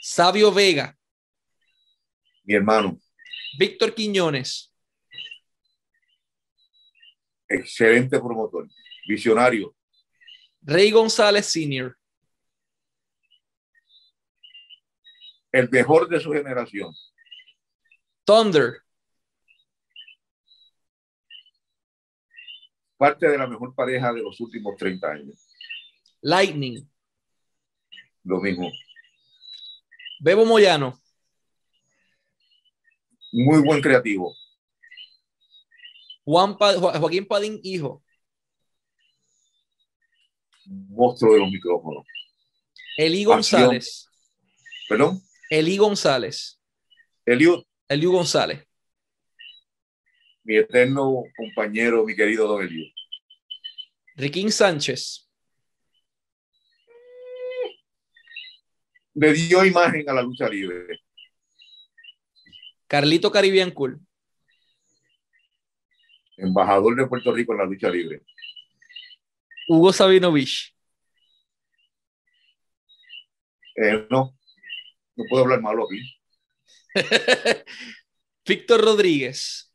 Sabio 0.01 0.52
Vega. 0.52 0.97
Mi 2.44 2.55
hermano. 2.55 2.98
Víctor 3.59 3.94
Quiñones. 3.94 4.73
Excelente 7.47 8.19
promotor. 8.19 8.69
Visionario. 9.06 9.74
Rey 10.62 10.90
González 10.90 11.47
Sr. 11.47 11.94
El 15.52 15.69
mejor 15.70 16.09
de 16.09 16.20
su 16.20 16.32
generación. 16.32 16.94
Thunder. 18.28 18.82
Parte 22.98 23.26
de 23.26 23.38
la 23.38 23.46
mejor 23.46 23.74
pareja 23.74 24.12
de 24.12 24.20
los 24.22 24.38
últimos 24.38 24.76
30 24.76 25.10
años. 25.12 25.48
Lightning. 26.20 26.86
Lo 28.24 28.38
mismo. 28.40 28.70
Bebo 30.20 30.44
Moyano. 30.44 31.00
Muy 33.32 33.62
buen 33.62 33.80
creativo. 33.80 34.34
Juan 36.24 36.59
Pa- 36.59 36.74
Jo- 36.74 36.92
Joaquín 37.00 37.24
Padín, 37.26 37.59
hijo. 37.62 38.05
Monstruo 40.66 41.32
de 41.32 41.40
los 41.40 41.50
micrófonos. 41.50 42.05
Eli 42.98 43.22
Acción. 43.22 43.62
González. 43.62 44.06
Perdón. 44.86 45.22
Eli 45.48 45.78
González. 45.78 46.60
Eliud, 47.24 47.62
Eliu 47.89 48.12
González. 48.12 48.69
mi 50.48 50.56
eterno 50.56 51.24
compañero, 51.36 52.06
mi 52.06 52.16
querido 52.16 52.48
Don 52.48 52.62
Eliud. 52.62 52.90
Riquín 54.16 54.51
Sánchez. 54.51 55.28
Le 59.12 59.32
dio 59.35 59.62
imagen 59.62 60.09
a 60.09 60.15
la 60.15 60.23
lucha 60.23 60.48
libre. 60.48 61.01
Carlito 62.86 63.31
Caribbean 63.31 63.70
Cool. 63.73 64.01
Embajador 66.39 66.97
de 66.97 67.06
Puerto 67.06 67.31
Rico 67.31 67.52
en 67.52 67.59
la 67.59 67.66
lucha 67.66 67.90
libre. 67.90 68.23
Hugo 69.69 69.93
Sabinovich. 69.93 70.74
Eh, 73.77 74.06
no, 74.09 74.35
no 75.15 75.24
puedo 75.28 75.44
hablar 75.44 75.60
malo 75.60 75.85
aquí. 75.85 76.18
Víctor 78.47 78.81
Rodríguez. 78.81 79.73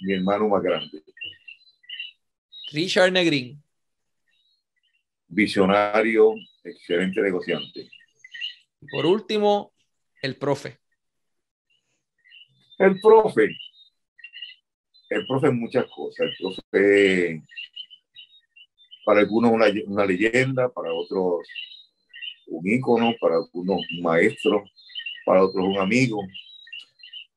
Mi 0.00 0.14
hermano 0.14 0.48
más 0.48 0.62
grande. 0.62 1.02
Richard 2.72 3.12
Negrín. 3.12 3.62
Visionario, 5.28 6.34
excelente 6.64 7.20
negociante. 7.20 7.88
Por 8.90 9.06
último, 9.06 9.72
el 10.20 10.36
profe. 10.36 10.78
El 12.78 13.00
profe, 13.00 13.48
el 15.10 15.26
profe 15.26 15.46
es 15.46 15.52
muchas 15.52 15.86
cosas. 15.94 16.26
El 16.26 16.36
profe, 16.36 17.42
para 19.04 19.20
algunos 19.20 19.52
una, 19.52 19.66
una 19.86 20.04
leyenda, 20.04 20.68
para 20.68 20.92
otros 20.92 21.46
un 22.46 22.68
ícono, 22.68 23.14
para 23.20 23.36
algunos 23.36 23.80
un 23.96 24.02
maestro, 24.02 24.64
para 25.24 25.44
otros 25.44 25.64
un 25.66 25.78
amigo. 25.78 26.22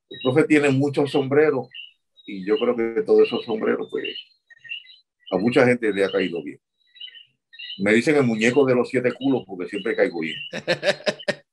El 0.10 0.20
profe 0.24 0.44
tiene 0.46 0.70
muchos 0.70 1.12
sombreros 1.12 1.68
y 2.26 2.46
yo 2.46 2.58
creo 2.58 2.76
que 2.76 3.02
todos 3.04 3.28
esos 3.28 3.46
sombreros, 3.46 3.88
pues, 3.90 4.06
a 5.32 5.38
mucha 5.38 5.66
gente 5.66 5.92
le 5.92 6.06
ha 6.06 6.12
caído 6.12 6.44
bien. 6.44 6.60
Me 7.78 7.94
dicen 7.94 8.16
el 8.16 8.24
muñeco 8.24 8.66
de 8.66 8.76
los 8.76 8.90
siete 8.90 9.12
culos 9.12 9.44
porque 9.46 9.70
siempre 9.70 9.96
caigo 9.96 10.22
bien. 10.22 10.38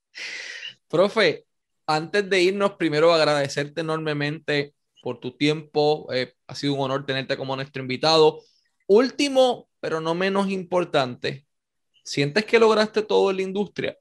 profe, 0.88 1.44
antes 1.86 2.28
de 2.28 2.42
irnos, 2.42 2.72
primero 2.72 3.12
agradecerte 3.12 3.80
enormemente 3.80 4.74
por 5.02 5.18
tu 5.18 5.36
tiempo. 5.36 6.06
Eh, 6.12 6.34
ha 6.46 6.54
sido 6.54 6.74
un 6.74 6.80
honor 6.80 7.04
tenerte 7.04 7.36
como 7.36 7.56
nuestro 7.56 7.82
invitado. 7.82 8.40
Último, 8.86 9.68
pero 9.80 10.00
no 10.00 10.14
menos 10.14 10.48
importante, 10.48 11.46
¿sientes 12.02 12.44
que 12.44 12.58
lograste 12.58 13.02
todo 13.02 13.30
en 13.30 13.36
la 13.36 13.42
industria? 13.42 13.96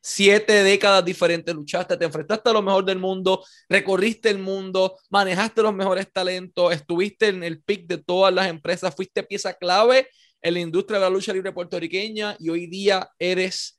Siete 0.00 0.64
décadas 0.64 1.04
diferentes, 1.04 1.54
luchaste, 1.54 1.96
te 1.96 2.04
enfrentaste 2.04 2.50
a 2.50 2.52
lo 2.52 2.62
mejor 2.62 2.84
del 2.84 2.98
mundo, 2.98 3.44
recorriste 3.68 4.30
el 4.30 4.38
mundo, 4.38 4.98
manejaste 5.10 5.62
los 5.62 5.72
mejores 5.72 6.12
talentos, 6.12 6.72
estuviste 6.72 7.28
en 7.28 7.44
el 7.44 7.62
pic 7.62 7.86
de 7.86 7.98
todas 7.98 8.34
las 8.34 8.48
empresas, 8.48 8.94
fuiste 8.94 9.22
pieza 9.22 9.54
clave 9.54 10.08
en 10.40 10.54
la 10.54 10.60
industria 10.60 10.98
de 10.98 11.04
la 11.04 11.10
lucha 11.10 11.32
libre 11.32 11.52
puertorriqueña 11.52 12.36
y 12.40 12.48
hoy 12.48 12.66
día 12.66 13.08
eres 13.18 13.78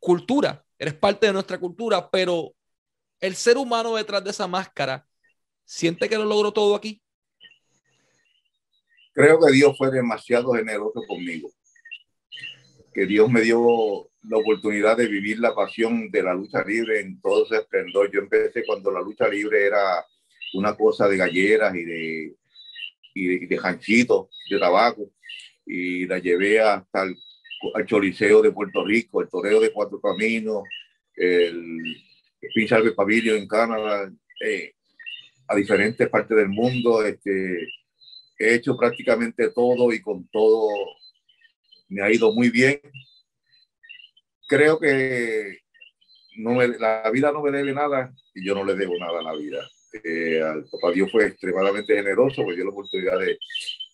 cultura, 0.00 0.64
eres 0.78 0.94
parte 0.94 1.26
de 1.26 1.32
nuestra 1.32 1.60
cultura, 1.60 2.10
pero 2.10 2.52
el 3.20 3.36
ser 3.36 3.56
humano 3.56 3.94
detrás 3.94 4.24
de 4.24 4.30
esa 4.30 4.48
máscara, 4.48 5.06
¿siente 5.64 6.08
que 6.08 6.18
lo 6.18 6.24
logró 6.24 6.52
todo 6.52 6.74
aquí? 6.74 7.00
Creo 9.12 9.38
que 9.38 9.52
Dios 9.52 9.78
fue 9.78 9.92
demasiado 9.92 10.52
generoso 10.54 11.02
conmigo, 11.06 11.50
que 12.92 13.06
Dios 13.06 13.30
me 13.30 13.40
dio 13.40 14.08
la 14.28 14.38
oportunidad 14.38 14.96
de 14.96 15.08
vivir 15.08 15.38
la 15.38 15.54
pasión 15.54 16.10
de 16.10 16.22
la 16.22 16.34
lucha 16.34 16.64
libre 16.64 17.00
en 17.00 17.20
todo 17.20 17.46
su 17.46 17.54
esplendor. 17.54 18.10
Yo 18.12 18.20
empecé 18.20 18.64
cuando 18.64 18.90
la 18.90 19.00
lucha 19.00 19.28
libre 19.28 19.66
era 19.66 20.04
una 20.54 20.74
cosa 20.76 21.08
de 21.08 21.16
galleras 21.16 21.74
y 21.74 21.84
de, 21.84 22.34
y 23.14 23.26
de, 23.26 23.46
de 23.46 23.58
janchitos, 23.58 24.28
de 24.50 24.58
tabaco 24.58 25.10
y 25.64 26.06
la 26.06 26.18
llevé 26.18 26.60
hasta 26.60 27.04
el 27.04 27.16
al 27.74 27.86
Choliseo 27.86 28.42
de 28.42 28.52
Puerto 28.52 28.84
Rico, 28.84 29.22
el 29.22 29.28
Toreo 29.28 29.60
de 29.60 29.72
Cuatro 29.72 30.00
Caminos, 30.00 30.64
el, 31.14 31.80
el 32.42 32.94
Pavilion 32.94 33.36
en 33.36 33.48
Canadá, 33.48 34.10
eh, 34.44 34.72
a 35.46 35.54
diferentes 35.54 36.08
partes 36.08 36.36
del 36.36 36.48
mundo. 36.48 37.04
Este, 37.04 37.68
he 38.38 38.54
hecho 38.54 38.76
prácticamente 38.76 39.50
todo 39.50 39.92
y 39.92 40.00
con 40.00 40.26
todo 40.28 40.68
me 41.92 42.02
ha 42.02 42.10
ido 42.10 42.32
muy 42.32 42.50
bien. 42.50 42.80
Creo 44.48 44.78
que 44.78 45.58
no 46.36 46.60
la 46.62 47.10
vida 47.10 47.30
no 47.32 47.42
me 47.42 47.50
debe 47.50 47.72
nada 47.72 48.12
y 48.34 48.46
yo 48.46 48.54
no 48.54 48.64
le 48.64 48.74
debo 48.74 48.96
nada 48.98 49.20
a 49.20 49.22
la 49.22 49.34
vida. 49.34 49.68
Eh, 50.04 50.40
al 50.42 50.64
papá 50.70 50.90
Dios 50.92 51.10
fue 51.12 51.26
extremadamente 51.26 51.94
generoso, 51.94 52.44
me 52.46 52.54
dio 52.54 52.64
la 52.64 52.70
oportunidad 52.70 53.18
de, 53.18 53.38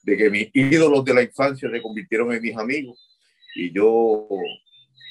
de 0.05 0.17
que 0.17 0.31
mis 0.31 0.49
ídolos 0.55 1.05
de 1.05 1.15
la 1.15 1.23
infancia 1.23 1.69
se 1.69 1.83
convirtieron 1.83 2.33
en 2.33 2.41
mis 2.41 2.57
amigos 2.57 3.19
y 3.57 3.73
yo 3.73 4.29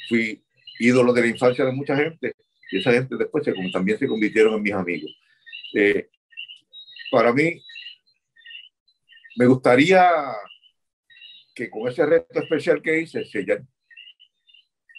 fui 0.08 0.42
ídolo 0.80 1.12
de 1.12 1.22
la 1.22 1.28
infancia 1.28 1.66
de 1.66 1.74
mucha 1.74 1.96
gente 1.96 2.34
y 2.72 2.80
esa 2.80 2.94
gente 2.94 3.18
después 3.18 3.46
también 3.74 4.00
se 4.00 4.08
convirtieron 4.08 4.54
en 4.54 4.62
mis 4.62 4.74
amigos. 4.74 5.12
Eh, 5.74 6.10
para 7.12 7.34
mí, 7.34 7.62
me 9.36 9.46
gustaría 9.46 10.10
que 11.58 11.72
con 11.72 11.88
ese 11.88 12.06
reto 12.06 12.40
especial 12.40 12.82
que 12.84 13.02
hice, 13.02 13.26
sellar, 13.26 13.64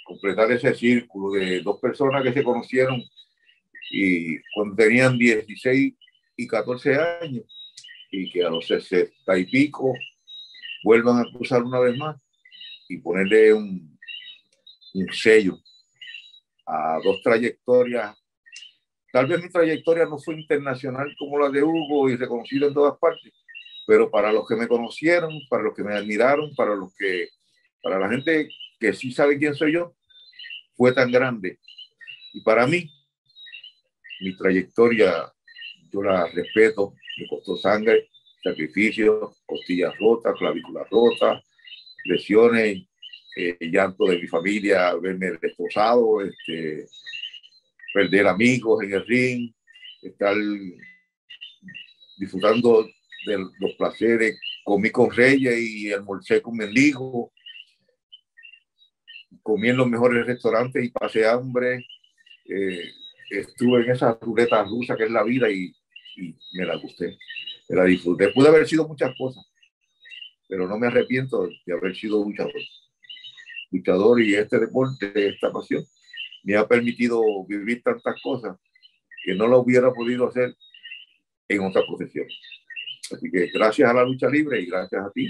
completar 0.05 0.51
ese 0.51 0.75
círculo 0.75 1.39
de 1.39 1.61
dos 1.61 1.79
personas 1.79 2.21
que 2.25 2.33
se 2.33 2.43
conocieron 2.43 3.01
y 3.93 4.39
cuando 4.55 4.75
tenían 4.75 5.17
16 5.17 5.95
y 6.37 6.47
14 6.49 6.97
años 7.23 7.45
y 8.11 8.29
que 8.31 8.45
a 8.45 8.51
los 8.51 8.67
60 8.67 9.39
y 9.39 9.45
pico 9.45 9.95
vuelvan 10.83 11.21
a 11.21 11.31
cruzar 11.31 11.63
una 11.63 11.79
vez 11.79 11.97
más 11.97 12.21
y 12.89 12.99
ponerle 12.99 13.55
un, 13.55 13.97
un 14.95 15.13
sello 15.13 15.59
a 16.67 16.99
dos 17.05 17.23
trayectorias. 17.23 18.17
Tal 19.13 19.27
vez 19.27 19.41
mi 19.41 19.49
trayectoria 19.49 20.07
no 20.07 20.19
fue 20.19 20.35
internacional 20.35 21.15
como 21.19 21.39
la 21.39 21.51
de 21.51 21.63
Hugo 21.63 22.11
y 22.11 22.17
reconocida 22.17 22.67
en 22.67 22.75
todas 22.75 22.99
partes, 22.99 23.33
pero 23.89 24.11
para 24.11 24.31
los 24.31 24.47
que 24.47 24.55
me 24.55 24.69
conocieron, 24.69 25.33
para 25.49 25.63
los 25.63 25.75
que 25.75 25.83
me 25.83 25.95
admiraron, 25.95 26.55
para 26.55 26.75
los 26.75 26.95
que, 26.95 27.31
para 27.83 27.99
la 27.99 28.11
gente 28.11 28.51
que 28.79 28.93
sí 28.93 29.11
sabe 29.11 29.39
quién 29.39 29.55
soy 29.55 29.73
yo, 29.73 29.97
fue 30.77 30.93
tan 30.93 31.11
grande. 31.11 31.59
Y 32.35 32.43
para 32.43 32.67
mí, 32.67 32.87
mi 34.21 34.37
trayectoria, 34.37 35.33
yo 35.91 36.03
la 36.03 36.27
respeto, 36.27 36.93
me 37.17 37.29
costó 37.29 37.57
sangre, 37.57 38.11
sacrificios, 38.45 39.43
costillas 39.47 39.97
rotas, 39.99 40.35
clavículas 40.37 40.87
rotas, 40.91 41.43
lesiones, 42.05 42.87
eh, 43.37 43.57
llanto 43.59 44.05
de 44.05 44.19
mi 44.19 44.27
familia, 44.27 44.95
verme 44.97 45.31
destrozado, 45.41 46.21
este, 46.21 46.85
perder 47.95 48.27
amigos 48.27 48.85
en 48.85 48.93
el 48.93 49.07
ring, 49.07 49.51
estar 50.03 50.37
disfrutando 52.19 52.87
de 53.27 53.39
los 53.39 53.75
placeres, 53.77 54.39
comí 54.65 54.91
con 54.91 55.11
reyes 55.11 55.59
y 55.59 55.93
almorcé 55.93 56.41
con 56.41 56.57
mendigo, 56.57 57.33
comí 59.43 59.69
en 59.69 59.77
los 59.77 59.89
mejores 59.89 60.27
restaurantes 60.27 60.85
y 60.85 60.91
pasé 60.91 61.27
hambre, 61.27 61.87
eh, 62.49 62.93
estuve 63.31 63.83
en 63.85 63.91
esa 63.91 64.19
ruleta 64.21 64.63
rusa 64.65 64.97
que 64.97 65.05
es 65.05 65.11
la 65.11 65.23
vida 65.23 65.51
y, 65.51 65.75
y 66.17 66.35
me 66.53 66.65
la 66.65 66.77
gusté, 66.77 67.19
me 67.69 67.77
la 67.77 67.85
disfruté. 67.85 68.29
Pude 68.29 68.49
haber 68.49 68.67
sido 68.67 68.87
muchas 68.87 69.15
cosas, 69.17 69.45
pero 70.49 70.67
no 70.67 70.79
me 70.79 70.87
arrepiento 70.87 71.49
de 71.67 71.73
haber 71.73 71.97
sido 71.97 72.25
luchador. 72.25 72.53
Luchador 73.71 74.23
y 74.23 74.35
este 74.35 74.59
deporte, 74.59 75.13
esta 75.29 75.53
pasión, 75.53 75.85
me 76.43 76.57
ha 76.57 76.67
permitido 76.67 77.23
vivir 77.47 77.83
tantas 77.83 78.21
cosas 78.23 78.57
que 79.25 79.35
no 79.35 79.47
lo 79.47 79.59
hubiera 79.59 79.93
podido 79.93 80.29
hacer 80.29 80.57
en 81.49 81.61
otra 81.61 81.83
profesión. 81.87 82.27
Así 83.13 83.31
que 83.31 83.47
gracias 83.53 83.91
a 83.91 83.95
la 83.95 84.05
lucha 84.05 84.29
libre 84.29 84.61
y 84.61 84.67
gracias 84.67 85.05
a 85.05 85.11
ti 85.11 85.29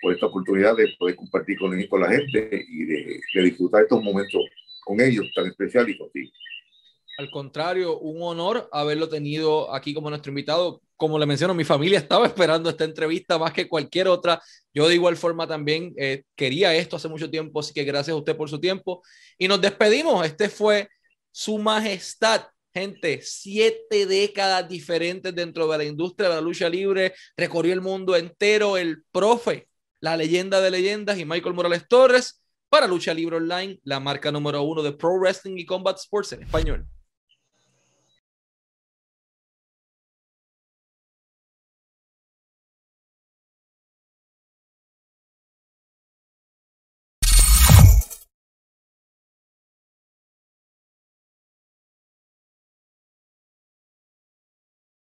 por 0.00 0.14
esta 0.14 0.26
oportunidad 0.26 0.76
de 0.76 0.94
poder 0.98 1.16
compartir 1.16 1.58
con, 1.58 1.80
con 1.86 2.00
la 2.00 2.10
gente 2.10 2.64
y 2.68 2.84
de, 2.84 3.20
de 3.34 3.42
disfrutar 3.42 3.82
estos 3.82 4.02
momentos 4.02 4.42
con 4.84 5.00
ellos 5.00 5.26
tan 5.34 5.46
especiales 5.46 5.94
y 5.94 5.98
contigo. 5.98 6.30
Al 7.18 7.30
contrario, 7.32 7.98
un 7.98 8.22
honor 8.22 8.68
haberlo 8.72 9.08
tenido 9.08 9.74
aquí 9.74 9.92
como 9.92 10.08
nuestro 10.08 10.30
invitado. 10.30 10.80
Como 10.96 11.18
le 11.18 11.26
menciono, 11.26 11.52
mi 11.52 11.64
familia 11.64 11.98
estaba 11.98 12.26
esperando 12.28 12.70
esta 12.70 12.84
entrevista 12.84 13.38
más 13.38 13.52
que 13.52 13.68
cualquier 13.68 14.06
otra. 14.06 14.40
Yo 14.72 14.88
de 14.88 14.94
igual 14.94 15.16
forma 15.16 15.46
también 15.46 15.92
eh, 15.98 16.22
quería 16.36 16.74
esto 16.76 16.94
hace 16.94 17.08
mucho 17.08 17.28
tiempo, 17.28 17.58
así 17.58 17.74
que 17.74 17.82
gracias 17.82 18.14
a 18.14 18.18
usted 18.18 18.36
por 18.36 18.48
su 18.48 18.60
tiempo. 18.60 19.02
Y 19.36 19.48
nos 19.48 19.60
despedimos. 19.60 20.24
Este 20.24 20.48
fue 20.48 20.88
Su 21.32 21.58
Majestad. 21.58 22.46
Gente, 22.78 23.20
siete 23.22 24.06
décadas 24.06 24.68
diferentes 24.68 25.34
dentro 25.34 25.66
de 25.66 25.78
la 25.78 25.84
industria 25.84 26.28
de 26.28 26.36
la 26.36 26.40
lucha 26.40 26.68
libre. 26.68 27.12
Recorrió 27.36 27.72
el 27.72 27.80
mundo 27.80 28.14
entero. 28.14 28.76
El 28.76 29.02
profe, 29.10 29.68
la 29.98 30.16
leyenda 30.16 30.60
de 30.60 30.70
leyendas 30.70 31.18
y 31.18 31.24
Michael 31.24 31.56
Morales 31.56 31.88
Torres 31.88 32.40
para 32.68 32.86
Lucha 32.86 33.12
Libre 33.12 33.38
Online, 33.38 33.80
la 33.82 33.98
marca 33.98 34.30
número 34.30 34.62
uno 34.62 34.84
de 34.84 34.92
Pro 34.92 35.18
Wrestling 35.18 35.56
y 35.58 35.66
Combat 35.66 35.96
Sports 35.96 36.34
en 36.34 36.44
español. 36.44 36.86